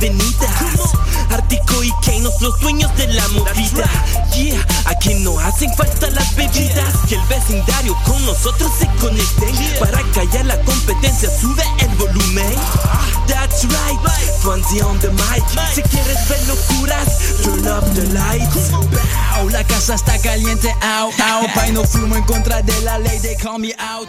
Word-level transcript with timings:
bienvenidas. 0.00 0.94
Artico 1.30 1.84
y 1.84 1.92
Keynos, 2.02 2.40
los 2.40 2.58
dueños 2.60 2.94
de 2.96 3.06
la 3.08 3.26
movida. 3.28 3.88
Yeah, 4.34 4.66
aquí 4.86 5.14
no 5.14 5.38
hacen 5.38 5.72
falta 5.74 6.10
las 6.10 6.34
bebidas. 6.34 6.96
Que 7.08 7.16
el 7.16 7.22
vecindario 7.28 7.96
con 8.04 8.24
nosotros 8.24 8.70
se 8.78 8.86
conecte. 9.00 9.52
Para 9.78 10.02
callar 10.12 10.46
la 10.46 10.60
competencia, 10.62 11.30
sube 11.30 11.62
el 11.78 11.94
volumen. 11.96 12.54
That's 13.28 13.64
right, 13.64 14.00
Fonzie 14.42 14.82
on 14.82 14.98
the 15.00 15.10
mic. 15.10 15.44
Si 15.74 15.82
quieres 15.82 16.28
ver 16.28 16.40
locuras, 16.48 17.18
turn 17.44 17.68
up 17.68 17.84
the 17.94 18.06
lights. 18.12 18.70
Bow, 18.70 19.48
la 19.50 19.62
casa 19.64 19.94
está 19.94 20.18
caliente, 20.18 20.74
out, 20.82 21.14
out. 21.20 21.50
No 21.72 21.84
fumo 21.84 22.16
en 22.16 22.24
contra 22.24 22.62
de 22.62 22.80
la 22.82 22.98
ley, 22.98 23.20
they 23.20 23.36
call 23.36 23.58
me 23.58 23.72
out 23.78 24.08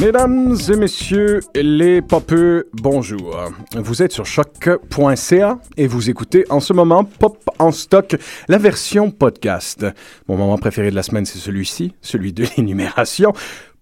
Mesdames 0.00 0.56
et 0.72 0.76
messieurs 0.76 1.40
les 1.54 2.00
popeux, 2.00 2.68
bonjour. 2.72 3.36
Vous 3.76 4.02
êtes 4.02 4.12
sur 4.12 4.24
choc.ca 4.24 5.58
et 5.76 5.86
vous 5.86 6.08
écoutez 6.08 6.46
en 6.48 6.60
ce 6.60 6.72
moment 6.72 7.04
Pop 7.04 7.38
en 7.58 7.70
stock, 7.70 8.16
la 8.48 8.56
version 8.56 9.10
podcast. 9.10 9.84
Mon 10.26 10.38
moment 10.38 10.56
préféré 10.56 10.90
de 10.90 10.96
la 10.96 11.02
semaine, 11.02 11.26
c'est 11.26 11.38
celui-ci, 11.38 11.92
celui 12.00 12.32
de 12.32 12.46
l'énumération. 12.56 13.34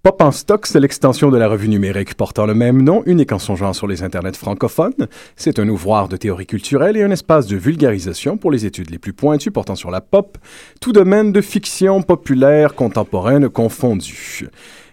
Pop 0.02 0.20
en 0.20 0.32
stock, 0.32 0.66
c'est 0.66 0.80
l'extension 0.80 1.30
de 1.30 1.36
la 1.36 1.46
revue 1.46 1.68
numérique 1.68 2.14
portant 2.14 2.46
le 2.46 2.54
même 2.54 2.82
nom, 2.82 3.04
unique 3.06 3.30
en 3.30 3.38
son 3.38 3.54
genre 3.54 3.76
sur 3.76 3.86
les 3.86 4.02
internets 4.02 4.36
francophones. 4.36 5.06
C'est 5.36 5.60
un 5.60 5.68
ouvroir 5.68 6.08
de 6.08 6.16
théorie 6.16 6.46
culturelle 6.46 6.96
et 6.96 7.02
un 7.04 7.12
espace 7.12 7.46
de 7.46 7.56
vulgarisation 7.56 8.38
pour 8.38 8.50
les 8.50 8.66
études 8.66 8.90
les 8.90 8.98
plus 8.98 9.12
pointues 9.12 9.52
portant 9.52 9.76
sur 9.76 9.92
la 9.92 10.00
pop, 10.00 10.36
tout 10.80 10.92
domaine 10.92 11.30
de 11.30 11.40
fiction 11.40 12.02
populaire 12.02 12.74
contemporaine 12.74 13.48
confondu. 13.48 14.48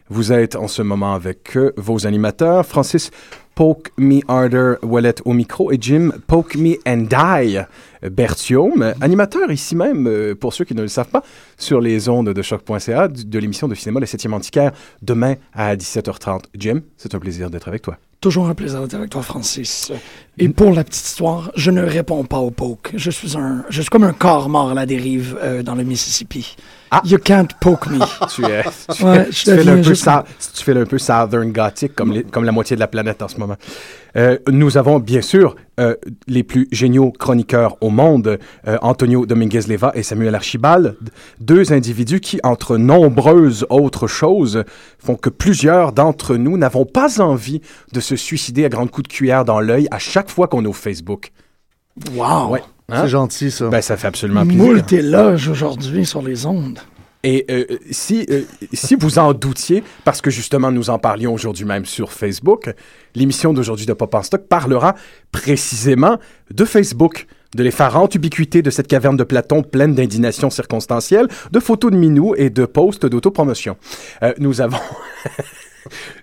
Vous 0.07 0.31
êtes 0.31 0.55
en 0.55 0.67
ce 0.67 0.83
moment 0.83 1.15
avec 1.15 1.57
vos 1.77 2.05
animateurs, 2.05 2.63
Francis 2.63 3.09
Poke 3.55 3.89
Me 3.97 4.19
Harder 4.27 4.75
Wallet 4.83 5.15
au 5.25 5.33
micro 5.33 5.71
et 5.71 5.77
Jim 5.81 6.11
Poke 6.27 6.55
Me 6.57 6.75
and 6.85 7.07
Die 7.09 7.57
Bertium, 8.11 8.93
animateur 9.01 9.51
ici 9.51 9.75
même, 9.75 10.05
euh, 10.07 10.35
pour 10.35 10.53
ceux 10.53 10.63
qui 10.63 10.75
ne 10.75 10.83
le 10.83 10.89
savent 10.89 11.09
pas, 11.09 11.23
sur 11.57 11.81
les 11.81 12.07
ondes 12.07 12.29
de 12.29 12.41
choc.ca 12.43 13.07
de 13.07 13.39
l'émission 13.39 13.67
de 13.67 13.73
cinéma 13.73 13.99
Le 13.99 14.05
7e 14.05 14.33
Antiquaire 14.33 14.73
demain 15.01 15.37
à 15.53 15.75
17h30. 15.75 16.43
Jim, 16.55 16.81
c'est 16.97 17.15
un 17.15 17.19
plaisir 17.19 17.49
d'être 17.49 17.67
avec 17.67 17.81
toi. 17.81 17.97
Toujours 18.21 18.47
un 18.47 18.53
plaisir 18.53 18.81
d'être 18.81 18.93
avec 18.93 19.09
toi, 19.09 19.23
Francis. 19.23 19.91
Et 20.37 20.49
pour 20.49 20.71
la 20.71 20.83
petite 20.83 21.05
histoire, 21.05 21.51
je 21.55 21.71
ne 21.71 21.81
réponds 21.81 22.25
pas 22.25 22.39
au 22.39 22.51
poke. 22.51 22.91
Je 22.95 23.09
suis 23.09 23.35
un, 23.37 23.63
je 23.69 23.81
suis 23.81 23.89
comme 23.89 24.03
un 24.03 24.13
corps 24.13 24.49
mort 24.49 24.69
à 24.69 24.73
la 24.75 24.85
dérive 24.85 25.37
euh, 25.41 25.63
dans 25.63 25.75
le 25.75 25.83
Mississippi. 25.83 26.55
Ah. 26.97 27.01
You 27.05 27.17
can't 27.17 27.47
poke 27.59 27.87
me. 27.87 27.99
tu 28.33 28.43
es, 28.45 28.63
tu, 28.95 29.03
Ouais, 29.03 29.25
fais- 29.31 29.63
tu 29.63 29.69
un 29.69 29.81
peu 29.81 29.95
sa- 29.95 30.23
tu 30.53 30.63
fais 30.63 30.77
un 30.77 30.85
peu 30.85 30.97
Southern 30.97 31.51
Gothic 31.51 31.93
comme, 31.95 32.11
les- 32.13 32.23
comme 32.23 32.43
la 32.45 32.51
moitié 32.51 32.75
de 32.75 32.79
la 32.79 32.87
planète 32.87 33.21
en 33.21 33.27
ce 33.27 33.37
moment. 33.37 33.55
Euh, 34.17 34.37
nous 34.49 34.77
avons 34.77 34.99
bien 34.99 35.21
sûr 35.21 35.55
euh, 35.79 35.95
les 36.27 36.43
plus 36.43 36.67
géniaux 36.71 37.11
chroniqueurs 37.11 37.75
au 37.81 37.89
monde, 37.89 38.39
euh, 38.67 38.77
Antonio 38.81 39.25
Dominguez-Leva 39.25 39.91
et 39.93 40.03
Samuel 40.03 40.33
Archibald, 40.35 40.95
deux 41.41 41.73
individus 41.73 42.21
qui, 42.21 42.39
entre 42.43 42.77
nombreuses 42.77 43.65
autres 43.69 44.07
choses, 44.07 44.63
font 44.99 45.15
que 45.15 45.29
plusieurs 45.29 45.91
d'entre 45.91 46.37
nous 46.37 46.57
n'avons 46.57 46.85
pas 46.85 47.19
envie 47.21 47.59
de 47.91 47.99
se 47.99 48.15
suicider 48.15 48.63
à 48.63 48.69
grands 48.69 48.87
coups 48.87 49.09
de 49.09 49.13
cuillère 49.13 49.43
dans 49.43 49.59
l'œil 49.59 49.87
à 49.91 49.99
chaque 49.99 50.29
fois 50.29 50.47
qu'on 50.47 50.63
est 50.63 50.67
au 50.67 50.73
Facebook. 50.73 51.31
Wow. 52.13 52.49
Ouais. 52.51 52.63
Hein? 52.89 53.01
C'est 53.01 53.09
gentil, 53.09 53.51
ça. 53.51 53.69
Ben, 53.69 53.81
ça 53.81 53.97
fait 53.97 54.07
absolument 54.07 54.45
plaisir. 54.45 54.63
Moult 54.63 54.93
éloges 54.93 55.47
aujourd'hui 55.47 56.05
sur 56.05 56.21
les 56.21 56.45
ondes. 56.45 56.79
Et 57.23 57.43
euh, 57.49 57.65
si, 57.89 58.23
euh, 58.29 58.43
si 58.71 58.93
vous 58.93 59.17
en 59.17 59.33
doutiez, 59.33 59.83
parce 60.03 60.21
que 60.21 60.29
justement 60.29 60.71
nous 60.71 60.91
en 60.91 60.99
parlions 60.99 61.33
aujourd'hui 61.33 61.65
même 61.65 61.85
sur 61.85 62.13
Facebook, 62.13 62.71
l'émission 63.15 63.51
d'aujourd'hui 63.51 63.87
de 63.87 63.93
Pop 63.93 64.13
en 64.13 64.21
Stock 64.21 64.47
parlera 64.47 64.93
précisément 65.31 66.19
de 66.51 66.65
Facebook, 66.65 67.25
de 67.55 67.63
l'effarante 67.63 68.13
ubiquité 68.13 68.61
de 68.61 68.69
cette 68.69 68.85
caverne 68.85 69.17
de 69.17 69.23
Platon 69.23 69.63
pleine 69.63 69.95
d'indignation 69.95 70.51
circonstancielle, 70.51 71.27
de 71.51 71.59
photos 71.59 71.91
de 71.91 71.97
minous 71.97 72.35
et 72.35 72.51
de 72.51 72.65
posts 72.65 73.07
d'autopromotion. 73.07 73.75
Euh, 74.21 74.33
nous 74.37 74.61
avons... 74.61 74.77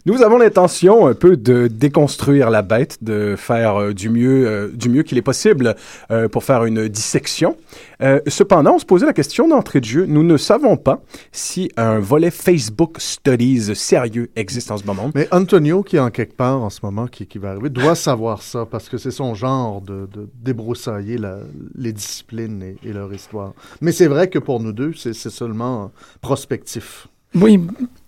Nous 0.07 0.23
avons 0.23 0.39
l'intention 0.39 1.07
un 1.07 1.15
peu 1.15 1.37
de 1.37 1.69
déconstruire 1.69 2.51
la 2.51 2.63
bête, 2.63 2.99
de 3.03 3.37
faire 3.37 3.77
euh, 3.77 3.93
du 3.93 4.09
mieux, 4.09 4.47
euh, 4.47 4.69
du 4.73 4.89
mieux 4.89 5.03
qu'il 5.03 5.19
est 5.19 5.23
possible 5.23 5.77
euh, 6.11 6.29
pour 6.29 6.45
faire 6.45 6.65
une 6.65 6.89
dissection. 6.89 7.57
Cependant, 8.27 8.75
on 8.75 8.79
se 8.81 8.85
posait 8.85 9.07
la 9.07 9.13
question 9.13 9.47
d'entrée 9.47 9.79
de 9.79 9.85
jeu. 9.85 10.07
Nous 10.07 10.25
ne 10.25 10.37
savons 10.37 10.77
pas 10.77 11.03
si 11.31 11.71
un 11.77 12.01
volet 12.01 12.33
Facebook 12.33 12.97
Studies 12.99 13.77
sérieux 13.77 14.29
existe 14.35 14.73
en 14.73 14.77
ce 14.77 14.85
moment. 14.85 15.13
Mais 15.15 15.29
Antonio, 15.31 15.85
qui 15.85 15.95
est 15.95 16.01
en 16.01 16.11
quelque 16.11 16.35
part 16.35 16.61
en 16.65 16.69
ce 16.71 16.81
moment, 16.83 17.07
qui, 17.07 17.29
va 17.39 17.51
arriver, 17.51 17.71
doit 17.71 17.95
savoir 17.95 18.43
ça 18.43 18.67
parce 18.67 18.89
que 18.89 18.99
c'est 18.99 19.13
son 19.13 19.37
genre 19.37 19.83
de, 19.83 20.09
débroussailler 20.35 21.17
les 21.77 21.93
disciplines 21.93 22.75
et, 22.83 22.93
leur 22.93 23.15
histoire. 23.15 23.53
Mais 23.81 23.93
c'est 23.93 24.09
vrai 24.09 24.29
que 24.29 24.41
pour 24.41 24.59
nous 24.59 24.73
deux, 24.73 24.95
c'est 24.95 25.15
seulement 25.15 25.93
prospectif. 26.21 27.07
Oui. 27.35 27.61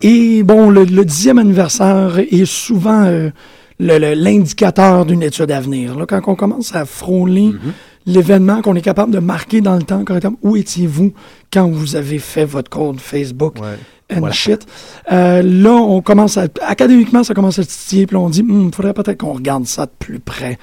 Et 0.03 0.43
bon, 0.43 0.71
le, 0.71 0.85
le 0.85 1.05
dixième 1.05 1.39
anniversaire 1.39 2.19
est 2.19 2.45
souvent 2.45 3.05
euh, 3.05 3.31
l'indicateur 3.79 5.07
d'une 5.07 5.23
étude 5.23 5.51
à 5.51 5.61
venir. 5.61 5.97
Là, 5.99 6.07
quand 6.07 6.21
on 6.27 6.35
commence 6.35 6.75
à 6.75 6.85
frôler 6.85 7.49
Mm-hmm. 7.49 7.73
l'événement, 8.13 8.61
qu'on 8.63 8.75
est 8.75 8.83
capable 8.83 9.13
de 9.13 9.19
marquer 9.19 9.61
dans 9.63 9.77
le 9.77 9.83
temps 9.83 10.05
correctement, 10.05 10.37
où 10.43 10.57
étiez-vous 10.57 11.13
quand 11.53 11.69
vous 11.71 11.97
avez 11.97 12.19
fait 12.19 12.45
votre 12.45 12.69
code 12.71 13.01
Facebook 13.01 13.57
Ouais. 13.61 13.79
and 14.15 14.19
Voilà. 14.21 14.35
shit? 14.35 14.67
Euh, 15.11 15.41
là, 15.43 15.73
on 15.73 16.03
commence 16.03 16.37
à. 16.37 16.47
Académiquement, 16.67 17.25
ça 17.25 17.33
commence 17.33 17.59
à 17.59 17.65
titiller, 17.65 18.07
puis 18.07 18.17
on 18.17 18.29
dit, 18.29 18.45
il 18.47 18.75
faudrait 18.75 18.93
peut-être 18.93 19.19
qu'on 19.21 19.33
regarde 19.33 19.67
ça 19.67 19.87
de 19.87 19.93
plus 19.99 20.21
près. 20.21 20.59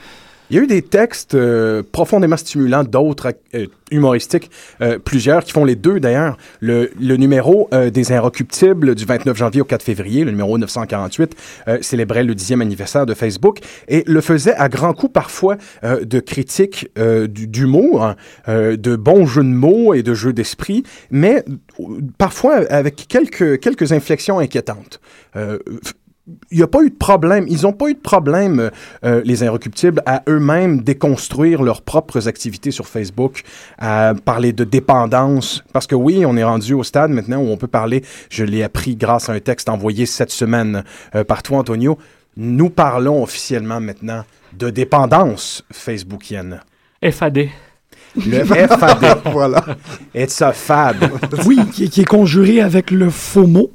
Il 0.52 0.58
y 0.58 0.60
a 0.60 0.64
eu 0.64 0.68
des 0.68 0.82
textes 0.82 1.34
euh, 1.34 1.82
profondément 1.94 2.36
stimulants, 2.36 2.84
d'autres 2.84 3.32
euh, 3.54 3.68
humoristiques, 3.90 4.52
euh, 4.82 5.00
plusieurs 5.00 5.46
qui 5.46 5.54
font 5.54 5.64
les 5.64 5.78
deux 5.78 6.02
d'ailleurs. 6.02 6.38
Le, 6.60 6.92
le 7.00 7.16
numéro 7.16 7.70
euh, 7.74 7.90
des 7.90 8.12
Inrecuptibles 8.12 8.94
du 8.94 9.06
29 9.06 9.38
janvier 9.38 9.62
au 9.62 9.64
4 9.64 9.82
février, 9.82 10.26
le 10.26 10.32
numéro 10.32 10.58
948, 10.58 11.38
euh, 11.70 11.78
célébrait 11.82 12.26
le 12.26 12.36
dixième 12.36 12.60
anniversaire 12.60 13.06
de 13.06 13.14
Facebook 13.14 13.60
et 13.88 14.04
le 14.08 14.20
faisait 14.20 14.56
à 14.56 14.68
grands 14.68 14.92
coups 14.92 15.14
parfois 15.14 15.56
de 15.84 16.20
critiques 16.20 16.90
d'humour, 16.98 18.04
hein, 18.04 18.16
de 18.48 18.96
bons 18.96 19.26
jeux 19.26 19.44
de 19.44 19.48
mots 19.48 19.94
et 19.94 20.04
de 20.04 20.14
jeux 20.14 20.34
d'esprit, 20.34 20.84
mais 21.10 21.44
parfois 22.18 22.56
avec 22.70 23.08
quelques, 23.08 23.60
quelques 23.60 23.92
inflexions 23.92 24.40
inquiétantes. 24.40 25.00
Euh, 26.30 26.34
il 26.52 26.58
n'y 26.58 26.64
a 26.64 26.68
pas 26.68 26.82
eu 26.82 26.90
de 26.90 26.96
problème. 26.96 27.46
Ils 27.48 27.64
n'ont 27.64 27.74
pas 27.74 27.90
eu 27.90 27.94
de 27.94 28.00
problème, 28.00 28.72
euh, 29.04 29.22
les 29.26 29.44
Inrecuptibles, 29.44 30.02
à 30.06 30.24
eux-mêmes 30.28 30.82
déconstruire 30.82 31.64
leurs 31.64 31.82
propres 31.82 32.28
activités 32.28 32.72
sur 32.72 32.88
Facebook, 32.88 33.44
à 33.78 34.14
parler 34.26 34.54
de 34.54 34.64
dépendance. 34.64 35.64
Parce 35.74 35.88
que 35.88 35.96
oui, 35.96 36.26
on 36.26 36.38
est 36.38 36.44
rendu 36.44 36.74
au 36.74 36.84
stade 36.84 37.12
maintenant 37.12 37.40
où 37.40 37.48
on 37.48 37.58
peut 37.58 37.68
parler, 37.68 38.04
je 38.30 38.44
l'ai 38.44 38.64
appris 38.64 38.96
grâce 38.96 39.30
à 39.30 39.34
un 39.34 39.40
texte 39.40 39.70
envoyé 39.70 40.06
cette 40.06 40.32
semaine 40.32 40.84
euh, 41.16 41.24
par 41.24 41.44
toi, 41.44 41.60
Antonio, 41.60 41.98
nous 42.38 42.70
parlons 42.70 43.22
officiellement 43.24 43.82
maintenant 43.82 44.24
de 44.58 44.70
dépendance 44.70 45.64
facebookienne. 45.72 46.62
FAD. 47.12 47.50
Le 48.16 48.44
FAD. 48.46 49.22
voilà. 49.32 49.64
It's 50.14 50.42
a 50.42 50.52
fad. 50.52 51.12
Oui, 51.46 51.60
qui, 51.74 51.90
qui 51.90 52.02
est 52.02 52.06
conjuré 52.06 52.62
avec 52.62 52.92
le 52.92 53.10
FOMO, 53.10 53.72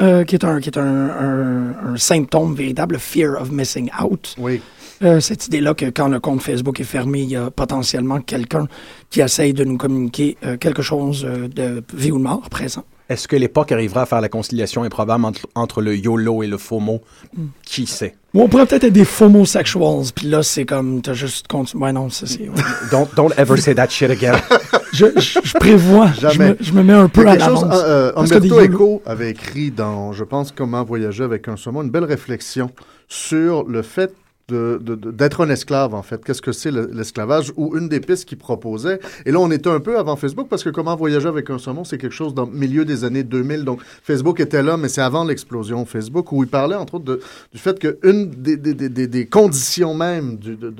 euh, 0.00 0.24
qui 0.24 0.34
est, 0.36 0.44
un, 0.44 0.60
qui 0.60 0.68
est 0.70 0.78
un, 0.78 0.82
un- 1.10 1.92
un 1.92 1.96
symptôme 1.96 2.54
véritable, 2.54 2.98
fear 2.98 3.40
of 3.40 3.50
missing 3.50 3.90
out. 4.02 4.34
Oui. 4.38 4.60
Euh, 5.02 5.18
cette 5.20 5.46
idée-là 5.46 5.72
que 5.74 5.86
quand 5.86 6.08
le 6.08 6.20
compte 6.20 6.42
Facebook 6.42 6.78
est 6.80 6.84
fermé, 6.84 7.20
il 7.22 7.30
y 7.30 7.36
a 7.36 7.50
potentiellement 7.50 8.20
quelqu'un 8.20 8.66
qui 9.08 9.20
essaye 9.22 9.54
de 9.54 9.64
nous 9.64 9.78
communiquer 9.78 10.36
euh, 10.44 10.56
quelque 10.58 10.82
chose 10.82 11.24
euh, 11.26 11.48
de 11.48 11.82
vie 11.94 12.12
ou 12.12 12.18
de 12.18 12.22
mort 12.22 12.48
présent. 12.50 12.84
Est-ce 13.10 13.26
que 13.28 13.34
l'époque 13.36 13.72
arrivera 13.72 14.02
à 14.02 14.06
faire 14.06 14.20
la 14.20 14.28
conciliation 14.28 14.84
improbable 14.84 15.24
entre, 15.24 15.40
entre 15.56 15.82
le 15.82 15.96
YOLO 15.96 16.42
et 16.42 16.46
le 16.46 16.56
FOMO? 16.56 17.02
Hmm. 17.36 17.46
Qui 17.66 17.86
sait? 17.86 18.14
Ou 18.32 18.42
on 18.42 18.48
pourrait 18.48 18.64
peut-être 18.66 18.84
être 18.84 18.92
des 18.92 19.04
FOMO-sexuals, 19.04 20.12
puis 20.14 20.28
là, 20.28 20.44
c'est 20.44 20.64
comme, 20.64 21.02
t'as 21.02 21.14
juste 21.14 21.48
continué. 21.48 21.82
Ouais, 21.84 21.92
non, 21.92 22.08
ça, 22.08 22.26
c'est. 22.26 22.48
ouais. 22.48 22.54
Don't, 22.92 23.08
don't 23.16 23.32
ever 23.36 23.56
say 23.60 23.74
that 23.74 23.88
shit 23.88 24.10
again. 24.10 24.34
je, 24.92 25.06
je, 25.16 25.40
je 25.42 25.52
prévois, 25.58 26.10
je 26.16 26.38
me, 26.38 26.56
je 26.60 26.72
me 26.72 26.84
mets 26.84 26.92
un 26.92 27.08
peu 27.08 27.26
à 27.26 27.34
l'avance. 27.34 27.64
euh, 27.72 28.12
Parce 28.14 28.30
que 28.30 28.38
des 28.38 28.48
Umberto 28.52 28.62
YOLO- 28.64 28.74
Eco 28.74 29.02
avait 29.04 29.30
écrit 29.30 29.72
dans, 29.72 30.12
je 30.12 30.22
pense, 30.22 30.52
Comment 30.52 30.84
voyager 30.84 31.24
avec 31.24 31.48
un 31.48 31.56
saumon, 31.56 31.82
une 31.82 31.90
belle 31.90 32.04
réflexion 32.04 32.70
sur 33.08 33.64
le 33.64 33.82
fait 33.82 34.14
de- 34.50 34.78
de- 34.82 34.94
de- 34.94 35.10
d'être 35.10 35.44
un 35.44 35.48
esclave, 35.50 35.94
en 35.94 36.02
fait. 36.02 36.24
Qu'est-ce 36.24 36.42
que 36.42 36.52
c'est 36.52 36.70
le- 36.70 36.90
l'esclavage? 36.92 37.52
Ou 37.56 37.76
une 37.76 37.88
des 37.88 38.00
pistes 38.00 38.24
qu'il 38.26 38.38
proposait. 38.38 38.98
Et 39.26 39.30
là, 39.32 39.38
on 39.40 39.50
était 39.50 39.70
un 39.70 39.80
peu 39.80 39.98
avant 39.98 40.16
Facebook 40.16 40.48
parce 40.48 40.64
que 40.64 40.70
Comment 40.80 40.96
voyager 40.96 41.28
avec 41.28 41.50
un 41.50 41.58
saumon, 41.58 41.84
c'est 41.84 41.98
quelque 41.98 42.14
chose 42.14 42.32
dans 42.32 42.46
le 42.46 42.52
milieu 42.52 42.84
des 42.84 43.04
années 43.04 43.22
2000. 43.22 43.64
Donc, 43.64 43.80
Facebook 44.02 44.40
était 44.40 44.62
là, 44.62 44.76
mais 44.76 44.88
c'est 44.88 45.02
avant 45.02 45.24
l'explosion 45.24 45.84
Facebook, 45.84 46.32
où 46.32 46.42
il 46.42 46.48
parlait, 46.48 46.76
entre 46.76 46.94
autres, 46.94 47.04
de- 47.04 47.20
du 47.52 47.58
fait 47.58 47.78
qu'une 47.78 48.30
des, 48.30 48.56
des, 48.56 48.72
des, 48.74 48.88
des- 48.88 49.06
des 49.06 49.26
conditions 49.26 49.92
même 49.94 50.36
du, 50.36 50.56
de- 50.56 50.70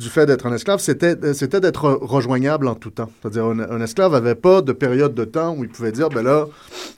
fait 0.00 0.26
d'être 0.26 0.46
un 0.46 0.52
esclave, 0.54 0.78
c'était 0.80 1.16
d'être 1.60 1.90
rejoignable 2.00 2.68
en 2.68 2.74
tout 2.74 2.90
temps. 2.90 3.10
C'est-à-dire, 3.20 3.44
un, 3.46 3.58
un 3.60 3.80
esclave 3.80 4.12
n'avait 4.12 4.34
pas 4.34 4.60
de 4.62 4.72
période 4.72 5.14
de 5.14 5.24
temps 5.24 5.54
où 5.56 5.64
il 5.64 5.70
pouvait 5.70 5.92
dire, 5.92 6.08
ben 6.08 6.22
là, 6.22 6.46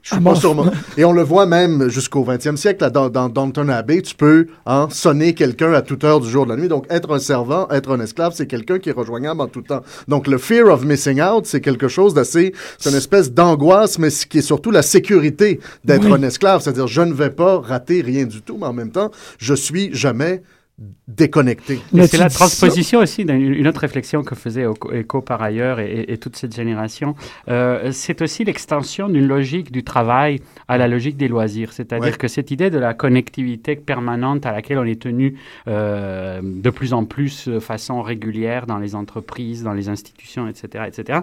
je 0.02 0.08
suis 0.10 0.16
Ah 0.20 0.22
pas 0.24 0.34
bon? 0.34 0.34
sur 0.34 0.54
mon... 0.54 0.70
Et 0.96 1.04
on 1.04 1.12
le 1.12 1.22
voit 1.22 1.46
même 1.46 1.88
jusqu'au 1.88 2.24
20e 2.24 2.56
siècle, 2.56 2.82
là, 2.82 2.90
dans, 2.90 3.08
dans 3.08 3.28
Downton 3.28 3.70
Abbey, 3.70 4.02
tu 4.02 4.14
peux 4.14 4.46
hein, 4.66 4.88
sonner 4.90 5.34
quelqu'un 5.34 5.72
à 5.72 5.82
toute 5.88 6.05
heure 6.05 6.20
du 6.20 6.29
jour 6.29 6.44
de 6.44 6.50
la 6.50 6.56
nuit. 6.56 6.69
Donc, 6.69 6.85
être 6.90 7.12
un 7.12 7.19
servant, 7.19 7.69
être 7.70 7.90
un 7.90 8.00
esclave, 8.00 8.32
c'est 8.37 8.46
quelqu'un 8.46 8.79
qui 8.79 8.90
est 8.90 8.93
rejoignable 8.93 9.40
en 9.40 9.49
tout 9.49 9.62
temps. 9.62 9.81
Donc, 10.06 10.26
le 10.29 10.38
fear 10.38 10.69
of 10.69 10.85
missing 10.85 11.20
out, 11.20 11.46
c'est 11.46 11.61
quelque 11.61 11.88
chose 11.88 12.14
d'assez... 12.14 12.52
C'est 12.79 12.90
une 12.90 12.96
espèce 12.96 13.32
d'angoisse, 13.32 13.99
mais 13.99 14.11
ce 14.11 14.26
qui 14.26 14.38
est 14.38 14.43
surtout 14.43 14.70
la 14.70 14.82
sécurité 14.82 15.61
d'être 15.85 16.05
Oui. 16.05 16.12
un 16.12 16.23
esclave. 16.23 16.61
C'est-à-dire, 16.62 16.87
je 16.87 17.00
ne 17.00 17.12
vais 17.14 17.31
pas 17.31 17.58
rater 17.58 18.02
rien 18.02 18.26
du 18.26 18.43
tout, 18.43 18.58
mais 18.61 18.67
en 18.67 18.73
même 18.73 18.93
temps, 18.93 19.11
je 19.38 19.55
suis 19.55 19.93
jamais 19.94 20.43
déconnecté. 21.08 21.81
Mais 21.93 22.06
c'est 22.06 22.19
la 22.19 22.28
transposition 22.28 23.00
aussi 23.00 23.25
d'une 23.25 23.55
une 23.55 23.66
autre 23.66 23.81
réflexion 23.81 24.22
que 24.22 24.34
faisait 24.34 24.64
Eco 24.64 25.22
par 25.22 25.43
ailleurs 25.43 25.81
et, 25.81 25.90
et- 25.90 26.12
et 26.12 26.19
toute 26.19 26.37
cette 26.37 26.55
génération. 26.55 27.14
Euh, 27.49 27.90
c'est 27.93 28.20
aussi 28.22 28.44
l'extension 28.44 29.08
d'une 29.08 29.26
logique 29.26 29.72
du 29.72 29.82
travail 29.82 30.40
à 30.69 30.76
la 30.78 30.87
logique 30.87 31.16
des 31.16 31.28
loisirs. 31.28 31.72
C'est-à-dire 31.72 32.12
Ouais. 32.12 32.19
que 32.19 32.28
cette 32.28 32.50
idée 32.50 32.70
de 32.70 32.78
la 32.78 32.93
connectivité 32.94 33.75
permanente 33.75 34.44
à 34.46 34.52
laquelle 34.52 34.78
on 34.78 34.84
est 34.84 35.00
tenu 35.00 35.37
euh, 35.66 36.40
de 36.43 36.70
plus 36.70 36.93
en 36.93 37.05
plus 37.05 37.49
de 37.49 37.58
façon 37.58 38.02
régulière 38.02 38.66
dans 38.66 38.78
les 38.78 38.94
entreprises, 38.94 39.62
dans 39.62 39.72
les 39.72 39.88
institutions, 39.88 40.46
etc., 40.49 40.84
etc., 40.88 41.20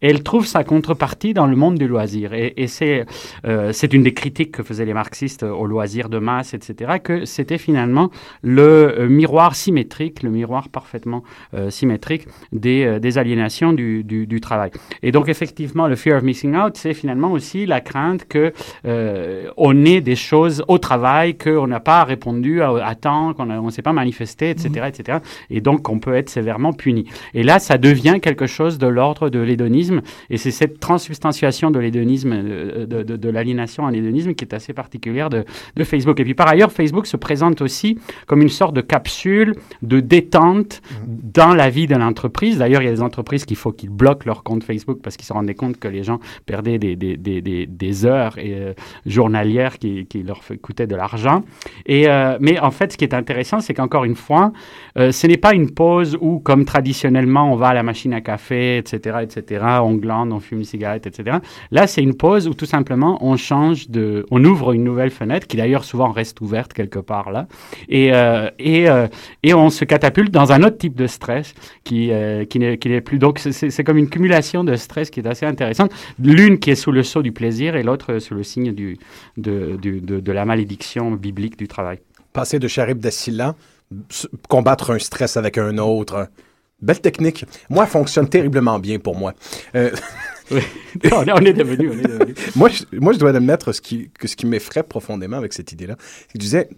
elle 0.00 0.22
trouve 0.22 0.46
sa 0.46 0.64
contrepartie 0.64 1.34
dans 1.34 1.46
le 1.46 1.56
monde 1.56 1.76
du 1.78 1.86
loisir. 1.86 2.32
Et, 2.32 2.54
et 2.56 2.66
c'est 2.66 3.04
euh, 3.46 3.72
c'est 3.72 3.92
une 3.92 4.02
des 4.02 4.14
critiques 4.14 4.52
que 4.52 4.62
faisaient 4.62 4.86
les 4.86 4.94
marxistes 4.94 5.42
au 5.42 5.66
loisir 5.66 6.08
de 6.08 6.18
masse, 6.18 6.54
etc., 6.54 6.94
que 7.02 7.24
c'était 7.24 7.58
finalement 7.58 8.10
le 8.42 8.94
euh, 9.00 9.08
miroir 9.18 9.56
symétrique, 9.56 10.22
le 10.22 10.30
miroir 10.30 10.68
parfaitement 10.68 11.24
euh, 11.54 11.70
symétrique 11.70 12.28
des, 12.52 12.84
euh, 12.84 12.98
des 13.00 13.18
aliénations 13.18 13.72
du, 13.72 14.04
du, 14.04 14.40
travail. 14.40 14.70
Et 15.02 15.10
donc, 15.10 15.28
effectivement, 15.28 15.88
le 15.88 15.96
fear 15.96 16.18
of 16.18 16.22
missing 16.22 16.54
out, 16.54 16.76
c'est 16.76 16.94
finalement 16.94 17.32
aussi 17.32 17.66
la 17.66 17.80
crainte 17.80 18.28
que 18.28 18.52
euh, 18.86 19.48
on 19.56 19.84
ait 19.84 20.00
des 20.00 20.14
choses 20.14 20.62
au 20.68 20.78
travail 20.78 21.36
qu'on 21.36 21.66
n'a 21.66 21.80
pas 21.80 22.04
répondu 22.04 22.62
à, 22.62 22.94
temps, 22.94 23.34
qu'on 23.34 23.46
ne 23.46 23.70
s'est 23.70 23.82
pas 23.82 23.92
manifesté, 23.92 24.50
etc., 24.50 24.86
etc. 24.86 25.18
Et 25.50 25.60
donc, 25.60 25.88
on 25.88 25.98
peut 25.98 26.14
être 26.14 26.30
sévèrement 26.30 26.72
puni. 26.72 27.04
Et 27.34 27.42
là, 27.42 27.58
ça 27.58 27.76
devient 27.76 28.18
quelque 28.22 28.46
chose 28.46 28.78
de 28.78 28.86
l'ordre 28.86 29.30
de 29.30 29.40
l'hédonisme. 29.40 30.02
Et 30.30 30.36
c'est 30.36 30.52
cette 30.52 30.78
transsubstantiation 30.78 31.72
de 31.72 31.80
l'hédonisme, 31.80 32.30
de, 32.86 33.02
de, 33.02 33.28
l'aliénation 33.28 33.86
à 33.86 33.90
l'hédonisme 33.90 34.34
qui 34.34 34.44
est 34.44 34.54
assez 34.54 34.72
particulière 34.72 35.28
de, 35.30 35.44
de 35.74 35.84
Facebook. 35.84 36.20
Et 36.20 36.24
puis, 36.24 36.34
par 36.34 36.48
ailleurs, 36.48 36.70
Facebook 36.70 37.06
se 37.06 37.16
présente 37.16 37.60
aussi 37.60 37.98
comme 38.26 38.42
une 38.42 38.48
sorte 38.48 38.74
de 38.74 38.80
capsule 39.08 39.54
de 39.80 40.00
détente 40.00 40.82
dans 41.06 41.54
la 41.54 41.70
vie 41.70 41.86
de 41.86 41.96
l'entreprise. 41.96 42.58
D'ailleurs, 42.58 42.82
il 42.82 42.84
y 42.84 42.88
a 42.88 42.92
des 42.92 43.00
entreprises 43.00 43.46
qu'il 43.46 43.56
faut 43.56 43.72
qu'ils 43.72 43.88
bloquent 43.88 44.26
leur 44.26 44.42
compte 44.42 44.62
Facebook 44.64 44.98
parce 45.02 45.16
qu'ils 45.16 45.24
se 45.24 45.32
rendaient 45.32 45.54
compte 45.54 45.78
que 45.78 45.88
les 45.88 46.02
gens 46.02 46.20
perdaient 46.44 46.78
des, 46.78 46.94
des, 46.94 47.16
des, 47.16 47.40
des, 47.40 47.64
des 47.66 48.04
heures 48.04 48.36
et, 48.38 48.52
euh, 48.52 48.72
journalières 49.06 49.78
qui, 49.78 50.04
qui 50.04 50.22
leur 50.22 50.42
coûtaient 50.60 50.86
de 50.86 50.94
l'argent. 50.94 51.42
Et, 51.86 52.06
euh, 52.06 52.36
mais 52.38 52.60
en 52.60 52.70
fait, 52.70 52.92
ce 52.92 52.98
qui 52.98 53.04
est 53.04 53.14
intéressant, 53.14 53.60
c'est 53.60 53.72
qu'encore 53.72 54.04
une 54.04 54.14
fois, 54.14 54.52
euh, 54.98 55.10
ce 55.10 55.26
n'est 55.26 55.38
pas 55.38 55.54
une 55.54 55.70
pause 55.70 56.18
où, 56.20 56.38
comme 56.38 56.66
traditionnellement, 56.66 57.50
on 57.50 57.56
va 57.56 57.68
à 57.68 57.74
la 57.74 57.82
machine 57.82 58.12
à 58.12 58.20
café, 58.20 58.76
etc., 58.76 59.20
etc., 59.22 59.64
on 59.80 59.94
glande, 59.94 60.34
on 60.34 60.40
fume 60.40 60.58
une 60.58 60.64
cigarette, 60.64 61.06
etc. 61.06 61.38
Là, 61.70 61.86
c'est 61.86 62.02
une 62.02 62.14
pause 62.14 62.46
où 62.46 62.52
tout 62.52 62.66
simplement, 62.66 63.16
on 63.22 63.38
change 63.38 63.88
de... 63.88 64.26
On 64.30 64.44
ouvre 64.44 64.72
une 64.72 64.84
nouvelle 64.84 65.10
fenêtre, 65.10 65.46
qui 65.46 65.56
d'ailleurs 65.56 65.84
souvent 65.84 66.10
reste 66.12 66.42
ouverte 66.42 66.74
quelque 66.74 66.98
part 66.98 67.30
là, 67.30 67.46
et, 67.88 68.10
et, 68.58 68.86
euh, 69.04 69.08
et 69.42 69.54
on 69.54 69.70
se 69.70 69.84
catapulte 69.84 70.30
dans 70.30 70.52
un 70.52 70.62
autre 70.62 70.78
type 70.78 70.94
de 70.94 71.06
stress 71.06 71.54
qui, 71.84 72.10
euh, 72.12 72.44
qui 72.44 72.58
n'est 72.58 73.00
plus... 73.00 73.18
Donc, 73.18 73.38
c'est- 73.38 73.84
comme 73.84 73.98
une 73.98 74.08
cumulation 74.10 74.64
de 74.64 74.74
stress 74.76 75.10
qui 75.10 75.20
est 75.20 75.26
assez 75.26 75.46
intéressante. 75.46 75.90
L'une 76.22 76.58
qui 76.58 76.70
est 76.70 76.74
sous 76.74 76.92
le 76.92 77.02
sceau 77.02 77.22
du 77.22 77.32
plaisir 77.32 77.76
et 77.76 77.82
l'autre 77.82 78.18
sous 78.18 78.34
le 78.34 78.42
signe 78.42 78.72
du, 78.72 78.98
de, 79.36 79.76
du- 79.80 80.00
de, 80.00 80.20
de 80.20 80.32
la 80.32 80.44
malédiction 80.44 81.12
biblique 81.12 81.56
du 81.58 81.68
travail. 81.68 81.98
Passer 82.32 82.58
de 82.58 82.68
Charib 82.68 82.98
Dassila, 82.98 83.54
combattre 84.48 84.90
un 84.92 84.98
stress 84.98 85.36
avec 85.36 85.58
un 85.58 85.78
autre. 85.78 86.28
Belle 86.80 87.00
technique. 87.00 87.44
Moi, 87.70 87.84
elle 87.84 87.90
fonctionne 87.90 88.28
terriblement 88.28 88.78
bien 88.78 88.98
pour 89.00 89.16
moi. 89.16 89.32
Euh, 89.74 89.90
on, 90.50 90.56
est, 90.56 91.32
on 91.32 91.44
est 91.44 91.52
devenu... 91.52 91.90
On 91.90 91.92
est 91.98 92.02
devenu. 92.02 92.34
moi, 92.56 92.68
je, 92.68 92.84
moi, 92.98 93.12
je 93.12 93.18
dois 93.18 93.30
admettre 93.30 93.72
ce 93.72 93.80
qui, 93.80 94.10
que 94.16 94.28
ce 94.28 94.36
qui 94.36 94.46
m'effraie 94.46 94.82
profondément 94.84 95.36
avec 95.38 95.52
cette 95.52 95.72
idée-là. 95.72 95.96
Je 96.32 96.38
disais, 96.38 96.68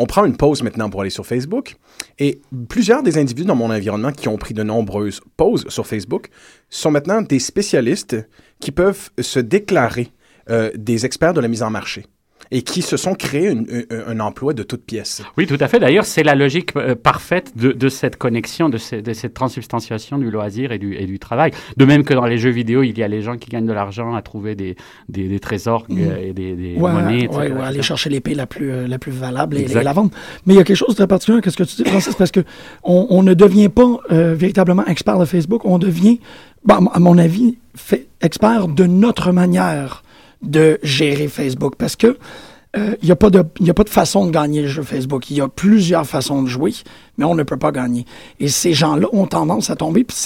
on 0.00 0.06
prend 0.06 0.24
une 0.24 0.36
pause 0.36 0.62
maintenant 0.62 0.88
pour 0.88 1.02
aller 1.02 1.10
sur 1.10 1.26
Facebook 1.26 1.76
et 2.18 2.40
plusieurs 2.70 3.02
des 3.02 3.18
individus 3.18 3.46
dans 3.46 3.54
mon 3.54 3.70
environnement 3.70 4.12
qui 4.12 4.28
ont 4.28 4.38
pris 4.38 4.54
de 4.54 4.62
nombreuses 4.62 5.20
pauses 5.36 5.68
sur 5.68 5.86
Facebook 5.86 6.30
sont 6.70 6.90
maintenant 6.90 7.20
des 7.20 7.38
spécialistes 7.38 8.16
qui 8.60 8.72
peuvent 8.72 9.10
se 9.20 9.38
déclarer 9.38 10.08
euh, 10.48 10.70
des 10.74 11.04
experts 11.04 11.34
de 11.34 11.40
la 11.40 11.48
mise 11.48 11.62
en 11.62 11.68
marché 11.68 12.06
et 12.52 12.62
qui 12.62 12.82
se 12.82 12.96
sont 12.96 13.14
créés 13.14 13.48
une- 13.50 13.66
un, 13.90 14.16
un 14.16 14.20
emploi 14.20 14.52
de 14.54 14.62
toutes 14.64 14.84
pièces. 14.84 15.22
Oui, 15.38 15.46
tout 15.46 15.56
à 15.60 15.68
fait. 15.68 15.78
D'ailleurs, 15.78 16.04
c'est 16.04 16.22
la 16.24 16.34
logique 16.34 16.70
euh, 16.76 16.94
parfaite 16.96 17.52
de, 17.56 17.70
de 17.72 17.88
cette 17.88 18.16
connexion, 18.16 18.68
de, 18.68 18.76
ce- 18.78 18.96
de 18.96 19.12
cette 19.12 19.34
transubstantiation 19.34 20.18
du 20.18 20.30
loisir 20.30 20.72
et 20.72 20.78
du, 20.78 20.94
et 20.96 21.06
du 21.06 21.18
travail. 21.18 21.52
De 21.76 21.84
même 21.84 22.02
que 22.04 22.12
dans 22.14 22.26
les 22.26 22.38
jeux 22.38 22.50
vidéo, 22.50 22.82
il 22.82 22.98
y 22.98 23.02
a 23.02 23.08
les 23.08 23.22
gens 23.22 23.36
qui 23.36 23.50
gagnent 23.50 23.66
de 23.66 23.72
l'argent 23.72 24.14
à 24.14 24.22
trouver 24.22 24.54
des, 24.56 24.74
des, 25.08 25.28
des 25.28 25.38
trésors 25.38 25.86
euh, 25.90 26.16
et 26.28 26.32
des, 26.32 26.54
des 26.56 26.74
Ouais, 26.76 26.90
monnaies, 26.92 27.24
etc., 27.24 27.38
ouais, 27.38 27.52
ouais, 27.52 27.62
aller 27.64 27.82
chercher 27.82 28.10
l'épée 28.10 28.34
la 28.34 28.46
plus, 28.46 28.70
euh, 28.72 28.88
la 28.88 28.98
plus 28.98 29.12
valable 29.12 29.56
et, 29.56 29.66
la 29.68 29.92
vendre. 29.92 30.10
Mais 30.46 30.54
il 30.54 30.56
y 30.56 30.60
a 30.60 30.64
quelque 30.64 30.76
chose 30.76 30.88
de 30.90 30.94
très 30.94 31.06
particulier 31.06 31.40
à 31.44 31.50
ce 31.50 31.56
que 31.56 31.62
tu 31.62 31.76
dis, 31.82 31.88
Francis, 31.88 32.14
parce 32.16 32.30
que 32.32 32.40
on, 32.82 33.06
on 33.10 33.22
ne 33.22 33.34
devient 33.34 33.68
pas 33.68 33.98
euh, 34.10 34.34
véritablement 34.34 34.84
expert 34.86 35.18
de 35.18 35.24
Facebook, 35.24 35.64
on 35.64 35.78
devient, 35.78 36.18
bon, 36.64 36.86
à 36.88 36.98
mon 36.98 37.16
avis, 37.16 37.58
fait, 37.76 38.08
expert 38.20 38.66
de 38.68 38.84
notre 38.86 39.30
manière 39.32 40.02
de 40.42 40.78
gérer 40.82 41.28
Facebook. 41.28 41.74
Parce 41.76 41.96
que 41.96 42.18
euh, 42.76 42.94
il 43.02 43.06
n'y 43.06 43.10
a, 43.10 43.16
pas 43.16 43.30
de- 43.30 43.44
y 43.60 43.70
a 43.70 43.74
pas 43.74 43.82
de 43.84 43.88
façon 43.90 44.26
de 44.26 44.30
gagner 44.30 44.62
le 44.62 44.68
jeu 44.68 44.82
Facebook. 44.82 45.28
Il 45.30 45.36
y 45.36 45.40
a 45.40 45.48
plusieurs 45.48 46.06
façons 46.06 46.42
de 46.42 46.48
jouer, 46.48 46.72
mais 47.18 47.24
on 47.24 47.34
ne 47.34 47.42
peut 47.42 47.56
pas 47.56 47.72
gagner. 47.72 48.04
Et 48.38 48.48
ces 48.48 48.72
gens-là 48.74 49.08
ont 49.12 49.26
tendance 49.26 49.70
à 49.70 49.76
tomber. 49.76 50.04
Puis 50.04 50.16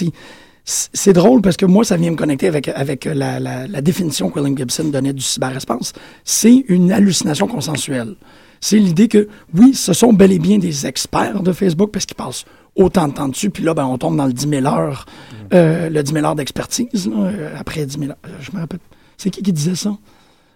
c'est- 0.67 1.13
drôle 1.13 1.41
parce 1.43 1.57
que 1.57 1.67
moi, 1.67 1.85
ça 1.85 1.97
vient 1.97 2.11
me 2.11 2.17
connecter 2.17 2.47
avec, 2.49 2.69
avec 2.69 3.05
la, 3.07 3.39
la- 3.41 3.67
la 3.67 3.81
définition 3.81 4.31
que 4.31 4.39
William 4.41 4.57
Gibson 4.59 4.85
donnait 4.85 5.13
du 5.13 5.23
cyberespace. 5.23 5.93
C'est 6.25 6.65
une 6.69 6.93
hallucination 6.93 7.47
consensuelle. 7.47 8.15
C'est 8.61 8.79
l'idée 8.79 9.09
que, 9.09 9.29
oui, 9.55 9.75
ce 9.75 9.93
sont 9.93 10.13
bel 10.15 10.33
et 10.33 10.39
bien 10.39 10.59
des 10.59 10.87
experts 10.87 11.43
de 11.43 11.53
Facebook 11.53 11.91
parce 11.93 12.07
qu'ils 12.07 12.17
passent 12.17 12.45
autant 12.77 13.09
de 13.09 13.13
temps 13.15 13.29
dessus. 13.29 13.51
Puis 13.51 13.63
là, 13.63 13.75
ben, 13.75 13.85
on 13.85 13.99
tombe 13.99 14.17
dans 14.17 14.25
le 14.27 14.33
10 14.33 14.49
000 14.49 14.67
heures, 14.67 15.05
euh, 15.53 15.91
le 15.91 16.03
10 16.03 16.13
000 16.13 16.25
heures 16.27 16.35
d'expertise, 16.35 17.11
euh, 17.15 17.55
après 17.59 17.85
10 17.85 17.99
000 17.99 18.11
heures. 18.13 18.17
Je 18.41 18.51
me 18.55 18.61
rappelle. 18.61 18.81
C'est 19.17 19.31
qui 19.31 19.43
qui 19.43 19.53
disait 19.53 19.75
ça? 19.75 19.97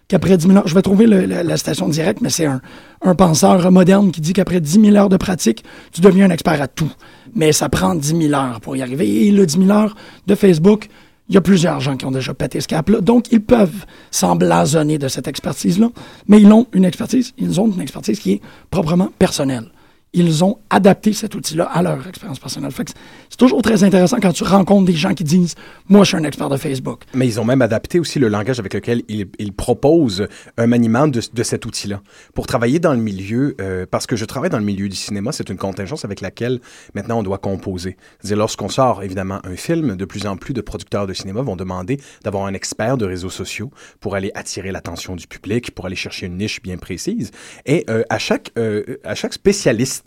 qu'après 0.09 0.37
10 0.37 0.47
000 0.47 0.57
heures, 0.57 0.67
je 0.67 0.75
vais 0.75 0.81
trouver 0.81 1.05
la 1.05 1.55
station 1.55 1.87
directe, 1.87 2.19
mais 2.21 2.29
c'est 2.29 2.47
un, 2.47 2.61
un 3.01 3.15
penseur 3.15 3.71
moderne 3.71 4.11
qui 4.11 4.19
dit 4.19 4.33
qu'après 4.33 4.59
10 4.59 4.81
000 4.81 4.95
heures 4.97 5.07
de 5.07 5.17
pratique, 5.17 5.63
tu 5.93 6.01
deviens 6.01 6.25
un 6.25 6.31
expert 6.31 6.61
à 6.61 6.67
tout. 6.67 6.91
Mais 7.35 7.51
ça 7.53 7.69
prend 7.69 7.95
10 7.95 8.29
000 8.29 8.33
heures 8.33 8.59
pour 8.59 8.75
y 8.75 8.81
arriver. 8.81 9.27
Et 9.27 9.31
le 9.31 9.45
10 9.45 9.67
000 9.67 9.69
heures 9.69 9.95
de 10.25 10.35
Facebook, 10.35 10.89
il 11.29 11.35
y 11.35 11.37
a 11.37 11.41
plusieurs 11.41 11.79
gens 11.79 11.95
qui 11.95 12.05
ont 12.05 12.11
déjà 12.11 12.33
pété 12.33 12.59
ce 12.59 12.67
cap-là. 12.67 13.01
Donc, 13.01 13.31
ils 13.31 13.41
peuvent 13.41 13.85
s'emblasonner 14.09 14.97
de 14.97 15.07
cette 15.07 15.27
expertise-là, 15.27 15.89
mais 16.27 16.41
ils 16.41 16.51
ont 16.51 16.65
une 16.73 16.85
expertise, 16.85 17.33
ils 17.37 17.61
ont 17.61 17.71
une 17.71 17.81
expertise 17.81 18.19
qui 18.19 18.33
est 18.33 18.41
proprement 18.71 19.11
personnelle. 19.19 19.65
Ils 20.13 20.43
ont 20.43 20.57
adapté 20.71 21.13
cet 21.13 21.35
outil-là 21.35 21.65
à 21.65 21.83
leur 21.83 22.07
expérience 22.07 22.39
personnelle. 22.39 22.71
C'est 22.75 23.37
toujours 23.37 23.61
très 23.61 23.83
intéressant 23.83 24.17
quand 24.19 24.33
tu 24.33 24.43
rencontres 24.43 24.85
des 24.85 24.95
gens 24.95 25.13
qui 25.13 25.23
disent 25.23 25.53
Moi, 25.87 26.03
je 26.03 26.09
suis 26.09 26.17
un 26.17 26.23
expert 26.23 26.49
de 26.49 26.57
Facebook. 26.57 27.03
Mais 27.13 27.27
ils 27.27 27.39
ont 27.39 27.45
même 27.45 27.61
adapté 27.61 27.99
aussi 27.99 28.17
le 28.17 28.27
langage 28.27 28.59
avec 28.59 28.73
lequel 28.73 29.03
ils, 29.07 29.53
proposent 29.53 30.27
un 30.57 30.67
maniement 30.67 31.07
de, 31.07 31.43
cet 31.43 31.65
outil-là. 31.65 32.01
Pour 32.33 32.47
travailler 32.47 32.79
dans 32.79 32.93
le 32.93 32.99
milieu, 32.99 33.55
euh, 33.61 33.85
parce 33.89 34.07
que 34.07 34.15
je 34.15 34.25
travaille 34.25 34.49
dans 34.49 34.57
le 34.57 34.65
milieu 34.65 34.89
du 34.89 34.95
cinéma, 34.95 35.31
c'est 35.31 35.49
une 35.49 35.57
contingence 35.57 36.05
avec 36.05 36.21
laquelle 36.21 36.59
maintenant 36.95 37.19
on 37.19 37.23
doit 37.23 37.37
composer. 37.37 37.97
C'est-à-dire 38.19 38.37
lorsqu'on 38.37 38.69
sort 38.69 39.03
évidemment 39.03 39.39
un 39.43 39.55
film, 39.55 39.95
de 39.95 40.05
plus 40.05 40.25
en 40.25 40.37
plus 40.37 40.53
de 40.53 40.61
producteurs 40.61 41.05
de 41.05 41.13
cinéma 41.13 41.41
vont 41.41 41.55
demander 41.55 41.99
d'avoir 42.23 42.45
un 42.45 42.53
expert 42.53 42.97
de 42.97 43.05
réseaux 43.05 43.29
sociaux 43.29 43.71
pour 43.99 44.15
aller 44.15 44.31
attirer 44.33 44.71
l'attention 44.71 45.15
du 45.15 45.27
public, 45.27 45.71
pour 45.71 45.85
aller 45.85 45.95
chercher 45.95 46.25
une 46.25 46.37
niche 46.37 46.61
bien 46.61 46.77
précise. 46.77 47.31
Et 47.65 47.85
euh, 47.89 48.03
euh, 48.57 48.97
à 49.03 49.15
chaque 49.15 49.33
spécialiste 49.33 49.98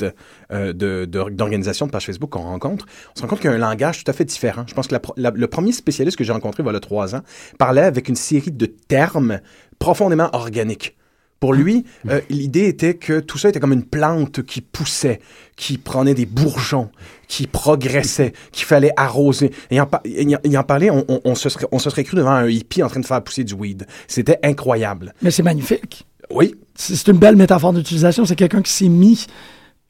euh, 0.53 0.73
de- 0.73 1.05
de- 1.05 1.31
d'organisation 1.31 1.87
de, 1.87 1.91
page 1.91 2.07
Facebook 2.07 2.31
qu'on 2.31 2.43
rencontre, 2.43 2.87
on 3.15 3.17
se 3.17 3.23
rend 3.23 3.29
compte 3.29 3.41
qu'il 3.41 3.51
y 3.51 3.53
a 3.53 3.57
un 3.57 3.59
langage 3.59 4.03
tout 4.05 4.11
à 4.11 4.15
fait 4.15 4.25
différent. 4.25 4.65
Je 4.67 4.75
pense 4.75 4.87
que 4.89 4.93
la 4.93 5.01
pro- 5.01 5.15
la- 5.17 5.31
le 5.31 5.47
premier 5.47 5.73
spécialiste 5.73 6.17
que 6.17 6.25
j'ai 6.25 6.33
rencontré 6.33 6.63
voilà 6.63 6.81
trois 6.81 7.15
ans 7.15 7.23
parlait 7.59 7.83
avec 7.83 8.09
une 8.09 8.17
série 8.17 8.51
de 8.53 8.67
termes 8.67 9.41
profondément 9.79 10.31
organiques. 10.33 10.97
Pour 11.41 11.55
lui, 11.55 11.85
euh, 12.09 12.21
l'idée 12.31 12.67
était 12.69 12.95
que 12.95 13.19
tout 13.19 13.37
ça 13.37 13.49
était 13.49 13.59
comme 13.59 13.73
une 13.73 13.83
plante 13.85 14.45
qui 14.45 14.61
poussait, 14.61 15.19
qui 15.57 15.77
prenait 15.77 16.15
des 16.15 16.25
bourgeons, 16.25 16.91
qui 17.27 17.49
progressait, 17.49 18.33
qu'il 18.53 18.65
fallait 18.65 18.93
arroser. 18.97 19.51
Et 19.73 19.81
en, 19.81 19.87
par- 19.87 20.03
on, 20.05 21.05
on- 21.09 21.21
on 21.25 21.35
se 21.35 21.49
serait, 21.49 21.67
on 21.73 21.81
se 21.81 21.91
serait 21.91 22.05
cru 22.05 22.17
devant 22.17 22.31
un 22.31 22.49
hippie 22.49 22.81
en 22.85 22.89
train 22.89 23.01
de 23.01 23.07
faire 23.07 23.21
pousser 23.25 23.43
du 23.43 23.55
weed. 23.55 23.89
C'était 24.07 24.39
incroyable. 24.45 25.15
Mais 25.21 25.33
c'est 25.33 25.43
magnifique. 25.43 26.07
Oui, 26.31 26.55
c'est 26.77 27.09
une 27.11 27.19
belle 27.19 27.35
métaphore 27.35 27.73
d'utilisation. 27.73 28.25
C'est 28.25 28.37
quelqu'un 28.37 28.63
qui 28.63 28.71
s'est 28.71 28.89
mis 28.89 29.27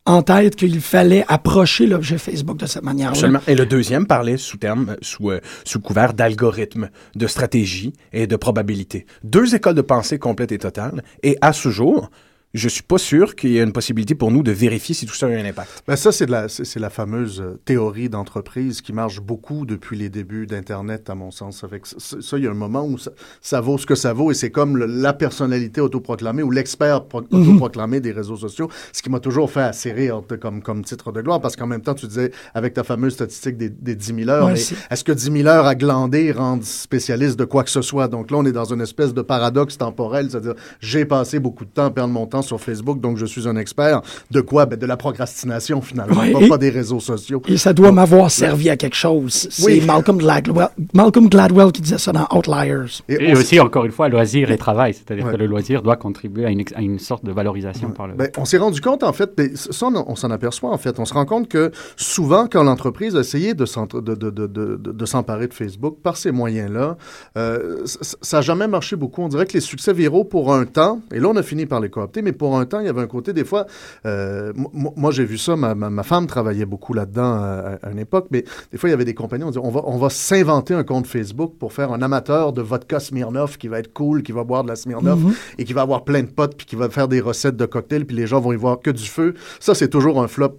en 0.04 0.22
tête 0.22 0.56
qu'il 0.56 0.80
fallait 0.80 1.24
approcher 1.28 1.86
l'objet 1.86 2.18
Facebook 2.18 2.58
de 2.58 2.66
cette 2.66 2.82
manière-là. 2.82 3.12
Absolument. 3.12 3.40
Et 3.46 3.54
le 3.54 3.66
deuxième 3.66 4.06
parlait 4.06 4.36
sous 4.36 4.56
terme, 4.56 4.90
euh, 4.90 4.96
sous, 5.00 5.30
euh, 5.30 5.40
sous 5.64 5.80
couvert 5.80 6.12
d'algorithme, 6.12 6.90
de 7.14 7.26
stratégie 7.26 7.92
et 8.12 8.26
de 8.26 8.36
probabilité. 8.36 9.06
Deux 9.22 9.54
écoles 9.54 9.74
de 9.74 9.82
pensée 9.82 10.18
complètes 10.18 10.52
et 10.52 10.58
totales. 10.58 11.02
Et 11.22 11.36
à 11.40 11.52
ce 11.52 11.70
jour, 11.70 12.10
je 12.54 12.68
suis 12.68 12.82
pas 12.82 12.98
sûr 12.98 13.34
qu'il 13.34 13.50
y 13.50 13.58
ait 13.58 13.62
une 13.62 13.72
possibilité 13.72 14.14
pour 14.14 14.30
nous 14.30 14.42
de 14.42 14.52
vérifier 14.52 14.94
si 14.94 15.06
tout 15.06 15.14
ça 15.14 15.26
a 15.26 15.30
un 15.30 15.44
impact. 15.44 15.82
Ben 15.86 15.96
ça, 15.96 16.12
c'est 16.12 16.28
la, 16.28 16.48
c'est 16.48 16.78
la 16.78 16.90
fameuse 16.90 17.40
euh, 17.40 17.58
théorie 17.64 18.08
d'entreprise 18.08 18.80
qui 18.82 18.92
marche 18.92 19.20
beaucoup 19.20 19.64
depuis 19.64 19.96
les 19.96 20.08
débuts 20.10 20.46
d'Internet, 20.46 21.08
à 21.10 21.14
mon 21.14 21.30
sens. 21.30 21.64
Avec 21.64 21.86
ça, 21.86 22.36
il 22.36 22.44
y 22.44 22.46
a 22.46 22.50
un 22.50 22.54
moment 22.54 22.84
où 22.84 22.98
ça, 22.98 23.10
ça 23.40 23.60
vaut 23.60 23.78
ce 23.78 23.86
que 23.86 23.94
ça 23.94 24.12
vaut 24.12 24.30
et 24.30 24.34
c'est 24.34 24.50
comme 24.50 24.76
le- 24.76 24.86
la 24.86 25.12
personnalité 25.12 25.80
autoproclamée 25.80 26.42
ou 26.42 26.50
l'expert 26.50 27.04
pro- 27.06 27.22
autoproclamé 27.30 28.00
des 28.00 28.12
réseaux 28.12 28.36
sociaux, 28.36 28.68
ce 28.92 29.00
qui 29.02 29.08
m'a 29.10 29.20
toujours 29.20 29.50
fait 29.50 29.62
assez 29.62 29.92
rire 29.92 30.22
de- 30.28 30.36
comme, 30.36 30.62
comme 30.62 30.84
titre 30.84 31.10
de 31.12 31.22
gloire 31.22 31.40
parce 31.40 31.56
qu'en 31.56 31.66
même 31.66 31.80
temps, 31.82 31.94
tu 31.94 32.06
disais, 32.06 32.32
avec 32.54 32.74
ta 32.74 32.84
fameuse 32.84 33.14
statistique 33.14 33.56
des, 33.56 33.70
des 33.70 33.94
10 33.96 34.14
000 34.24 34.28
heures, 34.28 34.46
Ouais, 34.46 34.54
est-ce 34.90 35.04
que 35.04 35.12
10 35.12 35.30
000 35.32 35.46
heures 35.48 35.66
à 35.66 35.74
glander 35.74 36.32
rendent 36.32 36.64
spécialiste 36.64 37.38
de 37.38 37.44
quoi 37.44 37.64
que 37.64 37.70
ce 37.70 37.80
soit? 37.82 38.08
Donc 38.08 38.30
là, 38.30 38.36
on 38.38 38.44
est 38.44 38.52
dans 38.52 38.72
une 38.72 38.80
espèce 38.82 39.14
de 39.14 39.22
paradoxe 39.22 39.78
temporel, 39.78 40.28
c'est-à-dire, 40.30 40.54
j'ai 40.80 41.04
passé 41.04 41.38
beaucoup 41.38 41.64
de 41.64 41.70
temps 41.70 41.86
à 41.86 41.90
perdre 41.90 42.12
mon 42.12 42.26
temps 42.26 42.41
sur 42.42 42.60
Facebook, 42.60 43.00
donc 43.00 43.16
je 43.16 43.26
suis 43.26 43.48
un 43.48 43.56
expert. 43.56 44.02
De 44.30 44.40
quoi? 44.40 44.66
Ben, 44.66 44.78
de 44.78 44.86
la 44.86 44.96
procrastination, 44.96 45.80
finalement, 45.80 46.20
Ouais, 46.20 46.32
pas, 46.32 46.40
et- 46.40 46.48
pas 46.48 46.58
des 46.58 46.70
réseaux 46.70 47.00
sociaux. 47.00 47.42
Et 47.48 47.56
ça 47.56 47.72
doit 47.72 47.92
m'avoir 47.92 48.30
servi 48.30 48.68
à 48.70 48.76
quelque 48.76 48.96
chose. 48.96 49.48
C'est 49.50 49.64
Oui. 49.64 49.82
Malcolm, 49.86 50.18
Gladwell, 50.18 50.68
Malcolm 50.94 51.28
Gladwell 51.28 51.72
qui 51.72 51.80
disait 51.82 51.98
ça 51.98 52.12
dans 52.12 52.26
Outliers. 52.36 53.02
Et 53.08 53.32
on 53.32 53.36
aussi, 53.38 53.58
encore 53.60 53.84
une 53.84 53.92
fois, 53.92 54.08
loisir 54.08 54.50
et 54.50 54.56
travail. 54.58 54.94
C'est-à-dire 54.94 55.26
Ouais. 55.26 55.32
que 55.32 55.36
le 55.36 55.46
loisir 55.46 55.82
doit 55.82 55.96
contribuer 55.96 56.44
à 56.46 56.50
une, 56.50 56.62
à 56.74 56.80
une 56.82 56.98
sorte 56.98 57.24
de 57.24 57.32
valorisation 57.32 57.90
par 57.90 58.06
le. 58.08 58.14
Ben, 58.14 58.28
on 58.36 58.44
s'est 58.44 58.58
rendu 58.58 58.80
compte, 58.80 59.02
en 59.02 59.12
fait, 59.12 59.30
ben, 59.36 59.50
ça, 59.54 59.86
on, 59.86 60.04
on 60.06 60.16
s'en 60.16 60.30
aperçoit, 60.30 60.70
en 60.70 60.78
fait. 60.78 60.98
On 60.98 61.04
se 61.04 61.14
rend 61.14 61.24
compte 61.24 61.48
que 61.48 61.70
souvent, 61.96 62.46
quand 62.50 62.62
l'entreprise 62.62 63.16
a 63.16 63.20
essayé 63.20 63.54
de, 63.54 63.64
s'en- 63.66 63.86
de, 63.86 64.00
de, 64.00 64.14
de, 64.14 64.30
de, 64.30 64.46
de- 64.46 64.92
de 64.92 65.06
s'emparer 65.06 65.46
de 65.48 65.54
Facebook 65.54 65.96
par 66.02 66.16
ces 66.16 66.30
moyens-là, 66.32 66.96
euh, 67.36 67.82
ça 67.84 68.38
n'a 68.38 68.40
jamais 68.42 68.68
marché 68.68 68.96
beaucoup. 68.96 69.22
On 69.22 69.28
dirait 69.28 69.46
que 69.46 69.54
les 69.54 69.60
succès 69.60 69.92
viraux, 69.92 70.24
pour 70.24 70.52
un 70.54 70.64
temps, 70.64 71.00
et 71.12 71.20
là, 71.20 71.28
on 71.28 71.36
a 71.36 71.42
fini 71.42 71.66
par 71.66 71.80
les 71.80 71.88
coopter, 71.90 72.22
mais 72.22 72.31
pour 72.32 72.56
un 72.58 72.64
temps, 72.66 72.80
il 72.80 72.86
y 72.86 72.88
avait 72.88 73.00
un 73.00 73.06
côté, 73.06 73.32
des 73.32 73.44
fois, 73.44 73.66
euh, 74.06 74.52
mo- 74.54 74.92
moi, 74.96 75.10
j'ai 75.10 75.24
vu 75.24 75.38
ça, 75.38 75.56
ma, 75.56 75.74
ma, 75.74 75.90
ma 75.90 76.02
femme 76.02 76.26
travaillait 76.26 76.64
beaucoup 76.66 76.94
là-dedans 76.94 77.32
à, 77.34 77.78
à 77.82 77.90
une 77.90 77.98
époque, 77.98 78.26
mais 78.30 78.44
des 78.70 78.78
fois, 78.78 78.88
il 78.88 78.92
y 78.92 78.94
avait 78.94 79.04
des 79.04 79.14
compagnies, 79.14 79.44
on 79.44 79.48
disait, 79.50 79.60
on 79.62 79.70
va, 79.70 79.82
on 79.84 79.98
va 79.98 80.10
s'inventer 80.10 80.74
un 80.74 80.84
compte 80.84 81.06
Facebook 81.06 81.54
pour 81.58 81.72
faire 81.72 81.92
un 81.92 82.02
amateur 82.02 82.52
de 82.52 82.62
vodka 82.62 83.00
Smirnoff 83.00 83.58
qui 83.58 83.68
va 83.68 83.78
être 83.78 83.92
cool, 83.92 84.22
qui 84.22 84.32
va 84.32 84.44
boire 84.44 84.62
de 84.62 84.68
la 84.68 84.76
Smirnoff 84.76 85.18
et 85.58 85.64
qui 85.64 85.72
va 85.72 85.82
avoir 85.82 86.04
plein 86.04 86.22
de 86.22 86.28
potes, 86.28 86.56
puis 86.56 86.66
qui 86.66 86.76
va 86.76 86.88
faire 86.90 87.08
des 87.08 87.20
recettes 87.20 87.56
de 87.56 87.66
cocktails, 87.66 88.04
puis 88.04 88.16
les 88.16 88.26
gens 88.26 88.40
vont 88.40 88.52
y 88.52 88.56
voir 88.56 88.80
que 88.80 88.90
du 88.90 89.04
feu. 89.04 89.34
Ça, 89.60 89.74
c'est 89.74 89.88
toujours 89.88 90.22
un 90.22 90.28
flop 90.28 90.58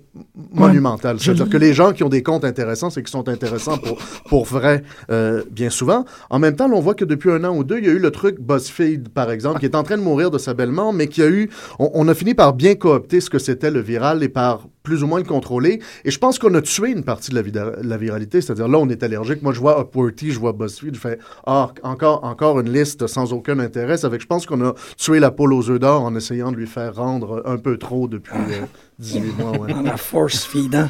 monumental. 0.54 1.20
C'est-à-dire 1.20 1.50
que 1.50 1.58
les 1.58 1.74
gens 1.74 1.92
qui 1.92 2.04
ont 2.04 2.10
des 2.10 2.24
comptes 2.24 2.46
intéressants, 2.46 2.90
c'est 2.90 3.02
qu'ils 3.02 3.10
sont 3.12 3.28
intéressants 3.30 3.78
pour, 3.78 3.98
pour 4.30 4.46
vrai, 4.46 4.84
euh, 5.12 5.44
bien 5.52 5.70
souvent. 5.70 6.06
En 6.30 6.40
même 6.40 6.56
temps, 6.56 6.68
là, 6.68 6.76
on 6.76 6.82
voit 6.82 6.94
que 6.96 7.06
depuis 7.06 7.32
un 7.32 7.44
an 7.44 7.56
ou 7.56 7.64
deux, 7.64 7.80
il 7.80 7.86
y 7.86 7.90
a 7.90 7.92
eu 7.92 8.00
le 8.00 8.12
truc 8.12 8.40
BuzzFeed, 8.40 9.10
par 9.10 9.32
exemple, 9.32 9.60
qui 9.60 9.66
est 9.66 9.76
en 9.76 9.84
train 9.84 9.98
de 9.98 10.04
mourir 10.04 10.32
de 10.32 10.38
sa 10.38 10.54
belle 10.54 10.72
mort, 10.72 10.94
mais 10.94 11.08
qui 11.08 11.22
a 11.22 11.28
eu... 11.28 11.50
On, 11.80 12.08
a 12.08 12.14
fini 12.14 12.34
par 12.34 12.54
bien 12.54 12.76
coopter 12.76 13.22
ce 13.22 13.30
que 13.30 13.40
c'était 13.40 13.72
le 13.72 13.80
viral 13.80 14.24
et 14.24 14.30
par 14.30 14.68
plus 14.84 15.02
ou 15.02 15.08
moins 15.08 15.20
le 15.20 15.26
contrôler. 15.26 15.82
Et 16.04 16.12
je 16.12 16.20
pense 16.20 16.38
qu'on 16.38 16.54
a 16.56 16.62
tué 16.62 16.92
une 16.92 17.04
partie 17.04 17.32
de 17.32 17.42
la, 17.82 17.98
viralité. 17.98 18.42
C'est-à-dire, 18.42 18.68
là, 18.68 18.78
on 18.78 18.90
est 18.90 19.02
allergique. 19.02 19.42
Moi, 19.42 19.54
je 19.54 19.60
vois 19.60 19.80
Upworthy, 19.80 20.32
je 20.32 20.40
vois 20.40 20.52
BuzzFeed, 20.52 20.96
je 20.96 21.00
fais, 21.00 21.20
ah, 21.46 21.72
encore, 21.84 22.24
encore 22.24 22.60
une 22.60 22.72
liste 22.72 23.08
sans 23.08 23.32
aucun 23.34 23.60
intérêt. 23.60 23.96
Que 23.98 24.20
je 24.20 24.26
pense 24.28 24.46
qu'on 24.46 24.62
a 24.66 24.74
tué 24.98 25.20
la 25.20 25.32
poule 25.32 25.54
aux 25.54 25.70
œufs 25.70 25.80
d'or 25.80 26.04
en 26.04 26.16
essayant 26.16 26.52
de 26.52 26.58
lui 26.58 26.68
faire 26.68 26.96
rendre 26.96 27.42
un 27.46 27.58
peu 27.58 27.78
trop 27.78 28.08
depuis 28.08 28.36
euh, 28.36 28.66
18 29.04 29.38
mois. 29.38 29.52
Ouais. 29.60 29.74
On 29.84 29.86
a 29.86 29.98
force 29.98 30.46
feed, 30.46 30.74
hein? 30.76 30.90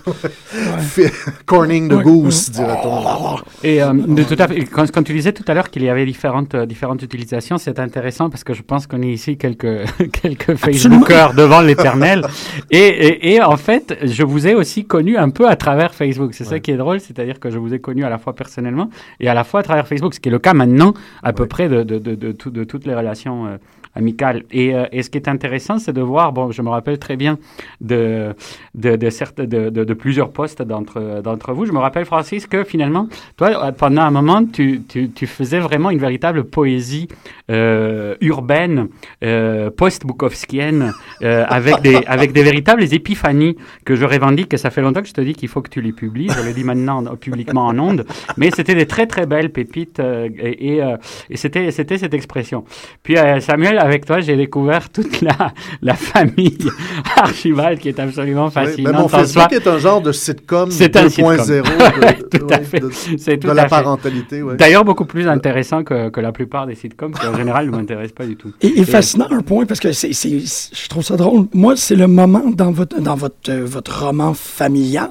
Corning 1.45 1.89
the 1.89 1.93
Ouais. 1.93 2.03
goose, 2.03 2.49
dirait-on. 2.51 3.37
Et 3.63 3.81
euh, 3.83 3.93
de 3.93 4.23
tout 4.23 4.35
à 4.39 4.47
fait, 4.47 4.63
quand, 4.65 4.89
quand 4.91 5.03
tu 5.03 5.13
disais 5.13 5.33
tout 5.33 5.43
à 5.47 5.53
l'heure 5.53 5.69
qu'il 5.69 5.83
y 5.83 5.89
avait 5.89 6.05
différentes, 6.05 6.55
euh, 6.55 6.65
différentes 6.65 7.01
utilisations, 7.01 7.57
c'est 7.57 7.79
intéressant 7.79 8.29
parce 8.29 8.43
que 8.43 8.53
je 8.53 8.61
pense 8.61 8.87
qu'on 8.87 9.01
est 9.01 9.11
ici 9.11 9.37
quelques, 9.37 9.85
quelques 10.21 10.55
Facebookers 10.55 11.33
devant 11.33 11.61
l'éternel. 11.61 12.25
Et, 12.71 12.77
et, 12.79 13.33
et 13.33 13.41
en 13.41 13.57
fait, 13.57 13.97
je 14.03 14.23
vous 14.23 14.47
ai 14.47 14.55
aussi 14.55 14.85
connu 14.85 15.17
un 15.17 15.29
peu 15.29 15.47
à 15.47 15.55
travers 15.55 15.93
Facebook. 15.93 16.33
C'est 16.33 16.43
ça 16.45 16.59
qui 16.59 16.71
est 16.71 16.77
drôle, 16.77 16.99
c'est-à-dire 16.99 17.39
que 17.39 17.49
je 17.49 17.57
vous 17.57 17.73
ai 17.73 17.79
connu 17.79 18.03
à 18.03 18.09
la 18.09 18.17
fois 18.17 18.33
personnellement 18.35 18.89
et 19.19 19.27
à 19.27 19.33
la 19.33 19.43
fois 19.43 19.61
à 19.61 19.63
travers 19.63 19.87
Facebook, 19.87 20.13
ce 20.13 20.19
qui 20.19 20.29
est 20.29 20.31
le 20.31 20.39
cas 20.39 20.53
maintenant 20.53 20.93
à 21.21 21.33
peu 21.33 21.45
près 21.45 21.69
de, 21.69 21.83
de, 21.83 21.97
de, 21.99 22.15
de, 22.15 22.31
tout- 22.31 22.49
de 22.51 22.63
toutes 22.63 22.85
les 22.85 22.95
relations 22.95 23.45
euh, 23.47 23.57
amicales. 23.95 24.43
Et, 24.51 24.73
euh, 24.75 24.85
et 24.91 25.03
ce 25.03 25.09
qui 25.09 25.17
est 25.17 25.27
intéressant, 25.27 25.77
c'est 25.79 25.93
de 25.93 26.01
voir, 26.01 26.33
bon, 26.33 26.51
je 26.51 26.61
me 26.61 26.69
rappelle 26.69 26.97
très 26.99 27.15
bien 27.15 27.37
de, 27.81 28.33
de, 28.75 28.95
de, 28.95 29.09
certes- 29.09 29.41
de, 29.41 29.69
de, 29.69 29.93
plusieurs 29.93 30.31
postes 30.31 30.61
d'entre 30.61 31.21
d'entre 31.21 31.53
vous. 31.53 31.65
Je 31.65 31.71
me 31.71 31.79
rappelle, 31.79 32.05
Francis, 32.05 32.47
que 32.47 32.63
finalement, 32.63 33.07
toi, 33.37 33.71
pendant 33.71 34.01
un 34.01 34.11
moment, 34.11 34.43
tu, 34.45 34.81
tu, 34.87 35.09
tu 35.11 35.27
faisais 35.27 35.59
vraiment 35.59 35.89
une 35.89 35.99
véritable 35.99 36.43
poésie 36.45 37.07
euh, 37.51 38.15
urbaine, 38.21 38.87
euh, 39.23 39.69
post-bukowskienne, 39.69 40.93
euh, 41.21 41.45
avec, 41.47 41.81
des, 41.81 41.95
avec 42.07 42.31
des 42.33 42.43
véritables 42.43 42.83
épiphanies 42.93 43.55
que 43.85 43.95
je 43.95 44.05
revendique. 44.05 44.53
Et 44.53 44.57
ça 44.57 44.69
fait 44.69 44.81
longtemps 44.81 45.01
que 45.01 45.07
je 45.07 45.13
te 45.13 45.21
dis 45.21 45.33
qu'il 45.33 45.49
faut 45.49 45.61
que 45.61 45.69
tu 45.69 45.81
les 45.81 45.91
publies. 45.93 46.29
Je 46.29 46.45
le 46.45 46.53
dis 46.53 46.63
maintenant 46.63 47.03
publiquement 47.15 47.67
en 47.67 47.77
ondes. 47.79 48.05
Mais 48.37 48.49
c'était 48.51 48.75
des 48.75 48.85
très, 48.85 49.07
très 49.07 49.25
belles 49.25 49.51
pépites 49.51 49.99
euh, 49.99 50.29
et, 50.37 50.75
et, 50.75 50.83
euh, 50.83 50.97
et 51.29 51.37
c'était 51.37 51.71
c'était 51.71 51.97
cette 51.97 52.13
expression. 52.13 52.63
Puis, 53.03 53.15
Samuel, 53.39 53.79
avec 53.83 54.05
toi, 54.05 54.19
j'ai 54.21 54.35
découvert 54.35 54.89
toute 54.89 55.21
la, 55.21 55.53
la 55.81 55.93
famille 55.95 56.57
Archibald 57.17 57.79
qui 57.79 57.89
est 57.89 57.99
absolument 57.99 58.45
Oui, 58.45 58.51
fascinante. 58.51 58.93
mais 58.93 58.99
mon 59.01 59.07
Facebook 59.07 59.49
soi. 59.49 59.57
est 59.57 59.67
un 59.67 59.77
genre 59.77 60.01
de 60.01 60.11
sitcom 60.11 60.71
C'est 60.71 60.95
un 60.95 61.05
2.0 61.07 61.09
sitcom. 61.09 61.37
de, 61.47 62.37
Tout 62.37 62.47
à 62.51 62.57
ouais, 62.57 62.63
fait. 62.63 62.79
de- 62.79 62.89
C'est 63.17 63.37
de 63.37 63.47
tout 63.47 63.53
la 63.53 63.63
à 63.63 63.65
fait. 63.65 63.69
parentalité. 63.69 64.41
ouais. 64.41 64.55
D'ailleurs, 64.55 64.83
beaucoup 64.85 65.05
plus 65.05 65.27
intéressant 65.27 65.83
que, 65.83 66.09
que 66.09 66.19
la 66.21 66.31
plupart 66.31 66.65
des 66.67 66.75
sitcoms 66.75 67.13
qui, 67.13 67.25
en 67.27 67.35
général, 67.35 67.67
ne 67.67 67.71
m'intéressent 67.77 68.15
pas 68.15 68.25
du 68.25 68.35
tout. 68.35 68.51
Et, 68.61 68.79
et 68.79 68.85
fascinant 68.85 69.27
un 69.29 69.41
point, 69.41 69.65
parce 69.65 69.79
que 69.79 69.91
c'est, 69.91 70.13
c'est- 70.13 70.39
c'est- 70.45 70.75
je 70.75 70.87
trouve 70.89 71.03
ça 71.03 71.15
drôle. 71.17 71.47
Moi, 71.53 71.75
c'est 71.75 71.95
le 71.95 72.07
moment 72.07 72.43
dans 72.51 72.71
votre, 72.71 72.99
dans 72.99 73.15
votre, 73.15 73.35
euh, 73.49 73.63
votre 73.65 74.05
roman 74.05 74.33
familial 74.33 75.09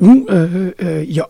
où 0.00 0.26
euh, 0.30 0.72
euh, 0.82 1.04
il 1.08 1.14
y 1.14 1.20
a 1.20 1.28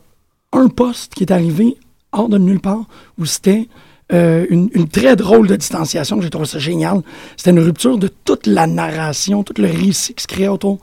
un 0.52 0.68
poste 0.68 1.14
qui 1.14 1.24
est 1.24 1.32
arrivé 1.32 1.76
hors 2.12 2.28
de 2.28 2.38
nulle 2.38 2.60
part, 2.60 2.84
où 3.18 3.26
c'était 3.26 3.68
euh, 4.12 4.46
une, 4.50 4.70
une 4.72 4.88
très 4.88 5.16
drôle 5.16 5.46
de 5.48 5.56
distanciation. 5.56 6.20
J'ai 6.20 6.30
trouvé 6.30 6.46
ça 6.46 6.58
génial. 6.58 7.02
C'était 7.36 7.50
une 7.50 7.58
rupture 7.60 7.98
de 7.98 8.08
toute 8.24 8.46
la 8.46 8.66
narration, 8.66 9.42
tout 9.42 9.54
le 9.60 9.68
récit 9.68 10.14
qui 10.14 10.22
se 10.22 10.28
créait 10.28 10.48
autour 10.48 10.78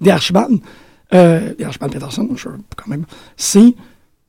d'Archibald. 0.00 0.60
Euh, 1.14 1.54
Archibald 1.64 1.92
Peterson, 1.92 2.28
je, 2.36 2.48
quand 2.76 2.86
même. 2.88 3.04
C'est 3.36 3.74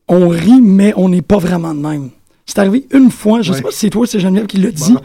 on 0.08 0.28
rit, 0.30 0.62
mais 0.62 0.94
on 0.98 1.10
n'est 1.10 1.22
pas 1.22 1.38
vraiment 1.38 1.74
de 1.76 1.80
même. 1.82 2.10
C'est 2.46 2.58
arrivé 2.60 2.88
une 2.92 3.12
fois, 3.12 3.42
je 3.44 3.52
Ouais. 3.52 3.58
sais 3.58 3.64
pas 3.64 3.72
si 3.72 3.78
c'est 3.78 3.90
toi, 3.92 4.08
c'est 4.08 4.20
Geneviève 4.20 4.48
qui 4.48 4.58
l'a 4.58 4.72
dit. 4.72 4.96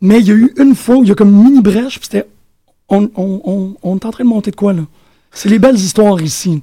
Mais 0.00 0.20
il 0.20 0.26
y 0.28 0.30
a 0.30 0.34
eu 0.34 0.52
une 0.58 0.76
fois 0.76 0.96
où 0.96 1.02
il 1.02 1.08
y 1.08 1.12
a 1.12 1.16
comme 1.16 1.30
une 1.30 1.42
mini 1.42 1.60
brèche, 1.60 1.98
puis 1.98 2.08
c'était. 2.10 2.28
On, 2.88 3.10
on, 3.16 3.40
on, 3.44 3.74
on 3.82 3.96
est 3.96 4.04
en 4.06 4.10
train 4.12 4.22
de 4.24 4.28
monter 4.28 4.50
de 4.52 4.56
quoi, 4.56 4.72
là? 4.72 4.82
C'est 5.32 5.48
les 5.48 5.58
belles 5.58 5.74
histoires 5.76 6.20
ici. 6.22 6.62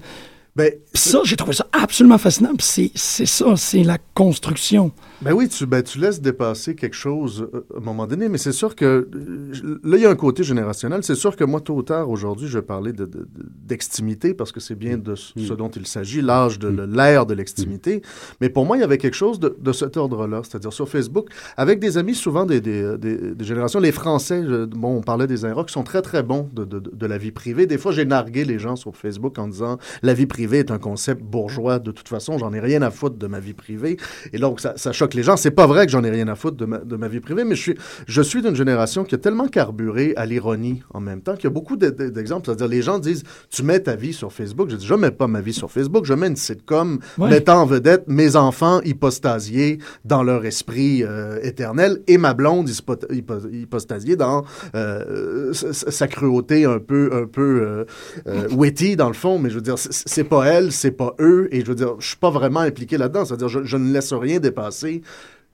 Ben, 0.55 0.71
Puis 0.95 1.09
ça, 1.09 1.19
j'ai 1.25 1.35
trouvé 1.35 1.53
ça 1.53 1.67
absolument 1.73 2.17
fascinant. 2.17 2.55
Puis 2.57 2.65
c'est- 2.65 2.91
c'est 2.95 3.25
ça, 3.25 3.55
c'est 3.57 3.83
la 3.83 3.97
construction. 4.13 4.91
Ben 5.21 5.33
oui, 5.33 5.47
tu, 5.49 5.65
ben, 5.65 5.81
tu 5.83 5.99
laisses 5.99 6.21
dépasser 6.21 6.75
quelque 6.75 6.95
chose 6.95 7.47
euh, 7.53 7.65
à 7.73 7.77
un 7.77 7.81
moment 7.81 8.07
donné, 8.07 8.29
mais 8.29 8.37
c'est 8.37 8.51
sûr 8.51 8.75
que 8.75 8.85
euh, 9.13 9.79
là, 9.83 9.97
il 9.97 10.03
y 10.03 10.05
a 10.05 10.09
un 10.09 10.15
côté 10.15 10.43
générationnel. 10.43 11.01
C'est 11.03 11.15
sûr 11.15 11.35
que 11.35 11.43
moi, 11.43 11.59
tôt 11.61 11.75
ou 11.75 11.81
tard, 11.83 12.09
aujourd'hui, 12.09 12.47
je 12.47 12.57
vais 12.59 12.65
parler 12.65 12.93
de- 12.93 13.05
de- 13.05 13.19
de- 13.19 13.27
d'extimité 13.67 14.33
parce 14.33 14.51
que 14.51 14.59
c'est 14.59 14.75
bien 14.75 14.97
de 14.97 15.15
ce 15.15 15.33
ce 15.37 15.53
dont 15.53 15.69
il 15.69 15.85
s'agit, 15.87 16.21
l'âge 16.21 16.59
de 16.59 16.67
le- 16.69 16.85
l'ère 16.85 17.25
de 17.25 17.33
l'extimité. 17.33 18.01
Mais 18.39 18.49
pour 18.49 18.65
moi, 18.65 18.77
il 18.77 18.81
y 18.81 18.83
avait 18.83 18.97
quelque 18.97 19.15
chose 19.15 19.39
de, 19.39 19.55
de 19.59 19.71
cet 19.73 19.97
ordre-là, 19.97 20.41
c'est-à-dire 20.43 20.71
sur 20.71 20.87
Facebook, 20.87 21.27
avec 21.57 21.79
des 21.79 21.97
amis, 21.97 22.15
souvent 22.15 22.45
des, 22.45 22.61
des, 22.61 22.97
des- 22.97 23.35
des 23.35 23.45
générations. 23.45 23.79
Les 23.79 23.91
Français, 23.91 24.43
je- 24.47 24.65
bon, 24.65 24.97
on 24.97 25.01
parlait 25.01 25.27
des 25.27 25.43
Inrocks, 25.43 25.69
sont 25.71 25.83
très, 25.83 26.01
très 26.01 26.23
bons 26.23 26.49
de, 26.53 26.63
de- 26.63 26.79
de 26.79 27.05
la 27.05 27.17
vie 27.17 27.31
privée. 27.31 27.65
Des 27.65 27.77
fois, 27.77 27.91
j'ai 27.91 28.05
nargué 28.05 28.45
les 28.45 28.59
gens 28.59 28.75
sur 28.77 28.95
Facebook 28.95 29.37
en 29.39 29.47
disant 29.47 29.77
la 30.03 30.13
vie 30.13 30.25
privée 30.25 30.59
est 30.59 30.71
un 30.71 30.79
concept 30.85 31.21
bourgeois. 31.23 31.79
De 31.79 31.91
toute 31.91 32.07
façon, 32.07 32.37
j'en 32.37 32.53
ai 32.53 32.59
rien 32.59 32.81
à 32.83 32.91
foutre 32.91 33.17
de 33.17 33.27
ma 33.27 33.39
vie 33.39 33.53
privée. 33.53 33.97
Et 34.33 34.37
donc, 34.37 34.59
ça, 34.59 34.73
ça 34.77 34.91
choque 34.91 35.13
les 35.15 35.23
gens. 35.23 35.35
C'est 35.37 35.51
pas 35.61 35.65
vrai 35.67 35.85
que 35.87 35.91
j'en 35.91 36.03
ai 36.03 36.11
rien 36.11 36.27
à 36.27 36.35
foutre 36.35 36.57
de 36.57 36.65
ma, 36.65 36.77
de 36.77 36.95
ma 36.95 37.07
vie 37.07 37.19
privée, 37.21 37.43
mais 37.43 37.55
je 37.55 37.61
suis, 37.61 37.75
je 38.07 38.21
suis 38.21 38.41
d'une 38.43 38.55
génération 38.55 39.03
qui 39.03 39.15
a 39.15 39.17
tellement 39.17 39.47
carburé 39.47 40.13
à 40.15 40.25
l'ironie 40.27 40.83
en 40.93 40.99
même 41.01 41.21
temps 41.21 41.33
qu'il 41.35 41.45
y 41.45 41.47
a 41.47 41.57
beaucoup 41.59 41.75
de- 41.75 41.89
de- 41.89 42.09
d'exemples. 42.09 42.45
C'est-à-dire, 42.45 42.67
les 42.67 42.81
gens 42.83 42.99
disent 42.99 43.23
Tu 43.49 43.63
mets 43.63 43.79
ta 43.79 43.95
vie 43.95 44.13
sur 44.13 44.31
Facebook. 44.31 44.69
Je 44.69 44.75
dis 44.75 44.85
Je 44.85 44.93
mets 44.93 45.11
pas 45.11 45.27
ma 45.27 45.41
vie 45.41 45.53
sur 45.53 45.71
Facebook. 45.71 46.05
Je 46.05 46.13
mets 46.13 46.27
une 46.27 46.35
sitcom 46.35 46.99
Ouais. 47.17 47.29
mettant 47.29 47.61
en 47.63 47.65
vedette 47.65 48.03
mes 48.07 48.35
enfants 48.35 48.79
hypostasiés 48.83 49.79
dans 50.03 50.23
leur 50.23 50.45
esprit 50.45 51.03
euh, 51.03 51.39
éternel 51.41 52.01
et 52.07 52.17
ma 52.17 52.33
blonde 52.33 52.69
hypo- 52.69 53.07
hypo- 53.11 53.49
hypostasiée 53.51 54.15
dans 54.15 54.43
euh, 54.75 55.51
sa, 55.53 55.73
sa 55.73 56.07
cruauté 56.07 56.65
un 56.65 56.79
peu, 56.79 57.09
un 57.13 57.25
peu 57.25 57.41
euh, 57.61 57.85
euh, 58.27 58.47
witty 58.51 58.95
dans 58.95 59.07
le 59.07 59.13
fond. 59.13 59.39
Mais 59.39 59.49
je 59.49 59.55
veux 59.55 59.61
dire, 59.61 59.75
c'est 59.77 60.23
pas 60.23 60.45
elle, 60.45 60.71
c'est 60.75 60.91
pas 60.91 61.15
eux. 61.19 61.47
Et 61.51 61.61
je 61.61 61.67
veux 61.67 61.75
dire, 61.75 61.95
je 61.99 62.07
suis 62.07 62.17
pas 62.17 62.29
vraiment 62.29 62.61
impliqué 62.61 62.97
là-dedans. 62.97 63.25
C'est-à-dire, 63.25 63.49
je, 63.49 63.63
je 63.63 63.77
ne 63.77 63.91
laisse 63.91 64.13
rien 64.13 64.39
dépasser 64.39 65.01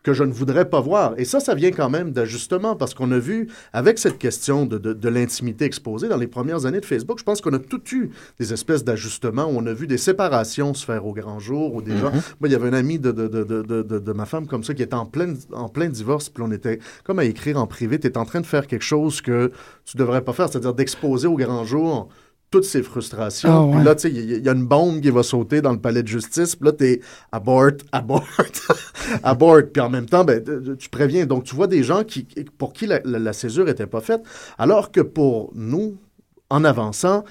que 0.03 0.13
je 0.13 0.23
ne 0.23 0.33
voudrais 0.33 0.67
pas 0.67 0.81
voir. 0.81 1.13
Et 1.17 1.25
ça, 1.25 1.39
ça 1.39 1.53
vient 1.53 1.69
quand 1.69 1.91
même 1.91 2.09
d'ajustement, 2.09 2.75
parce 2.75 2.95
qu'on 2.95 3.11
a 3.11 3.19
vu, 3.19 3.49
avec 3.71 3.99
cette 3.99 4.17
question 4.17 4.65
de, 4.65 4.79
de, 4.79 4.93
de 4.93 5.09
l'intimité 5.09 5.65
exposée 5.65 6.07
dans 6.07 6.17
les 6.17 6.25
premières 6.25 6.65
années 6.65 6.79
de 6.79 6.85
Facebook, 6.87 7.19
je 7.19 7.23
pense 7.23 7.39
qu'on 7.39 7.53
a 7.53 7.59
tout 7.59 7.83
eu 7.91 8.09
des 8.39 8.51
espèces 8.51 8.83
d'ajustements 8.83 9.45
où 9.45 9.53
on 9.57 9.65
a 9.67 9.73
vu 9.73 9.85
des 9.85 9.99
séparations 9.99 10.73
se 10.73 10.83
faire 10.85 11.05
au 11.05 11.13
grand 11.13 11.37
jour, 11.39 11.75
ou 11.75 11.83
des 11.83 11.95
gens... 11.95 12.09
Moi, 12.39 12.49
il 12.49 12.51
y 12.51 12.55
avait 12.55 12.69
un 12.69 12.73
ami 12.73 12.97
de, 12.97 13.11
de, 13.11 13.27
de, 13.27 13.43
de, 13.43 13.61
de, 13.61 13.83
de- 13.83 13.99
de 13.99 14.11
ma 14.13 14.25
femme 14.25 14.47
comme 14.47 14.63
ça 14.63 14.73
qui 14.73 14.81
était 14.81 14.95
en 14.95 15.05
plein, 15.05 15.35
en 15.53 15.69
plein 15.69 15.87
divorce, 15.87 16.29
puis 16.29 16.43
on 16.43 16.51
était 16.51 16.79
comme 17.03 17.19
à 17.19 17.25
écrire 17.25 17.59
en 17.59 17.67
privé, 17.67 17.99
tu 17.99 18.07
es 18.07 18.17
en 18.17 18.25
train 18.25 18.41
de 18.41 18.47
faire 18.47 18.65
quelque 18.65 18.81
chose 18.81 19.21
que 19.21 19.51
tu 19.85 19.97
devrais 19.97 20.21
pas 20.23 20.33
faire, 20.33 20.49
c'est-à-dire 20.49 20.73
d'exposer 20.73 21.27
au 21.27 21.35
grand 21.35 21.63
jour 21.63 22.09
toutes 22.51 22.65
ces 22.65 22.84
frustrations. 22.84 23.50
Ah, 23.50 23.65
ouais. 23.65 23.75
Puis 23.77 23.84
là, 23.86 23.96
tu 23.96 24.01
sais, 24.01 24.10
il 24.12 24.29
y, 24.29 24.34
a- 24.34 24.38
il 24.38 24.46
y 24.46 24.50
a 24.50 24.51
une 24.51 24.65
bombe 24.65 25.00
qui 25.00 25.10
va 25.10 25.24
sauter 25.24 25.62
dans 25.62 25.72
le 25.72 25.79
palais 25.79 26.03
de 26.03 26.08
justice. 26.10 26.55
Puis 26.58 26.65
là, 26.65 26.74
t'es 26.74 27.00
abort, 27.31 27.72
abort, 27.93 28.27
abort. 29.24 29.58
Puis 29.74 29.81
en 29.81 29.89
même 29.89 30.05
temps, 30.05 30.24
ben, 30.24 30.43
tu- 30.77 30.89
préviens. 30.89 31.25
Donc, 31.25 31.46
tu 31.46 31.55
vois 31.55 31.67
des 31.67 31.84
gens 31.84 32.03
qui, 32.03 32.27
pour 32.58 32.74
qui 32.74 32.88
la, 32.88 33.00
la- 33.05 33.20
la 33.20 33.34
césure 33.34 33.67
était 33.70 33.88
pas 33.88 34.01
faite, 34.01 34.22
alors 34.58 34.91
que 34.91 35.01
pour 35.01 35.51
nous, 35.55 35.98
en 36.50 36.63
avançant, 36.65 37.24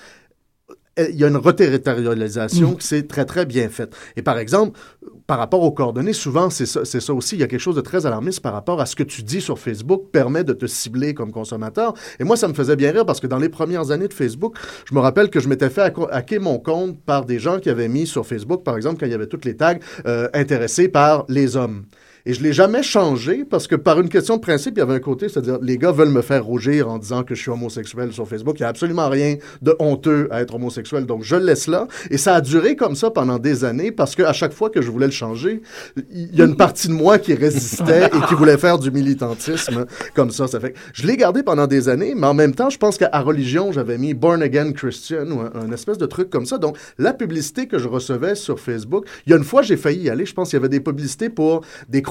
il 0.98 1.16
y 1.16 1.24
a 1.24 1.28
une 1.28 1.36
reterritorialisation 1.36 2.74
qui 2.74 2.86
s'est 2.86 3.04
très, 3.04 3.24
très 3.24 3.46
bien 3.46 3.68
faite. 3.68 3.94
Et 4.16 4.22
par 4.22 4.38
exemple, 4.38 4.78
par 5.26 5.38
rapport 5.38 5.62
aux 5.62 5.70
coordonnées, 5.70 6.12
souvent, 6.12 6.50
c'est 6.50 6.66
ça, 6.66 6.84
ça 6.84 7.14
aussi. 7.14 7.36
Il 7.36 7.40
y 7.40 7.44
a 7.44 7.46
quelque 7.46 7.60
chose 7.60 7.76
de 7.76 7.80
très 7.80 8.06
alarmiste 8.06 8.40
par 8.40 8.52
rapport 8.52 8.80
à 8.80 8.86
ce 8.86 8.96
que 8.96 9.02
tu 9.02 9.22
dis 9.22 9.40
sur 9.40 9.58
Facebook 9.58 10.10
permet 10.10 10.44
de 10.44 10.52
te 10.52 10.66
cibler 10.66 11.14
comme 11.14 11.30
consommateur. 11.30 11.94
Et 12.18 12.24
moi, 12.24 12.36
ça 12.36 12.48
me 12.48 12.54
faisait 12.54 12.76
bien 12.76 12.90
rire 12.90 13.06
parce 13.06 13.20
que 13.20 13.26
dans 13.26 13.38
les 13.38 13.48
premières 13.48 13.92
années 13.92 14.08
de 14.08 14.12
Facebook, 14.12 14.56
je 14.88 14.94
me 14.94 15.00
rappelle 15.00 15.30
que 15.30 15.40
je 15.40 15.48
m'étais 15.48 15.70
fait 15.70 15.92
hacker 16.10 16.40
mon 16.40 16.58
compte 16.58 17.00
par 17.02 17.24
des 17.24 17.38
gens 17.38 17.60
qui 17.60 17.70
avaient 17.70 17.88
mis 17.88 18.06
sur 18.06 18.26
Facebook, 18.26 18.64
par 18.64 18.76
exemple, 18.76 18.98
quand 18.98 19.06
il 19.06 19.12
y 19.12 19.14
avait 19.14 19.28
toutes 19.28 19.44
les 19.44 19.56
tags 19.56 19.78
euh, 20.06 20.28
intéressés 20.34 20.88
par 20.88 21.24
les 21.28 21.56
hommes. 21.56 21.84
Et 22.26 22.34
je 22.34 22.42
l'ai 22.42 22.52
jamais 22.52 22.82
changé 22.82 23.44
parce 23.44 23.66
que 23.66 23.76
par 23.76 24.00
une 24.00 24.08
question 24.08 24.36
de 24.36 24.40
principe, 24.40 24.74
il 24.76 24.80
y 24.80 24.82
avait 24.82 24.94
un 24.94 25.00
côté, 25.00 25.28
c'est-à-dire 25.28 25.58
les 25.62 25.78
gars 25.78 25.92
veulent 25.92 26.10
me 26.10 26.22
faire 26.22 26.44
rougir 26.44 26.88
en 26.88 26.98
disant 26.98 27.22
que 27.22 27.34
je 27.34 27.40
suis 27.40 27.50
homosexuel 27.50 28.12
sur 28.12 28.28
Facebook. 28.28 28.58
Il 28.58 28.62
n'y 28.62 28.66
a 28.66 28.68
absolument 28.68 29.08
rien 29.08 29.36
de 29.62 29.74
honteux 29.78 30.28
à 30.30 30.40
être 30.42 30.54
homosexuel. 30.54 31.06
Donc 31.06 31.22
je 31.22 31.36
le 31.36 31.44
laisse 31.44 31.66
là. 31.66 31.88
Et 32.10 32.18
ça 32.18 32.34
a 32.34 32.40
duré 32.40 32.76
comme 32.76 32.94
ça 32.94 33.10
pendant 33.10 33.38
des 33.38 33.64
années 33.64 33.92
parce 33.92 34.14
qu'à 34.14 34.32
chaque 34.32 34.52
fois 34.52 34.70
que 34.70 34.82
je 34.82 34.90
voulais 34.90 35.06
le 35.06 35.12
changer, 35.12 35.62
il 36.12 36.34
y 36.34 36.42
a 36.42 36.44
une 36.44 36.56
partie 36.56 36.88
de 36.88 36.92
moi 36.92 37.18
qui 37.18 37.34
résistait 37.34 38.06
et 38.06 38.26
qui 38.28 38.34
voulait 38.34 38.58
faire 38.58 38.78
du 38.78 38.90
militantisme 38.90 39.86
comme 40.14 40.30
ça. 40.30 40.46
Ça 40.46 40.60
fait 40.60 40.74
je 40.92 41.06
l'ai 41.06 41.16
gardé 41.16 41.42
pendant 41.42 41.66
des 41.66 41.88
années, 41.88 42.14
mais 42.14 42.26
en 42.26 42.34
même 42.34 42.54
temps, 42.54 42.70
je 42.70 42.78
pense 42.78 42.98
qu'à 42.98 43.20
religion, 43.20 43.72
j'avais 43.72 43.98
mis 43.98 44.14
Born 44.14 44.42
Again 44.42 44.72
Christian 44.72 45.26
ou 45.30 45.40
un, 45.40 45.52
un 45.54 45.72
espèce 45.72 45.98
de 45.98 46.06
truc 46.06 46.30
comme 46.30 46.46
ça. 46.46 46.58
Donc 46.58 46.76
la 46.98 47.12
publicité 47.12 47.66
que 47.66 47.78
je 47.78 47.88
recevais 47.88 48.34
sur 48.34 48.60
Facebook, 48.60 49.06
il 49.26 49.30
y 49.30 49.32
a 49.32 49.36
une 49.36 49.44
fois, 49.44 49.62
j'ai 49.62 49.76
failli 49.76 50.02
y 50.02 50.10
aller. 50.10 50.26
Je 50.26 50.34
pense 50.34 50.50
qu'il 50.50 50.56
y 50.56 50.60
avait 50.60 50.68
des 50.68 50.80
publicités 50.80 51.28
pour 51.28 51.62
des 51.88 52.02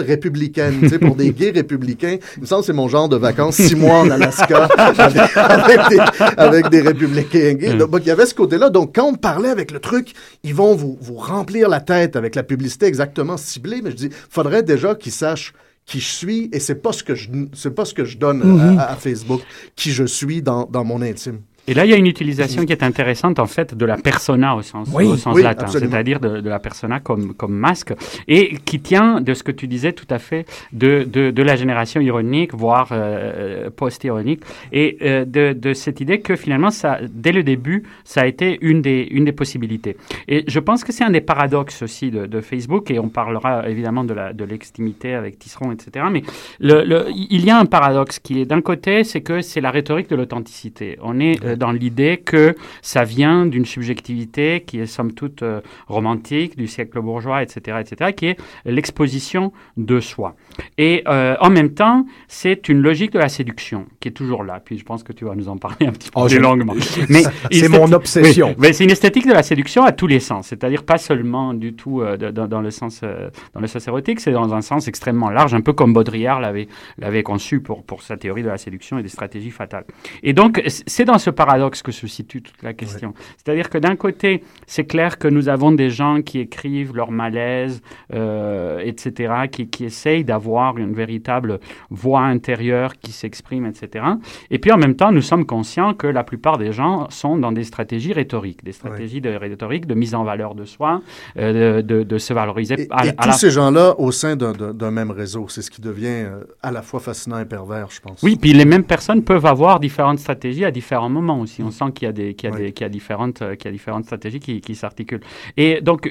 républicaines, 0.00 0.80
tu 0.80 0.88
sais, 0.88 0.98
pour 0.98 1.16
des 1.16 1.32
gays 1.32 1.50
républicains. 1.50 2.18
Il 2.36 2.42
me 2.42 2.46
semble 2.46 2.62
que 2.62 2.66
c'est 2.66 2.72
mon 2.72 2.88
genre 2.88 3.08
de 3.08 3.16
vacances, 3.16 3.56
six 3.56 3.74
mois 3.74 4.00
en 4.00 4.10
Alaska, 4.10 4.64
avec, 4.78 5.36
avec 5.36 5.88
des, 5.88 5.98
avec 6.36 6.68
des 6.68 6.80
républicains 6.80 7.54
gays. 7.54 7.74
Donc, 7.74 8.00
il 8.00 8.06
y 8.06 8.10
avait 8.10 8.26
ce 8.26 8.34
côté-là. 8.34 8.70
Donc, 8.70 8.94
quand 8.94 9.06
on 9.06 9.14
parlait 9.14 9.50
avec 9.50 9.70
le 9.70 9.80
truc, 9.80 10.12
ils 10.42 10.54
vont 10.54 10.74
vous, 10.74 10.98
vous 11.00 11.14
remplir 11.14 11.68
la 11.68 11.80
tête 11.80 12.16
avec 12.16 12.34
la 12.34 12.42
publicité 12.42 12.86
exactement 12.86 13.36
ciblée. 13.36 13.80
Mais 13.82 13.90
je 13.90 13.96
dis, 13.96 14.10
faudrait 14.30 14.62
déjà 14.62 14.94
qu'ils 14.94 15.12
sachent 15.12 15.52
qui 15.84 16.00
je 16.00 16.08
suis 16.08 16.48
et 16.52 16.60
c'est 16.60 16.76
pas 16.76 16.92
ce 16.92 17.02
que 17.02 17.14
je 17.14 17.28
c'est 17.54 17.74
pas 17.74 17.84
ce 17.84 17.92
que 17.92 18.04
je 18.04 18.16
donne 18.16 18.78
à, 18.78 18.92
à 18.92 18.96
Facebook 18.96 19.40
qui 19.74 19.90
je 19.90 20.04
suis 20.04 20.40
dans, 20.40 20.64
dans 20.64 20.84
mon 20.84 21.02
intime. 21.02 21.40
Et 21.68 21.74
là, 21.74 21.84
il 21.84 21.90
y 21.92 21.94
a 21.94 21.96
une 21.96 22.08
utilisation 22.08 22.64
qui 22.66 22.72
est 22.72 22.82
intéressante, 22.82 23.38
en 23.38 23.46
fait, 23.46 23.74
de 23.76 23.84
la 23.86 23.96
persona 23.96 24.56
au 24.56 24.62
sens, 24.62 24.88
Oui, 24.92 25.04
au 25.04 25.16
sens 25.16 25.36
oui, 25.36 25.42
latin, 25.44 25.66
c'est-à-dire 25.68 26.18
de, 26.18 26.40
de 26.40 26.48
la 26.48 26.58
persona 26.58 26.98
comme, 26.98 27.34
comme 27.34 27.52
masque, 27.54 27.92
et 28.26 28.56
qui 28.64 28.80
tient 28.80 29.20
de 29.20 29.32
ce 29.32 29.44
que 29.44 29.52
tu 29.52 29.68
disais 29.68 29.92
tout 29.92 30.06
à 30.10 30.18
fait 30.18 30.44
de, 30.72 31.04
de, 31.04 31.30
de 31.30 31.42
la 31.44 31.54
génération 31.54 32.00
ironique, 32.00 32.52
voire 32.52 32.88
euh, 32.90 33.70
post-ironique, 33.70 34.40
et 34.72 34.98
euh, 35.02 35.24
de, 35.24 35.52
de 35.52 35.72
cette 35.72 36.00
idée 36.00 36.20
que 36.20 36.34
finalement, 36.34 36.70
ça, 36.70 36.98
dès 37.08 37.30
le 37.30 37.44
début, 37.44 37.84
ça 38.04 38.22
a 38.22 38.26
été 38.26 38.58
une 38.60 38.82
des, 38.82 39.06
une 39.12 39.24
des 39.24 39.32
possibilités. 39.32 39.96
Et 40.26 40.42
je 40.48 40.58
pense 40.58 40.82
que 40.82 40.90
c'est 40.92 41.04
un 41.04 41.10
des 41.10 41.20
paradoxes 41.20 41.82
aussi 41.82 42.10
de, 42.10 42.26
de 42.26 42.40
Facebook, 42.40 42.90
et 42.90 42.98
on 42.98 43.08
parlera 43.08 43.68
évidemment 43.68 44.02
de 44.02 44.14
la- 44.14 44.32
de 44.32 44.44
l'extimité 44.44 45.14
avec 45.14 45.38
Tisseron, 45.38 45.70
etc. 45.70 46.06
Mais 46.10 46.22
le, 46.58 46.82
le- 46.84 47.06
il 47.14 47.44
y 47.44 47.50
a 47.50 47.58
un 47.58 47.66
paradoxe 47.66 48.18
qui 48.18 48.40
est 48.40 48.46
d'un 48.46 48.62
côté, 48.62 49.04
c'est 49.04 49.20
que 49.20 49.42
c'est 49.42 49.60
la 49.60 49.70
rhétorique 49.70 50.08
de 50.10 50.16
l'authenticité. 50.16 50.98
On 51.02 51.20
est 51.20 51.42
euh, 51.44 51.51
dans 51.56 51.72
l'idée 51.72 52.18
que 52.24 52.54
ça 52.82 53.04
vient 53.04 53.46
d'une 53.46 53.64
subjectivité 53.64 54.62
qui 54.66 54.78
est 54.80 54.86
somme 54.86 55.12
toute 55.12 55.42
euh, 55.42 55.60
romantique, 55.86 56.56
du 56.56 56.66
siècle 56.66 57.00
bourgeois, 57.00 57.42
etc., 57.42 57.78
etc., 57.80 58.12
qui 58.16 58.26
est 58.26 58.36
l'exposition 58.64 59.52
de 59.76 60.00
soi. 60.00 60.34
Et 60.78 61.02
euh, 61.06 61.36
en 61.40 61.50
même 61.50 61.74
temps, 61.74 62.06
c'est 62.28 62.68
une 62.68 62.80
logique 62.80 63.12
de 63.12 63.18
la 63.18 63.28
séduction 63.28 63.86
qui 64.00 64.08
est 64.08 64.12
toujours 64.12 64.44
là. 64.44 64.60
Puis 64.64 64.78
je 64.78 64.84
pense 64.84 65.02
que 65.02 65.12
tu 65.12 65.24
vas 65.24 65.34
nous 65.34 65.48
en 65.48 65.56
parler 65.56 65.86
un 65.86 65.92
petit 65.92 66.10
peu 66.10 66.20
Oh, 66.20 66.26
plus 66.26 66.38
longuement. 66.38 66.74
Mais 67.08 67.22
C'est 67.50 67.68
mon 67.68 67.90
obsession. 67.92 68.48
oui, 68.48 68.54
mais 68.58 68.72
c'est 68.72 68.84
une 68.84 68.90
esthétique 68.90 69.26
de 69.26 69.32
la 69.32 69.42
séduction 69.42 69.84
à 69.84 69.92
tous 69.92 70.06
les 70.06 70.20
sens, 70.20 70.48
c'est-à-dire 70.48 70.84
pas 70.84 70.98
seulement 70.98 71.54
du 71.54 71.74
tout 71.74 72.00
euh, 72.00 72.16
de- 72.16 72.30
dans, 72.30 72.46
dans 72.46 72.60
le 72.60 72.70
sens 72.70 73.00
euh, 73.02 73.28
dans 73.54 73.60
le 73.60 73.66
sens 73.66 73.86
érotique, 73.88 74.20
c'est 74.20 74.32
dans 74.32 74.52
un 74.54 74.60
sens 74.62 74.88
extrêmement 74.88 75.30
large, 75.30 75.54
un 75.54 75.60
peu 75.60 75.72
comme 75.72 75.92
Baudrillard 75.92 76.40
l'avait 76.40 76.68
l'avait 76.98 77.22
conçu 77.22 77.60
pour 77.60 77.82
pour 77.84 78.02
sa 78.02 78.16
théorie 78.16 78.42
de 78.42 78.48
la 78.48 78.58
séduction 78.58 78.98
et 78.98 79.02
des 79.02 79.08
stratégies 79.08 79.50
fatales. 79.50 79.84
Et 80.22 80.32
donc 80.32 80.62
c'est 80.66 81.04
dans 81.04 81.18
ce 81.18 81.30
paradoxe 81.44 81.82
que 81.82 81.92
se 81.92 82.06
situe 82.06 82.42
toute 82.42 82.62
la 82.62 82.72
question. 82.74 83.14
C'est-à-dire 83.38 83.68
que 83.70 83.78
d'un 83.78 83.96
côté, 83.96 84.42
c'est 84.66 84.84
clair 84.84 85.18
que 85.18 85.28
nous 85.28 85.48
avons 85.48 85.72
des 85.72 85.90
gens 85.90 86.22
qui 86.22 86.38
écrivent 86.38 86.94
leur 86.94 87.10
malaise, 87.10 87.80
euh, 88.14 88.78
etc., 88.84 89.34
qui, 89.50 89.68
qui 89.68 89.84
essayent 89.84 90.24
d'avoir 90.24 90.78
une 90.78 90.94
véritable 90.94 91.58
voix 91.90 92.22
intérieure 92.22 92.92
qui 92.98 93.12
s'exprime, 93.12 93.66
etc. 93.66 94.04
Et 94.50 94.58
puis 94.58 94.70
en 94.72 94.78
même 94.78 94.96
temps, 94.96 95.12
nous 95.12 95.22
sommes 95.22 95.46
conscients 95.46 95.94
que 95.94 96.06
la 96.06 96.24
plupart 96.24 96.58
des 96.58 96.72
gens 96.72 97.08
sont 97.10 97.36
dans 97.36 97.52
des 97.52 97.64
stratégies 97.64 98.12
rhétoriques, 98.12 98.62
des 98.64 98.72
stratégies 98.72 99.20
de 99.20 99.30
rhétorique, 99.30 99.86
de 99.86 99.94
mise 99.94 100.14
en 100.14 100.24
valeur 100.24 100.54
de 100.54 100.64
soi, 100.64 101.00
euh, 101.38 101.80
de, 101.82 101.94
de- 101.94 102.02
de 102.02 102.18
se 102.18 102.32
valoriser. 102.32 102.74
Et, 102.82 102.86
à- 102.90 103.06
et 103.06 103.08
à 103.10 103.12
tous 103.12 103.28
la- 103.28 103.32
ces 103.34 103.50
gens-là 103.50 103.94
au 103.98 104.12
sein 104.12 104.36
d'un 104.36 104.90
même 104.90 105.10
réseau, 105.10 105.46
c'est 105.48 105.62
ce 105.62 105.70
qui 105.70 105.80
devient 105.80 106.06
euh, 106.26 106.44
à 106.62 106.70
la 106.70 106.82
fois 106.82 107.00
fascinant 107.00 107.38
et 107.38 107.44
pervers, 107.44 107.88
je 107.90 108.00
pense. 108.00 108.22
Oui, 108.22 108.36
puis 108.40 108.52
les 108.52 108.64
mêmes 108.64 108.84
personnes 108.84 109.22
peuvent 109.22 109.46
avoir 109.46 109.80
différentes 109.80 110.18
stratégies 110.18 110.64
à 110.64 110.70
différents 110.70 111.08
moments. 111.08 111.31
Aussi. 111.40 111.62
On 111.62 111.70
sent 111.70 111.86
qu'il 111.94 112.06
y 112.06 112.08
a, 112.08 112.12
des, 112.12 112.34
qu'il 112.34 112.50
y 112.50 112.52
a, 112.52 112.56
des, 112.56 112.72
qu'il 112.72 112.84
y 112.84 112.86
a, 112.86 112.88
différentes, 112.88 113.38
qu'il 113.56 113.64
y 113.66 113.68
a 113.68 113.72
différentes 113.72 114.04
stratégies 114.04 114.40
qui, 114.40 114.60
qui 114.60 114.74
s'articulent. 114.74 115.22
Et 115.56 115.80
donc, 115.80 116.10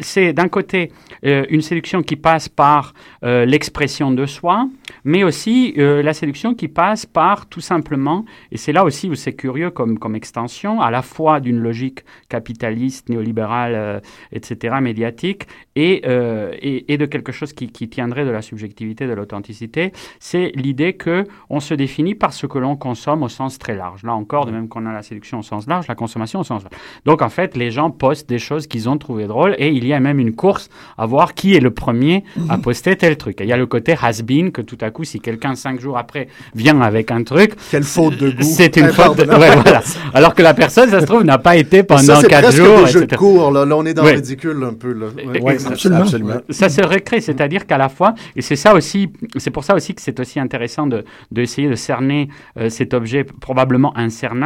c'est 0.00 0.32
d'un 0.32 0.48
côté 0.48 0.90
une 1.22 1.60
séduction 1.60 2.02
qui 2.02 2.16
passe 2.16 2.48
par 2.48 2.94
l'expression 3.22 4.10
de 4.10 4.26
soi, 4.26 4.68
mais 5.04 5.24
aussi 5.24 5.74
la 5.76 6.12
séduction 6.12 6.54
qui 6.54 6.68
passe 6.68 7.06
par 7.06 7.46
tout 7.46 7.60
simplement, 7.60 8.24
et 8.50 8.56
c'est 8.56 8.72
là 8.72 8.84
aussi 8.84 9.08
où 9.08 9.14
c'est 9.14 9.34
curieux 9.34 9.70
comme, 9.70 9.98
comme 9.98 10.14
extension, 10.14 10.80
à 10.80 10.90
la 10.90 11.02
fois 11.02 11.40
d'une 11.40 11.58
logique 11.58 12.00
capitaliste, 12.28 13.08
néolibérale, 13.08 14.02
etc., 14.32 14.76
médiatique, 14.80 15.46
et, 15.76 16.02
et, 16.04 16.92
et, 16.92 16.98
de 16.98 17.06
quelque 17.06 17.32
chose 17.32 17.52
qui, 17.52 17.68
qui 17.68 17.88
tiendrait 17.88 18.24
de 18.24 18.30
la 18.30 18.42
subjectivité, 18.42 19.06
de 19.06 19.12
l'authenticité, 19.12 19.92
c'est 20.20 20.52
l'idée 20.54 20.94
que 20.94 21.24
on 21.50 21.60
se 21.60 21.74
définit 21.74 22.14
par 22.14 22.32
ce 22.32 22.46
que 22.46 22.58
l'on 22.58 22.76
consomme 22.76 23.22
au 23.22 23.28
sens 23.28 23.58
très 23.58 23.74
large. 23.74 24.02
Là 24.02 24.14
encore, 24.14 24.46
de 24.46 24.50
même 24.54 24.68
qu'on 24.68 24.86
a 24.86 24.92
la 24.92 25.02
séduction 25.02 25.40
au 25.40 25.42
sens 25.42 25.66
large, 25.66 25.86
la 25.88 25.94
consommation 25.94 26.40
au 26.40 26.44
sens 26.44 26.62
large. 26.62 26.74
Donc 27.04 27.22
en 27.22 27.28
fait, 27.28 27.56
les 27.56 27.70
gens 27.70 27.90
postent 27.90 28.28
des 28.28 28.38
choses 28.38 28.66
qu'ils 28.66 28.88
ont 28.88 28.98
trouvées 28.98 29.26
drôles 29.26 29.54
et 29.58 29.68
il 29.68 29.86
y 29.86 29.92
a 29.92 30.00
même 30.00 30.18
une 30.18 30.34
course 30.34 30.68
à 30.96 31.06
voir 31.06 31.34
qui 31.34 31.54
est 31.54 31.60
le 31.60 31.70
premier 31.70 32.24
à 32.48 32.58
poster 32.58 32.96
tel 32.96 33.16
truc. 33.16 33.40
Et 33.40 33.44
il 33.44 33.50
y 33.50 33.52
a 33.52 33.56
le 33.56 33.66
côté 33.66 33.94
has-been 34.00 34.52
que 34.52 34.62
tout 34.62 34.78
à 34.80 34.90
coup, 34.90 35.04
si 35.04 35.20
quelqu'un 35.20 35.54
cinq 35.54 35.80
jours 35.80 35.98
après 35.98 36.28
vient 36.54 36.80
avec 36.80 37.10
un 37.10 37.22
truc, 37.22 37.54
quelle 37.70 37.82
faute 37.82 38.16
de 38.16 38.30
goût. 38.30 38.42
C'est 38.42 38.76
une 38.76 38.88
faute. 38.88 39.18
De... 39.18 39.24
Ouais, 39.34 39.56
voilà. 39.56 39.82
Alors 40.12 40.34
que 40.34 40.42
la 40.42 40.54
personne, 40.54 40.90
ça 40.90 41.00
se 41.00 41.06
trouve, 41.06 41.24
n'a 41.24 41.38
pas 41.38 41.56
été 41.56 41.82
pendant 41.82 42.22
quatre 42.22 42.52
jours. 42.52 42.84
Des 42.84 42.90
jeux 42.90 43.06
de 43.06 43.16
cours. 43.16 43.50
Là. 43.50 43.64
là. 43.64 43.76
on 43.76 43.84
est 43.84 43.94
dans 43.94 44.04
le 44.04 44.10
ridicule 44.10 44.62
un 44.64 44.74
peu. 44.74 44.92
Là. 44.92 45.06
absolument. 45.70 46.02
absolument. 46.02 46.34
Ça 46.50 46.68
se 46.68 46.82
recrée, 46.82 47.20
c'est-à-dire 47.20 47.66
qu'à 47.66 47.78
la 47.78 47.88
fois, 47.88 48.14
et 48.36 48.42
c'est 48.42 48.56
ça 48.56 48.74
aussi, 48.74 49.10
c'est 49.36 49.50
pour 49.50 49.64
ça 49.64 49.74
aussi 49.74 49.94
que 49.94 50.00
c'est 50.00 50.20
aussi 50.20 50.38
intéressant 50.38 50.86
de 50.86 51.04
d'essayer 51.30 51.68
de, 51.68 51.74
cerner 51.74 52.28
euh, 52.58 52.68
cet 52.68 52.94
objet 52.94 53.24
probablement 53.24 53.96
incernable, 53.96 54.43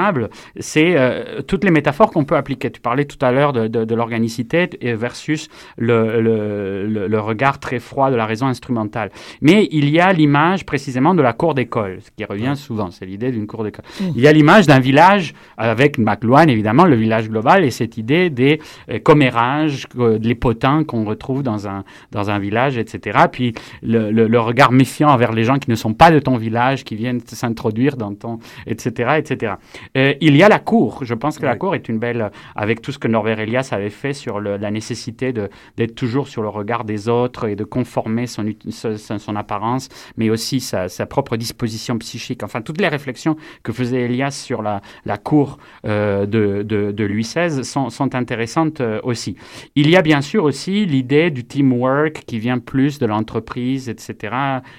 c'est 0.59 0.97
euh, 0.97 1.43
toutes 1.43 1.65
les 1.65 1.71
métaphores 1.71 2.11
qu'on 2.11 2.25
peut 2.25 2.37
appliquer. 2.37 2.71
Tu 2.71 2.81
parlais 2.81 3.05
tout 3.05 3.19
à 3.25 3.33
l'heure 3.33 3.53
de, 3.53 3.69
de, 3.69 3.95
l'organicité 3.95 4.69
versus 4.83 5.49
le, 5.77 6.21
le, 6.21 7.09
le, 7.09 7.21
regard 7.21 7.59
très 7.59 7.79
froid 7.79 8.11
de 8.11 8.17
la 8.17 8.27
raison 8.27 8.47
instrumentale. 8.47 9.11
Mais 9.41 9.69
il 9.73 9.89
y 9.91 10.01
a 10.01 10.13
l'image 10.13 10.65
précisément 10.65 11.15
de 11.15 11.23
la 11.23 11.33
cour 11.33 11.55
d'école, 11.55 11.99
ce 12.03 12.11
qui 12.17 12.25
revient 12.25 12.55
souvent, 12.57 12.91
c'est 12.91 13.07
l'idée 13.07 13.33
d'une 13.33 13.47
cour 13.47 13.65
d'école. 13.65 13.85
Mmh. 14.01 14.05
Il 14.17 14.23
y 14.23 14.29
a 14.29 14.33
l'image 14.33 14.67
d'un 14.67 14.79
village 14.79 15.35
avec 15.57 15.99
McLuhan, 15.99 16.49
évidemment, 16.49 16.85
le 16.85 16.97
village 16.97 17.29
global, 17.29 17.65
et 17.65 17.71
cette 17.71 17.97
idée 17.97 18.31
des 18.31 18.61
euh, 18.91 18.99
commérages, 18.99 19.87
les 19.97 20.35
potins 20.35 20.85
qu'on 20.85 21.05
retrouve 21.05 21.43
dans 21.43 21.69
un, 21.69 21.85
dans 22.13 22.31
un 22.31 22.39
village, 22.39 22.79
etc. 22.79 23.19
Puis 23.31 23.55
le, 23.83 24.11
le 24.11 24.41
regard 24.41 24.73
méfiant 24.73 25.11
envers 25.11 25.33
les 25.33 25.45
gens 25.45 25.59
qui 25.59 25.71
ne 25.71 25.77
sont 25.77 25.95
pas 25.95 26.11
de 26.11 26.19
ton 26.19 26.37
village, 26.37 26.85
qui 26.85 26.95
viennent 26.95 27.21
s'introduire 27.27 27.97
dans 27.97 28.15
ton, 28.15 28.39
etc., 28.67 29.15
etc. 29.19 29.55
Euh, 29.97 30.15
il 30.21 30.37
y 30.37 30.43
a 30.43 30.49
la 30.49 30.59
cour. 30.59 31.05
Je 31.05 31.15
pense 31.15 31.39
que 31.39 31.47
la 31.47 31.57
cour 31.57 31.75
est 31.75 31.89
une 31.89 31.99
belle, 31.99 32.31
avec 32.55 32.83
tout 32.83 32.93
ce 32.93 32.99
que 32.99 33.09
Norbert 33.09 33.41
Elias 33.41 33.69
avait 33.73 33.91
fait 33.91 34.13
sur 34.13 34.41
la 34.41 34.71
nécessité 34.71 35.33
d'être 35.33 35.95
toujours 35.95 36.29
sur 36.29 36.43
le 36.43 36.49
regard 36.49 36.85
des 36.85 37.09
autres 37.09 37.49
et 37.49 37.57
de 37.57 37.65
conformer 37.65 38.27
son, 38.27 38.45
son, 38.71 39.37
apparence, 39.37 39.89
mais 40.17 40.31
aussi 40.31 40.61
sa, 40.61 40.89
propre 41.07 41.37
disposition 41.37 41.99
psychique. 41.99 42.43
Enfin, 42.43 42.61
toutes 42.61 42.81
les 42.81 42.89
réflexions 42.89 43.37
que 43.63 43.73
faisait 43.73 44.03
Elias 44.03 44.31
sur 44.31 44.63
la, 44.63 44.81
la 45.05 45.17
cour 45.17 45.59
euh, 45.87 46.27
de, 46.27 46.63
de, 46.63 47.05
Louis 47.05 47.23
XVI 47.23 47.65
sont, 47.65 47.91
sont 47.91 48.15
intéressantes 48.15 48.81
euh, 48.81 49.01
aussi. 49.03 49.37
Il 49.75 49.89
y 49.89 49.97
a 49.97 50.03
bien 50.03 50.21
sûr 50.21 50.45
aussi 50.45 50.87
l'idée 50.87 51.31
du 51.31 51.45
teamwork 51.45 52.25
qui 52.27 52.39
vient 52.39 52.59
plus 52.59 52.99
de 52.99 53.07
l'entreprise, 53.07 53.89
etc., 53.89 54.35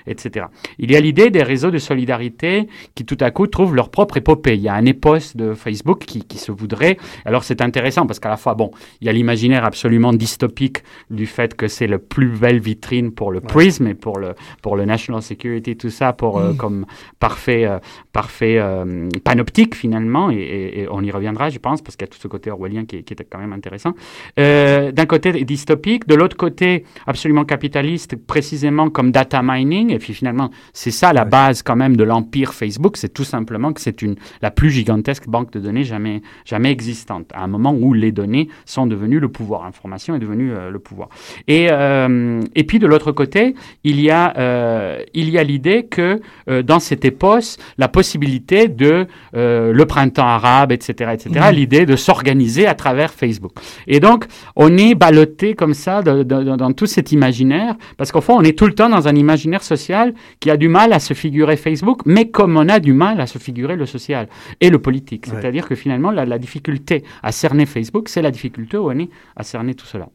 etc. 0.05 0.47
Il 0.77 0.91
y 0.91 0.95
a 0.95 0.99
l'idée 0.99 1.29
des 1.29 1.43
réseaux 1.43 1.71
de 1.71 1.77
solidarité 1.77 2.67
qui 2.95 3.05
tout 3.05 3.17
à 3.19 3.31
coup 3.31 3.47
trouvent 3.47 3.75
leur 3.75 3.89
propre 3.89 4.17
épopée. 4.17 4.55
Il 4.55 4.61
y 4.61 4.69
a 4.69 4.73
un 4.73 4.85
épos 4.99 5.35
de 5.35 5.53
Facebook 5.53 5.99
qui, 5.99 6.23
qui 6.23 6.37
se 6.37 6.51
voudrait. 6.51 6.97
Alors 7.25 7.43
c'est 7.43 7.61
intéressant 7.61 8.05
parce 8.05 8.19
qu'à 8.19 8.29
la 8.29 8.37
fois, 8.37 8.53
bon, 8.53 8.71
il 9.01 9.07
y 9.07 9.09
a 9.09 9.13
l'imaginaire 9.13 9.63
absolument 9.63 10.11
dystopique 10.13 10.83
du 11.09 11.25
fait 11.25 11.55
que 11.55 11.67
c'est 11.67 11.87
la 11.87 11.99
plus 11.99 12.27
belle 12.27 12.59
vitrine 12.59 13.11
pour 13.11 13.31
le 13.31 13.39
prisme 13.39 13.87
et 13.87 13.95
pour 13.95 14.19
le, 14.19 14.35
pour 14.61 14.75
le 14.75 14.85
national 14.85 15.21
security, 15.21 15.77
tout 15.77 15.89
ça, 15.89 16.13
pour, 16.13 16.37
euh, 16.37 16.51
mm. 16.51 16.57
comme 16.57 16.85
parfait, 17.19 17.65
euh, 17.65 17.79
parfait 18.11 18.57
euh, 18.59 19.07
panoptique 19.23 19.75
finalement. 19.75 20.29
Et, 20.31 20.87
on 20.91 21.03
y 21.03 21.11
reviendra, 21.11 21.49
je 21.49 21.59
pense, 21.59 21.81
parce 21.81 21.95
qu'il 21.95 22.05
y 22.05 22.09
a 22.09 22.11
tout 22.11 22.19
ce 22.19 22.27
côté 22.27 22.51
orwellien 22.51 22.85
qui, 22.85 23.03
qui 23.03 23.13
était 23.13 23.23
quand 23.23 23.39
même 23.39 23.53
intéressant. 23.53 23.93
D'un 24.37 25.05
côté 25.07 25.31
dystopique, 25.43 26.07
de 26.07 26.15
l'autre 26.15 26.37
côté 26.37 26.85
absolument 27.05 27.45
capitaliste, 27.45 28.15
précisément 28.15 28.89
comme 28.89 29.11
data 29.11 29.41
mining. 29.43 29.91
Et 29.91 29.99
puis 29.99 30.13
finalement, 30.13 30.49
c'est 30.73 30.91
ça 30.91 31.13
la 31.13 31.25
base 31.25 31.63
quand 31.63 31.75
même 31.75 31.95
de 31.95 32.03
l'empire 32.03 32.53
Facebook, 32.53 32.97
c'est 32.97 33.13
tout 33.13 33.23
simplement 33.23 33.73
que 33.73 33.81
c'est 33.81 34.01
une 34.01 34.15
la 34.41 34.51
plus 34.51 34.71
gigantesque 34.71 34.88
banque 35.27 35.51
de 35.51 35.59
données 35.59 35.83
jamais 35.83 36.21
jamais 36.45 36.71
existante. 36.71 37.27
À 37.33 37.43
un 37.43 37.47
moment 37.47 37.73
où 37.73 37.93
les 37.93 38.11
données 38.11 38.49
sont 38.65 38.87
devenues 38.87 39.19
le 39.19 39.29
pouvoir, 39.29 39.63
l'information 39.63 40.15
est 40.15 40.19
devenue 40.19 40.51
euh, 40.51 40.69
le 40.69 40.79
pouvoir. 40.79 41.09
Et 41.47 41.67
euh, 41.71 42.41
et 42.55 42.63
puis 42.63 42.79
de 42.79 42.87
l'autre 42.87 43.11
côté, 43.11 43.55
il 43.83 43.99
y 44.01 44.09
a 44.09 44.33
euh, 44.37 45.01
il 45.13 45.29
y 45.29 45.37
a 45.37 45.43
l'idée 45.43 45.83
que 45.83 46.21
dans 46.61 46.79
cette 46.79 47.05
époque, 47.05 47.29
la 47.77 47.87
possibilité 47.87 48.67
de 48.67 49.05
le 49.33 49.83
printemps 49.85 50.25
arabe, 50.25 50.71
etc., 50.71 51.11
etc., 51.13 51.29
mmh. 51.29 51.53
l'idée 51.53 51.85
de 51.85 51.95
s'organiser 51.95 52.65
à 52.65 52.73
travers 52.73 53.13
Facebook. 53.13 53.53
Et 53.87 53.99
donc 53.99 54.25
on 54.55 54.77
est 54.77 54.95
ballotté 54.95 55.53
comme 55.53 55.73
ça 55.73 56.01
dans 56.01 56.73
tout 56.73 56.85
cet 56.85 57.11
imaginaire 57.11 57.75
parce 57.97 58.11
qu'au 58.11 58.21
fond 58.21 58.35
on 58.37 58.41
est 58.41 58.57
tout 58.57 58.65
le 58.65 58.73
temps 58.73 58.89
dans 58.89 59.07
un 59.07 59.15
imaginaire 59.15 59.63
social 59.63 60.13
qui 60.39 60.49
a 60.49 60.57
du 60.57 60.69
mal 60.69 60.93
à 60.93 60.99
se 60.99 61.13
figurer 61.13 61.57
Facebook, 61.57 62.01
mais 62.05 62.29
comme 62.29 62.57
on 62.57 62.67
a 62.67 62.79
du 62.79 62.93
mal 62.93 63.21
à 63.21 63.27
se 63.27 63.37
figurer 63.37 63.75
le 63.75 63.85
social 63.85 64.27
et 64.61 64.69
le 64.69 64.78
politique. 64.79 65.25
C'est-à-dire 65.25 65.67
que 65.67 65.75
finalement, 65.75 66.11
la, 66.11 66.25
la, 66.25 66.39
difficulté 66.39 67.03
à 67.23 67.31
cerner 67.31 67.65
Facebook, 67.65 68.09
c'est 68.09 68.21
la 68.21 68.31
difficulté 68.31 68.77
où 68.77 68.89
on 68.89 68.99
est 68.99 69.09
à 69.35 69.43
cerner 69.43 69.75
tout 69.75 69.85
cela. 69.85 70.09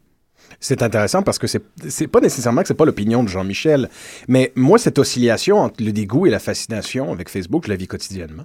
C'est 0.59 0.81
intéressant 0.81 1.21
parce 1.21 1.37
que 1.37 1.47
c'est 1.47 2.07
pas 2.07 2.21
nécessairement 2.21 2.61
que 2.61 2.67
c'est 2.67 2.73
pas 2.73 2.85
l'opinion 2.85 3.23
de 3.23 3.29
Jean-Michel, 3.29 3.89
mais 4.27 4.51
moi 4.55 4.79
cette 4.79 4.97
oscillation 4.99 5.57
entre 5.59 5.83
le 5.83 5.91
dégoût 5.91 6.25
et 6.25 6.29
la 6.29 6.39
fascination 6.39 7.11
avec 7.11 7.29
Facebook, 7.29 7.65
je 7.65 7.69
la 7.69 7.75
vis 7.75 7.87
quotidiennement. 7.87 8.43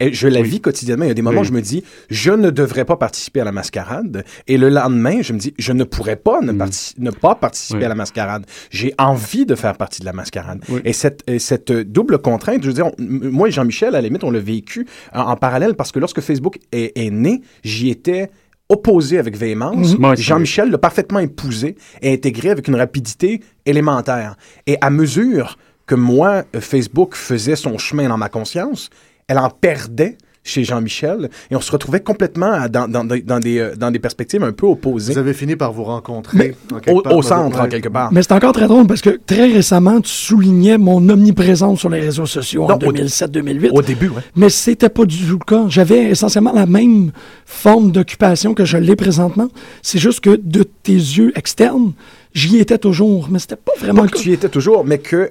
Et 0.00 0.12
je 0.12 0.28
la 0.28 0.42
vis 0.42 0.60
quotidiennement. 0.60 1.04
Il 1.04 1.08
y 1.08 1.10
a 1.10 1.14
des 1.14 1.22
moments 1.22 1.40
où 1.40 1.44
je 1.44 1.52
me 1.52 1.60
dis 1.60 1.84
je 2.10 2.30
ne 2.30 2.50
devrais 2.50 2.84
pas 2.84 2.96
participer 2.96 3.40
à 3.40 3.44
la 3.44 3.52
mascarade, 3.52 4.24
et 4.46 4.56
le 4.56 4.68
lendemain 4.68 5.22
je 5.22 5.32
me 5.32 5.38
dis 5.38 5.54
je 5.58 5.72
ne 5.72 5.84
pourrais 5.84 6.16
pas 6.16 6.40
ne, 6.40 6.52
mm. 6.52 6.70
ne 6.98 7.10
pas 7.10 7.34
participer 7.34 7.84
à 7.84 7.88
la 7.88 7.94
mascarade. 7.94 8.46
J'ai 8.70 8.94
envie 8.98 9.46
de 9.46 9.54
faire 9.54 9.76
partie 9.76 10.00
de 10.00 10.06
la 10.06 10.12
mascarade. 10.12 10.64
Et 10.84 10.92
cette, 10.92 11.24
cette 11.38 11.72
double 11.72 12.18
contrainte, 12.18 12.62
je 12.62 12.68
veux 12.68 12.74
dire, 12.74 12.90
moi 12.98 13.48
et 13.48 13.50
Jean-Michel 13.50 13.88
à 13.88 13.92
la 13.92 14.02
limite 14.02 14.24
on 14.24 14.30
l'a 14.30 14.40
vécu 14.40 14.86
en, 15.12 15.36
parallèle 15.36 15.74
parce 15.74 15.92
que 15.92 15.98
lorsque 15.98 16.20
Facebook 16.20 16.58
est, 16.72 16.96
est 16.96 17.10
né, 17.10 17.42
j'y 17.62 17.90
étais 17.90 18.30
opposé 18.68 19.18
avec 19.18 19.36
véhémence. 19.36 19.98
Mhm. 19.98 20.16
Jean-Michel 20.16 20.70
l'a 20.70 20.78
parfaitement 20.78 21.20
épousé 21.20 21.76
et 22.02 22.12
intégré 22.12 22.50
avec 22.50 22.68
une 22.68 22.76
rapidité 22.76 23.40
élémentaire. 23.64 24.36
Et 24.66 24.76
à 24.80 24.90
mesure 24.90 25.56
que 25.86 25.94
moi, 25.94 26.44
Facebook 26.60 27.14
faisait 27.14 27.56
son 27.56 27.78
chemin 27.78 28.08
dans 28.08 28.18
ma 28.18 28.28
conscience, 28.28 28.90
elle 29.26 29.38
en 29.38 29.48
perdait 29.48 30.18
chez 30.48 30.64
Jean-Michel 30.64 31.30
et 31.50 31.56
on 31.56 31.60
se 31.60 31.70
retrouvait 31.70 32.00
complètement 32.00 32.68
dans, 32.68 32.88
dans, 32.88 33.04
dans, 33.04 33.38
des, 33.38 33.58
euh, 33.58 33.74
dans 33.76 33.90
des 33.90 33.98
perspectives 33.98 34.42
un 34.42 34.52
peu 34.52 34.66
opposées. 34.66 35.12
Vous 35.12 35.18
avez 35.18 35.34
fini 35.34 35.56
par 35.56 35.72
vous 35.72 35.84
rencontrer 35.84 36.56
au, 36.86 37.22
centre, 37.22 37.60
en 37.60 37.68
quelque 37.68 37.88
part. 37.88 38.12
Mais 38.12 38.22
c'est 38.22 38.32
encore 38.32 38.52
très 38.52 38.66
drôle 38.66 38.86
parce 38.86 39.00
que 39.00 39.18
très 39.24 39.46
récemment, 39.46 40.00
tu 40.00 40.10
soulignais 40.10 40.78
mon 40.78 41.06
omniprésence 41.08 41.80
sur 41.80 41.88
les 41.88 42.00
réseaux 42.00 42.26
sociaux 42.26 42.64
en 42.64 42.78
2007-2008. 42.78 43.70
Au 43.72 43.82
début, 43.82 44.08
oui. 44.08 44.22
Mais 44.36 44.48
c'était 44.48 44.88
pas 44.88 45.04
du 45.04 45.18
tout 45.18 45.38
le 45.38 45.44
cas. 45.44 45.64
J'avais 45.68 46.04
essentiellement 46.10 46.52
la 46.52 46.66
même 46.66 47.12
forme 47.44 47.92
d'occupation 47.92 48.54
que 48.54 48.64
je 48.64 48.76
l'ai 48.78 48.96
présentement. 48.96 49.48
C'est 49.82 49.98
juste 49.98 50.20
que 50.20 50.40
de 50.42 50.62
tes 50.62 50.92
yeux 50.92 51.32
externes, 51.36 51.92
j'y 52.38 52.58
étais 52.58 52.78
toujours, 52.78 53.28
mais 53.30 53.38
c'était 53.38 53.56
pas 53.56 53.72
vraiment 53.78 54.02
pas 54.02 54.08
que 54.08 54.18
tu 54.18 54.30
y 54.30 54.32
étais 54.32 54.48
toujours, 54.48 54.84
mais 54.84 54.98
que 54.98 55.30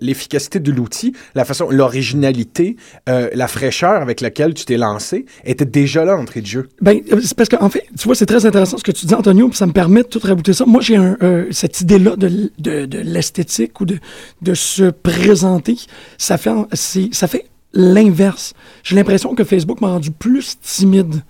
l'efficacité 0.00 0.58
de 0.60 0.72
l'outil, 0.72 1.12
la 1.34 1.44
façon, 1.44 1.70
l'originalité, 1.70 2.76
euh, 3.08 3.30
la 3.32 3.48
fraîcheur 3.48 4.02
avec 4.02 4.20
laquelle 4.20 4.52
tu 4.54 4.64
t'es 4.64 4.76
lancé 4.76 5.24
était 5.44 5.64
déjà 5.64 6.04
là 6.04 6.16
entrée 6.16 6.40
de 6.40 6.46
jeu. 6.46 6.68
Ben, 6.80 7.00
c'est 7.22 7.36
parce 7.36 7.48
qu'en 7.48 7.64
en 7.64 7.70
fait, 7.70 7.84
tu 7.98 8.04
vois, 8.04 8.14
c'est 8.14 8.26
très 8.26 8.44
intéressant 8.44 8.76
ce 8.76 8.84
que 8.84 8.92
tu 8.92 9.06
dis, 9.06 9.14
Antonio, 9.14 9.48
puis 9.48 9.56
ça 9.56 9.66
me 9.66 9.72
permet 9.72 10.02
de 10.02 10.08
tout 10.08 10.20
rabouter 10.22 10.52
ça. 10.52 10.66
Moi, 10.66 10.80
j'ai 10.80 10.96
euh, 10.96 11.46
cette 11.52 11.80
idée-là 11.80 12.16
de, 12.16 12.50
de, 12.58 12.86
de 12.86 12.98
l'esthétique 12.98 13.80
ou 13.80 13.84
de, 13.84 13.98
de 14.42 14.54
se 14.54 14.90
présenter. 14.90 15.76
Ça 16.18 16.38
fait, 16.38 16.50
ça 17.12 17.28
fait 17.28 17.46
l'inverse. 17.72 18.54
J'ai 18.82 18.96
l'impression 18.96 19.34
que 19.34 19.44
Facebook 19.44 19.80
m'a 19.80 19.88
rendu 19.88 20.10
plus 20.10 20.58
timide. 20.60 21.22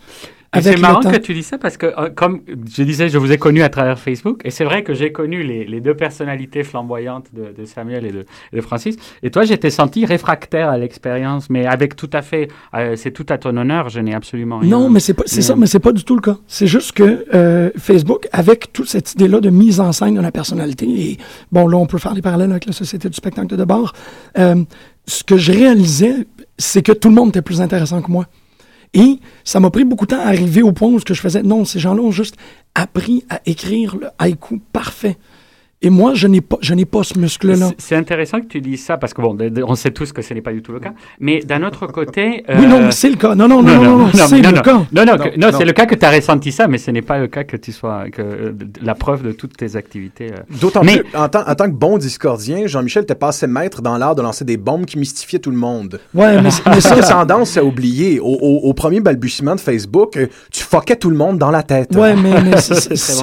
C'est 0.62 0.78
marrant 0.78 1.00
que 1.00 1.16
tu 1.16 1.34
dis 1.34 1.42
ça 1.42 1.58
parce 1.58 1.76
que, 1.76 1.86
euh, 1.86 2.10
comme 2.14 2.40
je 2.46 2.82
disais, 2.82 3.08
je 3.08 3.18
vous 3.18 3.32
ai 3.32 3.38
connu 3.38 3.62
à 3.62 3.68
travers 3.68 3.98
Facebook 3.98 4.40
et 4.44 4.50
c'est 4.50 4.64
vrai 4.64 4.82
que 4.82 4.94
j'ai 4.94 5.12
connu 5.12 5.42
les, 5.42 5.64
les, 5.64 5.80
deux 5.80 5.94
personnalités 5.94 6.62
flamboyantes 6.62 7.26
de, 7.32 7.54
de 7.56 7.64
Samuel 7.64 8.06
et 8.06 8.12
de, 8.12 8.26
de, 8.52 8.60
Francis. 8.60 8.96
Et 9.22 9.30
toi, 9.30 9.44
j'étais 9.44 9.70
senti 9.70 10.04
réfractaire 10.04 10.68
à 10.68 10.78
l'expérience, 10.78 11.50
mais 11.50 11.66
avec 11.66 11.96
tout 11.96 12.10
à 12.12 12.22
fait, 12.22 12.48
euh, 12.74 12.96
c'est 12.96 13.10
tout 13.10 13.26
à 13.28 13.38
ton 13.38 13.56
honneur, 13.56 13.88
je 13.88 14.00
n'ai 14.00 14.14
absolument 14.14 14.58
rien. 14.58 14.70
Non, 14.70 14.90
mais 14.90 15.00
c'est 15.00 15.16
c'est 15.26 15.42
ça, 15.42 15.56
mais 15.56 15.66
c'est 15.66 15.80
pas 15.80 15.92
du 15.92 16.04
tout 16.04 16.14
le 16.14 16.20
cas. 16.20 16.36
C'est 16.46 16.66
juste 16.66 16.92
que 16.92 17.24
euh, 17.34 17.70
Facebook, 17.78 18.28
avec 18.32 18.72
toute 18.72 18.88
cette 18.88 19.12
idée-là 19.14 19.40
de 19.40 19.50
mise 19.50 19.80
en 19.80 19.92
scène 19.92 20.14
de 20.14 20.20
la 20.20 20.32
personnalité, 20.32 20.86
et 20.86 21.18
bon, 21.52 21.66
là, 21.68 21.76
on 21.76 21.86
peut 21.86 21.98
faire 21.98 22.14
des 22.14 22.22
parallèles 22.22 22.50
avec 22.50 22.66
la 22.66 22.72
société 22.72 23.08
du 23.08 23.16
spectacle 23.16 23.56
de 23.56 23.64
bord. 23.64 23.92
ce 24.34 25.22
que 25.24 25.36
je 25.36 25.52
réalisais, 25.52 26.26
c'est 26.58 26.82
que 26.82 26.92
tout 26.92 27.08
le 27.08 27.14
monde 27.14 27.30
était 27.30 27.42
plus 27.42 27.60
intéressant 27.60 28.02
que 28.02 28.10
moi. 28.10 28.26
Et 28.94 29.18
ça 29.44 29.60
m'a 29.60 29.70
pris 29.70 29.84
beaucoup 29.84 30.06
de 30.06 30.10
temps 30.10 30.20
à 30.20 30.26
arriver 30.26 30.62
au 30.62 30.72
point 30.72 30.88
où 30.88 30.98
ce 30.98 31.04
que 31.04 31.14
je 31.14 31.20
faisais, 31.20 31.42
non, 31.42 31.64
ces 31.64 31.78
gens-là 31.78 32.02
ont 32.02 32.10
juste 32.10 32.36
appris 32.74 33.24
à 33.28 33.40
écrire 33.46 33.96
le 33.96 34.08
haïku 34.18 34.60
parfait. 34.72 35.16
Et 35.86 35.90
moi, 35.90 36.14
je 36.14 36.26
n'ai 36.26 36.40
pas, 36.40 36.56
je 36.60 36.74
n'ai 36.74 36.84
pas 36.84 37.04
ce 37.04 37.16
muscle-là. 37.16 37.68
C'est- 37.78 37.94
intéressant 37.94 38.40
que 38.40 38.46
tu 38.46 38.60
dises 38.60 38.84
ça 38.84 38.96
parce 38.96 39.14
que 39.14 39.22
bon, 39.22 39.36
on 39.68 39.74
sait 39.76 39.92
tous 39.92 40.12
que 40.12 40.20
ce 40.20 40.34
n'est 40.34 40.40
pas 40.40 40.52
du 40.52 40.62
tout 40.62 40.72
le 40.72 40.80
cas. 40.80 40.92
Mais 41.20 41.38
d'un 41.40 41.62
autre 41.62 41.86
côté, 41.98 42.44
Oui, 42.48 42.66
non, 42.66 42.78
euh, 42.78 42.84
mais 42.86 42.90
c'est 42.90 43.08
le 43.08 43.14
cas. 43.16 43.34
Non, 43.36 43.46
non, 43.46 43.62
non, 43.62 43.76
non, 43.76 43.82
non, 43.84 43.98
non, 43.98 44.10
c'est 44.12 44.40
non, 44.40 44.50
le 44.50 44.56
non. 44.56 44.62
cas. 44.62 44.72
Non, 44.74 44.84
non, 44.92 45.04
Non, 45.04 45.16
que- 45.16 45.38
non, 45.38 45.50
non. 45.52 45.58
c'est 45.58 45.64
le 45.64 45.72
cas 45.72 45.86
que 45.86 45.94
tu 45.94 46.04
as 46.04 46.10
ressenti 46.10 46.50
ça, 46.50 46.66
mais 46.66 46.78
ce 46.78 46.90
n'est 46.90 47.02
pas 47.02 47.18
le 47.18 47.28
cas 47.28 47.44
que 47.44 47.56
tu 47.56 47.70
sois, 47.70 48.10
que 48.10 48.20
euh, 48.20 48.52
la 48.82 48.94
preuve 48.96 49.22
de 49.22 49.30
toutes 49.32 49.56
tes 49.56 49.76
activités. 49.76 50.32
euh. 50.32 50.56
D'autant 50.60 50.82
Mais- 50.82 50.98
plus, 50.98 51.16
en 51.16 51.28
tant, 51.28 51.46
en 51.48 51.54
tant 51.54 51.66
que 51.66 51.76
bon 51.76 51.98
discordien, 51.98 52.66
Jean-Michel 52.66 53.04
était 53.04 53.14
passé 53.14 53.46
maître 53.46 53.80
dans 53.80 53.96
l'art 53.96 54.16
de 54.16 54.22
lancer 54.22 54.44
des 54.44 54.56
bombes 54.56 54.86
qui 54.86 54.98
mystifiaient 54.98 55.38
tout 55.38 55.52
le 55.52 55.56
monde. 55.56 56.00
Ouais, 56.14 56.42
mais, 56.42 56.50
mais 56.66 56.80
Ça 56.80 57.00
ça, 57.00 57.12
tendance 57.12 57.56
à 57.56 57.64
oublier. 57.64 58.18
Au, 58.18 58.24
au- 58.26 58.60
au 58.68 58.74
premier 58.74 58.98
balbutiement 59.00 59.54
de 59.54 59.60
Facebook, 59.60 60.16
euh, 60.16 60.26
tu 60.50 60.64
fuckais 60.64 60.96
tout 60.96 61.10
le 61.10 61.16
monde 61.16 61.38
dans 61.38 61.50
la 61.52 61.62
tête. 61.62 61.94
Ouais, 61.94 62.16
mais, 62.16 62.42
mais 62.42 62.56
ça, 62.60 62.74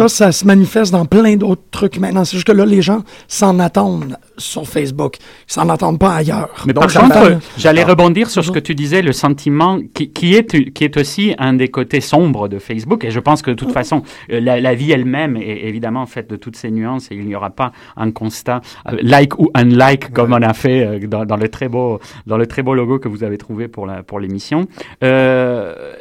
bon. 0.04 0.08
ça 0.08 0.32
se 0.32 0.46
manifeste 0.46 0.92
dans 0.94 1.06
plein 1.06 1.36
d'autres 1.36 1.62
trucs 1.72 1.98
maintenant. 2.00 2.24
C'est 2.24 2.38
juste 2.38 2.48
que 2.54 2.58
là, 2.58 2.66
les 2.66 2.82
gens 2.82 3.04
s'en 3.28 3.60
attendent 3.60 4.18
sur 4.38 4.68
Facebook. 4.68 5.18
Ils 5.50 5.54
s'en 5.54 5.70
attendent 5.70 6.00
pas 6.00 6.14
ailleurs. 6.16 6.50
Mais 6.66 6.74
par 6.74 6.92
contre, 6.92 7.40
j'allais 7.58 7.84
rebondir 7.84 8.30
sur 8.30 8.44
ce 8.44 8.52
que 8.52 8.60
tu 8.60 8.76
disais, 8.76 9.02
le 9.02 9.12
sentiment 9.12 9.80
qui, 9.94 10.12
qui 10.12 10.36
est, 10.36 10.72
qui 10.74 10.84
est 10.84 10.98
aussi 10.98 11.36
un 11.38 11.54
des 11.54 11.68
côtés 11.68 12.02
sombres 12.02 12.48
de 12.48 12.60
Facebook. 12.60 13.04
Et 13.04 13.12
je 13.12 13.20
pense 13.20 13.42
que 13.42 13.52
de 13.52 13.56
toute 13.56 13.72
façon, 13.72 14.04
euh, 14.32 14.40
la, 14.40 14.60
la 14.60 14.76
vie 14.76 14.92
elle-même 14.92 15.38
est 15.38 15.68
évidemment 15.68 16.06
faite 16.06 16.30
de 16.30 16.36
toutes 16.36 16.56
ces 16.56 16.72
nuances 16.72 17.12
et 17.12 17.16
il 17.16 17.26
n'y 17.26 17.36
aura 17.36 17.50
pas 17.50 17.72
un 17.98 18.12
constat 18.12 18.62
euh, 18.92 18.98
like 19.02 19.38
ou 19.40 19.50
unlike 19.54 20.12
comme 20.14 20.34
on 20.34 20.42
a 20.42 20.54
fait 20.54 20.86
euh, 20.86 21.08
dans, 21.08 21.26
dans 21.26 21.38
le 21.38 21.50
très 21.50 21.70
beau, 21.70 22.00
dans 22.28 22.38
le 22.38 22.48
très 22.48 22.62
beau 22.62 22.74
logo 22.74 23.00
que 23.00 23.08
vous 23.08 23.24
avez 23.24 23.38
trouvé 23.38 23.68
pour 23.68 23.86
la, 23.86 24.04
pour 24.04 24.20
l'émission. 24.20 24.68
Euh, 25.04 25.94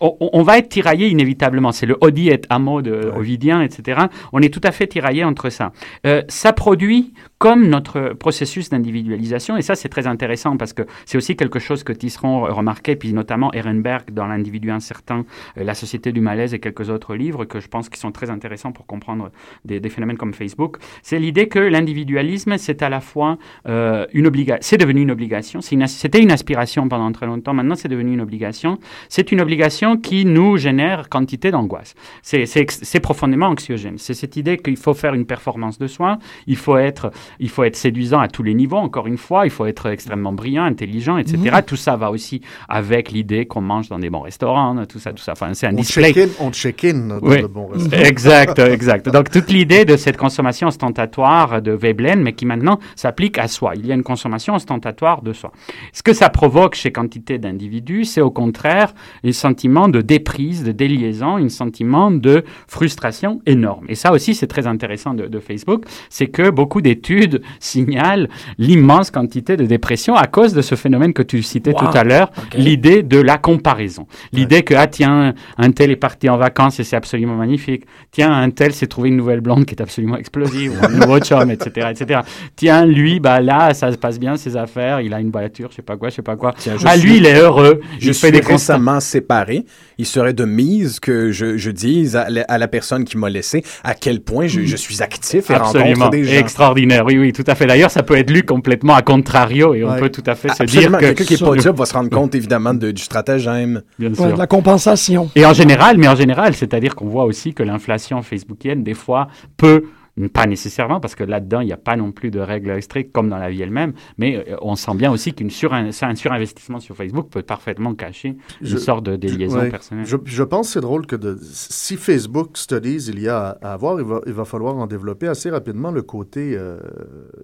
on, 0.00 0.16
on 0.20 0.42
va 0.42 0.58
être 0.58 0.68
tiraillé 0.68 1.08
inévitablement. 1.08 1.72
C'est 1.72 1.86
le 1.86 1.96
Odi 2.00 2.28
et 2.28 2.40
Amo 2.48 2.82
de 2.82 3.10
Ovidien, 3.16 3.62
etc. 3.62 4.02
On 4.32 4.40
est 4.40 4.52
tout 4.52 4.60
à 4.64 4.72
fait 4.72 4.86
tiraillé 4.86 5.24
entre 5.24 5.50
ça. 5.50 5.72
Euh, 6.06 6.22
ça 6.28 6.52
produit 6.52 7.12
comme 7.38 7.68
notre 7.68 8.14
processus 8.14 8.68
d'individualisation, 8.68 9.56
et 9.56 9.62
ça 9.62 9.76
c'est 9.76 9.88
très 9.88 10.08
intéressant 10.08 10.56
parce 10.56 10.72
que 10.72 10.82
c'est 11.06 11.16
aussi 11.16 11.36
quelque 11.36 11.60
chose 11.60 11.84
que 11.84 11.92
Tisseron 11.92 12.42
remarquait, 12.42 12.96
puis 12.96 13.12
notamment 13.12 13.52
Ehrenberg 13.52 14.10
dans 14.10 14.26
L'individu 14.26 14.70
incertain, 14.72 15.24
euh, 15.56 15.64
La 15.64 15.74
société 15.74 16.10
du 16.10 16.20
malaise 16.20 16.52
et 16.52 16.58
quelques 16.58 16.90
autres 16.90 17.14
livres 17.14 17.44
que 17.44 17.60
je 17.60 17.68
pense 17.68 17.88
qui 17.88 18.00
sont 18.00 18.10
très 18.10 18.30
intéressants 18.30 18.72
pour 18.72 18.86
comprendre 18.86 19.30
des, 19.64 19.80
phénomènes 19.88 20.16
comme 20.16 20.34
Facebook. 20.34 20.78
C'est 21.02 21.18
l'idée 21.18 21.48
que 21.48 21.60
l'individualisme 21.60 22.58
c'est 22.58 22.82
à 22.82 22.88
la 22.88 23.00
fois 23.00 23.38
euh, 23.68 24.06
une 24.12 24.26
obligation, 24.26 24.60
c'est 24.62 24.76
devenu 24.76 25.02
une 25.02 25.10
obligation, 25.10 25.60
c'était 25.60 26.20
une 26.20 26.32
aspiration 26.32 26.88
pendant 26.88 27.10
très 27.12 27.26
longtemps, 27.26 27.54
maintenant 27.54 27.76
c'est 27.76 27.88
devenu 27.88 28.14
une 28.14 28.20
obligation. 28.20 28.78
C'est 29.08 29.32
une 29.32 29.40
obligation 29.40 29.96
qui 29.96 30.24
nous 30.24 30.56
génère 30.56 31.08
quantité 31.08 31.50
d'angoisse. 31.50 31.94
C'est 32.22 33.00
profondément 33.00 33.46
anxiogène. 33.46 33.98
C'est 33.98 34.14
cette 34.14 34.36
idée 34.36 34.56
qu'il 34.58 34.76
faut 34.76 34.94
faire 34.94 35.14
une 35.14 35.26
performance 35.26 35.77
de 35.78 35.86
soi, 35.86 36.18
il 36.46 36.56
faut 36.56 36.76
être 36.76 37.10
il 37.38 37.48
faut 37.48 37.64
être 37.64 37.76
séduisant 37.76 38.20
à 38.20 38.28
tous 38.28 38.42
les 38.42 38.54
niveaux, 38.54 38.76
encore 38.76 39.06
une 39.06 39.18
fois, 39.18 39.44
il 39.46 39.50
faut 39.50 39.66
être 39.66 39.86
extrêmement 39.86 40.32
brillant, 40.32 40.64
intelligent, 40.64 41.16
etc. 41.18 41.38
Tout 41.66 41.76
ça 41.76 41.96
va 41.96 42.10
aussi 42.10 42.40
avec 42.68 43.10
l'idée 43.10 43.46
qu'on 43.46 43.60
mange 43.60 43.88
dans 43.88 43.98
des 43.98 44.10
bons 44.10 44.20
restaurants, 44.20 44.84
tout 44.86 44.98
ça, 44.98 45.12
tout 45.12 45.22
ça. 45.22 45.32
Enfin, 45.32 45.54
c'est 45.54 45.66
un 45.66 45.72
On 45.72 45.76
display. 45.76 46.12
check-in 46.12 46.28
on 46.40 46.50
check-in 46.52 47.08
dans 47.08 47.18
Oui. 47.20 47.40
le 47.40 47.48
bon 47.48 47.68
restaurant. 47.68 48.02
Exact, 48.04 48.58
exact. 48.58 49.08
Donc 49.08 49.30
toute 49.30 49.50
l'idée 49.50 49.84
de 49.84 49.96
cette 49.96 50.16
consommation 50.16 50.68
ostentatoire 50.68 51.62
de 51.62 51.72
Veblen, 51.72 52.20
mais 52.22 52.32
qui 52.32 52.46
maintenant 52.46 52.78
s'applique 52.96 53.38
à 53.38 53.48
soi. 53.48 53.72
Il 53.76 53.86
y 53.86 53.92
a 53.92 53.94
une 53.94 54.02
consommation 54.02 54.54
ostentatoire 54.54 55.22
de 55.22 55.32
soi. 55.32 55.52
Ce 55.92 56.02
que 56.02 56.12
ça 56.12 56.28
provoque 56.30 56.74
chez 56.74 56.90
quantité 56.92 57.38
d'individus, 57.38 58.04
c'est 58.04 58.20
au 58.20 58.30
contraire 58.30 58.94
un 59.24 59.32
sentiment 59.32 59.88
de 59.88 60.00
déprise, 60.00 60.64
de 60.64 60.72
déliaison, 60.72 61.36
un 61.36 61.48
sentiment 61.48 62.10
de 62.10 62.44
frustration 62.66 63.40
énorme. 63.46 63.84
Et 63.88 63.94
ça 63.94 64.12
aussi, 64.12 64.34
c'est 64.34 64.46
très 64.46 64.66
intéressant 64.66 65.14
de, 65.14 65.26
de 65.26 65.40
Facebook, 65.40 65.67
c'est 66.10 66.26
que 66.28 66.50
beaucoup 66.50 66.80
d'études 66.80 67.42
signalent 67.60 68.26
l'immense 68.58 69.10
quantité 69.10 69.56
de 69.56 69.66
dépression 69.66 70.14
à 70.14 70.26
cause 70.26 70.52
de 70.54 70.62
ce 70.62 70.74
phénomène 70.74 71.12
que 71.12 71.22
tu 71.22 71.42
citais 71.42 71.72
Wow. 71.72 71.78
tout 71.90 71.98
à 71.98 72.04
l'heure, 72.04 72.30
l'idée 72.56 73.02
de 73.02 73.18
la 73.20 73.36
comparaison. 73.38 74.06
L'idée 74.32 74.62
que, 74.62 74.74
ah 74.74 74.86
tiens, 74.86 75.34
un 75.58 75.70
tel 75.70 75.90
est 75.90 75.96
parti 75.96 76.28
en 76.28 76.36
vacances 76.38 76.80
et 76.80 76.84
c'est 76.84 76.96
absolument 76.96 77.34
magnifique. 77.36 77.84
Tiens, 78.10 78.32
un 78.32 78.50
tel 78.50 78.72
s'est 78.72 78.86
trouvé 78.86 79.08
une 79.10 79.16
nouvelle 79.16 79.40
blonde 79.40 79.64
qui 79.66 79.74
est 79.74 79.82
absolument 79.82 80.16
explosive, 80.16 80.72
ou 80.80 80.84
un 80.86 80.88
nouveau 80.88 81.18
chum, 81.20 81.50
etc., 81.50 81.88
etc. 81.90 82.20
Tiens, 82.56 82.86
lui, 82.86 83.20
bah 83.20 83.40
là, 83.40 83.74
ça 83.74 83.92
se 83.92 83.96
passe 83.98 84.18
bien, 84.18 84.36
ses 84.36 84.56
affaires, 84.56 85.00
il 85.00 85.12
a 85.14 85.20
une 85.20 85.30
voiture, 85.30 85.68
je 85.70 85.76
sais 85.76 85.82
pas 85.82 85.96
quoi, 85.96 86.08
je 86.08 86.14
sais 86.16 86.22
pas 86.22 86.36
quoi. 86.36 86.54
Tiens, 86.56 86.76
je 86.78 86.86
ah, 86.86 86.96
suis- 86.96 87.08
lui, 87.08 87.16
il 87.18 87.26
est 87.26 87.38
heureux, 87.38 87.80
Je 87.98 88.08
il 88.08 88.14
suis 88.14 88.26
fait 88.26 88.32
des 88.32 88.40
constats. 88.40 88.74
récemment 88.74 89.00
séparé. 89.00 89.64
Il 89.98 90.06
serait 90.06 90.32
de 90.32 90.44
mise 90.44 91.00
que 91.00 91.32
je, 91.32 91.56
je 91.56 91.70
dise 91.70 92.14
à 92.16 92.30
la, 92.30 92.42
à 92.42 92.56
la 92.56 92.68
personne 92.68 93.04
qui 93.04 93.16
m'a 93.18 93.28
laissé 93.28 93.64
à 93.82 93.94
quel 93.94 94.20
point 94.20 94.46
je, 94.46 94.60
je 94.62 94.76
suis 94.76 95.02
actif 95.02 95.50
et 95.50 95.54
Absolument, 95.54 95.90
rencontre 95.90 96.10
des 96.10 96.24
gens. 96.24 96.38
extraordinaire, 96.38 97.04
oui, 97.04 97.18
oui, 97.18 97.32
tout 97.32 97.44
à 97.46 97.54
fait. 97.54 97.66
D'ailleurs, 97.66 97.90
ça 97.90 98.02
peut 98.04 98.14
être 98.16 98.30
lu 98.30 98.44
complètement 98.44 98.94
à 98.94 99.02
contrario 99.02 99.74
et 99.74 99.82
on 99.84 99.90
Ouais. 99.90 99.98
peut 100.00 100.10
tout 100.10 100.22
à 100.26 100.34
fait 100.34 100.50
se 100.54 100.62
dire 100.62 100.92
que... 100.92 100.98
Quelqu'un 100.98 101.24
qui 101.24 101.34
est 101.34 101.40
pas 101.44 101.56
dupe 101.56 101.76
va 101.76 101.84
se 101.86 101.94
rendre 101.94 102.10
compte 102.10 102.34
évidemment 102.34 102.74
de- 102.74 102.90
du 102.92 103.02
stratagème. 103.02 103.82
Bien 103.98 104.10
Ouais, 104.10 104.14
sûr. 104.14 104.36
la 104.36 104.46
compensation. 104.46 105.30
Et 105.34 105.44
en 105.44 105.52
général, 105.52 105.98
mais 105.98 106.06
en 106.08 106.14
général, 106.16 106.54
c'est-à-dire 106.54 106.94
qu'on 106.94 107.08
voit 107.08 107.24
aussi 107.24 107.52
que 107.54 107.62
l'inflation 107.62 108.22
facebookienne, 108.22 108.84
des 108.84 108.94
fois, 108.94 109.28
peut, 109.56 109.84
pas 110.26 110.46
nécessairement, 110.46 110.98
parce 110.98 111.14
que 111.14 111.22
là-dedans, 111.22 111.60
il 111.60 111.66
n'y 111.66 111.72
a 111.72 111.76
pas 111.76 111.94
non 111.96 112.10
plus 112.10 112.32
de 112.32 112.40
règles 112.40 112.82
strictes 112.82 113.12
comme 113.12 113.28
dans 113.28 113.38
la 113.38 113.50
vie 113.50 113.62
elle-même, 113.62 113.92
mais 114.16 114.36
euh, 114.50 114.56
on 114.62 114.74
sent 114.74 114.94
bien 114.96 115.12
aussi 115.12 115.32
qu'un 115.34 115.48
sur 115.50 115.72
surinvestissement 116.14 116.80
sur 116.80 116.96
Facebook 116.96 117.28
peut 117.30 117.42
parfaitement 117.42 117.94
cacher 117.94 118.36
Je- 118.60 118.72
une 118.72 118.78
sorte 118.80 119.04
de 119.06 119.14
déliaison 119.14 119.60
Ouais. 119.60 119.70
personnelle. 119.70 120.06
Je, 120.06 120.16
je 120.24 120.42
pense 120.42 120.66
que 120.68 120.72
c'est 120.72 120.80
drôle 120.80 121.06
que 121.06 121.14
de, 121.14 121.38
si 121.40 121.96
Facebook 121.96 122.56
Studies 122.56 123.06
il 123.08 123.20
y 123.20 123.28
a 123.28 123.50
à, 123.62 123.70
à 123.70 123.72
avoir, 123.74 124.00
il 124.00 124.06
va, 124.06 124.20
il 124.26 124.32
va 124.32 124.44
falloir 124.44 124.76
en 124.76 124.86
développer 124.88 125.28
assez 125.28 125.50
rapidement 125.50 125.92
le 125.92 126.02
côté 126.02 126.56
euh, 126.56 126.80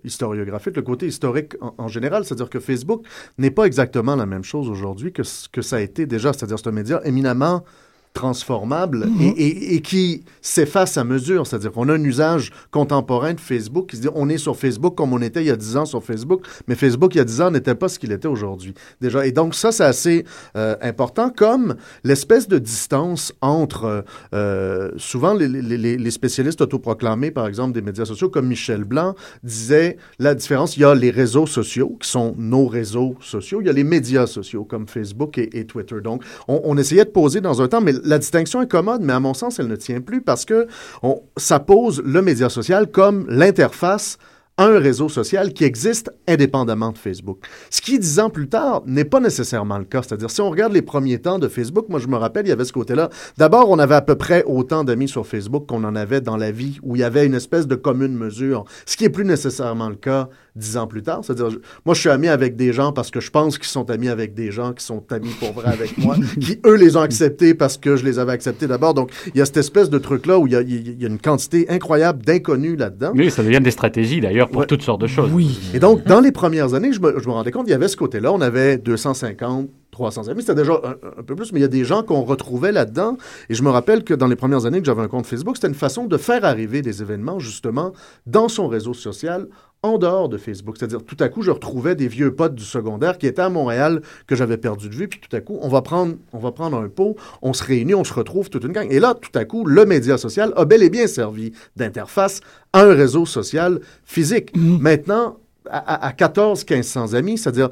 historiographique, 0.03 0.77
le 0.77 0.83
côté 0.83 1.07
historique 1.07 1.55
en, 1.61 1.75
en 1.79 1.89
général. 1.89 2.25
C'est-à-dire 2.25 2.51
que 2.51 2.61
Facebook 2.61 3.05
n'est 3.39 3.51
pas 3.51 3.65
exactement 3.65 4.17
la 4.17 4.27
même 4.27 4.45
chose 4.45 4.69
aujourd'hui 4.69 5.13
que 5.13 5.23
ce 5.23 5.49
que 5.49 5.63
ça 5.63 5.77
a 5.77 5.81
été 5.81 6.07
déjà. 6.07 6.33
C'est-à-dire 6.33 6.59
c'est 6.59 6.69
un 6.69 6.73
média 6.73 7.01
éminemment 7.05 7.65
transformable 8.15 9.09
et, 9.21 9.27
et- 9.27 9.75
et 9.75 9.81
qui 9.83 10.23
s'efface 10.41 10.97
à 10.97 11.05
mesure. 11.05 11.47
C'est-à-dire 11.47 11.73
qu'on 11.73 11.89
a 11.89 11.95
un 11.95 12.05
usage 12.05 12.51
contemporain 12.71 13.35
de 13.35 13.41
Facebook 13.41 13.91
qui 13.91 13.97
se 13.97 14.03
dit 14.03 14.09
on 14.15 14.29
est 14.29 14.39
sur 14.39 14.57
Facebook 14.57 14.95
comme 14.95 15.13
on 15.13 15.21
était 15.21 15.43
il 15.43 15.49
y 15.49 15.51
a 15.51 15.57
10 15.57 15.77
ans 15.77 15.85
sur 15.85 16.03
Facebook, 16.03 16.47
mais 16.69 16.77
Facebook 16.77 17.15
il 17.15 17.19
y 17.19 17.21
a 17.21 17.25
10 17.25 17.41
ans 17.43 17.51
n'était 17.51 17.75
pas 17.75 17.89
ce 17.89 17.99
qu'il 17.99 18.13
était 18.13 18.29
aujourd'hui. 18.29 18.73
Déjà. 19.01 19.27
Et 19.27 19.33
donc 19.33 19.55
ça, 19.55 19.73
c'est 19.73 19.85
assez 19.85 20.25
euh, 20.57 20.77
important 20.81 21.29
comme 21.29 21.75
l'espèce 22.05 22.49
de 22.49 22.59
distance 22.59 23.33
entre 23.41 23.85
euh, 23.85 24.03
euh, 24.33 24.91
souvent 24.97 25.35
les, 25.35 25.49
les- 25.49 25.99
les- 25.99 26.11
spécialistes 26.11 26.61
autoproclamés, 26.61 27.33
par 27.33 27.49
exemple, 27.49 27.73
des 27.73 27.83
médias 27.83 28.05
sociaux, 28.05 28.29
comme 28.31 28.47
Michel 28.47 28.85
Blanc, 28.85 29.17
disaient 29.43 29.97
la 30.21 30.37
différence, 30.37 30.77
il 30.77 30.81
y 30.81 30.85
a 30.85 30.95
les 30.95 31.11
réseaux 31.11 31.47
sociaux, 31.47 31.97
qui 32.01 32.09
sont 32.09 32.37
nos 32.39 32.67
réseaux 32.67 33.17
sociaux, 33.21 33.61
il 33.61 33.67
y 33.67 33.71
a 33.71 33.73
les 33.73 33.83
médias 33.83 34.29
sociaux, 34.29 34.65
comme 34.65 34.87
Facebook 34.87 35.37
et, 35.39 35.59
et 35.59 35.65
Twitter. 35.67 35.97
Donc, 36.03 36.23
on, 36.47 36.61
on 36.63 36.79
essayait 36.79 37.05
de 37.05 37.11
poser 37.11 37.41
dans 37.41 37.61
un 37.61 37.67
temps, 37.67 37.81
mais 37.81 37.93
la 38.05 38.19
distinction 38.19 38.63
est 38.63 38.71
commode, 38.71 39.03
mais 39.03 39.13
à 39.13 39.21
mon 39.21 39.35
sens, 39.35 39.59
elle 39.59 39.69
ne 39.69 39.77
tient 39.77 40.01
plus 40.01 40.21
parce 40.21 40.45
que 40.45 40.67
ça 41.37 41.61
pose 41.61 42.03
le 42.05 42.23
média 42.23 42.49
social 42.49 42.91
comme 42.91 43.27
l'interface 43.29 44.19
à 44.57 44.67
un 44.67 44.79
réseau 44.79 45.09
social 45.09 45.53
qui 45.53 45.65
existe 45.65 46.13
indépendamment 46.29 46.93
de 46.93 46.99
Facebook. 46.99 47.39
Ce 47.71 47.81
qui, 47.81 47.99
dix 47.99 48.21
ans 48.21 48.31
plus 48.31 48.49
tard, 48.49 48.83
n'est 48.87 49.05
pas 49.05 49.19
nécessairement 49.19 49.79
le 49.79 49.85
cas. 49.85 50.03
C'est-à-dire, 50.03 50.31
si 50.31 50.41
on 50.41 50.51
regarde 50.51 50.73
les 50.73 50.83
premiers 50.83 51.19
temps 51.19 51.39
de 51.41 51.49
Facebook, 51.49 51.89
moi, 51.89 51.99
je 51.99 52.07
me 52.07 52.17
rappelle, 52.17 52.47
il 52.47 52.51
y 52.51 52.53
avait 52.53 52.65
ce 52.65 52.73
côté-là. 52.73 53.09
D'abord, 53.37 53.69
on 53.71 53.79
avait 53.81 53.97
à 53.97 54.03
peu 54.03 54.15
près 54.15 54.45
autant 54.45 54.85
d'amis 54.85 55.09
sur 55.09 55.27
Facebook 55.27 55.67
qu'on 55.67 55.83
en 55.83 55.97
avait 55.97 56.21
dans 56.21 56.37
la 56.37 56.53
vie, 56.53 56.79
où 56.83 56.95
il 56.95 57.01
y 57.01 57.05
avait 57.05 57.27
une 57.27 57.35
espèce 57.35 57.67
de 57.67 57.75
commune 57.75 58.15
mesure, 58.15 58.65
ce 58.87 58.97
qui 58.97 59.05
est 59.05 59.11
plus 59.11 59.25
nécessairement 59.25 59.89
le 59.89 59.97
cas 59.97 60.29
dix 60.57 60.77
ans 60.77 60.87
plus 60.87 61.03
tard. 61.03 61.21
C'est-à-dire, 61.25 61.51
je- 61.51 61.59
moi, 61.85 61.95
je 61.95 62.01
suis 62.01 62.09
ami 62.11 62.29
avec 62.29 62.57
des 62.57 62.73
gens 62.73 62.93
parce 62.93 63.11
que 63.11 63.21
je 63.21 63.31
pense 63.31 63.59
qu'ils 63.59 63.67
sont 63.69 63.91
amis 63.91 64.09
avec 64.09 64.35
des 64.35 64.51
gens 64.53 64.73
qui 64.73 64.85
sont 64.85 65.03
amis 65.13 65.35
pour 65.41 65.53
vrai 65.53 65.69
avec 65.73 65.99
moi, 65.99 66.17
qui, 66.41 66.59
eux, 66.67 66.77
les 66.77 66.97
ont 66.97 67.01
acceptés 67.01 67.55
parce 67.55 67.77
que 67.77 67.97
je 67.97 68.05
les 68.05 68.19
avais 68.19 68.33
acceptés 68.33 68.67
d'abord. 68.67 68.95
Donc, 68.95 69.11
il 69.35 69.39
y 69.39 69.41
a 69.43 69.47
cette 69.47 69.57
espèce 69.57 69.91
de 69.91 69.99
truc-là 69.99 70.39
où 70.39 70.47
il 70.47 70.53
y 70.53 70.57
a, 70.57 70.61
il 70.61 71.01
y 71.01 71.05
a 71.05 71.09
une 71.09 71.19
quantité 71.19 71.67
incroyable 71.69 72.25
d'inconnus 72.25 72.79
là-dedans. 72.79 73.13
Oui, 73.15 73.31
ça 73.31 73.43
devient 73.43 73.61
des 73.61 73.71
stratégies 73.73 74.21
d'ailleurs 74.21 74.49
pour 74.49 74.61
Ouais. 74.61 74.67
toutes 74.67 74.83
sortes 74.83 75.01
de 75.01 75.07
choses. 75.07 75.31
Oui. 75.33 75.59
Et 75.75 75.79
donc, 75.81 76.05
dans 76.05 76.21
les 76.21 76.33
premières 76.33 76.75
années, 76.75 76.93
je 76.93 77.01
me, 77.01 77.19
je 77.19 77.27
me 77.27 77.33
rendais 77.33 77.51
compte, 77.51 77.67
il 77.67 77.71
y 77.71 77.75
avait 77.75 77.89
ce 77.89 77.97
côté-là. 77.97 78.33
On 78.33 78.41
avait 78.41 78.79
250, 78.79 79.69
300 79.91 80.29
amis. 80.29 80.43
C'était 80.43 80.55
déjà 80.55 80.73
un, 80.73 81.21
un 81.21 81.23
peu 81.23 81.35
plus, 81.37 81.53
mais 81.53 81.59
il 81.61 81.63
y 81.63 81.67
a 81.67 81.69
des 81.69 81.85
gens 81.85 82.03
qu'on 82.03 82.23
retrouvait 82.23 82.73
là-dedans. 82.73 83.17
Et 83.49 83.55
je 83.55 83.63
me 83.63 83.71
rappelle 83.71 84.05
que 84.05 84.15
dans 84.15 84.27
les 84.27 84.37
premières 84.37 84.67
années 84.67 84.81
que 84.81 84.87
j'avais 84.87 85.03
un 85.03 85.09
compte 85.09 85.27
Facebook, 85.27 85.57
c'était 85.57 85.69
une 85.69 85.75
façon 85.75 86.07
de 86.07 86.17
faire 86.17 86.45
arriver 86.45 86.83
des 86.83 87.03
événements, 87.03 87.39
justement, 87.39 87.93
dans 88.27 88.49
son 88.49 88.69
réseau 88.69 88.95
social, 88.95 89.47
en 89.85 89.99
dehors 89.99 90.31
de 90.31 90.39
Facebook. 90.39 90.77
C'est-à-dire, 90.79 91.05
tout 91.05 91.17
à 91.21 91.29
coup, 91.29 91.43
je 91.43 91.51
retrouvais 91.51 91.95
des 91.95 92.09
vieux 92.09 92.35
potes 92.35 92.55
du 92.55 92.65
secondaire 92.65 93.19
qui 93.19 93.27
étaient 93.27 93.43
à 93.43 93.51
Montréal, 93.51 94.01
que 94.27 94.35
j'avais 94.35 94.57
perdu 94.57 94.89
de 94.89 94.95
vue, 94.95 95.09
puis 95.09 95.21
tout 95.21 95.37
à 95.37 95.41
coup, 95.41 95.59
on 95.61 95.69
va 95.69 95.83
prendre, 95.83 96.15
on 96.33 96.39
va 96.39 96.53
prendre 96.53 96.79
un 96.79 96.89
pot, 96.89 97.17
on 97.43 97.53
se 97.53 97.63
réunit, 97.63 97.95
on 97.95 98.03
se 98.03 98.15
retrouve 98.15 98.49
toute 98.49 98.65
une 98.65 98.73
gang. 98.73 98.87
Et 98.91 98.99
là, 98.99 99.15
tout 99.15 99.39
à 99.39 99.45
coup, 99.45 99.67
le 99.67 99.85
média 99.85 100.17
social 100.17 100.55
a 100.57 100.65
bel 100.65 100.83
et 100.83 100.89
bien 100.89 101.07
servi 101.07 101.53
d'interface 101.77 102.41
à 102.73 102.81
un 102.81 102.95
réseau 102.95 103.27
social 103.27 103.81
physique. 104.07 104.57
Maintenant, 104.57 105.37
à, 105.69 106.07
à 106.07 106.13
14 106.13 106.65
1500 106.69 107.13
amis, 107.13 107.37
c'est-à-dire 107.37 107.69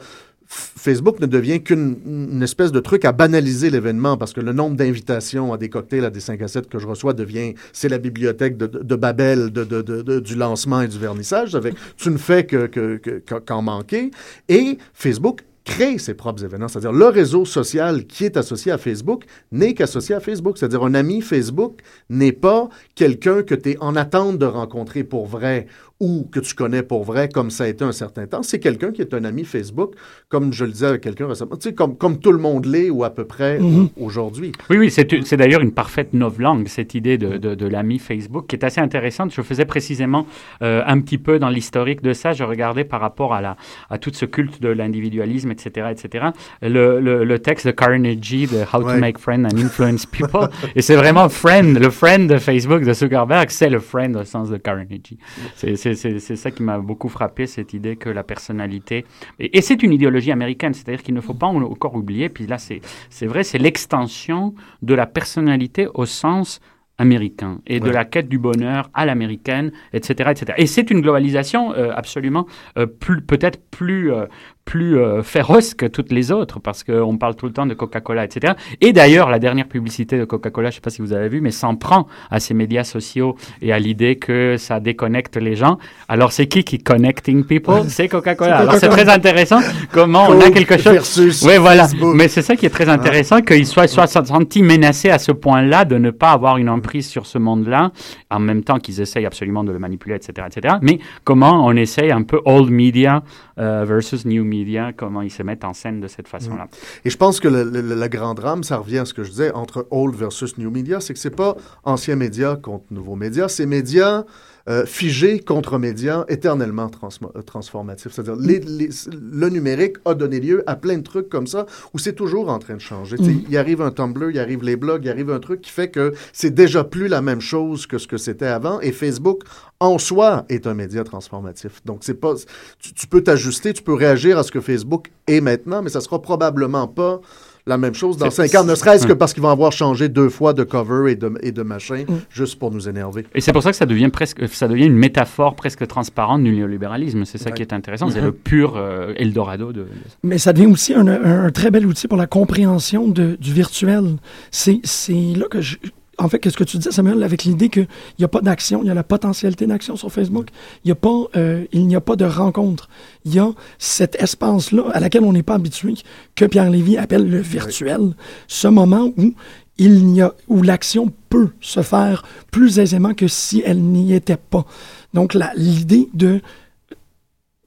Facebook 0.54 1.18
ne 1.20 1.26
devient 1.26 1.62
qu'une 1.62 1.96
une 2.06 2.42
espèce 2.42 2.72
de 2.72 2.80
truc 2.80 3.04
à 3.04 3.12
banaliser 3.12 3.70
l'événement 3.70 4.16
parce 4.16 4.32
que 4.32 4.40
le 4.40 4.52
nombre 4.52 4.76
d'invitations 4.76 5.52
à 5.52 5.58
des 5.58 5.70
cocktails, 5.70 6.04
à 6.04 6.10
des 6.10 6.20
5 6.20 6.42
à 6.42 6.48
7 6.48 6.68
que 6.68 6.78
je 6.78 6.86
reçois 6.86 7.14
devient, 7.14 7.54
c'est 7.72 7.88
la 7.88 7.98
bibliothèque 7.98 8.56
de, 8.56 8.66
de 8.66 8.96
Babel 8.96 9.50
de, 9.50 10.20
du 10.20 10.34
lancement 10.34 10.82
et 10.82 10.88
du 10.88 10.98
vernissage. 10.98 11.54
Avec, 11.54 11.74
tu 11.96 12.10
ne 12.10 12.18
fais 12.18 12.44
que, 12.44 12.66
que, 12.66 12.96
que, 12.98 13.34
qu'en 13.38 13.62
manquer. 13.62 14.10
Et 14.48 14.76
Facebook 14.92 15.40
crée 15.64 15.98
ses 15.98 16.14
propres 16.14 16.44
événements. 16.44 16.68
C'est-à-dire, 16.68 16.92
le 16.92 17.06
réseau 17.06 17.44
social 17.44 18.06
qui 18.06 18.24
est 18.24 18.36
associé 18.36 18.72
à 18.72 18.78
Facebook 18.78 19.24
n'est 19.52 19.74
qu'associé 19.74 20.14
à 20.14 20.20
Facebook. 20.20 20.58
C'est-à-dire, 20.58 20.82
un 20.82 20.94
ami 20.94 21.20
Facebook 21.20 21.80
n'est 22.10 22.32
pas 22.32 22.68
quelqu'un 22.94 23.42
que 23.42 23.54
tu 23.54 23.70
es 23.70 23.76
en 23.80 23.96
attente 23.96 24.38
de 24.38 24.46
rencontrer 24.46 25.04
pour 25.04 25.26
vrai 25.26 25.66
ou 26.02 26.28
que 26.32 26.40
tu 26.40 26.54
connais 26.54 26.82
pour 26.82 27.04
vrai, 27.04 27.28
comme 27.28 27.50
ça 27.50 27.62
a 27.64 27.68
été 27.68 27.84
un 27.84 27.92
certain 27.92 28.26
temps. 28.26 28.42
C'est 28.42 28.58
quelqu'un 28.58 28.90
qui 28.90 29.00
est 29.02 29.14
un 29.14 29.24
ami 29.24 29.44
Facebook, 29.44 29.92
comme 30.28 30.52
je 30.52 30.64
le 30.64 30.72
disais 30.72 30.86
avec 30.86 31.00
quelqu'un 31.00 31.28
récemment, 31.28 31.56
tu 31.56 31.68
sais, 31.68 31.74
comme, 31.74 31.96
comme 31.96 32.18
tout 32.18 32.32
le 32.32 32.38
monde 32.38 32.66
l'est 32.66 32.90
ou 32.90 33.04
à 33.04 33.10
peu 33.10 33.24
près 33.24 33.60
Mhm. 33.60 33.88
aujourd'hui. 33.96 34.50
Oui, 34.68 34.78
oui, 34.78 34.90
c'est 34.90 35.36
d'ailleurs 35.36 35.60
une 35.60 35.70
parfaite 35.72 36.12
novlangue, 36.12 36.66
cette 36.66 36.94
idée 36.94 37.18
de, 37.18 37.36
de, 37.38 37.54
de 37.54 37.66
l'ami 37.68 38.00
Facebook, 38.00 38.48
qui 38.48 38.56
est 38.56 38.64
assez 38.64 38.80
intéressante. 38.80 39.32
Je 39.32 39.42
faisais 39.42 39.64
précisément 39.64 40.26
euh, 40.62 40.82
un 40.86 41.00
petit 41.00 41.18
peu 41.18 41.38
dans 41.38 41.48
l'historique 41.50 42.02
de 42.02 42.12
ça. 42.14 42.32
Je 42.32 42.42
regardais 42.42 42.82
par 42.84 43.00
rapport 43.00 43.32
à, 43.32 43.40
la, 43.40 43.56
à 43.88 43.98
tout 43.98 44.10
ce 44.12 44.24
culte 44.26 44.60
de 44.60 44.68
l'individualisme, 44.70 45.52
etc., 45.52 45.86
etc. 45.92 46.26
Le, 46.62 46.98
le, 47.00 47.22
le 47.24 47.38
texte 47.38 47.66
de 47.68 47.70
Carnegie 47.72 48.46
de 48.48 48.58
How 48.72 48.82
Ouais. 48.82 48.94
to 48.94 49.00
Make 49.00 49.18
Friends 49.18 49.44
and 49.44 49.56
Influence 49.58 50.04
People. 50.06 50.48
Et 50.74 50.82
c'est 50.82 50.96
vraiment 50.96 51.28
friend, 51.28 51.78
le 51.78 51.90
friend 51.90 52.28
de 52.28 52.38
Facebook, 52.38 52.82
de 52.82 52.92
Zuckerberg, 52.92 53.48
c'est 53.50 53.70
le 53.70 53.78
friend 53.78 54.16
au 54.16 54.24
sens 54.24 54.50
de 54.50 54.56
Carnegie. 54.56 55.18
C'est- 55.54 55.76
c'est 55.94 56.36
ça 56.36 56.50
qui 56.50 56.62
m'a 56.62 56.78
beaucoup 56.78 57.08
frappé, 57.08 57.46
cette 57.46 57.72
idée 57.74 57.96
que 57.96 58.08
la 58.08 58.22
personnalité... 58.22 59.04
Et, 59.38 59.58
et 59.58 59.60
c'est 59.62 59.82
une 59.82 59.92
idéologie 59.92 60.32
américaine, 60.32 60.74
c'est-à-dire 60.74 61.02
qu'il 61.02 61.14
ne 61.14 61.20
faut 61.20 61.34
pas 61.34 61.46
en- 61.46 61.62
encore 61.62 61.94
oublier, 61.94 62.28
puis 62.28 62.46
là 62.46 62.58
c'est 62.58 63.26
vrai, 63.26 63.44
c'est 63.44 63.58
l'extension 63.58 64.54
de 64.82 64.94
la 64.94 65.06
personnalité 65.06 65.88
au 65.94 66.06
sens 66.06 66.60
américain 66.98 67.60
et 67.66 67.80
de 67.80 67.90
la 67.90 68.04
quête 68.04 68.28
du 68.28 68.38
bonheur 68.38 68.90
à 68.94 69.06
l'américaine, 69.06 69.72
etc., 69.92 70.30
etc. 70.30 70.52
Et 70.58 70.66
c'est 70.66 70.90
une 70.90 71.00
globalisation 71.00 71.72
euh, 71.74 71.90
absolument 71.94 72.46
euh, 72.78 72.86
peut-être 72.86 73.60
plus 73.70 74.12
euh, 74.12 74.26
plus 74.64 74.98
euh, 74.98 75.22
féroce 75.22 75.74
que 75.74 75.86
toutes 75.86 76.12
les 76.12 76.30
autres 76.30 76.60
parce 76.60 76.84
qu'on 76.84 77.16
parle 77.18 77.34
tout 77.34 77.46
le 77.46 77.52
temps 77.52 77.66
de 77.66 77.74
Coca-Cola, 77.74 78.24
etc. 78.24 78.54
Et 78.80 78.92
d'ailleurs, 78.92 79.28
la 79.28 79.38
dernière 79.38 79.68
publicité 79.68 80.18
de 80.18 80.24
Coca-Cola, 80.24 80.70
je 80.70 80.74
ne 80.74 80.76
sais 80.76 80.80
pas 80.80 80.90
si 80.90 81.02
vous 81.02 81.12
avez 81.12 81.28
vu, 81.28 81.40
mais 81.40 81.50
s'en 81.50 81.76
prend 81.76 82.06
à 82.30 82.40
ces 82.40 82.54
médias 82.54 82.84
sociaux 82.84 83.36
et 83.60 83.72
à 83.72 83.78
l'idée 83.78 84.16
que 84.16 84.56
ça 84.58 84.80
déconnecte 84.80 85.36
les 85.36 85.56
gens. 85.56 85.78
Alors, 86.08 86.32
c'est 86.32 86.46
qui 86.46 86.64
qui 86.64 86.78
connecting 86.78 87.44
people? 87.44 87.82
C'est 87.88 88.08
Coca-Cola. 88.08 88.58
Alors, 88.58 88.74
c'est 88.74 88.88
très 88.88 89.08
intéressant 89.08 89.60
comment 89.92 90.26
on 90.28 90.40
a 90.40 90.50
quelque 90.50 90.78
chose. 90.78 90.92
versus 90.92 91.42
Oui, 91.42 91.56
voilà. 91.58 91.88
Facebook. 91.88 92.14
Mais 92.14 92.28
c'est 92.28 92.42
ça 92.42 92.56
qui 92.56 92.66
est 92.66 92.70
très 92.70 92.88
intéressant, 92.88 93.40
qu'il 93.40 93.66
soit, 93.66 93.86
soit 93.86 94.06
senti 94.06 94.62
menacé 94.62 95.10
à 95.10 95.18
ce 95.18 95.32
point-là 95.32 95.84
de 95.84 95.98
ne 95.98 96.10
pas 96.10 96.30
avoir 96.30 96.56
une 96.56 96.68
emprise 96.68 97.08
sur 97.08 97.26
ce 97.26 97.38
monde-là, 97.38 97.92
en 98.30 98.38
même 98.38 98.62
temps 98.62 98.78
qu'ils 98.78 99.00
essayent 99.00 99.26
absolument 99.26 99.64
de 99.64 99.72
le 99.72 99.78
manipuler, 99.78 100.14
etc., 100.16 100.46
etc. 100.46 100.76
Mais 100.82 100.98
comment 101.24 101.66
on 101.66 101.76
essaye 101.76 102.10
un 102.10 102.22
peu 102.22 102.40
old 102.44 102.70
media 102.70 103.22
euh, 103.58 103.84
versus 103.86 104.24
new 104.24 104.44
media, 104.44 104.51
comment 104.96 105.22
ils 105.22 105.30
se 105.30 105.42
mettent 105.42 105.64
en 105.64 105.72
scène 105.72 106.00
de 106.00 106.08
cette 106.08 106.28
façon-là. 106.28 106.68
Et 107.04 107.10
je 107.10 107.16
pense 107.16 107.40
que 107.40 107.48
le, 107.48 107.64
le- 107.64 107.80
le- 107.80 107.94
la 107.94 108.08
grande 108.08 108.36
drame, 108.36 108.62
ça 108.64 108.76
revient 108.76 108.98
à 108.98 109.04
ce 109.04 109.14
que 109.14 109.24
je 109.24 109.30
disais, 109.30 109.52
entre 109.52 109.86
old 109.90 110.14
versus 110.14 110.58
new 110.58 110.70
media, 110.70 111.00
c'est 111.00 111.14
que 111.14 111.20
c'est 111.20 111.30
pas 111.34 111.56
anciens 111.84 112.16
médias 112.16 112.56
contre 112.56 112.84
nouveaux 112.90 113.16
médias, 113.16 113.48
c'est 113.48 113.66
médias 113.66 114.24
euh, 114.68 114.86
figés 114.86 115.40
contre 115.40 115.76
médias 115.76 116.24
éternellement 116.28 116.86
transmo- 116.86 117.32
euh, 117.36 117.42
transformatifs. 117.42 118.12
C'est-à-dire, 118.12 118.36
les- 118.36 118.60
les- 118.60 118.90
le 119.10 119.48
numérique 119.48 119.96
a 120.04 120.14
donné 120.14 120.38
lieu 120.38 120.62
à 120.68 120.76
plein 120.76 120.98
de 120.98 121.02
trucs 121.02 121.28
comme 121.28 121.48
ça, 121.48 121.66
où 121.92 121.98
c'est 121.98 122.12
toujours 122.12 122.48
en 122.48 122.60
train 122.60 122.74
de 122.74 122.80
changer. 122.80 123.16
Sais, 123.16 123.34
Il 123.48 123.56
arrive 123.56 123.82
un 123.82 123.90
Tumblr, 123.90 124.30
il 124.30 124.38
arrive 124.38 124.62
les 124.62 124.76
blogs, 124.76 125.04
il 125.04 125.10
arrive 125.10 125.30
un 125.32 125.40
truc 125.40 125.62
qui 125.62 125.70
fait 125.72 125.88
que 125.90 126.12
c'est 126.32 126.54
déjà 126.54 126.84
plus 126.84 127.08
la 127.08 127.22
même 127.22 127.40
chose 127.40 127.88
que 127.88 127.98
ce 127.98 128.06
que 128.06 128.16
c'était 128.18 128.46
avant, 128.46 128.78
et 128.80 128.92
Facebook, 128.92 129.42
en 129.84 129.98
soi, 129.98 130.44
est 130.48 130.66
un 130.66 130.74
média 130.74 131.04
transformatif. 131.04 131.80
Donc, 131.84 131.98
c'est 132.02 132.20
pas... 132.20 132.34
Tu, 132.78 132.92
tu 132.94 133.06
peux 133.06 133.22
t'ajuster, 133.22 133.72
tu 133.72 133.82
peux 133.82 133.94
réagir 133.94 134.38
à 134.38 134.42
ce 134.42 134.50
que 134.52 134.60
Facebook 134.60 135.10
est 135.26 135.40
maintenant, 135.40 135.82
mais 135.82 135.90
ça 135.90 136.00
sera 136.00 136.20
probablement 136.22 136.86
pas 136.88 137.20
la 137.64 137.78
même 137.78 137.94
chose 137.94 138.16
dans 138.16 138.28
C'est- 138.28 138.48
cinq 138.48 138.60
ans, 138.60 138.64
ne 138.64 138.74
serait-ce 138.74 139.06
que 139.06 139.12
Hum. 139.12 139.18
parce 139.18 139.32
qu'ils 139.32 139.42
vont 139.42 139.48
avoir 139.50 139.70
changé 139.70 140.08
deux 140.08 140.28
fois 140.28 140.52
de 140.52 140.64
cover 140.64 141.12
et 141.12 141.14
de, 141.14 141.32
et 141.42 141.52
de 141.52 141.62
machin, 141.62 142.04
juste 142.28 142.58
pour 142.58 142.72
nous 142.72 142.88
énerver. 142.88 143.24
Et 143.36 143.40
c'est 143.40 143.52
pour 143.52 143.62
ça 143.62 143.70
que 143.70 143.76
ça 143.76 143.86
devient 143.86 144.08
presque, 144.08 144.48
ça 144.48 144.66
devient 144.66 144.86
une 144.86 144.96
métaphore 144.96 145.54
presque 145.54 145.86
transparente 145.86 146.42
du 146.42 146.50
néolibéralisme. 146.52 147.24
C'est 147.24 147.38
ça 147.38 147.52
qui 147.52 147.62
est 147.62 147.72
intéressant. 147.72 148.10
C'est 148.10 148.20
le 148.20 148.32
pur 148.32 148.74
euh, 148.76 149.14
Eldorado 149.16 149.72
de. 149.72 149.86
Mais 150.24 150.38
ça 150.38 150.52
devient 150.52 150.66
aussi 150.72 150.92
un, 150.92 151.06
un- 151.06 151.44
un 151.44 151.50
très 151.50 151.70
bel 151.70 151.86
outil 151.86 152.08
pour 152.08 152.18
la 152.18 152.26
compréhension 152.26 153.06
de- 153.06 153.36
du 153.40 153.52
virtuel. 153.52 154.16
C'est 154.50 154.80
c'est 154.82 155.12
là 155.36 155.46
que 155.48 155.60
je. 155.60 155.76
En 156.18 156.28
fait, 156.28 156.38
qu'est-ce 156.38 156.56
que 156.58 156.64
tu 156.64 156.76
disais, 156.76 156.92
Samuel, 156.92 157.22
avec 157.22 157.44
l'idée 157.44 157.68
qu'il 157.70 157.88
n'y 158.18 158.24
a 158.24 158.28
pas 158.28 158.42
d'action, 158.42 158.82
il 158.82 158.86
y 158.86 158.90
a 158.90 158.94
la 158.94 159.02
potentialité 159.02 159.66
d'action 159.66 159.96
sur 159.96 160.12
Facebook, 160.12 160.48
il 160.84 160.88
n'y 160.88 160.92
a 160.92 160.94
pas, 160.94 161.24
euh, 161.36 161.64
il 161.72 161.86
n'y 161.86 161.96
a 161.96 162.02
pas 162.02 162.16
de 162.16 162.26
rencontre. 162.26 162.88
Il 163.24 163.34
y 163.34 163.38
a 163.38 163.50
cet 163.78 164.16
espace-là 164.22 164.84
à 164.92 165.00
laquelle 165.00 165.24
on 165.24 165.32
n'est 165.32 165.42
pas 165.42 165.54
habitué, 165.54 165.94
que 166.34 166.44
Pierre 166.44 166.70
Lévy 166.70 166.98
appelle 166.98 167.28
le 167.28 167.40
virtuel, 167.40 168.14
ce 168.46 168.68
moment 168.68 169.10
où 169.16 169.32
il 169.78 170.04
n'y 170.04 170.20
a, 170.20 170.34
où 170.48 170.62
l'action 170.62 171.10
peut 171.30 171.48
se 171.62 171.80
faire 171.82 172.24
plus 172.50 172.78
aisément 172.78 173.14
que 173.14 173.26
si 173.26 173.62
elle 173.64 173.80
n'y 173.82 174.12
était 174.12 174.36
pas. 174.36 174.66
Donc, 175.14 175.32
la- 175.32 175.52
l'idée 175.56 176.08
de 176.12 176.42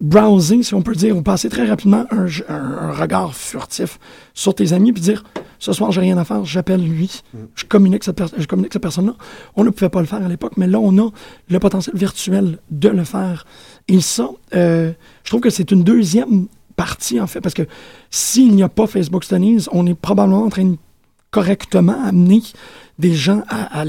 browser, 0.01 0.61
si 0.61 0.75
on 0.75 0.81
peut 0.81 0.93
dire, 0.95 1.17
ou 1.17 1.21
passer 1.21 1.49
très 1.49 1.65
rapidement 1.65 2.05
un, 2.11 2.25
un- 2.49 2.77
un 2.89 2.91
regard 2.91 3.33
furtif 3.35 3.97
sur 4.33 4.53
tes 4.53 4.73
amis, 4.73 4.93
puis 4.93 5.01
dire 5.01 5.23
ce 5.59 5.73
soir 5.73 5.91
j'ai 5.91 6.01
rien 6.01 6.17
à 6.17 6.25
faire, 6.25 6.45
j'appelle 6.45 6.83
lui, 6.83 7.21
je 7.55 7.65
communique 7.65 8.03
cette, 8.03 8.21
cette 8.37 8.79
personne-là. 8.79 9.15
On 9.55 9.63
ne 9.63 9.69
pouvait 9.69 9.89
pas 9.89 10.01
le 10.01 10.07
faire 10.07 10.23
à 10.23 10.27
l'époque, 10.27 10.53
mais 10.57 10.67
là 10.67 10.79
on 10.79 10.97
a 10.97 11.09
le 11.49 11.59
potentiel 11.59 11.95
virtuel 11.95 12.59
de 12.71 12.89
le 12.89 13.03
faire. 13.03 13.45
Et 13.87 14.01
ça, 14.01 14.29
euh, 14.55 14.91
je 15.23 15.29
trouve 15.29 15.41
que 15.41 15.49
c'est 15.49 15.71
une 15.71 15.83
deuxième 15.83 16.47
partie 16.75 17.19
en 17.19 17.27
fait, 17.27 17.41
parce 17.41 17.55
que 17.55 17.63
s'il 18.09 18.55
n'y 18.55 18.63
a 18.63 18.69
pas 18.69 18.87
Facebook 18.87 19.23
Studies, 19.23 19.67
on 19.71 19.85
est 19.87 19.95
probablement 19.95 20.43
en 20.43 20.49
train 20.49 20.65
de 20.65 20.77
correctement 21.31 22.01
amener 22.03 22.41
des 22.99 23.13
gens 23.13 23.43
à, 23.47 23.81
à. 23.81 23.85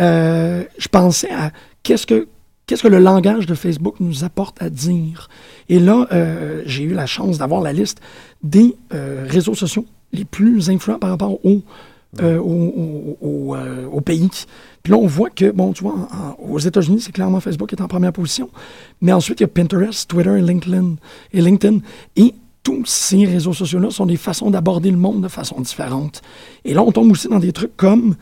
Euh, 0.00 0.64
je 0.78 0.88
pensais 0.88 1.30
à 1.30 1.50
qu'est-ce 1.82 2.06
que 2.06 2.28
que 2.66 2.86
le 2.86 3.00
langage 3.00 3.46
de 3.46 3.56
Facebook 3.56 3.96
nous 3.98 4.22
apporte 4.22 4.62
à 4.62 4.70
dire. 4.70 5.28
Et 5.68 5.80
là, 5.80 6.06
euh, 6.12 6.62
j'ai 6.66 6.84
eu 6.84 6.94
la 6.94 7.06
chance 7.06 7.36
d'avoir 7.36 7.62
la 7.62 7.72
liste 7.72 8.00
des 8.44 8.76
réseaux 8.92 9.56
sociaux 9.56 9.86
les 10.12 10.24
plus 10.24 10.70
influents 10.70 10.98
par 10.98 11.10
rapport 11.10 11.44
au, 11.44 11.62
euh, 12.20 12.38
au, 12.38 12.42
au- 12.42 13.18
au, 13.20 13.54
euh, 13.54 13.86
au 13.86 14.00
pays. 14.00 14.28
Puis 14.82 14.92
là, 14.92 14.98
on 14.98 15.06
voit 15.06 15.30
que, 15.30 15.50
bon, 15.50 15.72
tu 15.72 15.82
vois, 15.84 15.92
en- 15.94 16.44
en- 16.46 16.52
aux 16.52 16.58
États-Unis, 16.58 17.00
c'est 17.00 17.12
clairement 17.12 17.40
Facebook 17.40 17.68
qui 17.68 17.74
est 17.76 17.82
en 17.82 17.88
première 17.88 18.12
position. 18.12 18.50
Mais 19.00 19.12
ensuite, 19.12 19.40
il 19.40 19.42
y 19.42 19.44
a 19.44 19.48
Pinterest, 19.48 20.08
Twitter 20.08 20.36
et 20.38 20.42
LinkedIn. 20.42 20.96
Et, 21.32 21.40
LinkedIn. 21.40 21.78
et 22.16 22.34
tous 22.62 22.84
ces 22.84 23.24
réseaux 23.24 23.54
sociaux-là 23.54 23.90
sont 23.90 24.06
des 24.06 24.16
façons 24.18 24.50
d'aborder 24.50 24.90
le 24.90 24.98
monde 24.98 25.22
de 25.22 25.28
façon 25.28 25.60
différente. 25.60 26.20
Et 26.64 26.74
là, 26.74 26.82
on 26.82 26.92
tombe 26.92 27.10
aussi 27.10 27.26
dans 27.28 27.38
des 27.38 27.52
trucs 27.52 27.74
comme, 27.76 28.16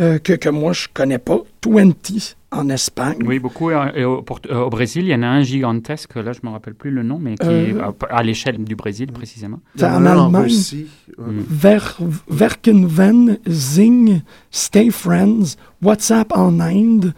euh, 0.00 0.18
que, 0.18 0.32
que 0.32 0.48
moi, 0.48 0.72
je 0.72 0.88
connais 0.92 1.18
pas, 1.18 1.38
20 1.64 2.36
en 2.50 2.68
Espagne. 2.70 3.18
Oui, 3.24 3.38
beaucoup. 3.38 3.70
Et 3.70 4.04
au, 4.04 4.22
pour- 4.22 4.40
euh, 4.50 4.62
au 4.64 4.70
Brésil, 4.70 5.04
il 5.04 5.10
y 5.10 5.14
en 5.14 5.22
a 5.22 5.26
un 5.28 5.42
gigantesque, 5.42 6.14
là 6.16 6.32
je 6.32 6.40
ne 6.42 6.48
me 6.48 6.52
rappelle 6.52 6.74
plus 6.74 6.90
le 6.90 7.02
nom, 7.04 7.18
mais 7.20 7.36
qui 7.36 7.46
Euh, 7.46 7.66
est 7.78 7.80
à, 8.10 8.16
à 8.18 8.22
l'échelle 8.24 8.62
du 8.64 8.74
Brésil 8.76 9.10
précisément. 9.12 9.60
En 9.80 10.04
Allemagne. 10.06 10.42
Russie. 10.42 10.86
Mm. 11.16 11.22
Ver, 11.48 11.98
Verkenven, 12.28 13.38
Zing, 13.48 14.20
Stay 14.50 14.90
Friends, 14.90 15.56
WhatsApp 15.82 16.32
en 16.36 16.60
Inde, 16.60 17.14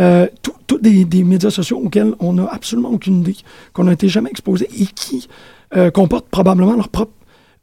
euh, 0.00 0.26
tous 0.66 0.78
des, 0.78 1.04
des 1.04 1.24
médias 1.24 1.50
sociaux 1.50 1.78
auxquels 1.78 2.14
on 2.20 2.34
n'a 2.34 2.46
absolument 2.46 2.90
aucune 2.90 3.20
idée, 3.20 3.36
qu'on 3.72 3.84
n'a 3.84 3.92
été 3.92 4.08
jamais 4.08 4.30
exposé 4.30 4.68
et 4.78 4.86
qui 4.86 5.28
euh, 5.74 5.90
comportent 5.90 6.28
probablement 6.28 6.76
leur 6.76 6.88
propre 6.88 7.12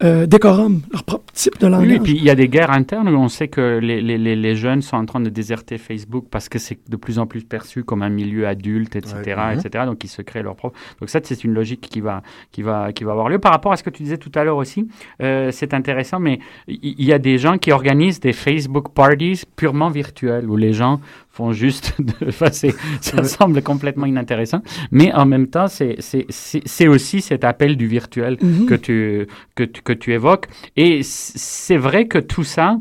euh, 0.04 0.26
décorum, 0.26 0.82
leur 0.92 1.04
propre 1.04 1.32
type 1.34 1.58
de 1.60 1.68
langage. 1.68 1.88
Oui, 1.88 1.94
et 1.96 2.00
puis 2.00 2.12
il 2.14 2.24
y 2.24 2.30
a 2.30 2.36
des 2.36 2.50
guerres 2.50 2.72
internes 2.72 3.08
où 3.08 3.18
on 3.18 3.30
sait 3.30 3.48
que 3.48 3.80
les, 3.82 4.02
les, 4.02 4.18
les, 4.18 4.36
les 4.36 4.56
jeunes 4.56 4.82
sont 4.82 4.98
en 4.98 5.06
train 5.06 5.22
de 5.22 5.30
déserter 5.30 5.78
Facebook 5.78 6.26
parce 6.30 6.50
que 6.50 6.60
c'est 6.60 6.78
de 6.90 6.98
plus 6.98 7.20
en 7.20 7.28
plus 7.28 7.44
perçu 7.44 7.84
comme 7.86 8.02
un 8.02 8.10
milieu 8.10 8.46
adulte, 8.48 8.96
etc., 8.98 9.16
Ouais. 9.38 9.56
etc. 9.56 9.86
Donc 9.86 10.04
ils 10.04 10.10
se 10.10 10.22
créent 10.22 10.44
leur 10.44 10.56
propre. 10.56 10.78
Donc 11.00 11.10
ça, 11.10 11.20
c'est 11.24 11.44
une 11.46 11.54
logique 11.54 11.82
qui 11.82 12.02
va, 12.02 12.22
qui 12.52 12.64
va, 12.64 12.92
qui 12.92 13.06
va 13.06 13.12
avoir 13.12 13.30
lieu. 13.30 13.40
Par 13.40 13.52
rapport 13.54 13.72
à 13.72 13.78
ce 13.78 13.84
que 13.84 13.92
tu 13.92 14.04
disais 14.04 14.18
tout 14.18 14.32
à 14.36 14.44
l'heure 14.44 14.58
aussi, 14.58 14.88
euh, 15.22 15.52
c'est 15.52 15.74
intéressant, 15.74 16.20
mais 16.20 16.40
il 16.68 16.96
il 16.98 17.06
y, 17.06 17.14
a 17.14 17.20
des 17.20 17.38
gens 17.38 17.58
qui 17.58 17.72
organisent 17.72 18.20
des 18.20 18.34
Facebook 18.34 18.90
parties 18.94 19.44
purement 19.56 19.90
virtuelles 19.90 20.50
où 20.50 20.58
les 20.58 20.74
gens 20.74 21.00
font 21.34 21.52
juste 21.52 21.96
de, 22.00 22.14
enfin, 22.30 22.52
c'est- 22.52 22.76
ça 23.02 23.24
semble 23.24 23.62
complètement 23.64 24.06
inintéressant, 24.06 24.62
mais 24.92 25.12
en 25.14 25.26
même 25.26 25.48
temps, 25.48 25.68
c'est 25.68 25.96
c'est- 26.00 26.26
c'est- 26.30 26.62
c'est 26.66 26.88
aussi 26.88 27.22
cet 27.22 27.44
appel 27.44 27.76
du 27.76 27.88
virtuel 27.88 28.38
Mhm. 28.42 28.66
que 28.68 28.76
tu, 28.76 29.28
que, 29.56 29.64
tu, 29.64 29.82
que 29.82 29.94
tu 29.94 30.14
évoques. 30.14 30.46
Et 30.78 31.02
c'est 31.04 31.78
vrai 31.78 32.08
que 32.08 32.20
tout 32.20 32.44
ça, 32.44 32.78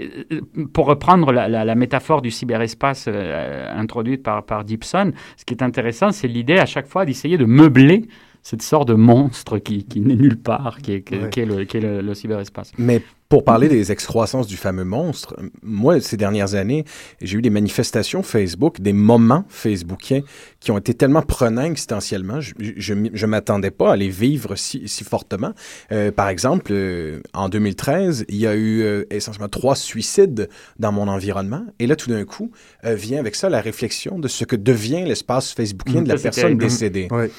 euh, 0.00 0.40
pour 0.72 0.86
reprendre 0.86 1.32
la, 1.32 1.48
la- 1.48 1.64
la 1.64 1.74
métaphore 1.74 2.22
du 2.22 2.30
cyberespace 2.30 3.06
euh, 3.08 3.70
introduite 3.76 4.22
par, 4.22 4.44
par 4.44 4.66
Gibson, 4.66 5.12
ce 5.36 5.44
qui 5.44 5.52
est 5.54 5.62
intéressant, 5.62 6.12
c'est 6.12 6.28
l'idée 6.28 6.58
à 6.58 6.66
chaque 6.66 6.86
fois 6.86 7.04
d'essayer 7.04 7.36
de 7.38 7.44
meubler 7.44 8.06
cette 8.42 8.62
sorte 8.62 8.86
de 8.86 8.94
monstre 8.94 9.58
qui, 9.58 9.84
qui 9.84 10.00
n'est 10.00 10.14
nulle 10.14 10.36
part, 10.36 10.78
qui 10.80 10.92
est, 10.92 11.00
qui 11.02 11.16
est- 11.16 11.22
Ouais. 11.24 11.30
qui 11.30 11.40
est 11.40 11.46
le, 11.46 11.64
qui 11.64 11.78
est 11.78 11.80
le- 11.80 12.00
le 12.00 12.14
cyberespace. 12.14 12.70
Mais 12.78 13.02
pour 13.28 13.44
parler 13.44 13.68
des 13.68 13.90
excroissances 13.92 14.46
du 14.46 14.56
fameux 14.56 14.84
monstre, 14.84 15.36
moi, 15.62 16.00
ces 16.00 16.16
dernières 16.16 16.54
années, 16.54 16.84
j'ai 17.20 17.38
eu 17.38 17.42
des 17.42 17.50
manifestations 17.50 18.22
Facebook, 18.22 18.80
des 18.80 18.92
moments 18.92 19.44
facebookiens 19.48 20.20
qui 20.60 20.70
ont 20.70 20.78
été 20.78 20.94
tellement 20.94 21.22
prenants 21.22 21.64
existentiellement, 21.64 22.40
je 22.40 22.52
je 22.58 23.26
m'attendais 23.26 23.70
pas 23.70 23.92
à 23.92 23.96
les 23.96 24.08
vivre 24.08 24.56
si, 24.56 24.86
si 24.88 25.04
fortement. 25.04 25.52
Euh, 25.92 26.10
par 26.12 26.28
exemple, 26.28 26.72
euh, 26.72 27.20
en 27.34 27.48
2013, 27.48 28.24
il 28.28 28.36
y 28.36 28.46
a 28.46 28.54
eu 28.54 28.82
euh, 28.82 29.04
essentiellement 29.10 29.48
trois 29.48 29.76
suicides 29.76 30.48
dans 30.78 30.92
mon 30.92 31.08
environnement. 31.08 31.64
Et 31.78 31.86
là, 31.86 31.96
tout 31.96 32.10
d'un 32.10 32.24
coup, 32.24 32.50
euh, 32.84 32.94
vient 32.94 33.18
avec 33.18 33.34
ça 33.34 33.48
la 33.48 33.60
réflexion 33.60 34.18
de 34.18 34.28
ce 34.28 34.44
que 34.44 34.56
devient 34.56 35.04
l'espace 35.06 35.52
facebookien 35.52 36.00
Mm, 36.00 36.04
de 36.04 36.08
la 36.08 36.18
personne 36.18 36.42
terrible. 36.42 36.62
décédée. 36.64 37.08
Ouais. 37.10 37.30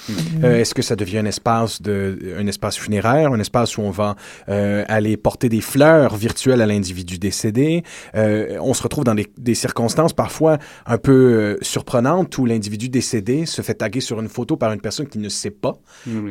Euh, 0.43 0.59
Est-ce 0.59 0.73
que 0.73 0.81
ça 0.81 0.95
devient 0.95 1.19
un 1.19 1.25
espace 1.25 1.81
de, 1.81 2.17
un 2.37 2.47
espace 2.47 2.77
funéraire, 2.77 3.31
un 3.33 3.39
espace 3.39 3.77
où 3.77 3.81
on 3.81 3.91
va 3.91 4.15
euh, 4.49 4.83
aller 4.87 5.17
porter 5.17 5.49
des 5.49 5.61
fleurs 5.61 5.76
virtuelles 6.15 6.61
à 6.61 6.65
l'individu 6.65 7.17
décédé 7.17 7.83
Euh, 8.15 8.57
On 8.61 8.73
se 8.73 8.83
retrouve 8.83 9.03
dans 9.03 9.15
des, 9.15 9.27
des 9.37 9.55
circonstances 9.55 10.13
parfois 10.13 10.57
un 10.85 10.97
peu 10.97 11.11
euh, 11.11 11.57
surprenantes 11.61 12.37
où 12.37 12.45
l'individu 12.45 12.89
décédé 12.89 13.45
se 13.45 13.61
fait 13.61 13.75
taguer 13.75 14.01
sur 14.01 14.19
une 14.19 14.29
photo 14.29 14.57
par 14.57 14.71
une 14.73 14.81
personne 14.81 15.07
qui 15.07 15.19
ne 15.19 15.29
sait 15.29 15.51
pas 15.51 15.75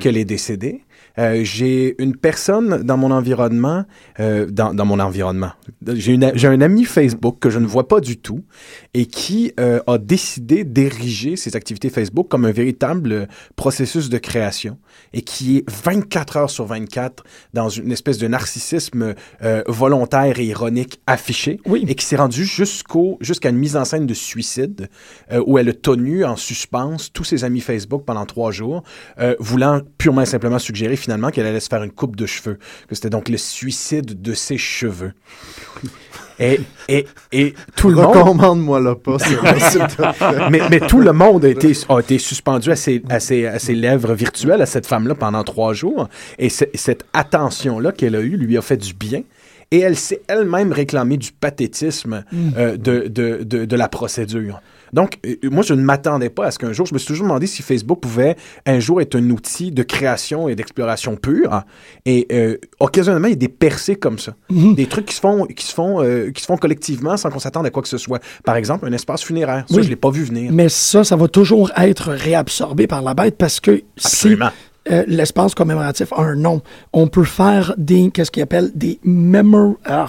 qu'elle 0.01 0.17
est 0.17 0.25
décédée. 0.25 0.83
Euh, 1.19 1.41
j'ai 1.45 2.01
une 2.03 2.17
personne 2.17 2.83
dans 2.83 2.97
mon 2.97 3.11
environnement, 3.11 3.85
euh, 4.21 4.47
dans, 4.47 4.75
dans 4.75 4.85
mon 4.85 5.01
environnement. 5.01 5.53
J'ai 5.95 6.19
un 6.47 6.61
ami 6.61 6.85
Facebook 6.85 7.39
que 7.41 7.51
je 7.51 7.59
ne 7.59 7.67
vois 7.67 7.89
pas 7.89 8.01
du 8.01 8.19
tout 8.19 8.45
et 8.95 9.07
qui 9.07 9.53
euh, 9.59 9.81
a 9.87 9.99
décidé 9.99 10.65
d'ériger 10.65 11.37
ses 11.37 11.57
activités 11.57 11.91
Facebook 11.91 12.29
comme 12.29 12.45
un 12.45 12.53
véritable 12.53 13.29
processus 13.57 14.09
de 14.09 14.19
création 14.19 14.79
et 15.13 15.23
qui 15.23 15.59
est 15.59 15.71
24 15.71 16.37
heures 16.37 16.51
sur 16.51 16.67
24 16.67 17.25
dans 17.55 17.69
une 17.69 17.93
espèce 17.93 18.19
de 18.19 18.29
narcissisme 18.29 19.15
euh, 19.43 19.63
volontaire 19.67 20.39
et 20.39 20.45
ironique 20.47 21.01
affiché 21.07 21.61
Oui. 21.67 21.85
et 21.89 21.95
qui 21.95 22.05
s'est 22.05 22.17
rendu 22.17 22.45
jusqu'au 22.45 23.19
jusqu'à 23.21 23.51
une 23.51 23.57
mise 23.57 23.77
en 23.77 23.85
scène 23.85 24.07
de 24.07 24.15
suicide 24.15 24.89
euh, 25.33 25.43
où 25.47 25.59
elle 25.59 25.69
a 25.69 25.73
tenu 25.73 26.25
en 26.25 26.37
suspens 26.37 26.97
tous 27.13 27.25
ses 27.25 27.45
amis 27.45 27.61
Facebook 27.61 28.05
pendant 28.05 28.27
trois 28.27 28.51
jours, 28.51 28.83
euh, 29.19 29.35
voulant 29.39 29.81
purement 29.99 30.23
et 30.23 30.27
simplement 30.27 30.59
suggérer 30.59 30.97
finalement 31.07 31.31
qu'elle 31.31 31.47
allait 31.47 31.61
se 31.61 31.69
faire 31.69 31.83
une 31.83 31.91
coupe 31.93 32.17
de 32.17 32.27
cheveux, 32.27 32.59
que 32.89 32.95
c'était 32.95 33.11
donc 33.11 33.29
le 33.29 33.37
suicide 33.39 34.21
de 34.21 34.35
ses 34.35 34.59
cheveux. 34.59 35.13
Et, 36.39 36.61
et, 36.89 37.07
et 37.33 37.55
tout 37.77 37.89
le 37.89 37.95
monde... 37.95 38.15
Recommande-moi 38.15 38.81
le 38.81 38.95
pas, 38.95 39.17
mais, 40.51 40.61
mais 40.71 40.81
tout 40.81 41.01
le 41.01 41.13
monde 41.13 41.45
a 41.45 41.49
été, 41.49 41.73
a 41.89 41.99
été 42.01 42.19
suspendu 42.19 42.71
à 42.71 42.77
ses, 42.77 43.03
à, 43.09 43.21
ses, 43.21 43.47
à 43.47 43.59
ses 43.59 43.75
lèvres 43.75 44.13
virtuelles 44.15 44.61
à 44.61 44.67
cette 44.67 44.87
femme-là 44.87 45.15
pendant 45.15 45.43
trois 45.45 45.73
jours. 45.73 46.09
Et 46.39 46.51
ce- 46.51 46.65
cette 46.75 47.05
attention-là 47.15 47.93
qu'elle 47.93 48.17
a 48.17 48.21
eue 48.21 48.37
lui 48.37 48.59
a 48.59 48.63
fait 48.63 48.77
du 48.77 48.93
bien. 48.93 49.23
Et 49.71 49.81
elle 49.81 49.97
s'est 49.97 50.21
elle-même 50.29 50.73
réclamée 50.73 51.17
du 51.17 51.33
pathétisme 51.33 52.23
euh, 52.57 52.77
de, 52.77 53.09
de, 53.09 53.43
de, 53.43 53.65
de 53.65 53.77
la 53.77 53.89
procédure. 53.89 54.61
Donc, 54.93 55.19
euh, 55.27 55.35
moi, 55.51 55.63
je 55.63 55.75
ne 55.75 55.83
m'attendais 55.83 56.31
pas 56.31 56.47
à 56.47 56.51
ce 56.51 56.59
qu'un 56.59 56.73
jour, 56.73 56.87
je 56.87 56.95
me 56.95 56.99
suis 56.99 57.09
toujours 57.09 57.25
demandé 57.27 57.47
si 57.47 57.63
Facebook 57.63 58.01
pouvait 58.01 58.37
un 58.67 58.79
jour 58.81 59.01
être 59.01 59.17
un 59.17 59.31
outil 59.31 59.73
de 59.73 59.83
création 59.83 60.49
et 60.49 60.55
d'exploration 60.55 61.17
pure. 61.17 61.63
Et 62.05 62.27
euh, 62.33 62.57
occasionnellement, 62.81 63.29
il 63.29 63.33
y 63.33 63.35
a 63.35 63.37
des 63.37 63.49
percées 63.49 63.97
comme 63.97 64.19
ça. 64.19 64.35
Des 64.51 64.87
trucs 64.87 65.07
qui 65.07 65.15
se 65.15 65.21
font, 65.21 65.47
qui 65.47 65.65
se 65.67 65.75
font, 65.75 66.03
euh, 66.03 66.31
qui 66.31 66.43
se 66.43 66.47
font 66.47 66.57
collectivement 66.57 67.17
sans 67.17 67.31
qu'on 67.31 67.39
s'attende 67.39 67.67
à 67.67 67.71
quoi 67.71 67.83
que 67.83 67.89
ce 67.89 67.99
soit. 67.99 68.21
Par 68.45 68.57
exemple, 68.57 68.87
un 68.87 68.93
espace 68.93 69.23
funéraire. 69.23 69.65
Ça, 69.69 69.77
Oui. 69.77 69.83
je 69.83 69.89
l'ai 69.89 69.97
pas 69.97 70.11
vu 70.11 70.25
venir. 70.25 70.51
Mais 70.53 70.69
ça, 70.69 71.05
ça 71.05 71.17
va 71.17 71.29
toujours 71.29 71.71
être 71.77 72.11
réabsorbé 72.13 72.87
par 72.87 73.03
la 73.03 73.15
bête 73.15 73.37
parce 73.39 73.61
que 73.61 73.83
Absolument. 73.97 74.51
Euh, 74.91 75.05
l'espace 75.07 75.55
commémoratif 75.55 76.13
a 76.13 76.21
un 76.23 76.37
nom, 76.37 76.63
on 76.93 77.09
peut 77.09 77.25
faire 77.25 77.75
des, 77.77 78.11
qu'est-ce 78.13 78.31
qu'ils 78.31 78.43
appellent 78.43 78.71
des 78.75 78.99
memor, 79.05 79.75
ah, 79.85 80.07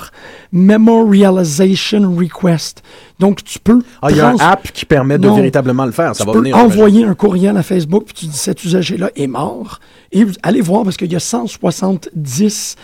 memorialization 0.52 2.16
requests. 2.16 2.84
Donc, 3.20 3.44
tu 3.44 3.60
peux. 3.60 3.82
Ah, 4.02 4.08
il 4.12 4.18
y 4.18 4.20
a 4.20 4.30
un 4.30 4.36
trans- 4.36 4.52
app 4.52 4.72
qui 4.72 4.86
permet 4.86 5.18
de 5.18 5.28
Non. 5.28 5.36
véritablement 5.36 5.86
le 5.86 5.92
faire. 5.92 6.16
Ça 6.16 6.24
tu 6.24 6.28
va 6.28 6.34
peux 6.34 6.40
venir. 6.40 6.56
envoyer 6.58 7.04
un 7.06 7.16
courriel 7.16 7.58
à 7.58 7.64
Facebook, 7.64 8.06
puis 8.06 8.14
tu 8.14 8.26
dis 8.28 8.38
cet 8.38 8.64
usager-là 8.64 9.12
est 9.16 9.28
mort. 9.28 9.80
Et 10.12 10.24
vous 10.24 10.34
allez 10.44 10.62
voir, 10.62 10.84
parce 10.84 10.98
qu'il 10.98 11.12
y 11.12 11.16
a 11.16 11.20
170 11.20 12.76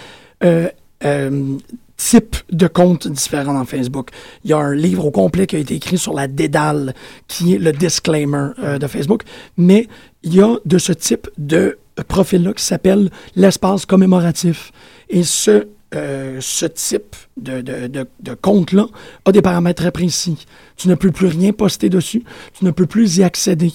euh, 0.44 0.68
euh, 1.06 1.58
types 1.98 2.36
de 2.52 2.68
comptes 2.68 3.08
différents 3.08 3.54
dans 3.54 3.66
Facebook. 3.66 4.10
Il 4.44 4.50
y 4.50 4.54
a 4.54 4.58
un 4.58 4.74
livre 4.74 5.06
au 5.06 5.12
complet 5.12 5.46
qui 5.48 5.56
a 5.56 5.60
été 5.60 5.76
écrit 5.76 5.98
sur 5.98 6.14
la 6.14 6.28
dédale, 6.28 6.94
qui 7.28 7.54
est 7.56 7.60
le 7.60 7.72
disclaimer 7.72 8.50
euh, 8.64 8.78
de 8.80 8.88
Facebook. 8.88 9.24
Mais 9.58 9.88
il 10.24 10.36
y 10.36 10.41
a 10.41 10.56
de 10.66 10.78
ce 10.78 10.91
type 10.91 11.30
de 11.38 11.78
profil-là 12.08 12.54
qui 12.54 12.64
s'appelle 12.64 13.10
l'espace 13.36 13.86
commémoratif. 13.86 14.72
Et 15.10 15.24
ce 15.24 15.68
euh, 15.96 16.39
ce 16.41 16.66
type 16.66 17.16
de, 17.38 17.62
de, 17.62 17.88
de, 17.88 18.34
compte-là 18.34 18.88
a 19.26 19.32
des 19.32 19.44
paramètres 19.44 19.84
très 19.84 19.91
précis. 19.91 20.48
Tu 20.76 20.88
ne 20.88 20.96
peux 20.96 21.12
plus 21.12 21.28
rien 21.28 21.52
poster 21.52 21.88
dessus, 21.88 22.24
tu 22.58 22.66
ne 22.66 22.72
peux 22.72 22.88
plus 22.88 23.18
y 23.18 23.24
accéder. 23.24 23.72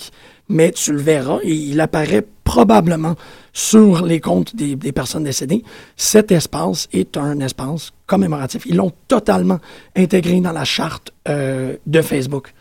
Mais 0.48 0.72
tu 0.72 0.92
le 0.92 0.98
verras 0.98 1.38
et 1.42 1.52
il 1.52 1.80
apparaît 1.80 2.26
probablement 2.42 3.14
sur 3.52 4.04
les 4.04 4.18
comptes 4.18 4.56
des, 4.56 4.74
des 4.74 4.92
personnes 4.92 5.24
décédées. 5.24 5.62
Cet 5.96 6.32
espace 6.32 6.88
est 6.92 7.16
un 7.16 7.38
espace 7.40 7.92
commémoratif. 8.06 8.64
Ils 8.66 8.76
l'ont 8.76 8.92
totalement 9.06 9.60
intégré 9.94 10.40
dans 10.40 10.52
la 10.52 10.64
charte 10.64 11.12
euh, 11.28 11.76
de 11.86 12.02
Facebook. 12.02 12.52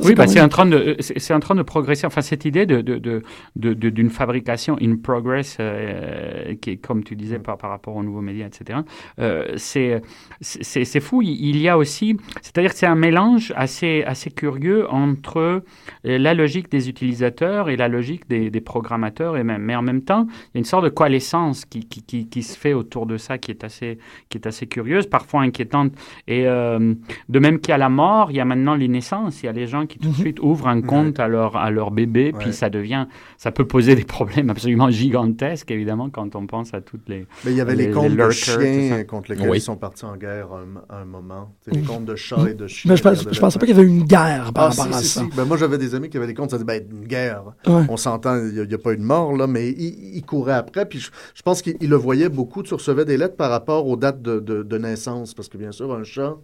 Oui, 0.00 0.14
bah, 0.14 0.26
c'est 0.26 0.40
en 0.40 0.48
train 0.48 0.64
de 0.64 0.96
c'est 1.00 1.18
c'est 1.18 1.34
en 1.34 1.40
train 1.40 1.54
de 1.54 1.60
progresser. 1.60 2.06
Enfin, 2.06 2.22
cette 2.22 2.46
idée 2.46 2.64
de 2.64 2.80
de 2.80 2.96
de 2.98 3.22
de- 3.56 3.74
de- 3.74 3.90
d'une 3.90 4.08
fabrication 4.08 4.78
in 4.80 4.96
progress, 4.96 5.58
euh, 5.60 6.54
qui 6.62 6.70
est 6.70 6.76
comme 6.78 7.04
tu 7.04 7.14
disais 7.14 7.38
par 7.38 7.58
par 7.58 7.68
rapport 7.68 7.94
aux 7.96 8.02
nouveaux 8.02 8.22
médias, 8.22 8.46
etc. 8.46 8.86
euh, 9.18 9.52
c'est 9.56 10.00
c'est 10.40 10.86
c'est 10.86 11.00
fou. 11.00 11.20
Il 11.20 11.44
il 11.44 11.58
y 11.58 11.68
a 11.68 11.76
aussi, 11.76 12.16
c'est-à-dire 12.40 12.72
que 12.72 12.78
c'est 12.78 12.86
un 12.86 12.94
mélange 12.94 13.52
assez 13.54 14.02
assez 14.06 14.30
curieux 14.30 14.90
entre 14.90 15.36
euh, 15.38 15.60
la 16.04 16.32
logique 16.32 16.70
des 16.70 16.88
utilisateurs 16.88 17.68
et 17.68 17.76
la 17.76 17.88
logique 17.88 18.26
des, 18.28 18.48
des 18.50 18.60
programmateurs 18.62 19.36
et 19.36 19.44
même 19.44 19.60
mais 19.60 19.76
en 19.76 19.82
même 19.82 20.00
temps, 20.02 20.26
il 20.30 20.48
y 20.54 20.56
a 20.56 20.60
une 20.60 20.64
sorte 20.64 20.84
de 20.84 20.88
coalescence 20.88 21.66
qui 21.66 21.86
qui, 21.86 22.02
qui, 22.02 22.28
qui 22.30 22.42
se 22.42 22.56
fait 22.58 22.72
autour 22.72 23.04
de 23.04 23.18
ça 23.18 23.36
qui 23.36 23.50
est 23.50 23.62
assez 23.62 23.98
qui 24.30 24.38
est 24.38 24.46
assez 24.46 24.66
curieuse, 24.66 25.06
parfois 25.06 25.42
inquiétante. 25.42 25.92
Et 26.28 26.46
euh, 26.46 26.94
de 27.28 27.38
même 27.38 27.60
qu'il 27.60 27.72
y 27.72 27.74
a 27.74 27.78
la 27.78 27.90
mort, 27.90 28.30
il 28.30 28.36
y 28.38 28.40
a 28.40 28.44
maintenant 28.46 28.74
les 28.74 28.88
naissances. 28.88 29.42
Il 29.42 29.46
y 29.46 29.48
a 29.48 29.52
les 29.52 29.66
gens 29.66 29.81
qui 29.86 29.98
tout 29.98 30.08
de 30.10 30.14
suite 30.14 30.40
ouvrent 30.40 30.68
un 30.68 30.80
compte 30.82 31.18
à 31.20 31.28
leur 31.28 31.56
à 31.56 31.70
leur 31.70 31.90
bébé, 31.90 32.32
puis 32.38 32.52
ça 32.52 32.70
devient, 32.70 33.06
ça 33.38 33.50
peut 33.52 33.66
poser 33.66 33.94
des 33.94 34.04
problèmes 34.04 34.50
absolument 34.50 34.90
gigantesques, 34.90 35.70
évidemment, 35.70 36.10
quand 36.10 36.34
on 36.36 36.46
pense 36.46 36.74
à 36.74 36.80
toutes 36.80 37.08
les. 37.08 37.26
Mais 37.44 37.52
il 37.52 37.56
y 37.56 37.60
avait 37.60 37.74
les, 37.76 37.86
Les- 37.86 37.92
comptes 37.92 38.10
de 38.10 38.16
lurkers, 38.16 38.34
chiens 38.60 39.04
contre 39.04 39.30
lesquels 39.32 39.50
Oui. 39.50 39.58
ils 39.58 39.62
sont 39.62 39.76
partis 39.76 40.04
en 40.04 40.16
guerre 40.16 40.48
un, 40.52 40.94
un 41.00 41.04
moment. 41.04 41.54
C'est 41.64 41.74
les 41.74 41.82
comptes 41.82 42.04
de 42.04 42.14
chats 42.16 42.48
et 42.48 42.54
de 42.54 42.66
chiens. 42.66 42.90
Mais 42.90 42.96
je, 42.96 43.02
pense, 43.02 43.26
je 43.30 43.40
pensais 43.40 43.58
pas 43.58 43.66
qu'il 43.66 43.76
y 43.76 43.78
avait 43.78 43.88
une 43.88 44.04
guerre 44.04 44.52
par 44.52 44.64
Ah, 44.64 44.68
rapport 44.68 44.84
si, 44.86 44.92
à 44.94 44.98
si, 44.98 45.06
ça. 45.08 45.20
si. 45.22 45.36
Ben, 45.36 45.44
moi, 45.44 45.56
j'avais 45.56 45.78
des 45.78 45.94
amis 45.94 46.08
qui 46.08 46.16
avaient 46.16 46.26
des 46.26 46.34
comptes, 46.34 46.50
ça 46.50 46.56
disait, 46.58 46.64
ben, 46.66 46.82
une 46.90 47.06
guerre. 47.06 47.42
Ouais. 47.66 47.82
On 47.88 47.96
s'entend, 47.96 48.36
il 48.36 48.66
n'y 48.66 48.74
a, 48.74 48.78
pas 48.78 48.92
eu 48.92 48.96
de 48.96 49.02
mort, 49.02 49.36
là, 49.36 49.46
mais 49.46 49.68
il, 49.70 50.16
il 50.16 50.22
courait 50.24 50.52
après. 50.54 50.86
Puis 50.86 50.98
je, 51.00 51.10
je 51.34 51.42
pense 51.42 51.62
qu'il 51.62 51.76
il 51.80 51.88
le 51.90 51.96
voyait 51.96 52.28
beaucoup. 52.28 52.62
Tu 52.62 52.74
recevais 52.74 53.04
des 53.04 53.16
lettres 53.16 53.36
par 53.36 53.50
rapport 53.50 53.86
aux 53.86 53.96
dates 53.96 54.22
de, 54.22 54.40
de- 54.40 54.62
de 54.62 54.78
naissance. 54.78 55.34
Parce 55.34 55.48
que, 55.48 55.56
bien 55.58 55.72
sûr, 55.72 55.92
un 55.94 56.04
chat, 56.04 56.36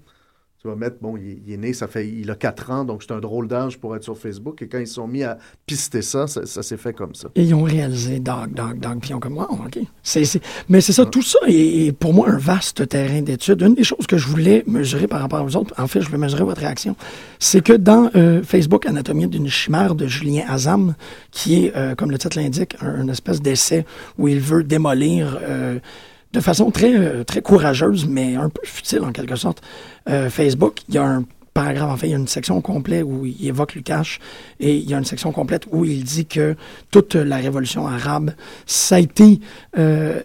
tu 0.60 0.66
vas 0.66 0.74
mettre, 0.74 0.96
bon, 1.00 1.16
il, 1.16 1.28
est- 1.30 1.38
il 1.46 1.52
est 1.52 1.56
né, 1.56 1.72
ça 1.72 1.86
fait, 1.86 2.08
il 2.08 2.28
a 2.32 2.34
4 2.34 2.70
ans, 2.72 2.84
donc 2.84 3.04
c'est 3.04 3.12
un 3.12 3.20
drôle 3.20 3.46
d'âge 3.46 3.78
pour 3.78 3.94
être 3.94 4.02
sur 4.02 4.18
Facebook. 4.18 4.60
Et 4.60 4.66
quand 4.66 4.78
ils 4.80 4.88
sont 4.88 5.06
mis 5.06 5.22
à 5.22 5.38
pister 5.66 6.02
ça, 6.02 6.26
ça, 6.26 6.46
ça 6.46 6.64
s'est 6.64 6.76
fait 6.76 6.92
comme 6.92 7.14
ça. 7.14 7.28
Et 7.36 7.44
ils 7.44 7.54
ont 7.54 7.62
réalisé 7.62 8.18
Dog, 8.18 8.54
Dog, 8.54 8.80
Dog, 8.80 8.98
puis 9.00 9.10
ils 9.10 9.14
ont 9.14 9.20
comme, 9.20 9.38
wow, 9.38 9.44
OK. 9.52 9.78
Mais 10.68 10.80
c'est 10.80 10.92
ça, 10.92 11.06
tout 11.06 11.22
ça 11.22 11.38
est, 11.46 11.86
est 11.86 11.92
pour 11.92 12.12
moi 12.12 12.28
un 12.28 12.38
vaste 12.38 12.88
terrain 12.88 13.22
d'étude. 13.22 13.62
Une 13.62 13.74
des 13.74 13.84
choses 13.84 14.06
que 14.08 14.18
je 14.18 14.26
voulais 14.26 14.64
mesurer 14.66 15.06
par 15.06 15.20
rapport 15.20 15.44
aux 15.44 15.54
autres, 15.54 15.72
en 15.78 15.86
fait, 15.86 16.00
je 16.00 16.10
vais 16.10 16.18
mesurer 16.18 16.42
votre 16.42 16.60
réaction, 16.60 16.96
c'est 17.38 17.62
que 17.62 17.72
dans 17.74 18.10
euh, 18.16 18.42
Facebook 18.42 18.84
Anatomie 18.86 19.28
d'une 19.28 19.48
chimère 19.48 19.94
de 19.94 20.08
Julien 20.08 20.42
Azam, 20.48 20.96
qui 21.30 21.66
est, 21.66 21.76
euh, 21.76 21.94
comme 21.94 22.10
le 22.10 22.18
titre 22.18 22.36
l'indique, 22.36 22.74
un, 22.80 23.02
une 23.02 23.10
espèce 23.10 23.40
d'essai 23.40 23.84
où 24.18 24.26
il 24.26 24.40
veut 24.40 24.64
démolir 24.64 25.38
euh, 25.42 25.78
de 26.32 26.40
façon 26.40 26.70
très, 26.70 26.94
euh, 26.94 27.24
très 27.24 27.42
courageuse, 27.42 28.06
mais 28.06 28.36
un 28.36 28.48
peu 28.48 28.60
futile 28.64 29.00
en 29.02 29.12
quelque 29.12 29.36
sorte, 29.36 29.62
euh, 30.08 30.30
Facebook. 30.30 30.80
Il 30.88 30.94
y 30.94 30.98
a 30.98 31.04
un 31.04 31.24
paragraphe, 31.54 31.90
en 31.90 31.96
fait, 31.96 32.08
il 32.08 32.10
y 32.10 32.14
a 32.14 32.18
une 32.18 32.28
section 32.28 32.60
complète 32.60 33.04
où 33.04 33.26
il 33.26 33.46
évoque 33.46 33.74
Lukács 33.74 34.20
et 34.60 34.76
il 34.76 34.88
y 34.88 34.94
a 34.94 34.98
une 34.98 35.04
section 35.04 35.32
complète 35.32 35.66
où 35.70 35.84
il 35.84 36.04
dit 36.04 36.26
que 36.26 36.54
toute 36.90 37.14
la 37.14 37.36
révolution 37.36 37.86
arabe, 37.86 38.32
ça 38.66 38.96
a 38.96 38.98
été 39.00 39.40
euh, 39.76 40.20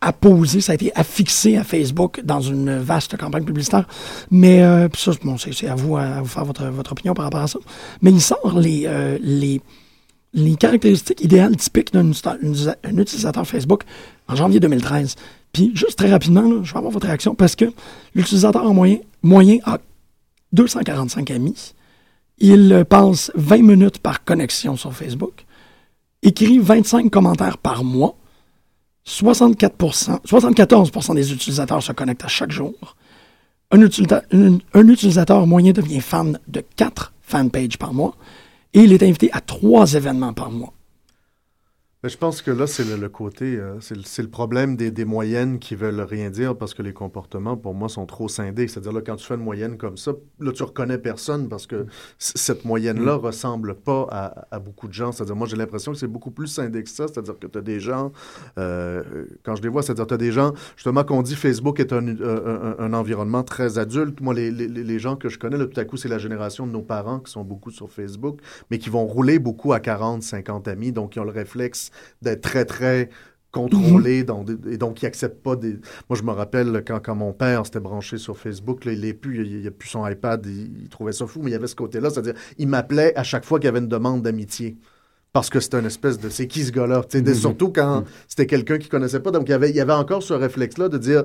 apposé, 0.00 0.62
ça 0.62 0.72
a 0.72 0.74
été 0.76 0.92
affixé 0.94 1.58
à 1.58 1.64
Facebook 1.64 2.22
dans 2.24 2.40
une 2.40 2.78
vaste 2.78 3.18
campagne 3.18 3.44
publicitaire. 3.44 3.86
Mais 4.30 4.62
ça, 4.96 5.12
c'est 5.52 5.68
à 5.68 5.74
vous 5.74 5.98
à 5.98 6.22
vous 6.22 6.28
faire 6.28 6.44
votre, 6.46 6.64
votre 6.68 6.92
opinion 6.92 7.12
par 7.12 7.26
rapport 7.26 7.42
à 7.42 7.48
ça. 7.48 7.58
Mais 8.00 8.10
il 8.10 8.20
sort 8.22 8.58
les, 8.58 8.88
les, 9.20 9.60
les 10.32 10.56
caractéristiques 10.56 11.22
idéales 11.22 11.56
typiques 11.56 11.92
d'un 11.92 12.12
utilisateur 12.96 13.46
Facebook 13.46 13.82
en 14.30 14.36
janvier 14.36 14.60
2013. 14.60 15.16
Puis 15.52 15.72
juste 15.74 15.98
très 15.98 16.10
rapidement, 16.10 16.62
je 16.62 16.72
vais 16.72 16.78
avoir 16.78 16.92
votre 16.92 17.06
réaction 17.06 17.34
parce 17.34 17.56
que 17.56 17.66
l'utilisateur 18.14 18.64
en 18.64 18.72
moyen, 18.74 19.58
a 19.64 19.78
245 20.52 21.30
amis. 21.30 21.74
Il 22.38 22.84
passe 22.88 23.30
20 23.34 23.62
minutes 23.62 23.98
par 23.98 24.24
connexion 24.24 24.76
sur 24.76 24.92
Facebook. 24.94 25.44
écrit 26.22 26.58
25 26.58 27.10
commentaires 27.10 27.56
par 27.58 27.82
mois. 27.84 28.14
64%, 29.06 30.20
74% 30.26 31.14
des 31.14 31.32
utilisateurs 31.32 31.82
se 31.82 31.92
connectent 31.92 32.24
à 32.24 32.28
chaque 32.28 32.50
jour. 32.52 32.74
Un- 33.72 34.58
un 34.74 34.88
utilisateur 34.88 35.46
moyen 35.46 35.72
devient 35.72 36.00
fan 36.00 36.38
de 36.48 36.62
4 36.76 37.12
fanpages 37.22 37.78
par 37.78 37.94
mois 37.94 38.14
et 38.74 38.80
il 38.80 38.92
est 38.92 39.02
invité 39.02 39.30
à 39.32 39.40
3 39.40 39.94
événements 39.94 40.32
par 40.32 40.50
mois. 40.50 40.72
Mais 42.02 42.08
je 42.08 42.16
pense 42.16 42.40
que 42.40 42.50
là, 42.50 42.66
c'est 42.66 42.84
le, 42.84 42.96
le 42.96 43.08
côté, 43.10 43.56
euh, 43.56 43.78
c'est 43.80 44.22
le, 44.22 44.28
problème 44.28 44.74
des, 44.74 44.90
des 44.90 45.04
moyennes 45.04 45.58
qui 45.58 45.74
veulent 45.74 46.00
rien 46.00 46.30
dire 46.30 46.56
parce 46.56 46.72
que 46.72 46.82
les 46.82 46.94
comportements, 46.94 47.58
pour 47.58 47.74
moi, 47.74 47.90
sont 47.90 48.06
trop 48.06 48.26
scindés. 48.26 48.68
C'est-à-dire, 48.68 48.92
là, 48.92 49.02
quand 49.04 49.16
tu 49.16 49.26
fais 49.26 49.34
une 49.34 49.42
moyenne 49.42 49.76
comme 49.76 49.98
ça, 49.98 50.12
là, 50.38 50.50
tu 50.52 50.62
reconnais 50.62 50.96
personne 50.96 51.50
parce 51.50 51.66
que 51.66 51.84
c- 52.18 52.32
cette 52.36 52.64
moyenne-là 52.64 53.16
ressemble 53.16 53.74
pas 53.74 54.06
à, 54.10 54.46
à 54.50 54.58
beaucoup 54.60 54.88
de 54.88 54.94
gens. 54.94 55.12
C'est-à-dire, 55.12 55.36
moi, 55.36 55.46
j'ai 55.46 55.56
l'impression 55.58 55.92
que 55.92 55.98
c'est 55.98 56.06
beaucoup 56.06 56.30
plus 56.30 56.46
scindé 56.46 56.82
que 56.82 56.88
ça. 56.88 57.06
C'est-à-dire 57.06 57.38
que 57.38 57.46
tu 57.46 57.58
as 57.58 57.60
des 57.60 57.80
gens, 57.80 58.12
euh, 58.58 59.02
quand 59.42 59.56
je 59.56 59.62
les 59.62 59.68
vois, 59.68 59.82
c'est-à-dire, 59.82 60.06
tu 60.06 60.14
as 60.14 60.16
des 60.16 60.32
gens, 60.32 60.54
justement, 60.76 61.04
qu'on 61.04 61.20
dit 61.20 61.36
Facebook 61.36 61.80
est 61.80 61.92
un, 61.92 62.06
euh, 62.08 62.76
un- 62.78 62.82
un 62.82 62.92
environnement 62.94 63.42
très 63.42 63.76
adulte. 63.78 64.22
Moi, 64.22 64.32
les, 64.32 64.50
les- 64.50 64.68
les 64.68 64.98
gens 64.98 65.16
que 65.16 65.28
je 65.28 65.38
connais, 65.38 65.58
là, 65.58 65.66
tout 65.66 65.78
à 65.78 65.84
coup, 65.84 65.98
c'est 65.98 66.08
la 66.08 66.18
génération 66.18 66.66
de 66.66 66.72
nos 66.72 66.80
parents 66.82 67.20
qui 67.20 67.30
sont 67.30 67.44
beaucoup 67.44 67.70
sur 67.70 67.90
Facebook, 67.90 68.40
mais 68.70 68.78
qui 68.78 68.88
vont 68.88 69.04
rouler 69.06 69.38
beaucoup 69.38 69.74
à 69.74 69.80
40, 69.80 70.22
50 70.22 70.66
amis, 70.66 70.92
donc 70.92 71.10
qui 71.12 71.20
ont 71.20 71.24
le 71.24 71.30
réflexe 71.30 71.89
d'être 72.22 72.42
très, 72.42 72.64
très 72.64 73.10
contrôlés, 73.52 74.22
donc, 74.22 74.48
et 74.70 74.76
donc 74.76 74.94
qui 74.94 75.04
n'acceptent 75.06 75.42
pas 75.42 75.56
des... 75.56 75.72
Moi, 76.08 76.16
je 76.16 76.22
me 76.22 76.30
rappelle 76.30 76.84
quand, 76.86 77.00
quand 77.00 77.16
mon 77.16 77.32
père 77.32 77.66
s'était 77.66 77.80
branché 77.80 78.16
sur 78.16 78.38
Facebook, 78.38 78.84
là, 78.84 78.92
il 78.92 79.00
n'est 79.00 79.12
plus, 79.12 79.44
il, 79.44 79.60
il 79.60 79.66
a 79.66 79.70
plus 79.72 79.88
son 79.88 80.06
iPad, 80.06 80.46
il, 80.46 80.82
il 80.82 80.88
trouvait 80.88 81.12
ça 81.12 81.26
fou, 81.26 81.40
mais 81.42 81.50
il 81.50 81.52
y 81.54 81.56
avait 81.56 81.66
ce 81.66 81.74
côté-là, 81.74 82.10
c'est-à-dire, 82.10 82.34
il 82.58 82.68
m'appelait 82.68 83.12
à 83.16 83.24
chaque 83.24 83.44
fois 83.44 83.58
qu'il 83.58 83.66
y 83.66 83.68
avait 83.68 83.80
une 83.80 83.88
demande 83.88 84.22
d'amitié. 84.22 84.76
Parce 85.32 85.48
que 85.48 85.60
c'était 85.60 85.78
une 85.78 85.86
espèce 85.86 86.18
de 86.18 86.28
c'est 86.28 86.48
qui 86.48 86.64
ce 86.64 86.72
gars-là? 86.72 87.02
De- 87.12 87.34
Surtout 87.34 87.70
quand 87.70 88.04
c'était 88.26 88.46
quelqu'un 88.46 88.78
qu'il 88.78 88.88
connaissait 88.88 89.20
pas. 89.20 89.30
Donc, 89.30 89.48
il 89.48 89.52
y 89.52 89.54
avait, 89.54 89.70
il 89.70 89.76
y 89.76 89.80
avait 89.80 89.92
encore 89.92 90.24
ce 90.24 90.34
réflexe-là 90.34 90.88
de 90.88 90.98
dire 90.98 91.24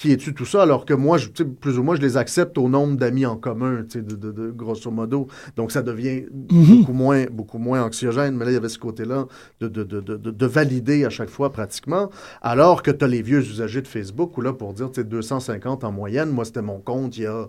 qui 0.00 0.12
es-tu 0.12 0.32
tout 0.32 0.46
ça, 0.46 0.62
alors 0.62 0.86
que 0.86 0.94
moi, 0.94 1.18
je, 1.18 1.28
plus 1.42 1.78
ou 1.78 1.82
moins, 1.82 1.94
je 1.94 2.00
les 2.00 2.16
accepte 2.16 2.56
au 2.56 2.70
nombre 2.70 2.96
d'amis 2.96 3.26
en 3.26 3.36
commun, 3.36 3.84
de, 3.94 4.00
de- 4.00 4.32
de- 4.32 4.50
grosso 4.50 4.90
modo. 4.90 5.26
Donc, 5.56 5.72
ça 5.72 5.82
devient 5.82 6.24
beaucoup, 6.32 6.94
moins, 6.94 7.26
beaucoup 7.30 7.58
moins 7.58 7.82
anxiogène. 7.84 8.34
Mais 8.34 8.46
là, 8.46 8.50
il 8.52 8.54
y 8.54 8.56
avait 8.56 8.70
ce 8.70 8.78
côté-là 8.78 9.26
de, 9.60 9.68
de, 9.68 9.84
de, 9.84 10.00
de, 10.00 10.16
de- 10.16 10.30
de 10.30 10.46
valider 10.46 11.04
à 11.04 11.10
chaque 11.10 11.28
fois 11.28 11.52
pratiquement, 11.52 12.08
alors 12.40 12.82
que 12.82 12.90
tu 12.90 13.04
as 13.04 13.08
les 13.08 13.20
vieux 13.20 13.40
usagers 13.40 13.82
de 13.82 13.88
Facebook, 13.88 14.38
où 14.38 14.40
là, 14.40 14.54
pour 14.54 14.72
dire, 14.72 14.90
tu 14.90 15.02
sais, 15.02 15.04
250 15.04 15.84
en 15.84 15.92
moyenne, 15.92 16.30
moi, 16.30 16.46
c'était 16.46 16.62
mon 16.62 16.78
compte 16.80 17.18
il 17.18 17.24
y 17.24 17.26
a 17.26 17.48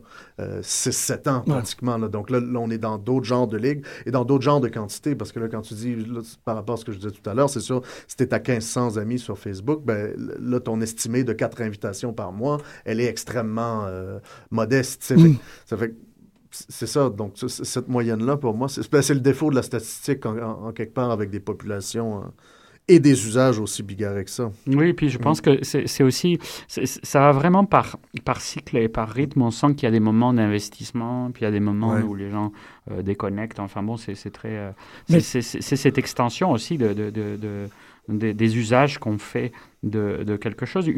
6-7 0.62 1.30
ans 1.30 1.41
pratiquement. 1.47 1.97
Là. 1.97 2.10
Donc 2.10 2.30
là, 2.30 2.41
là, 2.41 2.60
on 2.60 2.70
est 2.70 2.78
dans 2.78 2.97
d'autres 2.97 3.26
genres 3.26 3.47
de 3.47 3.56
ligues 3.58 3.86
et 4.06 4.12
dans 4.12 4.26
d'autres 4.26 4.43
genres 4.43 4.60
de 4.60 4.68
quantités, 4.68 5.16
parce 5.16 5.32
que 5.32 5.39
là, 5.39 5.47
quand 5.47 5.62
tu 5.62 5.74
dis, 5.74 5.95
là, 5.95 6.20
par 6.43 6.56
rapport 6.56 6.76
à 6.76 6.78
ce 6.78 6.84
que 6.84 6.91
je 6.91 6.97
disais 6.97 7.12
tout 7.12 7.30
à 7.30 7.34
l'heure, 7.34 7.49
c'est 7.49 7.62
sûr, 7.62 7.82
si 8.08 8.18
tu 8.18 8.28
à 8.30 8.39
1500 8.39 8.97
amis 8.97 9.20
sur 9.20 9.38
Facebook, 9.38 9.84
ben, 9.86 10.14
là, 10.41 10.60
ton 10.60 10.82
estimé 10.82 11.24
de 11.24 11.32
4 11.32 11.62
invitations 11.62 12.12
par 12.12 12.34
mois, 12.34 12.40
elle 12.85 12.99
est 12.99 13.05
extrêmement 13.07 13.85
euh, 13.85 14.19
modeste. 14.49 15.13
que- 15.15 15.21
ça 15.65 15.77
fait 15.77 15.93
c'est 16.53 16.85
ça. 16.87 17.09
Donc, 17.09 17.35
cette 17.37 17.87
moyenne-là, 17.87 18.35
pour 18.35 18.53
moi, 18.55 18.67
c'est 18.67 18.89
ben, 18.91 19.01
c'est 19.01 19.13
le 19.13 19.21
défaut 19.21 19.49
de 19.51 19.55
la 19.55 19.61
statistique 19.63 20.25
en, 20.25 20.37
en- 20.37 20.67
en 20.67 20.71
quelque 20.73 20.93
part 20.93 21.09
avec 21.09 21.29
des 21.29 21.39
populations 21.39 22.17
euh, 22.17 22.27
et 22.89 22.99
des 22.99 23.25
usages 23.25 23.57
aussi 23.57 23.83
bigarrés 23.83 24.25
que 24.25 24.29
ça. 24.31 24.51
Oui, 24.67 24.91
puis 24.91 25.07
je 25.09 25.17
pense 25.17 25.39
que 25.39 25.63
c'est 25.63 26.03
aussi, 26.03 26.39
ça 26.67 27.19
va 27.21 27.31
vraiment 27.31 27.63
par, 27.63 27.97
par 28.25 28.41
cycle 28.41 28.75
et 28.75 28.89
par 28.89 29.07
rythme. 29.09 29.43
On 29.43 29.51
sent 29.51 29.75
qu'il 29.75 29.83
y 29.83 29.87
a 29.87 29.91
des 29.91 30.01
moments 30.01 30.33
d'investissement, 30.33 31.31
puis 31.31 31.43
il 31.43 31.45
y 31.45 31.47
a 31.47 31.51
des 31.51 31.59
moments 31.61 31.93
Ouais. 31.93 32.01
où 32.01 32.15
les 32.15 32.29
gens 32.29 32.51
euh, 32.89 33.01
déconnectent. 33.01 33.59
Enfin 33.61 33.81
bon, 33.81 33.95
c'est 33.95 34.15
très. 34.31 34.57
euh, 34.57 34.71
Mais- 35.09 35.21
c'est 35.21 35.41
cette 35.61 35.97
extension 35.97 36.51
aussi 36.51 36.77
de, 36.77 36.89
de, 36.89 37.09
de- 37.11 37.37
de- 37.37 37.67
des- 38.12 38.57
usages 38.57 38.97
qu'on 38.97 39.18
fait 39.18 39.51
de, 39.84 40.36
quelque 40.36 40.66
chose. 40.66 40.89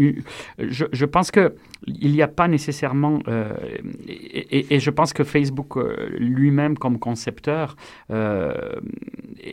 Je, 0.60 0.86
je 0.92 1.06
pense 1.06 1.32
que 1.32 1.56
il 1.86 2.12
n'y 2.12 2.22
a 2.22 2.28
pas 2.28 2.48
nécessairement, 2.48 3.20
euh, 3.28 3.52
et, 4.08 4.80
je 4.80 4.90
pense 4.90 5.14
que 5.14 5.24
Facebook 5.24 5.78
euh, 5.78 6.10
lui-même 6.18 6.78
comme 6.78 6.98
concepteur 6.98 7.76
euh, 8.12 8.54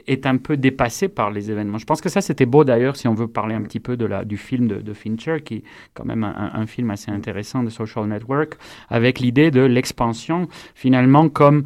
est 0.06 0.26
un 0.26 0.36
peu 0.36 0.56
dépassé 0.56 1.08
par 1.08 1.30
les 1.30 1.50
événements. 1.50 1.78
Je 1.78 1.86
pense 1.86 2.00
que 2.00 2.08
ça 2.08 2.20
c'était 2.20 2.46
beau 2.46 2.64
d'ailleurs 2.64 2.96
si 2.96 3.08
on 3.08 3.14
veut 3.14 3.26
parler 3.26 3.54
un 3.54 3.62
petit 3.62 3.80
peu 3.80 3.96
de 3.96 4.06
la, 4.06 4.24
du 4.24 4.36
film 4.36 4.68
de, 4.68 4.92
Fincher, 4.92 5.38
qui 5.44 5.56
est 5.56 5.62
quand 5.94 6.04
même 6.04 6.24
un, 6.24 6.66
film 6.66 6.90
assez 6.90 7.10
intéressant 7.10 7.62
de 7.62 7.70
Social 7.70 8.06
Network, 8.06 8.54
avec 8.88 9.18
l'idée 9.20 9.50
de 9.50 9.62
l'expansion 9.62 10.48
finalement 10.74 11.28
comme 11.28 11.64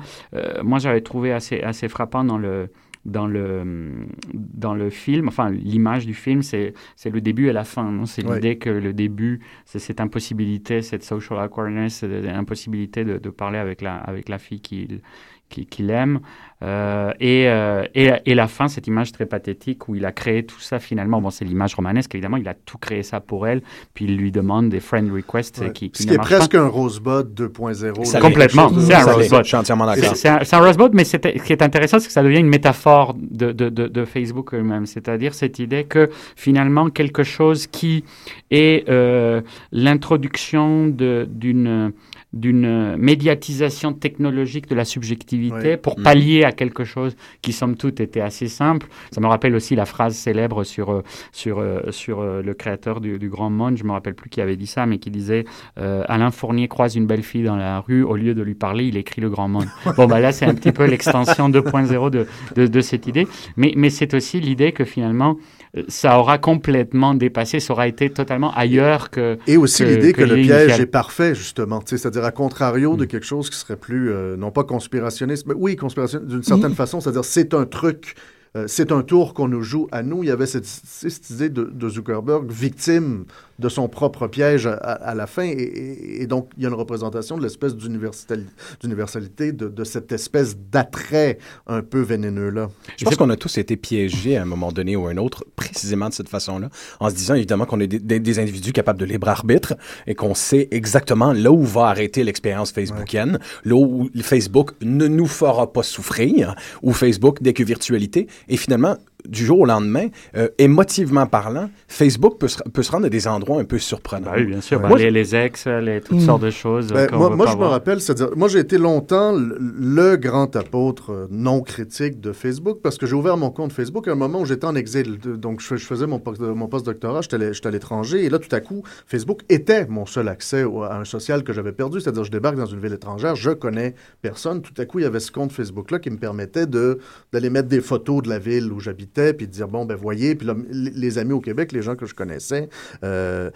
moi 0.62 0.78
j'avais 0.78 1.00
trouvé 1.00 1.32
assez, 1.32 1.60
assez 1.60 1.88
frappant 1.88 2.24
dans 2.24 2.38
le 2.38 2.68
dans 3.04 3.26
le, 3.26 4.06
dans 4.32 4.74
le 4.74 4.90
film, 4.90 5.28
enfin 5.28 5.50
l'image 5.50 6.06
du 6.06 6.14
film, 6.14 6.42
c'est 6.42 6.72
c'est 6.96 7.10
le 7.10 7.20
début 7.20 7.48
et 7.48 7.52
la 7.52 7.64
fin. 7.64 7.90
non? 7.92 8.06
C'est 8.06 8.24
Ouais. 8.24 8.36
l'idée 8.36 8.56
que 8.58 8.70
le 8.70 8.92
début, 8.92 9.40
c'est 9.66 9.78
cette 9.78 10.00
impossibilité, 10.00 10.80
cette 10.82 11.02
social 11.04 11.38
awkwardness, 11.38 12.02
euh, 12.04 12.22
l'impossibilité 12.22 13.04
de, 13.04 13.18
de 13.18 13.30
parler 13.30 13.58
avec 13.58 13.82
la, 13.82 13.96
avec 13.96 14.28
la 14.28 14.38
fille 14.38 14.60
qu'il 14.60 15.00
qui, 15.48 15.66
qu'il 15.66 15.90
aime. 15.90 16.20
Euh, 16.62 17.12
et, 17.20 17.46
euh, 17.48 17.84
et, 17.94 18.10
et 18.24 18.34
la 18.34 18.48
fin, 18.48 18.68
cette 18.68 18.86
image 18.86 19.12
très 19.12 19.26
pathétique 19.26 19.88
où 19.88 19.94
il 19.96 20.06
a 20.06 20.12
créé 20.12 20.44
tout 20.46 20.60
ça 20.60 20.78
finalement. 20.78 21.20
Bon, 21.20 21.28
c'est 21.30 21.44
l'image 21.44 21.74
romanesque, 21.74 22.14
évidemment, 22.14 22.38
il 22.38 22.48
a 22.48 22.54
tout 22.54 22.78
créé 22.78 23.02
ça 23.02 23.20
pour 23.20 23.46
elle, 23.46 23.60
puis 23.92 24.06
il 24.06 24.16
lui 24.16 24.32
demande 24.32 24.70
des 24.70 24.80
friend 24.80 25.12
requests 25.12 25.58
Ouais. 25.60 25.72
qui, 25.72 25.90
qui 25.90 26.02
Ce 26.02 26.06
qui 26.08 26.14
est 26.14 26.16
pas. 26.16 26.22
presque 26.22 26.54
un 26.54 26.66
Rosebud 26.68 27.34
2.0. 27.34 28.04
Ça 28.04 28.18
là, 28.18 28.26
Complètement. 28.26 28.70
C'est 28.80 28.94
un 28.94 29.04
rosebud. 29.04 29.38
Je 29.42 29.48
suis 29.48 29.56
entièrement 29.56 29.84
d'accord. 29.86 30.04
C'est- 30.04 30.14
C'est 30.14 30.28
un, 30.28 30.38
c'est 30.42 30.56
un 30.56 30.60
rosebud, 30.64 30.90
mais 30.94 31.04
c'était- 31.04 31.36
ce 31.38 31.42
qui 31.44 31.52
est 31.52 31.62
intéressant, 31.62 31.98
c'est 31.98 32.06
que 32.06 32.12
ça 32.12 32.22
devient 32.22 32.38
une 32.40 32.48
métaphore 32.48 33.14
de, 33.18 33.52
de, 33.52 33.68
de, 33.68 33.86
de 33.88 34.04
Facebook 34.06 34.54
eux-mêmes. 34.54 34.86
C'est-à-dire 34.86 35.34
cette 35.34 35.58
idée 35.58 35.84
que 35.84 36.08
finalement, 36.34 36.88
quelque 36.88 37.24
chose 37.24 37.66
qui 37.66 38.04
est 38.50 38.88
euh, 38.88 39.42
l'introduction 39.72 40.86
de- 40.88 41.26
d'une 41.30 41.92
d'une 42.34 42.96
médiatisation 42.96 43.92
technologique 43.92 44.68
de 44.68 44.74
la 44.74 44.84
subjectivité 44.84 45.76
pour 45.76 45.98
Mm. 45.98 46.02
pallier 46.02 46.44
à 46.44 46.52
quelque 46.52 46.84
chose 46.84 47.16
qui, 47.42 47.52
somme 47.52 47.76
toute, 47.76 48.00
était 48.00 48.20
assez 48.20 48.48
simple. 48.48 48.86
Ça 49.10 49.20
me 49.20 49.26
rappelle 49.26 49.54
aussi 49.54 49.76
la 49.76 49.84
phrase 49.86 50.16
célèbre 50.16 50.64
sur, 50.64 50.92
euh, 50.92 51.02
sur, 51.32 51.60
euh, 51.60 51.90
sur 51.90 52.20
euh, 52.20 52.42
le 52.42 52.54
créateur 52.54 53.00
du, 53.00 53.18
du 53.18 53.28
Grand 53.28 53.50
Monde, 53.50 53.76
je 53.76 53.84
me 53.84 53.92
rappelle 53.92 54.14
plus 54.14 54.30
qui 54.30 54.40
avait 54.40 54.56
dit 54.56 54.66
ça, 54.66 54.86
mais 54.86 54.98
qui 54.98 55.10
disait 55.10 55.44
euh, 55.78 56.02
Alain 56.08 56.30
Fournier 56.30 56.68
croise 56.68 56.96
une 56.96 57.06
belle 57.06 57.22
fille 57.22 57.44
dans 57.44 57.56
la 57.56 57.80
rue, 57.80 58.02
au 58.02 58.16
lieu 58.16 58.34
de 58.34 58.42
lui 58.42 58.54
parler, 58.54 58.86
il 58.86 58.96
écrit 58.96 59.20
le 59.20 59.30
Grand 59.30 59.48
Monde. 59.48 59.66
bon, 59.96 60.06
bah 60.06 60.20
là, 60.20 60.32
c'est 60.32 60.46
un 60.46 60.54
petit 60.54 60.72
peu 60.72 60.84
l'extension 60.84 61.48
2.0 61.48 62.10
de, 62.10 62.26
de, 62.56 62.66
de 62.66 62.80
cette 62.80 63.06
idée, 63.06 63.26
mais, 63.56 63.72
mais 63.76 63.90
c'est 63.90 64.14
aussi 64.14 64.40
l'idée 64.40 64.72
que 64.72 64.84
finalement, 64.84 65.36
euh, 65.36 65.63
ça 65.88 66.18
aura 66.18 66.38
complètement 66.38 67.14
dépassé, 67.14 67.58
ça 67.60 67.72
aura 67.72 67.88
été 67.88 68.10
totalement 68.10 68.52
ailleurs 68.54 69.10
que. 69.10 69.38
Et 69.46 69.56
aussi 69.56 69.84
l'idée 69.84 70.12
que, 70.12 70.22
que 70.22 70.26
le 70.26 70.36
piège 70.36 70.78
est 70.78 70.86
parfait, 70.86 71.34
justement. 71.34 71.80
C'est-à-dire, 71.84 72.24
à 72.24 72.30
contrario 72.30 72.96
de 72.96 73.04
quelque 73.04 73.26
chose 73.26 73.50
qui 73.50 73.56
serait 73.56 73.76
plus, 73.76 74.10
euh, 74.10 74.36
non 74.36 74.50
pas 74.50 74.64
conspirationniste, 74.64 75.46
mais 75.46 75.54
oui, 75.56 75.76
conspirationniste 75.76 76.30
d'une 76.30 76.42
certaine 76.42 76.74
façon. 76.74 77.00
C'est-à-dire, 77.00 77.24
c'est 77.24 77.54
un 77.54 77.66
truc, 77.66 78.14
euh, 78.56 78.66
c'est 78.68 78.92
un 78.92 79.02
tour 79.02 79.34
qu'on 79.34 79.48
nous 79.48 79.62
joue 79.62 79.88
à 79.90 80.02
nous. 80.02 80.22
Il 80.22 80.28
y 80.28 80.32
avait 80.32 80.46
cette, 80.46 80.66
cette 80.66 81.30
idée 81.30 81.48
de, 81.48 81.64
de 81.64 81.88
Zuckerberg, 81.88 82.50
victime 82.50 83.24
de 83.58 83.68
son 83.68 83.88
propre 83.88 84.26
piège 84.26 84.66
à, 84.66 84.72
à 84.74 85.14
la 85.14 85.26
fin. 85.26 85.44
Et, 85.44 86.26
donc, 86.26 86.50
il 86.56 86.62
y 86.62 86.66
a 86.66 86.68
une 86.68 86.74
représentation 86.74 87.36
de 87.36 87.42
l'espèce 87.42 87.76
d'universali- 87.76 88.46
d'universalité, 88.80 89.52
de, 89.52 89.68
de 89.68 89.84
cette 89.84 90.12
espèce 90.12 90.56
d'attrait 90.56 91.38
un 91.66 91.82
peu 91.82 92.00
vénéneux-là. 92.00 92.68
Je 92.96 93.04
pense 93.04 93.16
qu'on 93.16 93.30
a 93.30 93.36
tous 93.36 93.58
été 93.58 93.76
piégés 93.76 94.36
à 94.36 94.42
un 94.42 94.46
moment 94.46 94.72
donné 94.72 94.96
ou 94.96 95.06
à 95.06 95.10
un 95.10 95.16
autre, 95.16 95.44
précisément 95.56 96.08
de 96.08 96.14
cette 96.14 96.28
façon-là, 96.28 96.70
en 97.00 97.10
se 97.10 97.14
disant 97.14 97.34
évidemment 97.34 97.66
qu'on 97.66 97.80
est 97.80 97.86
des, 97.86 98.38
individus 98.38 98.72
capables 98.72 98.98
de 98.98 99.04
libre 99.04 99.28
arbitre 99.28 99.74
et 100.06 100.14
qu'on 100.14 100.34
sait 100.34 100.68
exactement 100.70 101.32
là 101.32 101.52
où 101.52 101.62
va 101.62 101.86
arrêter 101.86 102.24
l'expérience 102.24 102.72
facebookienne, 102.72 103.38
là 103.64 103.74
où 103.74 104.10
Facebook 104.22 104.72
ne 104.80 105.06
nous 105.06 105.26
fera 105.26 105.72
pas 105.72 105.82
souffrir, 105.82 106.54
ou 106.82 106.92
Facebook 106.92 107.38
dès 107.40 107.52
que 107.52 107.62
virtualité. 107.62 108.26
Et 108.48 108.56
finalement, 108.56 108.96
du 109.28 109.44
jour 109.44 109.60
au 109.60 109.64
lendemain, 109.66 110.08
euh, 110.36 110.48
émotivement 110.58 111.26
parlant, 111.26 111.70
Facebook 111.88 112.38
peut 112.38 112.48
se, 112.48 112.62
peut 112.62 112.82
se 112.82 112.92
rendre 112.92 113.06
à 113.06 113.08
des 113.08 113.26
endroits 113.26 113.60
un 113.60 113.64
peu 113.64 113.78
surprenants. 113.78 114.26
Bah 114.30 114.36
oui, 114.36 114.44
bien 114.44 114.60
sûr. 114.60 114.80
Moi, 114.80 114.98
les, 114.98 115.10
les 115.10 115.34
ex, 115.34 115.66
les, 115.66 116.00
toutes 116.00 116.18
Mm. 116.18 116.20
sortes 116.20 116.42
de 116.42 116.50
choses. 116.50 116.88
Ben, 116.88 117.08
moi, 117.12 117.30
moi, 117.34 117.46
je 117.50 117.56
me 117.56 117.64
rappelle, 117.64 118.00
c'est-à-dire, 118.00 118.30
moi, 118.36 118.48
j'ai 118.48 118.58
été 118.58 118.76
longtemps 118.78 119.32
le, 119.32 119.56
le 119.60 120.16
grand 120.16 120.54
apôtre 120.56 121.10
euh, 121.12 121.26
non 121.30 121.60
critique 121.62 122.20
de 122.20 122.32
Facebook 122.32 122.78
parce 122.82 122.98
que 122.98 123.06
j'ai 123.06 123.14
ouvert 123.14 123.36
mon 123.36 123.50
compte 123.50 123.72
Facebook 123.72 124.08
à 124.08 124.12
un 124.12 124.14
moment 124.14 124.40
où 124.40 124.44
j'étais 124.44 124.66
en 124.66 124.74
exil. 124.74 125.18
Donc, 125.18 125.60
je, 125.60 125.76
je 125.76 125.86
faisais 125.86 126.06
mon, 126.06 126.22
mon 126.54 126.66
post-doctorat, 126.68 127.20
j'étais 127.22 127.36
à 127.66 127.70
l'étranger 127.70 128.24
et 128.24 128.28
là, 128.28 128.38
tout 128.38 128.54
à 128.54 128.60
coup, 128.60 128.82
Facebook 129.06 129.40
était 129.48 129.86
mon 129.86 130.06
seul 130.06 130.28
accès 130.28 130.64
au- 130.64 130.82
à 130.82 130.96
un 130.98 131.04
social 131.04 131.44
que 131.44 131.52
j'avais 131.52 131.72
perdu. 131.72 132.00
C'est-à-dire, 132.00 132.24
je 132.24 132.30
débarque 132.30 132.56
dans 132.56 132.66
une 132.66 132.80
ville 132.80 132.92
étrangère, 132.92 133.36
je 133.36 133.50
connais 133.50 133.94
personne. 134.22 134.60
Tout 134.60 134.74
à 134.78 134.84
coup, 134.84 134.98
il 134.98 135.02
y 135.02 135.06
avait 135.06 135.20
ce 135.20 135.32
compte 135.32 135.52
Facebook-là 135.52 135.98
qui 135.98 136.10
me 136.10 136.18
permettait 136.18 136.66
de- 136.66 136.98
d'aller 137.32 137.48
mettre 137.50 137.68
des 137.68 137.80
photos 137.80 138.22
de 138.22 138.28
la 138.28 138.38
ville 138.38 138.70
où 138.72 138.80
j'habitais 138.80 139.13
puis 139.14 139.46
de 139.46 139.52
dire, 139.52 139.68
bon, 139.68 139.84
ben, 139.84 139.96
voyez, 139.96 140.34
puis 140.34 140.48
les 140.70 141.18
amis 141.18 141.32
au 141.32 141.40
Québec, 141.40 141.72
les 141.72 141.82
gens 141.82 141.96
que 141.96 142.06
je 142.06 142.14
connaissais, 142.14 142.68
euh, 143.04 143.50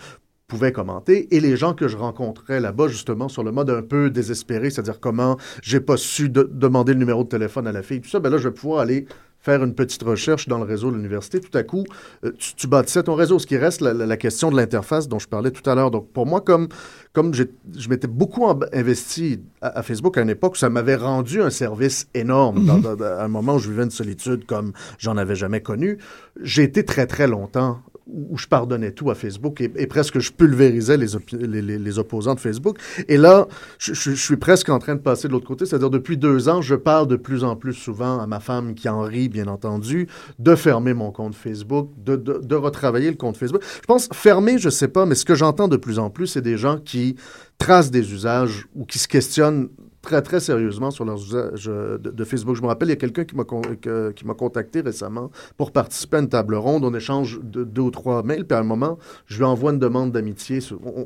pouvaient 0.49 0.73
commenter 0.73 1.35
et 1.37 1.41
les 1.41 1.57
gens 1.57 1.75
que 1.75 1.89
je 1.89 1.97
rencontrais 1.97 2.59
là-bas 2.59 2.89
justement 2.89 3.29
sur 3.29 3.45
le 3.45 3.53
mode 3.53 3.69
un 3.69 3.83
peu 3.83 4.09
désespéré, 4.09 4.71
c'est-à-dire 4.71 4.99
comment 4.99 5.37
j'ai 5.63 5.79
pas 5.79 5.99
su 5.99 6.31
de- 6.31 6.49
demander 6.51 6.95
le 6.95 6.99
numéro 6.99 7.23
de 7.23 7.29
téléphone 7.29 7.67
à 7.67 7.73
la 7.73 7.83
fille, 7.83 8.01
tout 8.01 8.09
ça, 8.09 8.19
ben 8.19 8.31
là 8.31 8.39
je 8.39 8.49
vais 8.49 8.55
pouvoir 8.55 8.81
aller 8.81 9.07
faire 9.41 9.63
une 9.65 9.75
petite 9.75 10.03
recherche 10.03 10.49
dans 10.49 10.59
le 10.59 10.65
réseau 10.65 10.91
de 10.91 10.97
l'université, 10.97 11.41
tout 11.41 11.57
à 11.57 11.63
coup, 11.63 11.85
euh, 12.25 12.33
tu, 12.39 12.55
tu 12.55 12.67
bâtissais 12.67 13.03
ton 13.05 13.15
réseau. 13.15 13.39
Ce 13.39 13.47
qui 13.47 13.57
reste 13.57 13.81
la, 13.81 13.95
la- 13.95 14.05
la 14.07 14.17
question 14.17 14.51
de 14.51 14.57
l'interface 14.57 15.09
dont 15.09 15.19
je 15.19 15.29
parlais 15.29 15.51
tout 15.51 15.69
à 15.71 15.75
l'heure. 15.75 15.91
Donc, 15.91 16.11
pour 16.13 16.27
moi, 16.27 16.41
comme, 16.41 16.69
comme 17.13 17.33
je 17.35 17.45
m'étais 17.89 18.09
beaucoup 18.09 18.47
investi 18.73 19.41
à, 19.63 19.79
à 19.79 19.83
Facebook 19.83 20.19
à 20.19 20.23
une 20.23 20.31
époque, 20.31 20.57
ça 20.57 20.69
m'avait 20.69 20.97
rendu 20.97 21.41
un 21.41 21.51
service 21.51 22.09
énorme. 22.15 22.65
Dans- 22.67 22.79
dans- 22.79 23.01
à 23.05 23.25
un 23.25 23.29
moment 23.29 23.55
où 23.55 23.59
je 23.59 23.71
vivais 23.71 23.85
une 23.85 23.91
solitude 23.91 24.45
comme 24.45 24.73
j'en 24.99 25.17
avais 25.17 25.37
jamais 25.37 25.61
connu, 25.61 25.99
j'ai 26.43 26.65
été 26.65 26.85
très, 26.85 27.07
très 27.07 27.27
longtemps 27.29 27.79
où 28.09 28.39
je 28.39 28.47
pardonnais 28.47 28.93
tout 28.93 29.11
à 29.11 29.15
Facebook 29.15 29.61
et, 29.61 29.87
presque 29.87 30.19
je 30.19 30.33
pulvérisais 30.33 30.97
les, 30.97 31.63
les, 31.63 31.99
opposants 31.99 32.35
de 32.35 32.41
Facebook. 32.41 32.79
Et 33.07 33.17
là, 33.17 33.47
je, 33.79 33.93
suis 34.13 34.37
presque 34.37 34.69
en 34.69 34.79
train 34.79 34.95
de 34.95 35.01
passer 35.01 35.29
de 35.29 35.33
l'autre 35.33 35.47
côté, 35.47 35.67
c'est-à-dire 35.67 35.91
depuis 35.91 36.17
deux 36.17 36.49
ans, 36.49 36.63
je 36.63 36.75
parle 36.75 37.07
de 37.07 37.17
plus 37.17 37.45
en 37.45 37.57
plus 37.57 37.75
souvent 37.75 38.19
à 38.19 38.27
ma 38.27 38.41
femme 38.41 38.75
qui 38.75 38.89
en 38.89 39.03
rit, 39.03 39.29
bien 39.29 39.47
entendu, 39.47 40.09
de 40.39 40.55
fermer 40.55 40.95
mon 40.95 41.11
compte 41.11 41.35
Facebook, 41.35 41.91
de, 41.99 42.17
de, 42.17 42.41
de 42.43 42.55
retravailler 42.55 43.11
le 43.11 43.17
compte 43.17 43.37
Facebook. 43.37 43.63
Je 43.63 43.87
pense 43.87 44.09
fermer, 44.13 44.59
je 44.59 44.71
sais 44.71 44.89
pas, 44.89 45.07
mais 45.07 45.15
ce 45.15 45.25
que 45.25 45.35
j'entends 45.35 45.69
de 45.69 45.77
plus 45.77 45.99
en 45.99 46.11
plus, 46.11 46.29
c'est 46.29 46.43
des 46.43 46.57
gens 46.57 46.79
qui 46.79 47.17
tracent 47.59 47.91
des 47.91 48.13
usages 48.13 48.67
ou 48.75 48.85
qui 48.85 48.99
se 48.99 49.09
questionnent 49.09 49.69
très, 50.09 50.23
très 50.23 50.41
sérieusement 50.41 50.91
sur 50.91 51.05
leurs 51.05 51.23
usages 51.23 51.69
euh, 51.69 51.99
de, 51.99 52.11
de 52.11 52.25
Facebook. 52.25 52.57
Je 52.57 52.63
me 52.63 52.67
rappelle, 52.67 52.89
il 52.89 52.93
y 52.93 52.95
a 52.95 52.97
quelqu'un 52.97 53.25
qui 53.25 53.37
m'a 53.37 53.45
con- 53.45 53.61
contacté 54.37 54.81
récemment 54.81 55.31
pour 55.57 55.71
participer 55.73 56.17
à 56.17 56.21
une 56.21 56.29
table 56.29 56.55
ronde. 56.55 56.85
On 56.85 56.95
échange 56.95 57.41
de, 57.43 57.63
deux 57.65 57.83
ou 57.83 57.91
trois 57.91 58.23
mails, 58.23 58.47
puis 58.47 58.57
à 58.57 58.61
un 58.61 58.65
moment, 58.65 58.99
je 59.27 59.37
lui 59.39 59.45
envoie 59.45 59.73
une 59.73 59.79
demande 59.79 60.13
d'amitié. 60.13 60.61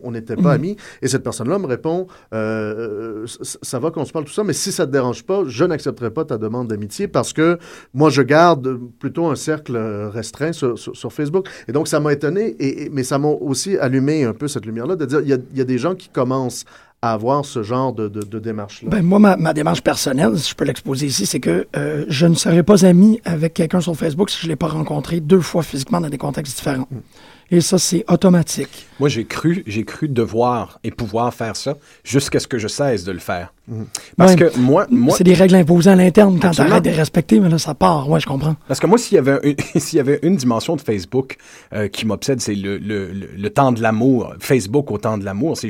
On 0.05 0.11
n'était 0.13 0.37
pas 0.37 0.53
amis. 0.53 0.77
Et 1.03 1.09
cette 1.09 1.23
personne-là 1.25 1.59
me 1.59 1.67
répond 1.67 2.07
euh, 2.33 3.27
ça- 3.27 3.59
Ça 3.63 3.79
va 3.79 3.91
qu'on 3.91 4.05
se 4.05 4.13
parle 4.13 4.25
tout 4.25 4.33
ça, 4.33 4.45
mais 4.45 4.53
si 4.53 4.71
ça 4.73 4.85
ne 4.85 4.89
te 4.89 4.93
dérange 4.93 5.25
pas, 5.25 5.43
je 5.47 5.65
n'accepterai 5.65 6.11
pas 6.11 6.25
ta 6.25 6.39
demande 6.39 6.69
d'amitié 6.69 7.09
parce 7.09 7.33
que 7.33 7.59
moi, 7.95 8.11
je 8.11 8.23
garde 8.23 8.79
plutôt 8.99 9.27
un 9.27 9.35
cercle 9.37 9.75
euh, 9.77 10.09
restreint 10.11 10.53
sur, 10.53 10.79
sur- 10.79 10.97
sur 10.97 11.13
Facebook. 11.13 11.49
Et 11.69 11.73
donc, 11.73 11.89
ça 11.89 11.99
m'a 12.01 12.13
étonné, 12.13 12.55
et, 12.59 12.85
et- 12.85 12.91
mais 12.91 13.03
ça 13.03 13.19
m'a 13.19 13.29
aussi 13.29 13.77
allumé 13.79 14.25
un 14.25 14.35
peu 14.35 14.47
cette 14.49 14.67
lumière-là, 14.67 14.97
de 14.97 15.07
dire 15.07 15.21
il 15.21 15.29
y 15.29 15.33
a, 15.33 15.39
il 15.53 15.59
y 15.59 15.61
a 15.61 15.65
des 15.65 15.79
gens 15.79 15.95
qui 15.95 16.09
commencent 16.09 16.65
à 17.05 17.13
avoir 17.15 17.45
ce 17.45 17.65
genre 17.65 17.93
de, 17.93 18.07
de- 18.09 18.23
de 18.23 18.39
démarche-là? 18.39 18.89
Ben, 18.89 19.03
moi, 19.03 19.19
ma, 19.19 19.37
ma 19.37 19.53
démarche 19.53 19.83
personnelle, 19.83 20.39
si 20.39 20.51
je 20.51 20.55
peux 20.55 20.65
l'exposer 20.65 21.07
ici, 21.07 21.27
c'est 21.27 21.41
que 21.41 21.67
euh, 21.77 22.05
je 22.09 22.27
ne 22.27 22.35
serais 22.35 22.63
pas 22.63 22.85
ami 22.87 23.21
avec 23.25 23.55
quelqu'un 23.55 23.81
sur 23.81 23.97
Facebook 23.97 24.31
si 24.31 24.39
je 24.41 24.47
ne 24.47 24.51
l'ai 24.51 24.57
pas 24.57 24.69
rencontré 24.69 25.19
deux 25.21 25.41
fois 25.41 25.65
physiquement 25.65 26.01
dans 26.01 26.09
des 26.09 26.19
contextes 26.19 26.57
différents. 26.57 26.87
Et 27.53 27.61
ça, 27.61 27.79
c'est 27.79 28.05
automatique. 28.11 28.89
Moi, 28.99 29.09
j'ai 29.09 29.25
cru, 29.27 29.63
j'ai 29.67 29.85
cru 29.85 30.09
devoir 30.09 30.79
et 30.85 30.91
pouvoir 30.91 31.35
faire 31.35 31.55
ça 31.55 31.77
jusqu'à 32.03 32.41
ce 32.41 32.47
que 32.47 32.57
je 32.59 32.67
cesse 32.69 33.05
de 33.05 33.13
le 33.13 33.19
faire. 33.19 33.53
Parce 34.17 34.33
Ouais. 34.33 34.39
que 34.51 34.59
moi, 34.59 34.87
moi, 34.91 35.15
C'est 35.17 35.23
des 35.25 35.35
règles 35.35 35.55
imposées 35.55 35.91
à 35.91 35.95
l'interne 35.95 36.39
quand 36.41 36.51
tu 36.51 36.61
arrêtes 36.63 36.85
de 36.85 36.91
les 36.91 36.97
respecter, 36.97 37.39
mais 37.41 37.49
là, 37.49 37.59
ça 37.59 37.75
part. 37.75 38.09
Ouais, 38.09 38.21
je 38.21 38.27
comprends. 38.27 38.57
Parce 38.69 38.81
que 38.81 38.87
moi, 38.87 38.97
s'il 38.99 39.17
y 39.17 39.19
avait, 39.19 39.39
s'il 39.77 39.99
y 39.99 40.01
avait 40.01 40.19
une 40.23 40.37
dimension 40.37 40.77
de 40.77 40.81
Facebook 40.81 41.37
euh, 41.75 41.89
qui 41.89 42.07
m'obsède, 42.07 42.41
c'est 42.41 42.55
le, 42.55 42.79
le, 42.79 43.13
le, 43.13 43.29
le 43.37 43.51
temps 43.51 43.71
de 43.73 43.83
l'amour. 43.83 44.35
Facebook 44.41 44.91
au 44.91 44.99
temps 44.99 45.19
de 45.19 45.25
l'amour, 45.25 45.57
c'est 45.59 45.69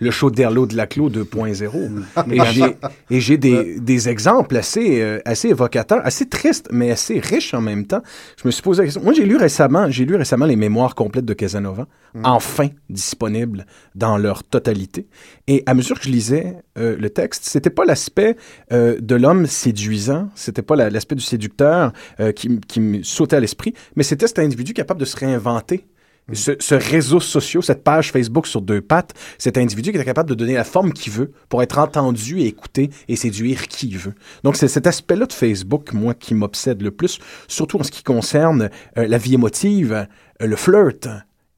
le 0.00 0.10
show 0.10 0.30
d'Erlo 0.30 0.66
de 0.66 0.76
la 0.76 0.86
Clos 0.86 1.10
2.0. 1.10 1.90
et 2.30 2.40
j'ai, 2.52 2.76
et 3.10 3.20
j'ai 3.20 3.36
des, 3.36 3.80
des 3.80 4.08
exemples 4.08 4.56
assez, 4.56 5.00
euh, 5.02 5.18
assez 5.24 5.48
évocateurs, 5.48 6.00
assez 6.04 6.26
tristes, 6.26 6.68
mais 6.70 6.90
assez 6.92 7.18
riches 7.20 7.52
en 7.54 7.60
même 7.60 7.84
temps. 7.86 8.02
Je 8.40 8.46
me 8.46 8.50
suis 8.52 8.62
posé 8.62 8.82
la 8.82 8.86
question. 8.86 9.02
Moi, 9.02 9.12
j'ai 9.12 9.24
lu 9.24 9.36
récemment, 9.36 9.90
j'ai 9.90 10.04
lu 10.04 10.14
récemment 10.14 10.46
les 10.46 10.56
mémoires 10.56 10.94
complètes 10.94 11.15
de 11.24 11.32
Casanova, 11.34 11.86
enfin 12.24 12.68
disponibles 12.90 13.66
dans 13.94 14.18
leur 14.18 14.42
totalité. 14.44 15.06
Et 15.46 15.62
à 15.66 15.74
mesure 15.74 15.98
que 15.98 16.06
je 16.06 16.10
lisais 16.10 16.56
euh, 16.78 16.96
le 16.98 17.10
texte, 17.10 17.44
c'était 17.44 17.70
pas 17.70 17.84
l'aspect 17.84 18.36
euh, 18.72 18.98
de 19.00 19.14
l'homme 19.14 19.46
séduisant, 19.46 20.28
c'était 20.34 20.62
pas 20.62 20.76
la- 20.76 20.90
l'aspect 20.90 21.14
du 21.14 21.22
séducteur 21.22 21.92
euh, 22.20 22.32
qui, 22.32 22.60
qui 22.60 22.80
me 22.80 23.02
sautait 23.02 23.36
à 23.36 23.40
l'esprit, 23.40 23.74
mais 23.96 24.02
c'était 24.02 24.26
cet 24.26 24.38
individu 24.38 24.72
capable 24.74 25.00
de 25.00 25.06
se 25.06 25.16
réinventer. 25.16 25.86
Ce, 26.32 26.50
ce 26.58 26.74
réseau 26.74 27.20
social, 27.20 27.62
cette 27.62 27.84
page 27.84 28.10
Facebook 28.10 28.48
sur 28.48 28.60
deux 28.60 28.80
pattes, 28.80 29.14
cet 29.38 29.56
individu 29.58 29.92
qui 29.92 29.96
était 29.96 30.04
capable 30.04 30.28
de 30.28 30.34
donner 30.34 30.54
la 30.54 30.64
forme 30.64 30.92
qu'il 30.92 31.12
veut 31.12 31.30
pour 31.48 31.62
être 31.62 31.78
entendu 31.78 32.40
et 32.40 32.46
écouté 32.46 32.90
et 33.06 33.14
séduire 33.14 33.68
qui 33.68 33.86
il 33.86 33.98
veut. 33.98 34.14
Donc 34.42 34.56
c'est 34.56 34.66
cet 34.66 34.88
aspect-là 34.88 35.26
de 35.26 35.32
Facebook, 35.32 35.92
moi, 35.92 36.14
qui 36.14 36.34
m'obsède 36.34 36.82
le 36.82 36.90
plus, 36.90 37.20
surtout 37.46 37.78
en 37.78 37.84
ce 37.84 37.92
qui 37.92 38.02
concerne 38.02 38.70
euh, 38.98 39.06
la 39.06 39.18
vie 39.18 39.34
émotive, 39.34 40.08
le 40.40 40.56
flirt, 40.56 41.08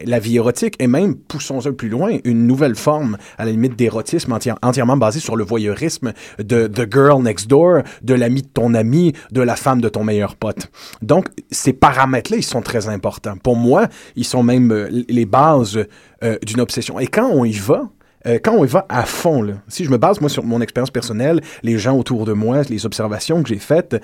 la 0.04 0.20
vie 0.20 0.36
érotique 0.36 0.76
et 0.78 0.86
même, 0.86 1.16
poussons-le 1.16 1.74
plus 1.74 1.88
loin, 1.88 2.18
une 2.22 2.46
nouvelle 2.46 2.76
forme, 2.76 3.16
à 3.36 3.44
la 3.44 3.50
limite, 3.50 3.74
d'érotisme 3.74 4.32
entière- 4.32 4.58
entièrement 4.62 4.96
basé 4.96 5.18
sur 5.18 5.34
le 5.34 5.42
voyeurisme 5.42 6.12
de 6.38 6.68
The 6.68 6.86
Girl 6.88 7.20
Next 7.20 7.48
Door, 7.48 7.82
de 8.02 8.14
l'ami 8.14 8.42
de 8.42 8.46
ton 8.46 8.74
ami, 8.74 9.12
de 9.32 9.40
la 9.40 9.56
femme 9.56 9.80
de 9.80 9.88
ton 9.88 10.04
meilleur 10.04 10.36
pote. 10.36 10.70
Donc, 11.02 11.26
ces 11.50 11.72
paramètres-là, 11.72 12.36
ils 12.36 12.44
sont 12.44 12.62
très 12.62 12.88
importants. 12.88 13.36
Pour 13.42 13.56
moi, 13.56 13.88
ils 14.14 14.24
sont 14.24 14.44
même 14.44 14.70
euh, 14.70 14.88
les 15.08 15.26
bases 15.26 15.84
euh, 16.22 16.38
d'une 16.46 16.60
obsession. 16.60 17.00
Et 17.00 17.08
quand 17.08 17.28
on 17.28 17.44
y 17.44 17.52
va, 17.52 17.88
euh, 18.26 18.38
quand 18.40 18.52
on 18.52 18.64
y 18.64 18.68
va 18.68 18.86
à 18.88 19.02
fond, 19.04 19.44
si 19.66 19.84
je 19.84 19.90
me 19.90 19.96
base, 19.98 20.20
moi, 20.20 20.30
sur 20.30 20.44
mon 20.44 20.60
expérience 20.60 20.92
personnelle, 20.92 21.40
les 21.64 21.76
gens 21.76 21.96
autour 21.98 22.24
de 22.24 22.34
moi, 22.34 22.62
les 22.68 22.86
observations 22.86 23.42
que 23.42 23.48
j'ai 23.48 23.58
faites, 23.58 23.96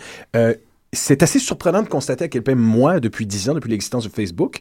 c'est 0.94 1.22
assez 1.22 1.38
surprenant 1.38 1.82
de 1.82 1.88
constater 1.88 2.24
à 2.24 2.28
quel 2.28 2.42
point 2.42 2.54
moi, 2.54 3.00
depuis 3.00 3.26
10 3.26 3.50
ans, 3.50 3.54
depuis 3.54 3.70
l'existence 3.70 4.04
de 4.04 4.08
Facebook, 4.08 4.60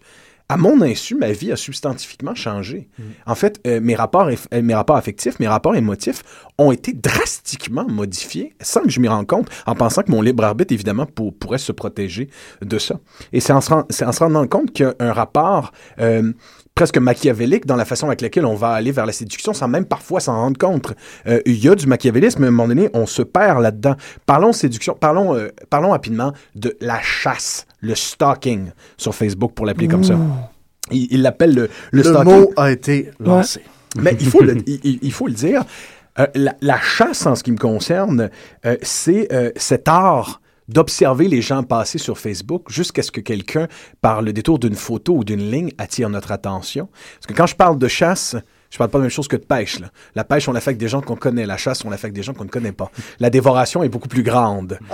à 0.49 0.57
mon 0.57 0.81
insu, 0.81 1.15
ma 1.15 1.31
vie 1.31 1.53
a 1.53 1.55
substantifiquement 1.55 2.35
changé. 2.35 2.89
En 3.25 3.33
fait, 3.33 3.61
euh, 3.65 3.79
mes, 3.81 3.95
rapports 3.95 4.27
euh, 4.53 4.61
mes 4.61 4.75
rapports 4.75 4.97
affectifs, 4.97 5.39
mes 5.39 5.47
rapports 5.47 5.75
émotifs 5.75 6.21
ont 6.57 6.71
été 6.73 6.91
drastiquement 6.93 7.87
modifiés 7.87 8.53
sans 8.61 8.81
que 8.81 8.89
je 8.89 8.99
m'y 8.99 9.07
rende 9.07 9.25
compte, 9.25 9.47
en 9.65 9.73
pensant 9.75 10.03
que 10.03 10.11
mon 10.11 10.21
libre 10.21 10.43
arbitre, 10.43 10.73
évidemment, 10.73 11.05
pour- 11.05 11.33
pourrait 11.33 11.57
se 11.59 11.71
protéger 11.71 12.29
de 12.61 12.77
ça. 12.77 12.99
Et 13.31 13.39
c'est 13.39 13.53
en, 13.53 13.61
se 13.61 14.03
en 14.03 14.11
rendant 14.11 14.45
compte 14.47 14.73
qu'il 14.73 14.85
y 14.85 14.89
a 14.89 14.93
un 14.99 15.13
rapport 15.13 15.71
euh, 15.99 16.33
presque 16.75 16.97
machiavélique 16.97 17.65
dans 17.65 17.75
la 17.75 17.85
façon 17.85 18.07
avec 18.07 18.21
laquelle 18.21 18.45
on 18.45 18.55
va 18.55 18.69
aller 18.71 18.91
vers 18.91 19.05
la 19.05 19.11
séduction 19.11 19.53
sans 19.53 19.67
même 19.67 19.85
parfois 19.85 20.19
s'en 20.19 20.33
rendre 20.35 20.57
compte. 20.57 20.93
Euh, 21.27 21.39
Il 21.45 21.63
y 21.63 21.69
a 21.69 21.75
du 21.75 21.85
machiavélisme, 21.87 22.39
mais 22.39 22.47
à 22.47 22.49
un 22.49 22.51
moment 22.51 22.67
donné, 22.67 22.89
on 22.93 23.05
se 23.05 23.21
perd 23.21 23.61
là-dedans. 23.61 23.95
Parlons 24.25 24.53
séduction, 24.53 24.95
parlons, 24.99 25.35
euh, 25.35 25.49
parlons 25.69 25.91
rapidement 25.91 26.33
de 26.55 26.75
la 26.81 26.99
chasse, 27.01 27.67
le 27.81 27.93
stalking 27.95 28.71
sur 28.97 29.13
Facebook 29.13 29.53
pour 29.53 29.65
l'appeler 29.65 29.87
comme 29.87 30.03
ça. 30.03 30.15
Il 30.91 31.21
l'appelle 31.21 31.53
le, 31.53 31.61
le, 31.61 31.69
Le 31.91 32.03
stalking. 32.03 32.33
mot 32.33 32.51
a 32.57 32.71
été 32.71 33.11
lancé. 33.19 33.61
Mais 33.97 34.17
il 34.19 34.27
faut 34.27 34.41
le, 34.41 34.57
il, 34.67 34.79
il- 34.83 34.99
il 35.03 35.11
faut 35.11 35.27
le 35.27 35.33
dire. 35.33 35.63
Euh, 36.19 36.27
la, 36.35 36.55
la 36.61 36.79
chasse, 36.79 37.25
en 37.25 37.35
ce 37.35 37.43
qui 37.43 37.51
me 37.51 37.57
concerne, 37.57 38.29
euh, 38.65 38.75
c'est 38.81 39.31
euh, 39.31 39.51
cet 39.55 39.87
art 39.87 40.41
d'observer 40.67 41.27
les 41.27 41.41
gens 41.41 41.63
passer 41.63 41.97
sur 41.97 42.17
Facebook 42.17 42.69
jusqu'à 42.69 43.03
ce 43.03 43.11
que 43.11 43.21
quelqu'un, 43.21 43.67
par 44.01 44.21
le 44.21 44.33
détour 44.33 44.59
d'une 44.59 44.75
photo 44.75 45.15
ou 45.15 45.23
d'une 45.23 45.49
ligne, 45.51 45.71
attire 45.77 46.09
notre 46.09 46.31
attention. 46.31 46.89
Parce 47.15 47.27
que 47.27 47.33
quand 47.33 47.47
je 47.47 47.55
parle 47.55 47.77
de 47.77 47.87
chasse, 47.87 48.35
je 48.69 48.77
parle 48.77 48.89
pas 48.89 48.97
de 48.97 49.03
la 49.03 49.05
même 49.05 49.11
chose 49.11 49.27
que 49.27 49.35
de 49.35 49.45
pêche. 49.45 49.79
là. 49.79 49.91
La 50.15 50.23
pêche, 50.23 50.47
on 50.49 50.51
la 50.51 50.59
fait 50.59 50.71
avec 50.71 50.79
des 50.79 50.87
gens 50.87 51.01
qu'on 51.01 51.15
connaît. 51.15 51.45
La 51.45 51.57
chasse, 51.57 51.85
on 51.85 51.89
la 51.89 51.97
fait 51.97 52.07
avec 52.07 52.15
des 52.15 52.23
gens 52.23 52.33
qu'on 52.33 52.45
ne 52.45 52.49
connaît 52.49 52.71
pas. 52.71 52.91
La 53.19 53.29
dévoration 53.29 53.83
est 53.83 53.89
beaucoup 53.89 54.07
plus 54.07 54.23
grande. 54.23 54.79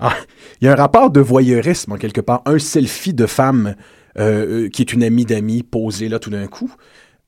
Ah, 0.00 0.14
Il 0.60 0.66
y 0.66 0.68
a 0.68 0.72
un 0.72 0.76
rapport 0.76 1.10
de 1.10 1.20
voyeurisme, 1.20 1.92
en 1.92 1.96
quelque 1.96 2.20
part. 2.20 2.42
Un 2.44 2.58
selfie 2.58 3.14
de 3.14 3.26
femme 3.26 3.74
euh, 4.18 4.64
euh, 4.64 4.68
qui 4.68 4.82
est 4.82 4.92
une 4.92 5.02
amie 5.02 5.24
d'amis 5.24 5.62
posée 5.62 6.08
là 6.08 6.18
tout 6.18 6.30
d'un 6.30 6.46
coup 6.46 6.72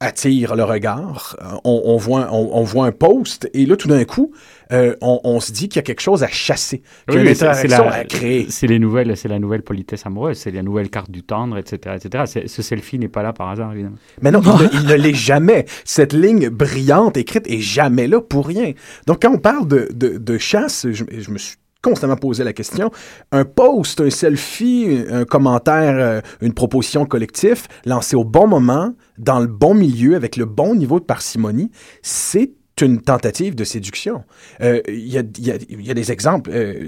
attire 0.01 0.57
le 0.57 0.65
regard. 0.65 1.37
On, 1.65 1.83
on 1.85 1.97
voit, 1.99 2.29
on, 2.33 2.51
on 2.59 2.63
voit 2.65 2.87
un 2.87 2.93
post 2.93 3.49
et 3.53 3.67
là, 3.67 3.77
tout 3.77 3.89
d'un 3.89 4.05
coup, 4.05 4.33
euh, 4.73 4.95
on, 5.03 5.21
on 5.25 5.41
se 5.41 5.53
dit 5.53 5.69
qu'il 5.69 5.77
y 5.77 5.81
a 5.81 5.83
quelque 5.83 6.01
chose 6.01 6.23
à 6.23 6.29
chasser, 6.29 6.83
qu'il 7.09 7.17
y 7.17 7.19
a 7.19 7.23
Oui, 7.23 7.29
une 7.29 7.35
c'est- 7.35 7.41
c'est 7.55 7.67
interaction 7.67 7.85
la- 7.85 7.95
à 7.97 8.05
créer. 8.05 8.47
C'est 8.49 8.67
les 8.67 8.79
nouvelles, 8.79 9.17
c'est 9.17 9.29
la 9.29 9.39
nouvelle 9.39 9.63
politesse 9.63 10.07
amoureuse, 10.07 10.39
c'est 10.39 10.51
la 10.51 10.63
nouvelle 10.63 10.89
carte 10.91 11.11
du 11.11 11.23
tendre, 11.23 11.59
etc., 11.59 11.97
etc. 12.03 12.43
Ce 12.47 12.63
selfie 12.63 12.99
n'est 12.99 13.09
pas 13.09 13.23
là 13.23 13.33
par 13.33 13.51
hasard, 13.51 13.73
évidemment. 13.73 13.97
Mais 14.23 14.31
non, 14.31 14.41
il 14.43 14.49
ne, 14.51 14.69
il 14.83 14.87
ne 14.87 14.95
l'est 14.95 15.15
jamais. 15.15 15.67
Cette 15.85 16.13
ligne 16.13 16.49
brillante 16.49 17.17
écrite 17.17 17.47
est 17.49 17.61
jamais 17.61 18.07
là 18.07 18.21
pour 18.21 18.47
rien. 18.47 18.73
Donc, 19.07 19.23
quand 19.23 19.33
on 19.35 19.39
parle 19.39 19.69
de, 19.69 19.89
de, 19.93 20.17
de 20.19 20.39
chasse, 20.39 20.87
je, 20.91 21.05
je 21.11 21.31
me 21.31 21.37
suis 21.39 21.57
constamment 21.83 22.17
posé 22.17 22.45
la 22.45 22.53
question. 22.53 22.91
Un 23.33 23.45
post, 23.45 24.01
un 24.01 24.11
selfie, 24.11 25.05
un 25.11 25.25
commentaire, 25.25 25.95
euh, 25.97 26.21
une 26.41 26.53
proposition 26.53 27.07
collective 27.07 27.67
lancée 27.85 28.17
au 28.17 28.25
bon 28.25 28.47
moment, 28.47 28.95
dans 29.19 29.41
le 29.41 29.47
bon 29.47 29.75
milieu, 29.75 30.15
avec 30.15 30.37
le 30.37 30.45
bon 30.45 30.75
niveau 30.75 31.01
de 31.01 31.05
parcimonie, 31.05 31.71
c'est 32.03 32.53
une 32.83 33.01
tentative 33.01 33.55
de 33.55 33.65
séduction. 33.65 34.25
Euh, 34.63 34.81
Il 34.89 35.09
y, 35.09 35.19
a, 35.19 35.95
des 35.95 36.13
exemples. 36.13 36.51
Euh, 36.53 36.87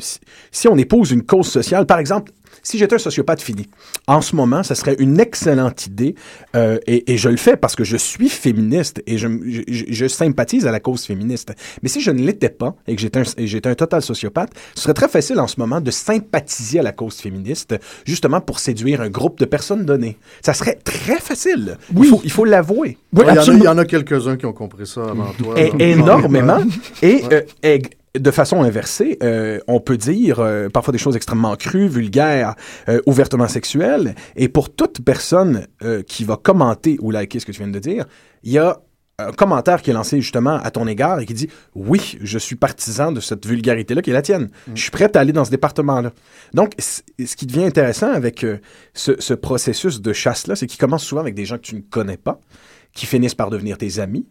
si 0.51 0.69
on 0.69 0.77
épouse 0.77 1.11
une 1.11 1.23
cause 1.23 1.49
sociale, 1.49 1.87
par 1.87 1.99
exemple, 1.99 2.33
si 2.63 2.79
j'étais 2.79 2.95
un 2.95 2.99
sociopathe 2.99 3.43
fini, 3.43 3.69
en 4.07 4.21
ce 4.21 4.37
moment, 4.37 4.63
ça 4.63 4.75
serait 4.75 4.97
une 4.99 5.19
excellente 5.21 5.87
idée, 5.87 6.15
euh, 6.57 6.79
et, 6.87 7.13
et 7.13 7.17
je 7.17 7.29
le 7.29 7.37
fais 7.37 7.57
parce 7.57 7.77
que 7.77 7.85
je 7.85 7.97
suis 7.97 8.29
féministe 8.29 9.03
et 9.07 9.19
je, 9.19 9.29
je, 9.47 9.63
je- 9.69 9.85
je 9.89 10.07
sympathise 10.09 10.67
à 10.67 10.71
la 10.73 10.81
cause 10.81 11.05
féministe. 11.05 11.53
Mais 11.83 11.89
si 11.89 12.01
je 12.01 12.11
ne 12.11 12.21
l'étais 12.23 12.49
pas 12.49 12.75
et 12.87 12.95
que 12.97 13.01
j'étais 13.01 13.69
un, 13.69 13.75
total 13.75 14.03
sociopathe, 14.03 14.51
ce 14.75 14.83
serait 14.83 14.95
très 14.95 15.09
facile 15.09 15.41
en 15.41 15.47
ce 15.47 15.59
moment 15.59 15.81
de 15.81 15.91
sympathiser 15.91 16.79
à 16.81 16.83
la 16.83 16.93
cause 16.93 17.17
féministe, 17.17 17.75
justement 18.05 18.41
pour 18.41 18.59
séduire 18.59 19.01
un 19.01 19.09
groupe 19.11 19.39
de 19.39 19.45
personnes 19.45 19.85
données. 19.85 20.17
Ça 20.43 20.55
serait 20.55 20.77
très 20.83 21.19
facile. 21.19 21.79
Il 21.97 22.05
faut- 22.07 22.21
Il 22.25 22.31
faut 22.31 22.45
l'avouer. 22.45 22.99
Oui, 23.13 23.25
il, 23.29 23.63
y 23.65 23.69
en 23.69 23.79
a, 23.79 23.85
quelques-uns 23.85 24.37
qui 24.37 24.47
ont 24.47 24.53
compris 24.53 24.87
ça 24.87 25.03
avant 25.05 25.33
toi. 25.39 25.55
É- 25.59 25.73
énormément. 25.91 26.59
Et 27.03 27.23
Ouais. 27.25 27.47
euh, 27.65 27.79
de 28.19 28.31
façon 28.31 28.63
inversée, 28.63 29.19
euh, 29.23 29.59
on 29.67 29.81
peut 29.81 29.97
dire 29.97 30.41
euh, 30.41 30.69
parfois 30.69 30.93
des 30.93 30.99
choses 30.99 31.17
extrêmement 31.17 31.57
crues, 31.57 31.89
vulgaires, 31.89 32.55
euh, 32.89 33.01
ouvertement 33.07 33.49
sexuelles. 33.49 34.15
Et 34.37 34.49
pour 34.49 34.75
toute 34.75 35.03
personne 35.03 35.67
euh, 35.83 36.03
qui 36.03 36.25
va 36.25 36.37
commenter 36.37 36.99
ou 37.01 37.11
liker 37.11 37.41
ce 37.41 37.47
que 37.47 37.53
tu 37.53 37.63
viens 37.63 37.71
de 37.71 37.79
dire, 37.79 38.05
il 38.43 38.53
y 38.53 38.59
a 38.59 38.81
un 39.19 39.33
commentaire 39.33 39.83
qui 39.83 39.91
est 39.91 39.95
lancé 39.95 40.21
justement 40.21 40.57
à 40.57 40.71
ton 40.71 40.87
égard 40.87 41.21
et 41.21 41.27
qui 41.27 41.35
dit 41.35 41.49
oui, 41.75 42.19
je 42.21 42.39
suis 42.39 42.57
partisan 42.57 43.13
de 43.13 43.21
cette 43.21 43.47
vulgarité-là 43.47 44.03
qui 44.03 44.11
est 44.11 44.15
la 44.15 44.23
tienne. 44.23 44.51
Je 44.75 44.83
suis 44.83 44.91
prêt 44.91 45.15
à 45.17 45.21
aller 45.21 45.33
dans 45.33 45.45
ce 45.45 45.51
département-là. 45.51 46.13
Donc, 46.55 46.73
ce 46.79 47.37
qui 47.37 47.47
devient 47.47 47.65
intéressant 47.65 48.11
avec 48.11 48.45
ce, 48.95 49.13
ce 49.19 49.35
processus 49.35 50.01
de 50.01 50.13
chasse-là, 50.13 50.57
c'est 50.57 50.67
qu'il 50.67 50.81
commence 50.81 51.05
souvent 51.05 51.21
avec 51.21 51.35
des 51.35 51.45
gens 51.45 51.57
que 51.57 51.63
tu 51.63 51.77
ne 51.77 51.83
connais 51.83 52.17
pas, 52.17 52.41
qui 52.95 53.07
finissent 53.07 53.35
par 53.35 53.51
devenir 53.51 53.79
tes 53.79 54.01
amis 54.01 54.27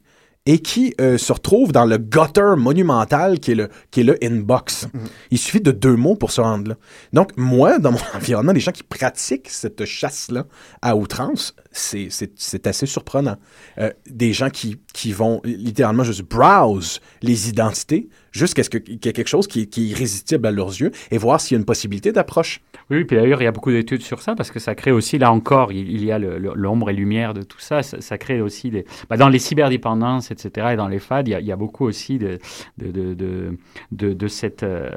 et 0.48 0.58
qui 0.60 0.94
euh, 1.00 1.20
se 1.20 1.32
retrouvent 1.32 1.72
dans 1.72 1.86
le 1.86 1.98
gutter 1.98 2.56
monumental 2.58 3.40
qui 3.40 3.52
est 3.52 3.56
le, 3.56 3.70
qui 3.92 4.00
est 4.00 4.04
le 4.04 4.18
inbox. 4.24 4.88
Il 5.30 5.38
suffit 5.38 5.62
de 5.62 5.70
deux 5.72 5.96
mots 5.96 6.16
pour 6.16 6.32
se 6.32 6.42
rendre 6.42 6.70
là. 6.70 6.76
Donc, 7.14 7.32
moi, 7.38 7.78
dans 7.78 7.92
mon 7.92 8.00
environnement, 8.16 8.52
les 8.52 8.60
gens 8.60 8.72
qui 8.72 8.82
pratiquent 8.84 9.50
cette 9.50 9.86
chasse-là 9.86 10.46
à 10.82 10.96
outrance, 10.96 11.56
c'est- 11.72 12.08
c'est 12.10 12.32
c'est 12.36 12.66
assez 12.66 12.88
surprenant. 12.88 13.38
Euh, 13.78 13.92
des 14.10 14.34
gens 14.34 14.50
qui, 14.50 14.78
qui 14.94 15.12
vont 15.12 15.42
littéralement 15.44 16.04
juste 16.04 16.24
browse 16.24 17.00
les 17.22 17.48
identités 17.50 18.10
jusqu'à 18.32 18.64
ce 18.64 18.70
qu'il 18.70 18.82
y 18.90 18.94
ait 18.96 19.14
quelque 19.14 19.28
chose 19.28 19.48
qui, 19.48 19.68
qui 19.68 19.84
est 19.88 19.92
irrésistible 19.92 20.48
à 20.48 20.52
leurs 20.52 20.70
yeux 20.70 20.92
et 21.12 21.18
voir 21.18 21.40
s'il 21.42 21.56
y 21.56 21.58
a 21.58 21.60
une 21.60 21.66
possibilité 21.66 22.12
d'approche. 22.12 22.62
Oui, 22.90 23.04
puis 23.06 23.16
d'ailleurs, 23.18 23.42
il 23.42 23.46
y 23.46 23.48
a 23.48 23.52
beaucoup 23.52 23.72
d'études 23.72 24.02
sur 24.02 24.22
ça 24.22 24.36
parce 24.36 24.52
que 24.52 24.60
ça 24.60 24.76
crée 24.76 24.92
aussi, 24.92 25.18
là 25.18 25.32
encore, 25.32 25.72
il, 25.72 25.90
il 25.92 26.04
y 26.04 26.12
a 26.12 26.20
l'ombre 26.20 26.90
et 26.90 26.94
lumière 26.94 27.34
de 27.34 27.42
tout 27.42 27.60
ça. 27.60 27.84
Ça, 27.84 28.02
ça 28.02 28.18
crée 28.18 28.42
aussi 28.42 28.70
des. 28.70 28.86
bah, 29.10 29.18
dans 29.18 29.30
les 29.30 29.40
cyberdépendances, 29.40 30.32
etc., 30.32 30.68
et 30.74 30.76
dans 30.76 30.88
les 30.88 31.00
FAD, 31.00 31.28
il 31.28 31.32
y 31.32 31.36
a, 31.36 31.40
il 31.40 31.46
y 31.46 31.52
a 31.52 31.56
beaucoup 31.56 31.86
aussi 31.86 32.18
de, 32.18 32.40
de, 32.78 33.14
de, 33.14 34.14
de, 34.14 34.28
cette, 34.28 34.64
euh, 34.64 34.90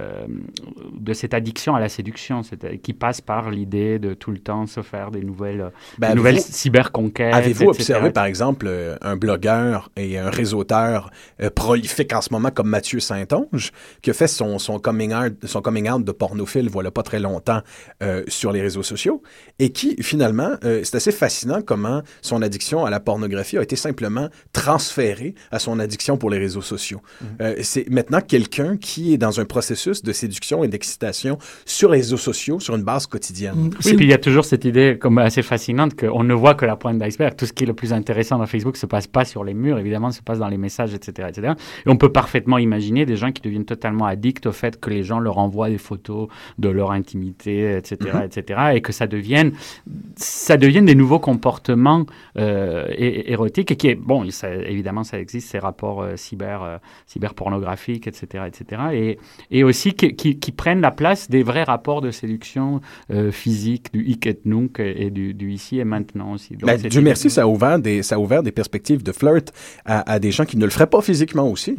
de 0.93 1.12
cette 1.12 1.35
addiction 1.35 1.74
à 1.74 1.80
la 1.80 1.89
séduction 1.89 2.43
c'est- 2.43 2.78
qui 2.80 2.93
passe 2.93 3.20
par 3.20 3.51
l'idée 3.51 3.99
de 3.99 4.14
tout 4.14 4.30
le 4.30 4.39
temps 4.39 4.66
se 4.66 4.82
faire 4.82 5.11
des 5.11 5.22
nouvelles, 5.22 5.70
Ben, 5.99 6.11
des 6.11 6.14
nouvelles 6.14 6.41
cyberconquêtes. 6.41 7.35
Avez-vous 7.35 7.66
observé, 7.68 8.11
par 8.11 8.24
exemple, 8.24 8.66
euh, 8.68 8.97
un 9.03 9.16
blogueur 9.16 9.91
et 9.97 10.18
un 10.18 10.30
réseauteur 10.30 11.11
euh, 11.43 11.51
prolifique 11.51 12.12
en 12.12 12.20
ce 12.20 12.28
moment 12.32 12.51
comme 12.51 12.68
Mathieu 12.68 13.01
Saint-Onge, 13.25 13.70
qui 14.03 14.11
a 14.11 14.14
fait 14.14 14.27
son, 14.27 14.59
son, 14.59 14.79
coming 14.79 15.14
out, 15.14 15.35
son 15.45 15.61
coming 15.61 15.91
out 15.91 16.05
de 16.05 16.12
pornophile, 16.12 16.68
voilà 16.68 16.91
pas 16.91 17.03
très 17.03 17.20
longtemps, 17.20 17.61
euh, 18.03 18.22
sur 18.29 18.53
les 18.53 18.61
réseaux 18.61 18.83
sociaux, 18.83 19.22
et 19.59 19.70
qui, 19.70 19.97
finalement, 20.03 20.53
euh, 20.64 20.81
c'est 20.85 20.97
assez 20.97 21.12
fascinant 21.12 21.61
comment 21.62 22.03
son 22.22 22.43
addiction 22.43 22.85
à 22.85 22.91
la 22.91 23.01
pornographie 23.01 23.59
a 23.59 23.62
été 23.62 23.77
simplement 23.77 24.29
transférée 24.53 25.35
à 25.51 25.59
son 25.59 25.79
addiction 25.79 26.16
pour 26.16 26.31
les 26.31 26.39
réseaux 26.39 26.62
sociaux. 26.62 27.01
Euh, 27.41 27.57
c'est 27.62 27.89
maintenant 27.91 28.20
quelqu'un 28.20 28.77
qui 28.77 29.14
est 29.14 29.18
dans 29.18 29.41
un 29.41 29.45
processus 29.45 30.03
de 30.03 30.12
séduction 30.12 30.64
et 30.64 30.68
d'excitation 30.68 31.39
sur 31.64 31.91
les 31.91 31.99
réseaux 31.99 32.16
sociaux 32.16 32.61
sur 32.61 32.75
une 32.75 32.83
base 32.83 33.07
quotidienne. 33.07 33.55
Mm, 33.55 33.70
Oui, 33.85 33.95
puis 33.95 34.07
il 34.07 34.11
y 34.11 34.14
a 34.14 34.18
toujours 34.18 34.45
cette 34.45 34.64
idée 34.64 34.99
comme 35.01 35.18
assez 35.18 35.43
fascinante 35.43 35.95
qu'on 35.95 36.25
ne 36.25 36.35
voit 36.35 36.55
que 36.55 36.66
la 36.66 36.77
pointe 36.77 36.99
d'iceberg. 36.99 37.37
Tout 37.37 37.47
ce 37.47 37.53
qui 37.53 37.64
est 37.64 37.66
le 37.66 37.75
plus 37.75 37.93
intéressant 37.93 38.39
dans 38.39 38.47
Facebook 38.47 38.77
se 38.77 38.87
passe 38.87 39.07
pas 39.07 39.25
sur 39.25 39.45
les 39.45 39.55
murs, 39.55 39.79
évidemment, 39.79 40.11
se 40.11 40.22
passe 40.22 40.39
dans 40.39 40.49
les 40.49 40.59
messages, 40.59 40.95
etc., 40.95 41.29
etc. 41.31 41.53
Et 41.87 41.89
on 41.89 41.97
peut 41.97 42.12
parfaitement 42.12 42.59
imaginer 42.59 43.07
des 43.07 43.14
gens 43.17 43.33
qui 43.33 43.43
deviennent 43.43 43.65
totalement 43.65 44.07
addicts 44.07 44.47
au 44.47 44.53
fait 44.53 44.81
que 44.81 44.91
les 44.91 45.03
gens 45.03 45.19
leur 45.19 45.39
envoient 45.39 45.71
des 45.71 45.79
photos 45.79 46.29
de 46.59 46.69
leur 46.69 46.93
intimité, 46.93 47.77
etc., 47.77 48.19
etc., 48.25 48.61
et 48.75 48.81
que 48.81 48.93
ça 48.93 49.07
devienne, 49.07 49.53
ça 50.17 50.57
devienne 50.57 50.87
des 50.87 50.95
nouveaux 50.95 51.19
comportements 51.19 52.07
euh, 52.39 52.87
érotiques 52.99 53.71
et 53.71 53.77
qui 53.77 53.89
est 53.89 53.95
bon, 53.95 54.29
ça, 54.31 54.55
évidemment, 54.55 55.05
ça 55.05 55.19
existe 55.19 55.51
ces 55.51 55.59
rapports 55.59 56.03
euh, 56.03 56.17
cyber, 56.17 56.62
euh, 56.62 56.79
cyberpornographiques, 57.07 58.07
etc., 58.07 58.45
etc., 58.47 58.83
et, 58.93 59.19
et 59.51 59.65
aussi 59.65 59.93
qui, 59.93 60.15
qui, 60.15 60.39
qui 60.39 60.53
prennent 60.53 60.81
la 60.81 60.91
place 60.91 61.31
des 61.31 61.43
vrais 61.43 61.65
rapports 61.65 62.01
de 62.01 62.11
séduction 62.11 62.81
euh, 63.11 63.31
physique, 63.31 63.93
du 63.93 64.05
hic 64.05 64.27
et 64.27 64.39
nunc 64.45 64.79
et 64.79 65.11
du, 65.11 65.35
du 65.35 65.53
ici 65.53 65.79
et 65.79 65.85
maintenant 65.85 66.33
aussi. 66.33 66.57
Donc, 66.57 66.67
Ben, 66.67 66.77
Dieu 66.81 67.01
merci, 67.01 67.31
ça 67.31 67.43
a 67.43 67.47
ouvert 67.47 67.79
des, 67.79 68.03
ça 68.03 68.17
a 68.17 68.19
ouvert 68.19 68.43
des 68.43 68.53
perspectives 68.53 69.03
de 69.03 69.12
flirt 69.12 69.53
à, 69.85 70.11
à 70.11 70.19
des 70.19 70.31
gens 70.31 70.45
qui 70.45 70.57
ne 70.57 70.65
le 70.65 70.71
feraient 70.71 70.87
pas 70.87 71.03
physiquement 71.03 71.49
aussi. 71.49 71.77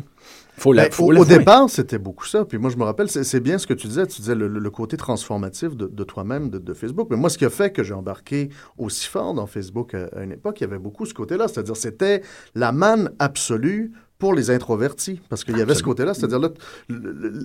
Faut 0.58 0.74
la, 0.74 0.84
Ben, 0.84 0.92
faut 0.92 1.12
au, 1.12 1.26
départ, 1.26 1.70
c'était 1.70 1.98
beaucoup 1.98 2.26
ça. 2.26 2.46
Puis 2.46 2.58
moi, 2.58 2.70
je 2.70 2.78
me 2.78 2.84
rappelle, 2.84 3.10
c'est 3.10 3.40
bien 3.40 3.58
ce 3.58 3.68
que 3.68 3.74
tu 3.74 3.88
disais. 3.88 4.08
Tu 4.08 4.22
disais 4.22 4.36
le, 4.36 4.70
côté 4.70 4.98
transformatif 4.98 5.76
de, 5.76 5.88
de 5.88 6.04
toi-même, 6.04 6.50
de, 6.50 6.60
de 6.60 6.74
Facebook. 6.74 7.08
Mais 7.10 7.18
moi, 7.18 7.30
ce 7.30 7.38
qui 7.38 7.46
a 7.46 7.50
fait 7.50 7.72
que 7.72 7.84
j'ai 7.84 7.94
embarqué 7.94 8.50
aussi 8.78 9.08
fort 9.08 9.34
dans 9.34 9.48
Facebook 9.48 9.94
à, 9.94 10.06
à 10.16 10.24
une 10.24 10.32
époque, 10.32 10.62
il 10.62 10.64
y 10.64 10.68
avait 10.68 10.80
beaucoup 10.80 11.06
ce 11.06 11.14
côté-là. 11.14 11.48
C'est-à-dire, 11.48 11.78
c'était 11.78 12.22
la 12.56 12.72
manne 12.72 13.12
absolue 13.20 13.92
pour 14.18 14.34
les 14.34 14.50
introvertis. 14.50 15.22
Parce 15.30 15.44
qu'il 15.44 15.58
y 15.58 15.62
avait 15.62 15.76
ce 15.76 15.84
côté-là. 15.84 16.14
C'est-à-dire, 16.14 16.50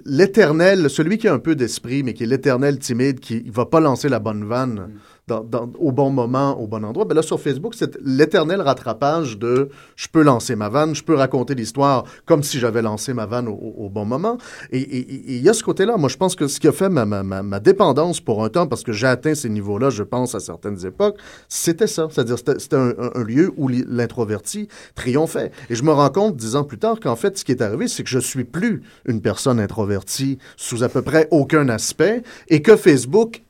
l'éternel, 0.04 0.88
celui 0.88 1.18
qui 1.18 1.28
a 1.28 1.34
un 1.34 1.38
peu 1.38 1.54
d'esprit, 1.54 2.02
mais 2.02 2.14
qui 2.14 2.22
est 2.22 2.26
l'éternel 2.26 2.78
timide, 2.78 3.20
qui 3.20 3.42
ne 3.44 3.50
va 3.50 3.66
pas 3.66 3.80
lancer 3.80 4.08
la 4.08 4.18
bonne 4.18 4.44
vanne 4.44 4.90
dans- 5.38 5.70
au 5.78 5.92
bon 5.92 6.10
moment, 6.10 6.58
au 6.60 6.66
bon 6.66 6.84
endroit. 6.84 7.04
Ben 7.04 7.14
là, 7.14 7.22
sur 7.22 7.40
Facebook, 7.40 7.74
c'est 7.76 7.96
l'éternel 8.04 8.60
rattrapage 8.60 9.38
de 9.38 9.68
je 9.96 10.08
peux 10.08 10.22
lancer 10.22 10.56
ma 10.56 10.68
vanne, 10.68 10.94
je 10.94 11.04
peux 11.04 11.14
raconter 11.14 11.54
l'histoire 11.54 12.04
comme 12.26 12.42
si 12.42 12.58
j'avais 12.58 12.82
lancé 12.82 13.14
ma 13.14 13.26
vanne 13.26 13.46
au, 13.48 13.88
bon 13.88 14.04
moment. 14.04 14.36
Et 14.72 15.36
il 15.36 15.42
y 15.42 15.48
a 15.48 15.52
ce 15.54 15.62
côté-là. 15.62 15.96
Moi, 15.96 16.08
je 16.08 16.16
pense 16.16 16.34
que 16.34 16.48
ce 16.48 16.58
qui 16.58 16.66
a 16.68 16.72
fait 16.72 16.88
ma, 16.88 17.04
ma- 17.04 17.22
ma- 17.22 17.42
ma 17.42 17.60
dépendance 17.60 18.20
pour 18.20 18.44
un 18.44 18.48
temps, 18.48 18.66
parce 18.66 18.82
que 18.82 18.92
j'ai 18.92 19.06
atteint 19.06 19.34
ces 19.34 19.48
niveaux-là, 19.48 19.90
je 19.90 20.02
pense, 20.02 20.34
à 20.34 20.40
certaines 20.40 20.84
époques, 20.84 21.16
c'était 21.48 21.86
ça. 21.86 22.08
C'est-à-dire, 22.10 22.36
c'était 22.38 22.76
un, 22.76 22.92
un- 23.14 23.22
lieu 23.22 23.52
où 23.56 23.68
li- 23.68 23.84
l'introverti 23.86 24.68
triomphait. 24.94 25.50
Et 25.68 25.74
je 25.74 25.82
me 25.84 25.92
rends 25.92 26.10
compte, 26.10 26.36
dix 26.36 26.56
ans 26.56 26.64
plus 26.64 26.78
tard, 26.78 26.98
qu'en 27.00 27.16
fait, 27.16 27.38
ce 27.38 27.44
qui 27.44 27.52
est 27.52 27.62
arrivé, 27.62 27.86
c'est 27.88 28.02
que 28.02 28.08
je 28.10 28.18
suis 28.18 28.44
plus 28.44 28.82
une 29.06 29.20
personne 29.20 29.60
introvertie 29.60 30.38
sous 30.56 30.82
à 30.82 30.88
peu 30.88 31.02
près 31.02 31.28
aucun 31.30 31.68
aspect 31.68 32.22
et 32.48 32.62
que 32.62 32.76
Facebook 32.76 33.42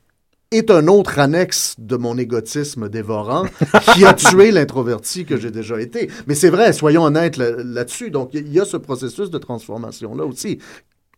est 0.51 0.69
un 0.69 0.87
autre 0.87 1.17
annexe 1.19 1.75
de 1.79 1.95
mon 1.95 2.17
égotisme 2.17 2.89
dévorant 2.89 3.45
qui 3.93 4.03
a 4.05 4.13
tué 4.31 4.51
l'introverti 4.51 5.23
que 5.25 5.37
j'ai 5.37 5.49
déjà 5.51 5.79
été. 5.79 6.09
Mais 6.27 6.35
c'est 6.35 6.49
vrai, 6.49 6.73
soyons 6.73 7.03
honnêtes 7.03 7.37
là- 7.37 7.51
là-dessus. 7.63 8.11
Donc, 8.11 8.31
il 8.33 8.51
y, 8.51 8.59
a 8.59 8.65
ce 8.65 8.75
processus 8.77 9.29
de 9.31 9.37
transformation-là 9.37 10.25
aussi. 10.25 10.59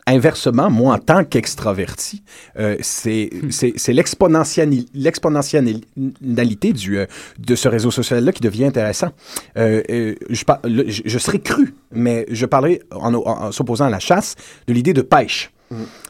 Inversement, 0.05 0.69
moi, 0.69 0.95
en 0.95 0.99
tant 0.99 1.23
qu'extraverti, 1.23 2.23
euh, 2.59 2.75
c'est 2.81 3.29
l'exponentiali- 3.87 4.85
l'exponentialité 4.93 6.73
du, 6.73 6.97
euh, 6.99 7.05
de 7.39 7.55
ce 7.55 7.67
réseau 7.69 7.89
social-là 7.89 8.33
qui 8.33 8.41
devient 8.41 8.65
intéressant. 8.65 9.11
Euh, 9.57 10.13
je, 10.29 11.17
serais 11.17 11.39
cru, 11.39 11.73
mais 11.91 12.25
je 12.29 12.45
parlerai, 12.45 12.81
en, 12.91 13.13
en- 13.15 13.25
en 13.25 13.51
s'opposant 13.51 13.85
à 13.85 13.89
la 13.89 13.99
chasse, 13.99 14.35
de 14.67 14.73
l'idée 14.73 14.93
de 14.93 15.01
pêche. 15.01 15.51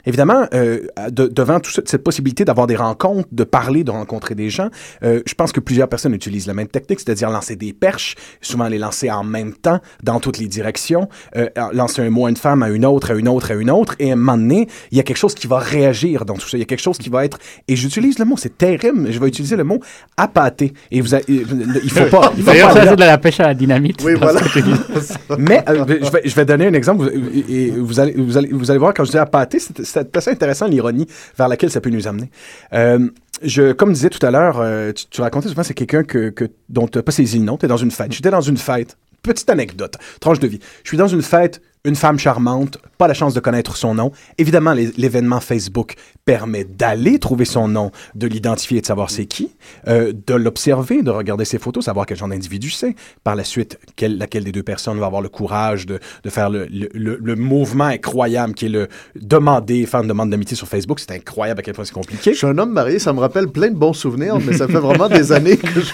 Évidemment, 0.06 0.46
euh, 0.54 0.80
de- 1.10 1.28
devant 1.28 1.60
toute 1.62 1.88
cette- 1.90 2.04
possibilité 2.04 2.44
d'avoir 2.44 2.68
des 2.68 2.76
rencontres, 2.76 3.30
de 3.32 3.44
parler, 3.46 3.84
de 3.86 3.92
rencontrer 3.92 4.36
des 4.36 4.50
gens, 4.50 4.70
euh, 5.04 5.22
je 5.26 5.34
pense 5.34 5.54
que 5.54 5.62
plusieurs 5.62 5.88
personnes 5.88 6.14
utilisent 6.14 6.48
la 6.48 6.54
même 6.54 6.68
technique, 6.68 7.00
c'est-à-dire 7.00 7.30
lancer 7.30 7.56
des 7.56 7.72
perches, 7.72 8.16
souvent 8.42 8.68
les 8.68 8.78
lancer 8.78 9.10
en 9.10 9.24
même 9.24 9.54
temps, 9.54 9.80
dans 10.04 10.20
toutes 10.20 10.40
les 10.40 10.48
directions, 10.48 11.08
euh, 11.38 11.48
lancer 11.72 12.02
un 12.02 12.10
mot 12.10 12.26
à 12.26 12.30
une 12.30 12.36
femme, 12.36 12.62
à 12.64 12.70
une 12.70 12.86
autre, 12.86 13.12
à 13.12 13.14
une 13.14 13.30
autre, 13.30 13.52
à 13.52 13.54
une 13.54 13.70
autre, 13.72 13.96
et 14.00 14.10
à 14.10 14.14
un 14.14 14.18
moment 14.18 14.36
donné, 14.38 14.68
il 14.92 14.98
y 14.98 15.00
a 15.00 15.04
quelque 15.04 15.18
chose 15.18 15.34
qui 15.36 15.48
va 15.48 15.60
réagir 15.60 16.26
dans 16.26 16.34
tout 16.36 16.50
ça. 16.50 16.58
Il 16.58 16.60
y 16.60 16.64
a 16.64 16.66
quelque 16.66 16.82
chose 16.82 16.98
qui 16.98 17.08
va 17.10 17.24
être, 17.24 17.38
et 17.70 17.76
j'utilise 17.78 18.20
le 18.20 18.26
mot, 18.26 18.36
c'est 18.36 18.58
terrible, 18.58 19.10
je 19.10 19.18
vais 19.20 19.28
utiliser 19.30 19.56
le 19.56 19.64
mot 19.64 19.80
appâté. 20.18 20.74
Et 20.92 21.00
vous, 21.00 21.16
a- 21.16 21.20
il 21.28 21.46
faut 21.90 22.06
pas, 22.06 22.34
il 22.36 22.44
faut 22.44 22.52
D'ailleurs, 22.52 22.74
pas 22.74 22.86
ça, 22.86 22.96
de 22.96 23.02
la 23.04 23.18
pêche 23.18 23.40
à 23.40 23.48
la 23.48 23.54
dynamite. 23.54 24.02
Oui, 24.04 24.14
voilà. 24.16 24.42
mais 25.38 25.64
euh, 25.70 25.86
je, 26.02 26.12
vais, 26.12 26.22
je 26.26 26.36
vais 26.36 26.46
donner 26.46 26.68
un 26.68 26.74
exemple 26.74 27.06
vous- 27.06 27.30
et 27.50 27.72
vous 27.72 28.00
allez, 28.00 28.14
vous 28.18 28.38
allez, 28.38 28.50
vous 28.52 28.70
allez 28.70 28.80
voir 28.80 28.94
quand 28.94 29.04
je 29.06 29.12
dis 29.12 29.18
appâté, 29.18 29.53
c'est 29.60 30.16
assez 30.16 30.32
intéressant 30.32 30.68
l'ironie 30.68 31.08
vers 31.38 31.48
laquelle 31.48 31.72
ça 31.72 31.82
peut 31.82 31.90
nous 31.90 32.08
amener. 32.08 32.30
Euh, 32.74 33.10
je, 33.42 33.72
comme 33.74 33.94
disais 33.94 34.10
tout 34.10 34.26
à 34.26 34.32
l'heure, 34.32 34.60
euh, 34.60 34.92
tu, 34.92 35.06
tu 35.10 35.22
racontais 35.22 35.50
souvent 35.50 35.64
c'est 35.64 35.74
quelqu'un 35.74 36.04
que, 36.04 36.30
que, 36.30 36.46
dont 36.70 36.88
tu 36.88 36.98
n'as 36.98 37.04
pas 37.04 37.12
saisi 37.12 37.40
le 37.40 37.46
nom, 37.46 37.58
tu 37.58 37.66
es 37.66 37.70
dans 37.70 37.78
une 37.78 37.92
fête. 37.92 38.12
J'étais 38.12 38.32
dans 38.32 38.42
une 38.42 38.58
fête. 38.58 38.98
Petite 39.22 39.50
anecdote, 39.50 39.96
tranche 40.20 40.40
de 40.40 40.48
vie. 40.48 40.60
Je 40.84 40.90
suis 40.90 40.98
dans 40.98 41.08
une 41.08 41.22
fête, 41.22 41.62
une 41.86 41.96
femme 41.96 42.20
charmante, 42.20 42.78
pas 42.98 43.08
la 43.08 43.14
chance 43.14 43.34
de 43.34 43.40
connaître 43.40 43.78
son 43.78 43.96
nom. 43.96 44.12
Évidemment, 44.38 44.74
l'événement 44.74 45.40
Facebook 45.40 45.96
permet 46.26 46.64
d'aller 46.64 47.20
trouver 47.20 47.46
son 47.46 47.68
nom, 47.68 47.92
de 48.16 48.28
l'identifier 48.28 48.78
et 48.78 48.82
de 48.82 48.86
savoir 48.86 49.10
c'est 49.10 49.26
qui, 49.26 49.52
euh, 49.88 50.14
de 50.26 50.34
l'observer, 50.36 51.02
de 51.02 51.10
regarder 51.12 51.44
ses 51.46 51.58
photos, 51.60 51.86
savoir 51.86 52.06
quel 52.06 52.18
genre 52.18 52.30
d'individu 52.30 52.70
c'est. 52.70 52.96
Par 53.24 53.36
la 53.36 53.44
suite, 53.44 53.78
quelle- 53.96 54.18
laquelle 54.18 54.44
des 54.46 54.52
deux 54.54 54.64
personnes 54.64 55.00
va 55.00 55.06
avoir 55.08 55.22
le 55.22 55.30
courage 55.30 55.86
de, 55.86 56.00
de 56.24 56.30
faire 56.30 56.50
le, 56.50 56.66
le, 56.72 56.88
le- 56.94 57.20
le 57.22 57.36
mouvement 57.36 57.86
incroyable 57.86 58.54
qui 58.54 58.68
est 58.68 58.70
le 58.70 58.88
demander, 59.20 59.86
faire 59.86 60.02
une 60.02 60.08
demande 60.08 60.30
d'amitié 60.30 60.56
sur 60.56 60.68
Facebook. 60.68 61.00
C'est 61.00 61.12
incroyable 61.12 61.60
à 61.60 61.64
quel 61.64 61.74
point 61.74 61.84
c'est 61.86 61.94
compliqué. 61.94 62.32
Je 62.34 62.38
suis 62.38 62.48
un 62.48 62.58
homme 62.58 62.72
marié, 62.72 63.00
ça 63.00 63.12
me 63.12 63.20
rappelle 63.20 63.48
plein 63.50 63.70
de 63.70 63.76
bons 63.76 63.94
souvenirs, 63.94 64.38
mais 64.46 64.54
ça 64.54 64.68
fait 64.68 64.74
vraiment 64.80 65.10
des 65.10 65.32
années 65.34 65.58
que 65.58 65.82
je... 65.82 65.92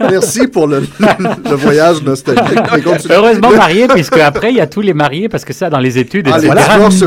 Merci 0.10 0.46
pour 0.46 0.66
le, 0.68 0.80
le 0.80 1.54
voyage 1.56 2.02
nostalgique. 2.02 2.58
Heureusement 3.10 3.50
marié, 3.50 3.88
puisque 3.88 4.18
après, 4.18 4.50
il 4.52 4.56
y 4.56 4.60
a 4.60 4.66
tous 4.66 4.80
les 4.80 4.94
mariés 4.94 5.28
parce 5.28 5.44
que 5.44 5.52
ça, 5.52 5.70
dans 5.70 5.78
les 5.80 5.98
études, 5.98 6.28
Ah, 6.30 6.38
etc., 6.38 6.52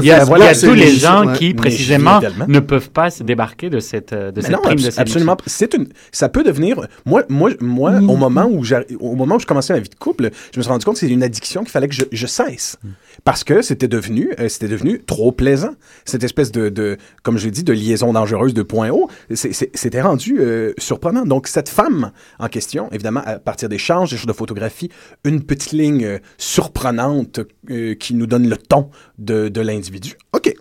il 0.01 0.05
y 0.07 0.11
a, 0.11 0.23
il 0.25 0.57
y 0.57 0.59
tous 0.61 0.73
les 0.73 0.91
gens 0.95 1.25
ouais. 1.25 1.37
qui, 1.37 1.53
précisément, 1.53 2.19
ne 2.47 2.59
peuvent 2.65 2.89
pas 2.91 3.09
se 3.09 3.23
débarquer 3.23 3.69
de 3.69 3.79
cette, 3.79 4.13
euh, 4.13 4.31
de 4.31 4.37
Mais 4.37 4.41
cette 4.47 4.51
non, 4.51 4.61
prime 4.61 4.75
de 4.75 4.81
séduction. 4.81 5.01
absolument. 5.01 5.37
C'est 5.47 5.73
une, 5.73 5.87
ça 6.11 6.29
peut 6.29 6.43
devenir. 6.43 6.85
Moi, 7.05 7.23
moi, 7.29 7.51
moi, 7.61 7.99
Mm. 7.99 8.09
au 8.09 8.15
moment 8.17 8.45
où 8.51 8.63
j'ai- 8.63 8.85
au 8.99 9.15
moment 9.15 9.35
où 9.35 9.39
je 9.39 9.45
commençais 9.45 9.73
ma 9.73 9.79
vie 9.79 9.89
de 9.89 9.95
couple, 9.95 10.29
je 10.53 10.59
me 10.59 10.63
suis 10.63 10.71
rendu 10.71 10.83
compte 10.85 10.95
que 10.95 10.99
c'est 11.01 11.09
une 11.09 11.23
addiction 11.23 11.61
qu'il 11.61 11.71
fallait 11.71 11.87
que 11.87 11.95
je, 11.95 12.03
je 12.11 12.27
cesse 12.27 12.77
parce 13.23 13.43
que 13.43 13.61
c'était 13.61 13.87
devenu, 13.87 14.31
euh, 14.39 14.49
c'était 14.49 14.67
devenu 14.67 15.01
trop 15.03 15.31
plaisant. 15.31 15.75
Cette 16.03 16.23
espèce 16.23 16.51
de, 16.51 16.69
de 16.69 16.97
comme 17.23 17.37
je 17.37 17.45
l'ai 17.45 17.51
dit, 17.51 17.63
de 17.63 17.73
liaison 17.73 18.11
dangereuse 18.13 18.53
de 18.53 18.63
point 18.63 18.89
haut, 18.89 19.09
c'était 19.33 20.01
rendu 20.01 20.37
euh, 20.39 20.73
surprenant. 20.77 21.25
Donc 21.25 21.47
cette 21.47 21.69
femme 21.69 22.11
en 22.39 22.47
question, 22.47 22.89
évidemment, 22.91 23.21
à 23.25 23.39
partir 23.39 23.69
d'échanges, 23.69 24.09
d'échanges 24.11 24.25
de 24.25 24.33
photographies, 24.33 24.89
une 25.23 25.41
petite 25.43 25.71
ligne 25.71 26.05
euh, 26.05 26.17
surprenante 26.37 27.39
euh, 27.69 27.93
qui 27.95 28.13
nous 28.15 28.25
donne 28.27 28.49
le 28.49 28.57
ton 28.57 28.89
de, 29.17 29.49
de 29.49 29.61
l'individu. 29.61 30.15
OK. 30.33 30.53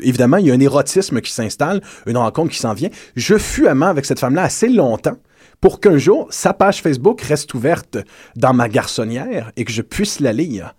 Évidemment, 0.00 0.36
il 0.36 0.46
y 0.46 0.50
a 0.50 0.54
un 0.54 0.60
érotisme 0.60 1.20
qui 1.20 1.32
s'installe, 1.32 1.82
une 2.06 2.16
rencontre 2.16 2.50
qui 2.50 2.58
s'en 2.58 2.74
vient. 2.74 2.90
Je 3.16 3.36
fus 3.38 3.66
amant 3.66 3.86
avec 3.86 4.04
cette 4.04 4.20
femme-là 4.20 4.42
assez 4.42 4.68
longtemps 4.68 5.16
pour 5.60 5.80
qu'un 5.80 5.98
jour, 5.98 6.28
sa 6.30 6.52
page 6.52 6.82
Facebook 6.82 7.20
reste 7.22 7.52
ouverte 7.54 7.98
dans 8.36 8.54
ma 8.54 8.68
garçonnière 8.68 9.52
et 9.56 9.64
que 9.64 9.72
je 9.72 9.82
puisse 9.82 10.20
la 10.20 10.32
lire. 10.32 10.74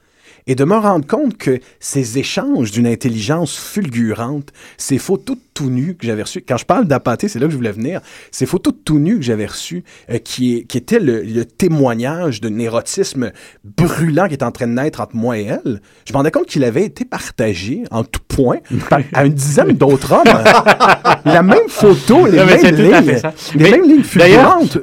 Et 0.47 0.55
de 0.55 0.63
me 0.63 0.77
rendre 0.77 1.05
compte 1.05 1.37
que 1.37 1.59
ces 1.79 2.17
échanges 2.17 2.71
d'une 2.71 2.87
intelligence 2.87 3.57
fulgurante, 3.57 4.51
ces 4.77 4.97
photos 4.97 5.37
tout 5.59 5.69
nues 5.69 5.95
que 5.99 6.05
j'avais 6.07 6.21
reçues, 6.21 6.41
quand 6.47 6.55
je 6.55 6.63
parle 6.65 6.85
d'apathé, 6.85 7.27
c'est 7.27 7.37
là 7.37 7.45
que 7.47 7.51
je 7.51 7.57
voulais 7.57 7.73
venir, 7.73 7.99
ces 8.31 8.45
photos 8.45 8.73
de 8.73 8.79
tout 8.79 8.97
nues 8.97 9.17
que 9.17 9.23
j'avais 9.25 9.45
reçues, 9.45 9.83
euh, 10.09 10.17
qui, 10.19 10.55
est- 10.55 10.63
qui 10.63 10.77
étaient 10.77 10.99
le, 10.99 11.21
le 11.21 11.43
témoignage 11.43 12.39
d'un 12.39 12.57
érotisme 12.59 13.31
brûlant 13.65 14.27
qui 14.29 14.33
est 14.35 14.43
en 14.43 14.51
train 14.51 14.67
de 14.67 14.71
naître 14.71 15.01
entre 15.01 15.17
moi 15.17 15.37
et 15.37 15.43
elle, 15.45 15.81
je 16.05 16.13
me 16.13 16.17
rendais 16.17 16.31
compte 16.31 16.45
qu'il 16.45 16.63
avait 16.63 16.85
été 16.85 17.03
partagé 17.03 17.83
en 17.91 18.05
tout 18.05 18.21
point 18.27 18.59
par- 18.89 19.01
à 19.13 19.25
une 19.25 19.33
dizaine 19.33 19.73
d'autres 19.73 20.13
hommes. 20.13 20.23
La 21.25 21.43
même 21.43 21.67
photo, 21.67 22.25
les 22.25 22.37
Non, 22.37 22.45
mais 22.45 22.61
mêmes 22.63 22.75
lignes, 22.75 23.11
les 23.55 23.63
Mais 23.63 23.71
mêmes 23.71 23.83
lignes 23.83 24.03
fulgurantes. 24.03 24.77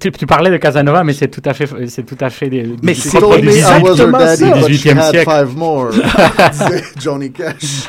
Tu, 0.00 0.12
tu 0.12 0.26
parlais 0.26 0.50
de 0.50 0.56
Casanova, 0.58 1.02
mais 1.02 1.12
c'est 1.12 1.28
tout 1.28 1.42
à 1.44 1.54
fait, 1.54 1.66
c'est 1.88 2.04
tout 2.04 2.16
à 2.20 2.30
fait 2.30 2.48
des, 2.48 2.70
Mais 2.82 2.92
du- 2.92 3.00
c'est 3.00 3.18
du 3.18 3.48
exactement 3.48 4.18
ça. 4.20 4.36
but 4.36 4.74
she 4.76 4.84
18e 4.86 4.98
had 4.98 5.10
siècle. 5.10 5.30
five 5.30 5.56
more, 5.56 5.90
disait 5.90 6.84
Johnny 7.00 7.32
Cash. 7.32 7.88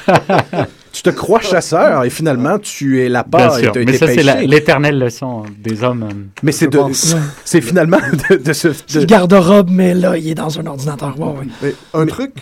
Tu 0.99 1.03
te 1.03 1.15
crois 1.15 1.39
chasseur 1.39 2.03
et 2.03 2.09
finalement 2.09 2.59
tu 2.59 3.01
es 3.01 3.07
la 3.07 3.23
part 3.23 3.57
et 3.57 3.71
mais 3.85 3.93
ça 3.97 4.07
c'est 4.07 4.21
l'éternelle 4.45 4.99
leçon 4.99 5.43
des 5.57 5.81
hommes. 5.81 6.09
Mais 6.43 6.51
c'est 6.51 6.67
de, 6.67 6.77
c'est 7.45 7.61
finalement 7.61 7.99
de, 8.29 8.35
de 8.35 8.51
ce. 8.51 8.67
De- 8.67 9.05
garde-robe, 9.05 9.69
mais 9.71 9.93
là, 9.93 10.17
il 10.17 10.27
est 10.27 10.35
dans 10.35 10.59
un 10.59 10.65
ordinateur. 10.65 11.17
Ouais, 11.17 11.27
ouais. 11.39 11.47
Mais 11.61 11.73
un 11.93 12.05
truc, 12.05 12.33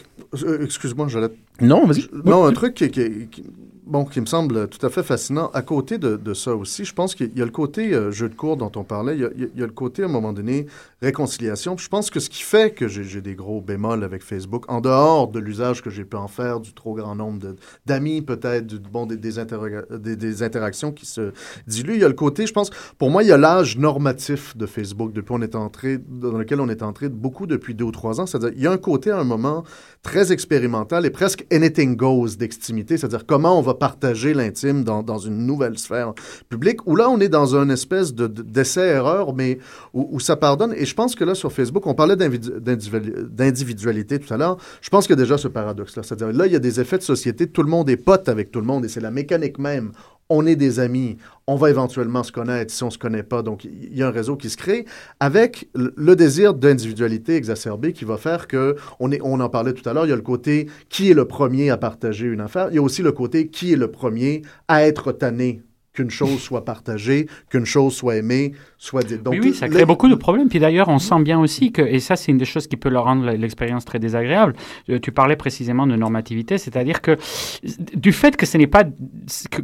euh, 0.44 0.64
excuse-moi, 0.66 1.06
j'allais 1.08 1.28
Non, 1.62 1.86
vas-y. 1.86 2.08
Non, 2.26 2.46
un 2.46 2.54
truc 2.54 2.74
qui, 2.74 2.90
qui- 2.90 3.28
qui- 3.30 3.44
bon, 3.88 4.06
qui 4.06 4.22
me 4.22 4.26
semble 4.26 4.68
tout 4.68 4.86
à 4.86 4.90
fait 4.90 5.04
fascinant. 5.04 5.50
À 5.54 5.62
côté 5.62 5.98
de, 5.98 6.16
de 6.18 6.34
ça 6.34 6.56
aussi, 6.56 6.86
je 6.86 6.94
pense 6.94 7.16
qu'il 7.16 7.36
y 7.38 7.42
a 7.42 7.46
le 7.46 7.52
côté 7.52 7.94
euh, 7.94 8.12
jeu 8.12 8.30
de 8.30 8.36
cours 8.36 8.58
dont 8.58 8.72
on 8.76 8.84
parlait. 8.84 9.16
Il 9.16 9.22
y, 9.22 9.26
a, 9.26 9.30
il 9.36 9.60
y 9.60 9.64
a- 9.64 9.66
le 9.66 9.72
côté, 9.72 10.04
à 10.04 10.06
un 10.06 10.10
moment 10.10 10.34
donné, 10.34 10.66
réconciliation. 11.02 11.78
Je 11.78 11.88
pense 11.90 12.10
que 12.10 12.20
ce 12.20 12.30
qui 12.30 12.44
fait 12.44 12.74
que 12.74 12.88
j'ai 12.88 13.22
des 13.22 13.36
gros 13.36 13.62
bémols 13.62 14.04
avec 14.04 14.24
Facebook, 14.24 14.66
en 14.68 14.82
dehors 14.82 15.28
de 15.28 15.40
l'usage 15.40 15.82
que 15.82 15.90
j'ai 15.90 16.06
pu 16.06 16.18
en 16.18 16.28
faire, 16.28 16.60
du 16.60 16.74
trop 16.74 16.94
grand 16.94 17.16
nombre 17.16 17.56
d'amis, 17.86 18.22
peut-être, 18.22 18.76
bon, 18.92 19.06
des- 19.06 19.18
des 19.18 20.44
interactions 20.44 20.92
qui 20.92 21.06
se 21.06 21.32
diluent, 21.68 21.96
il 21.96 22.02
y 22.02 22.06
a 22.06 22.08
le 22.08 22.14
côté, 22.14 22.46
je 22.48 22.54
pense, 22.54 22.70
pour 22.98 23.10
moi, 23.10 23.24
il 23.24 23.30
y 23.30 23.32
a 23.32 23.38
l'âge 23.38 23.78
normatif 23.78 24.56
de 24.58 24.66
Facebook 24.66 25.14
depuis 25.14 25.34
on 25.34 25.42
est 25.42 25.56
entré, 25.56 25.98
dans 25.98 26.38
lequel 26.38 26.62
on 26.62 26.70
est 26.70 26.84
entré 26.84 27.10
beaucoup 27.10 27.46
depuis 27.48 27.74
deux 27.74 27.86
ou 27.86 27.92
trois 27.92 28.20
ans. 28.20 28.26
C'est-à-dire, 28.26 28.52
il 28.56 28.62
y 28.62 28.68
a 28.68 28.72
un 28.72 28.78
côté 28.78 29.12
à 29.12 29.20
un 29.20 29.24
moment 29.24 29.64
très 30.04 30.32
expérimental 30.32 31.06
et 31.06 31.10
presque 31.10 31.46
anything 31.52 31.96
goes 31.96 32.36
d'extimité, 32.38 32.98
c'est-à-dire 32.98 33.26
comment 33.26 33.58
on 33.58 33.62
va 33.62 33.74
partager 33.78 34.34
l'intime 34.34 34.84
dans, 34.84 35.04
dans 35.04 35.18
une 35.18 35.46
nouvelle 35.46 35.78
sphère 35.78 36.14
publique, 36.50 36.86
où 36.88 36.96
là, 36.96 37.10
on 37.10 37.20
est 37.20 37.30
dans 37.30 37.56
une 37.56 37.72
espèce 37.72 38.14
de- 38.14 38.28
de- 38.28 38.42
d'essai-erreur, 38.42 39.34
mais 39.34 39.60
où, 39.94 40.08
où 40.12 40.20
ça 40.20 40.36
pardonne. 40.36 40.74
Et 40.76 40.86
je 40.86 40.94
pense 40.96 41.16
que 41.16 41.24
là, 41.24 41.36
sur 41.36 41.52
Facebook, 41.52 41.86
on 41.88 41.94
parlait 41.94 42.16
d'individu- 42.16 42.60
d'individu- 42.60 43.14
d'individualité 43.30 44.20
tout 44.20 44.34
à 44.34 44.38
l'heure, 44.38 44.58
je 44.82 44.90
pense 44.90 45.08
qu'il 45.08 45.16
y 45.16 45.20
a 45.20 45.22
déjà 45.24 45.38
ce 45.38 45.48
paradoxe-là. 45.48 46.04
C'est-à-dire, 46.04 46.32
là, 46.38 46.46
il 46.48 46.54
y 46.54 46.56
a 46.56 46.60
des 46.60 46.80
effets 46.80 46.98
de 46.98 47.04
société, 47.04 47.48
tout 47.48 47.64
le 47.64 47.70
monde 47.70 47.90
est 47.90 47.98
pote 47.98 48.28
avec 48.30 48.52
tout 48.52 48.60
le 48.60 48.66
monde, 48.66 48.86
et 48.86 48.90
c'est 48.90 49.00
la 49.02 49.12
mécanique 49.12 49.60
même. 49.60 49.92
On 50.30 50.46
est 50.46 50.58
des 50.58 50.80
amis, 50.82 51.18
on 51.48 51.56
va 51.56 51.70
éventuellement 51.70 52.22
se 52.24 52.34
connaître 52.34 52.74
si 52.74 52.84
on 52.84 52.90
se 52.90 52.98
connaît 52.98 53.24
pas. 53.24 53.42
Donc, 53.44 53.64
il 53.64 53.98
y 53.98 54.04
a 54.04 54.08
un 54.08 54.12
réseau 54.12 54.36
qui 54.36 54.50
se 54.50 54.58
crée 54.58 54.86
avec 55.22 55.70
le- 55.74 56.16
désir 56.16 56.54
d'individualité 56.54 57.36
exacerbé 57.36 57.94
qui 57.94 58.04
va 58.04 58.18
faire 58.18 58.48
que, 58.48 58.76
on, 59.00 59.12
est, 59.12 59.22
on 59.24 59.40
en 59.40 59.50
parlait 59.50 59.74
tout 59.74 59.88
à 59.88 59.94
l'heure, 59.94 60.06
il 60.06 60.10
y 60.10 60.14
a 60.14 60.18
le 60.18 60.22
côté 60.22 60.68
qui 60.90 61.10
est 61.10 61.14
le 61.14 61.26
premier 61.26 61.70
à 61.70 61.78
partager 61.78 62.26
une 62.26 62.42
affaire. 62.42 62.68
Il 62.72 62.76
y 62.76 62.80
a 62.80 62.82
aussi 62.82 63.02
le 63.04 63.12
côté 63.14 63.48
qui 63.48 63.72
est 63.72 63.78
le 63.78 63.90
premier 63.90 64.42
à 64.68 64.84
être 64.84 65.12
tanné 65.14 65.62
qu'une 65.98 66.12
chose 66.12 66.40
soit 66.40 66.64
partagée, 66.64 67.26
qu'une 67.50 67.66
chose 67.66 67.92
soit 67.96 68.18
aimée, 68.18 68.52
soit 68.78 69.02
dite. 69.02 69.24
Donc, 69.24 69.34
oui, 69.34 69.40
oui, 69.46 69.54
ça 69.56 69.68
crée 69.68 69.84
beaucoup 69.84 70.08
de 70.10 70.14
problèmes. 70.16 70.48
Puis 70.48 70.60
d'ailleurs, 70.60 70.90
on 70.90 71.00
sent 71.00 71.20
bien 71.24 71.40
aussi 71.40 71.72
que, 71.72 71.82
et 71.82 72.00
ça, 72.00 72.16
c'est 72.16 72.32
une 72.32 72.38
des 72.38 72.46
choses 72.46 72.68
qui 72.68 72.78
peut 72.78 72.90
leur 72.90 73.06
rendre 73.06 73.26
l'expérience 73.32 73.84
très 73.84 73.98
désagréable. 73.98 74.54
Euh, 74.92 75.00
Tu 75.00 75.12
parlais 75.12 75.36
précisément 75.36 75.88
de 75.88 75.96
normativité, 75.96 76.60
c'est-à-dire 76.60 77.02
que 77.02 77.18
du 77.96 78.12
fait 78.14 78.38
que 78.38 78.46
ce 78.46 78.58
n'est 78.60 78.68
pas 78.68 78.84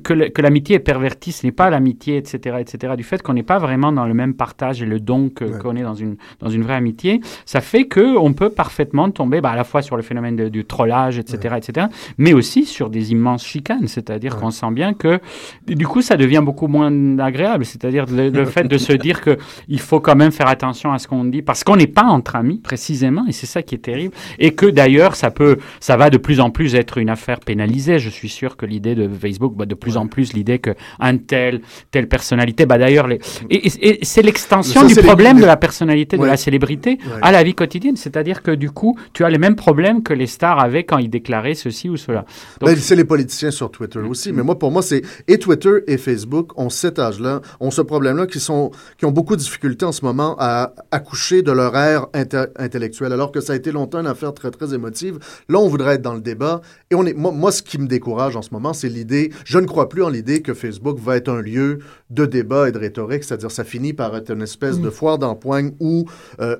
que, 0.01 0.41
l'amitié 0.41 0.77
est 0.77 0.79
pervertie, 0.79 1.31
ce 1.31 1.45
n'est 1.45 1.51
pas 1.51 1.69
l'amitié, 1.69 2.17
etc., 2.17 2.57
etc. 2.59 2.93
Du 2.97 3.03
fait 3.03 3.21
qu'on 3.21 3.33
n'est 3.33 3.43
pas 3.43 3.59
vraiment 3.59 3.91
dans 3.91 4.05
le 4.07 4.15
même 4.15 4.33
partage 4.33 4.81
et 4.81 4.85
le 4.87 4.99
don 4.99 5.29
Ouais. 5.39 5.59
qu'on 5.61 5.75
est 5.75 5.83
dans 5.83 5.93
une 5.93 6.15
dans 6.39 6.49
une 6.49 6.63
vraie 6.63 6.73
amitié, 6.75 7.21
ça 7.45 7.61
fait 7.61 7.85
que 7.85 8.17
on 8.17 8.33
peut 8.33 8.49
parfaitement 8.49 9.09
tomber, 9.11 9.39
bah, 9.39 9.51
à 9.51 9.55
la 9.55 9.63
fois 9.63 9.81
sur 9.83 9.95
le 9.95 10.01
phénomène 10.01 10.35
de- 10.35 10.49
du 10.49 10.65
trollage, 10.65 11.17
etc., 11.19 11.55
etc., 11.57 11.87
mais 12.17 12.33
aussi 12.33 12.65
sur 12.65 12.89
des 12.89 13.11
immenses 13.11 13.45
chicanes. 13.45 13.87
C'est-à-dire 13.87 14.35
qu'on 14.37 14.49
sent 14.51 14.71
bien 14.71 14.93
que 14.93 15.19
du 15.67 15.85
coup, 15.87 16.01
ça 16.01 16.17
devient 16.23 16.41
beaucoup 16.43 16.67
moins 16.67 16.91
agréable. 17.19 17.65
C'est-à-dire 17.65 18.05
le, 18.09 18.29
le 18.29 18.45
fait 18.45 18.67
de 18.67 18.77
se 18.77 18.93
dire 18.93 19.21
que 19.21 19.37
il 19.67 19.79
faut 19.79 19.99
quand 19.99 20.15
même 20.15 20.31
faire 20.31 20.47
attention 20.47 20.91
à 20.91 20.99
ce 20.99 21.07
qu'on 21.07 21.25
dit 21.25 21.41
parce 21.41 21.63
qu'on 21.63 21.75
n'est 21.75 21.87
pas 21.99 22.03
entre 22.17 22.35
amis 22.35 22.59
précisément, 22.63 23.25
et 23.27 23.31
c'est 23.31 23.45
ça 23.55 23.61
qui 23.61 23.75
est 23.75 23.85
terrible. 23.91 24.13
Et 24.39 24.51
que 24.59 24.65
d'ailleurs, 24.65 25.15
ça 25.15 25.29
peut, 25.31 25.57
ça 25.79 25.97
va 25.97 26.09
de 26.09 26.17
plus 26.17 26.39
en 26.39 26.49
plus 26.49 26.75
être 26.75 26.97
une 26.97 27.09
affaire 27.09 27.39
pénalisée. 27.39 27.99
Je 27.99 28.09
suis 28.09 28.29
sûr 28.29 28.57
que 28.57 28.65
l'idée 28.65 28.95
de 28.95 29.07
Facebook, 29.09 29.53
bah, 29.55 29.65
de 29.65 29.75
plus 29.75 29.97
en 29.97 30.07
plus 30.07 30.33
l'idée 30.33 30.59
que 30.59 30.71
un 30.99 31.17
tel, 31.17 31.61
telle 31.91 32.07
personnalité, 32.07 32.65
bah 32.65 32.77
d'ailleurs, 32.77 33.07
les... 33.07 33.19
et, 33.49 33.67
et- 33.67 34.01
et 34.01 34.05
c'est 34.05 34.21
l'extension 34.21 34.85
du 34.85 34.95
problème 34.95 35.37
les- 35.37 35.41
de 35.43 35.47
la 35.47 35.57
personnalité, 35.57 36.17
de 36.17 36.25
la 36.25 36.37
célébrité 36.37 36.91
Ouais. 37.03 37.19
à 37.21 37.31
la 37.31 37.43
vie 37.43 37.53
quotidienne. 37.53 37.95
C'est-à-dire 37.95 38.41
que 38.41 38.51
du 38.51 38.69
coup, 38.71 38.97
tu 39.13 39.23
as 39.25 39.29
les 39.29 39.37
mêmes 39.37 39.55
problèmes 39.55 40.03
que 40.03 40.13
les 40.13 40.27
stars 40.27 40.59
avaient 40.59 40.83
quand 40.83 40.97
ils 40.97 41.09
déclaraient 41.09 41.55
ceci 41.55 41.89
ou 41.89 41.97
cela. 41.97 42.25
Donc, 42.61 42.69
Ben, 42.69 42.75
c'est 42.77 42.95
les 42.95 43.03
politiciens 43.05 43.51
sur 43.51 43.69
Twitter 43.71 43.99
aussi. 43.99 44.31
Mais 44.31 44.43
moi, 44.43 44.57
pour 44.57 44.71
moi, 44.71 44.81
c'est 44.81 45.01
et 45.27 45.37
Twitter 45.37 45.71
et 45.87 45.97
Facebook 45.97 46.12
ont 46.55 46.69
cet 46.69 46.99
âge-là, 46.99 47.41
ont 47.59 47.71
ce 47.71 47.81
problème-là, 47.81 48.27
qui, 48.27 48.39
sont, 48.39 48.71
qui 48.97 49.05
ont 49.05 49.11
beaucoup 49.11 49.35
de 49.35 49.41
difficultés 49.41 49.85
en 49.85 49.91
ce 49.91 50.03
moment 50.05 50.35
à 50.39 50.73
accoucher 50.91 51.41
de 51.41 51.51
leur 51.51 51.75
ère 51.75 52.07
intellectuelle, 52.13 53.13
alors 53.13 53.31
que 53.31 53.41
ça 53.41 53.53
a 53.53 53.55
été 53.55 53.71
longtemps 53.71 53.99
une 53.99 54.07
affaire 54.07 54.33
très, 54.33 54.51
très 54.51 54.73
émotive. 54.73 55.19
Là, 55.49 55.59
on 55.59 55.67
voudrait 55.67 55.95
être 55.95 56.01
dans 56.01 56.13
le 56.13 56.21
débat. 56.21 56.61
Et 56.91 56.95
on 56.95 57.05
est, 57.05 57.13
moi, 57.13 57.31
moi, 57.31 57.51
ce 57.51 57.63
qui 57.63 57.77
me 57.77 57.87
décourage 57.87 58.35
en 58.35 58.41
ce 58.41 58.49
moment, 58.51 58.73
c'est 58.73 58.89
l'idée, 58.89 59.31
je 59.45 59.59
ne 59.59 59.65
crois 59.65 59.89
plus 59.89 60.03
en 60.03 60.09
l'idée 60.09 60.41
que 60.41 60.53
Facebook 60.53 60.99
va 60.99 61.17
être 61.17 61.29
un 61.29 61.41
lieu 61.41 61.79
de 62.09 62.25
débat 62.25 62.69
et 62.69 62.71
de 62.71 62.77
rhétorique, 62.77 63.23
c'est-à-dire 63.23 63.51
ça 63.51 63.63
finit 63.63 63.93
par 63.93 64.15
être 64.15 64.31
une 64.31 64.41
espèce 64.41 64.79
de 64.79 64.89
foire 64.89 65.17
d'empoigne 65.17 65.73
où 65.79 66.05
euh, 66.39 66.57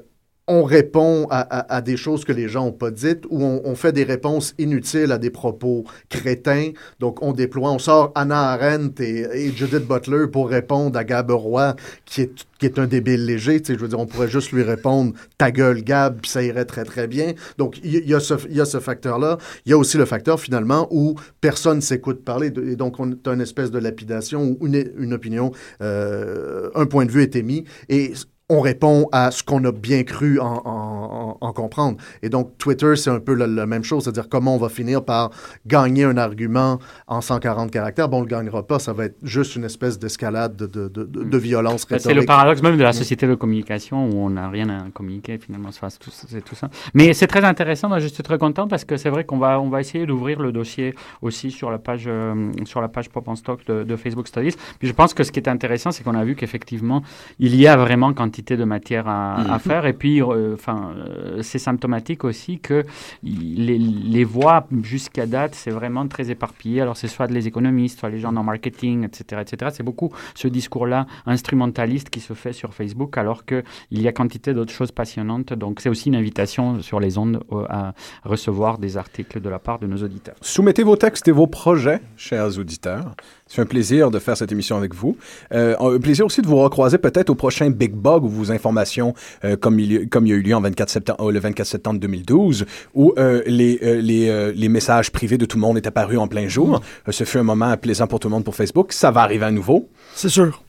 on 0.47 0.63
répond 0.63 1.25
à, 1.29 1.39
à- 1.39 1.75
à 1.77 1.81
des 1.81 1.95
choses 1.95 2.25
que 2.25 2.33
les 2.33 2.49
gens 2.49 2.65
n'ont 2.65 2.71
pas 2.73 2.91
dites 2.91 3.25
ou 3.29 3.41
on, 3.43 3.61
on 3.63 3.75
fait 3.75 3.93
des 3.93 4.03
réponses 4.03 4.53
inutiles 4.57 5.11
à 5.11 5.17
des 5.17 5.29
propos 5.29 5.85
crétins. 6.09 6.71
Donc, 6.99 7.23
on 7.23 7.31
déploie, 7.31 7.71
on 7.71 7.79
sort 7.79 8.11
Anna 8.15 8.51
Arendt 8.51 9.01
et, 9.01 9.21
et 9.33 9.51
Judith 9.51 9.87
Butler 9.87 10.27
pour 10.31 10.49
répondre 10.49 10.99
à 10.99 11.05
Gab 11.05 11.31
Roy, 11.31 11.75
qui 12.05 12.21
est, 12.21 12.31
qui 12.59 12.65
est 12.65 12.77
un 12.77 12.87
débile 12.87 13.25
léger. 13.25 13.61
Tu 13.61 13.67
sais, 13.67 13.73
je 13.75 13.79
veux 13.79 13.87
dire, 13.87 13.99
on 13.99 14.05
pourrait 14.05 14.27
juste 14.27 14.51
lui 14.51 14.63
répondre 14.63 15.13
«ta 15.37 15.49
gueule, 15.51 15.81
Gab», 15.81 16.19
puis 16.21 16.29
ça 16.29 16.43
irait 16.43 16.65
très, 16.65 16.83
très 16.83 17.07
bien. 17.07 17.33
Donc, 17.57 17.79
il 17.83 17.93
y, 17.93 17.97
il 17.99 18.09
y 18.09 18.13
a 18.13 18.19
ce, 18.19 18.33
il 18.49 18.57
y 18.57 18.61
a 18.61 18.65
ce 18.65 18.81
facteur-là. 18.81 19.37
Il 19.65 19.69
y 19.69 19.73
a 19.73 19.77
aussi 19.77 19.97
le 19.97 20.05
facteur, 20.05 20.41
finalement, 20.41 20.87
où 20.91 21.15
personne 21.39 21.79
s'écoute 21.79 22.23
parler. 22.25 22.49
De- 22.49 22.67
Et 22.67 22.75
donc, 22.75 22.99
on 22.99 23.11
a 23.11 23.33
une 23.33 23.41
espèce 23.41 23.71
de 23.71 23.79
lapidation 23.79 24.57
où 24.59 24.67
une, 24.67 24.91
une 24.97 25.13
opinion, 25.13 25.51
euh, 25.81 26.69
un 26.75 26.85
point 26.85 27.05
de 27.05 27.11
vue 27.11 27.21
est 27.21 27.37
émis. 27.37 27.63
Et 27.87 28.13
on 28.49 28.59
répond 28.59 29.07
à 29.11 29.31
ce 29.31 29.41
qu'on 29.41 29.63
a 29.63 29.71
bien 29.71 30.03
cru 30.03 30.39
en, 30.39 30.45
en- 30.65 30.67
en- 30.67 31.37
en 31.39 31.53
comprendre. 31.53 31.97
Et 32.21 32.29
donc, 32.29 32.57
Twitter, 32.57 32.95
c'est 32.97 33.09
un 33.09 33.19
peu 33.19 33.33
la, 33.33 33.47
la 33.47 33.65
même 33.65 33.83
chose, 33.83 34.03
c'est-à-dire 34.03 34.27
comment 34.29 34.55
on 34.55 34.57
va 34.59 34.69
finir 34.69 35.03
par 35.05 35.31
gagner 35.65 36.03
un 36.03 36.17
argument 36.17 36.79
en 37.07 37.21
140 37.21 37.71
caractères. 37.71 38.09
Bon, 38.09 38.17
on 38.17 38.19
ne 38.21 38.25
le 38.25 38.29
gagnera 38.35 38.65
pas, 38.67 38.79
ça 38.79 38.91
va 38.93 39.05
être 39.05 39.15
juste 39.23 39.55
une 39.55 39.63
espèce 39.63 39.97
d'escalade 39.97 40.55
de, 40.55 40.65
de, 40.67 40.87
de, 40.89 41.03
de- 41.05 41.23
de 41.23 41.37
violence 41.37 41.81
Bah, 41.83 41.97
C'est 41.99 42.09
rhétorique. 42.09 42.19
le 42.21 42.25
paradoxe 42.25 42.61
même 42.61 42.77
de 42.77 42.83
la 42.83 42.93
société 42.93 43.27
de 43.27 43.35
communication 43.35 44.09
où 44.09 44.17
on 44.25 44.29
n'a 44.31 44.49
rien 44.49 44.69
à 44.69 44.89
communiquer 44.93 45.37
finalement. 45.37 45.69
C'est 45.71 45.99
tout, 45.99 46.11
c'est 46.11 46.43
tout 46.43 46.55
ça. 46.55 46.69
Mais 46.93 47.13
c'est 47.13 47.27
très 47.27 47.43
intéressant. 47.45 47.87
Moi, 47.87 47.99
je 47.99 48.07
suis 48.07 48.23
très 48.23 48.37
content 48.37 48.67
parce 48.67 48.83
que 48.85 48.97
c'est 48.97 49.09
vrai 49.09 49.23
qu'on 49.23 49.37
va, 49.37 49.59
on 49.61 49.69
va 49.69 49.79
essayer 49.79 50.05
d'ouvrir 50.05 50.41
le 50.41 50.51
dossier 50.51 50.95
aussi 51.21 51.49
sur 51.49 51.71
la 51.71 51.79
page, 51.79 52.03
euh, 52.07 52.51
sur 52.65 52.81
la 52.81 52.89
page 52.89 53.09
Pop 53.09 53.27
en 53.27 53.35
Stock 53.35 53.65
de, 53.65 53.83
de 53.83 53.95
Facebook 53.95 54.27
Studies. 54.27 54.55
Puis 54.79 54.87
je 54.87 54.93
pense 54.93 55.13
que 55.13 55.23
ce 55.23 55.31
qui 55.31 55.39
est 55.39 55.47
intéressant, 55.49 55.91
c'est 55.91 56.03
qu'on 56.03 56.15
a 56.15 56.23
vu 56.25 56.35
qu'effectivement, 56.35 57.01
il 57.39 57.55
y 57.55 57.67
a 57.67 57.77
vraiment 57.77 58.13
quantité 58.34 58.57
de 58.57 58.63
matière 58.63 59.07
à, 59.07 59.53
à 59.53 59.59
faire. 59.59 59.86
Et 59.86 59.93
puis, 59.93 60.19
euh, 60.19 60.55
enfin, 60.55 60.93
euh, 60.97 61.38
euh, 61.38 61.41
c'est 61.43 61.59
symptomatique 61.59 62.23
aussi 62.23 62.59
que 62.59 62.84
les, 63.21 63.77
les 63.77 64.23
voix 64.23 64.67
jusqu'à 64.81 65.27
date, 65.27 65.53
c'est 65.53 65.69
vraiment 65.69 66.07
très 66.07 66.31
éparpillé. 66.31 66.81
Alors 66.81 66.97
c'est 66.97 67.07
soit 67.07 67.27
les 67.27 67.47
économistes, 67.47 67.99
soit 67.99 68.09
les 68.09 68.19
gens 68.19 68.36
en 68.36 68.43
marketing, 68.43 69.05
etc. 69.05 69.41
etc. 69.41 69.71
C'est 69.75 69.84
beaucoup 69.84 70.11
ce 70.34 70.47
discours-là 70.47 71.05
instrumentaliste 71.27 72.09
qui 72.09 72.21
se 72.21 72.34
fait 72.34 72.53
sur 72.53 72.73
Facebook 72.73 73.17
alors 73.19 73.45
qu'il 73.45 73.63
y 73.91 74.07
a 74.07 74.11
quantité 74.11 74.53
d'autres 74.55 74.73
choses 74.73 74.91
passionnantes. 74.91 75.53
Donc 75.53 75.79
c'est 75.79 75.89
aussi 75.89 76.09
une 76.09 76.15
invitation 76.15 76.81
sur 76.81 76.99
les 76.99 77.19
ondes 77.19 77.43
euh, 77.51 77.65
à 77.69 77.93
recevoir 78.23 78.79
des 78.79 78.97
articles 78.97 79.41
de 79.41 79.49
la 79.49 79.59
part 79.59 79.77
de 79.77 79.86
nos 79.86 79.97
auditeurs. 79.97 80.36
Soumettez 80.41 80.81
vos 80.84 80.95
textes 80.95 81.27
et 81.27 81.31
vos 81.31 81.47
projets, 81.47 82.01
chers 82.17 82.57
auditeurs. 82.57 83.15
C'est 83.45 83.61
un 83.61 83.65
plaisir 83.65 84.09
de 84.09 84.17
faire 84.17 84.36
cette 84.36 84.51
émission 84.51 84.77
avec 84.77 84.95
vous. 84.95 85.15
Euh, 85.51 85.75
un 85.79 85.99
plaisir 85.99 86.25
aussi 86.25 86.41
de 86.41 86.47
vous 86.47 86.57
recroiser 86.57 86.97
peut-être 86.97 87.29
au 87.29 87.36
prochain 87.36 87.69
Big 87.69 87.93
Bug 87.93 88.22
où 88.24 88.30
vos 88.30 88.51
informations, 88.51 89.13
euh, 89.43 89.55
comme, 89.55 89.80
il, 89.80 90.09
comme 90.09 90.26
il 90.26 90.30
y 90.30 90.34
a 90.34 90.36
eu 90.36 90.41
lieu 90.41 90.55
en 90.55 90.61
24 90.61 90.89
septembre, 90.89 91.32
le 91.32 91.39
24 91.39 91.67
septembre 91.67 91.99
2012, 91.99 92.65
où 92.93 93.13
euh, 93.17 93.41
les, 93.45 93.80
euh, 93.84 94.01
les, 94.01 94.30
euh, 94.30 94.51
les 94.55 94.69
messages 94.69 95.11
privés 95.11 95.38
de 95.38 95.45
tout 95.45 95.57
le 95.57 95.61
monde 95.61 95.78
est 95.78 95.88
apparu 95.88 96.17
en 96.17 96.28
plein 96.28 96.47
jour. 96.47 96.82
Euh, 97.07 97.11
ce 97.11 97.24
fut 97.24 97.38
un 97.38 97.43
moment 97.43 97.76
plaisant 97.78 98.07
pour 98.07 98.19
tout 98.19 98.28
le 98.28 98.34
monde 98.34 98.43
pour 98.43 98.55
Facebook. 98.55 98.93
Ça 98.93 99.11
va 99.11 99.21
arriver 99.21 99.45
à 99.45 99.51
nouveau. 99.51 99.89
C'est 100.15 100.30
sûr. 100.30 100.63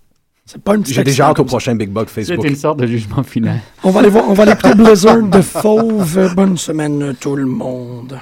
C'est 0.46 0.60
pas 0.60 0.74
une 0.74 0.82
petite 0.82 0.96
J'ai 0.96 1.04
déjà 1.04 1.28
hâte 1.28 1.38
au 1.38 1.44
prochain 1.44 1.74
Big 1.74 1.88
Bug 1.88 2.08
Facebook. 2.08 2.36
C'était 2.36 2.50
une 2.50 2.56
sorte 2.60 2.78
de 2.78 2.86
jugement 2.86 3.22
final. 3.22 3.60
On 3.82 3.90
va 3.90 4.00
aller 4.00 4.10
voir, 4.10 4.28
on 4.28 4.34
va 4.34 4.42
aller 4.42 4.74
Blizzard 4.76 5.22
de 5.22 5.40
Fauve. 5.40 6.34
Bonne 6.34 6.58
semaine 6.58 7.14
tout 7.18 7.34
le 7.34 7.46
monde. 7.46 8.18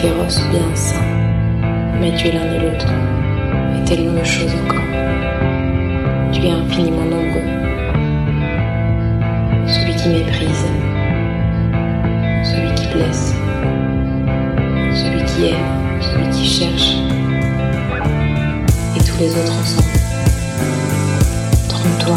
Féroce 0.00 0.40
ou 0.42 0.50
bien 0.50 0.62
un 0.72 0.76
saint. 0.76 1.04
Mais 2.00 2.14
tu 2.16 2.28
es 2.28 2.32
l'un 2.32 2.54
et 2.54 2.58
l'autre. 2.58 2.90
Et 3.76 3.84
tellement 3.84 4.18
de 4.18 4.24
choses 4.24 4.54
encore. 4.64 4.80
Tu 6.32 6.46
es 6.46 6.50
infiniment 6.50 7.04
nombreux. 7.04 7.48
Celui 9.66 9.94
qui 9.96 10.08
méprise. 10.08 10.64
Celui 12.44 12.74
qui 12.74 12.86
blesse. 12.94 13.34
Celui 14.94 15.24
qui 15.24 15.48
aime. 15.48 16.00
Celui 16.00 16.30
qui 16.30 16.44
cherche. 16.46 16.96
Et 18.96 19.04
tous 19.04 19.18
les 19.20 19.30
autres 19.36 19.52
ensemble. 19.60 19.98
Trompe-toi. 21.68 22.16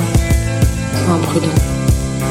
Sois 0.94 1.16
imprudent. 1.16 1.73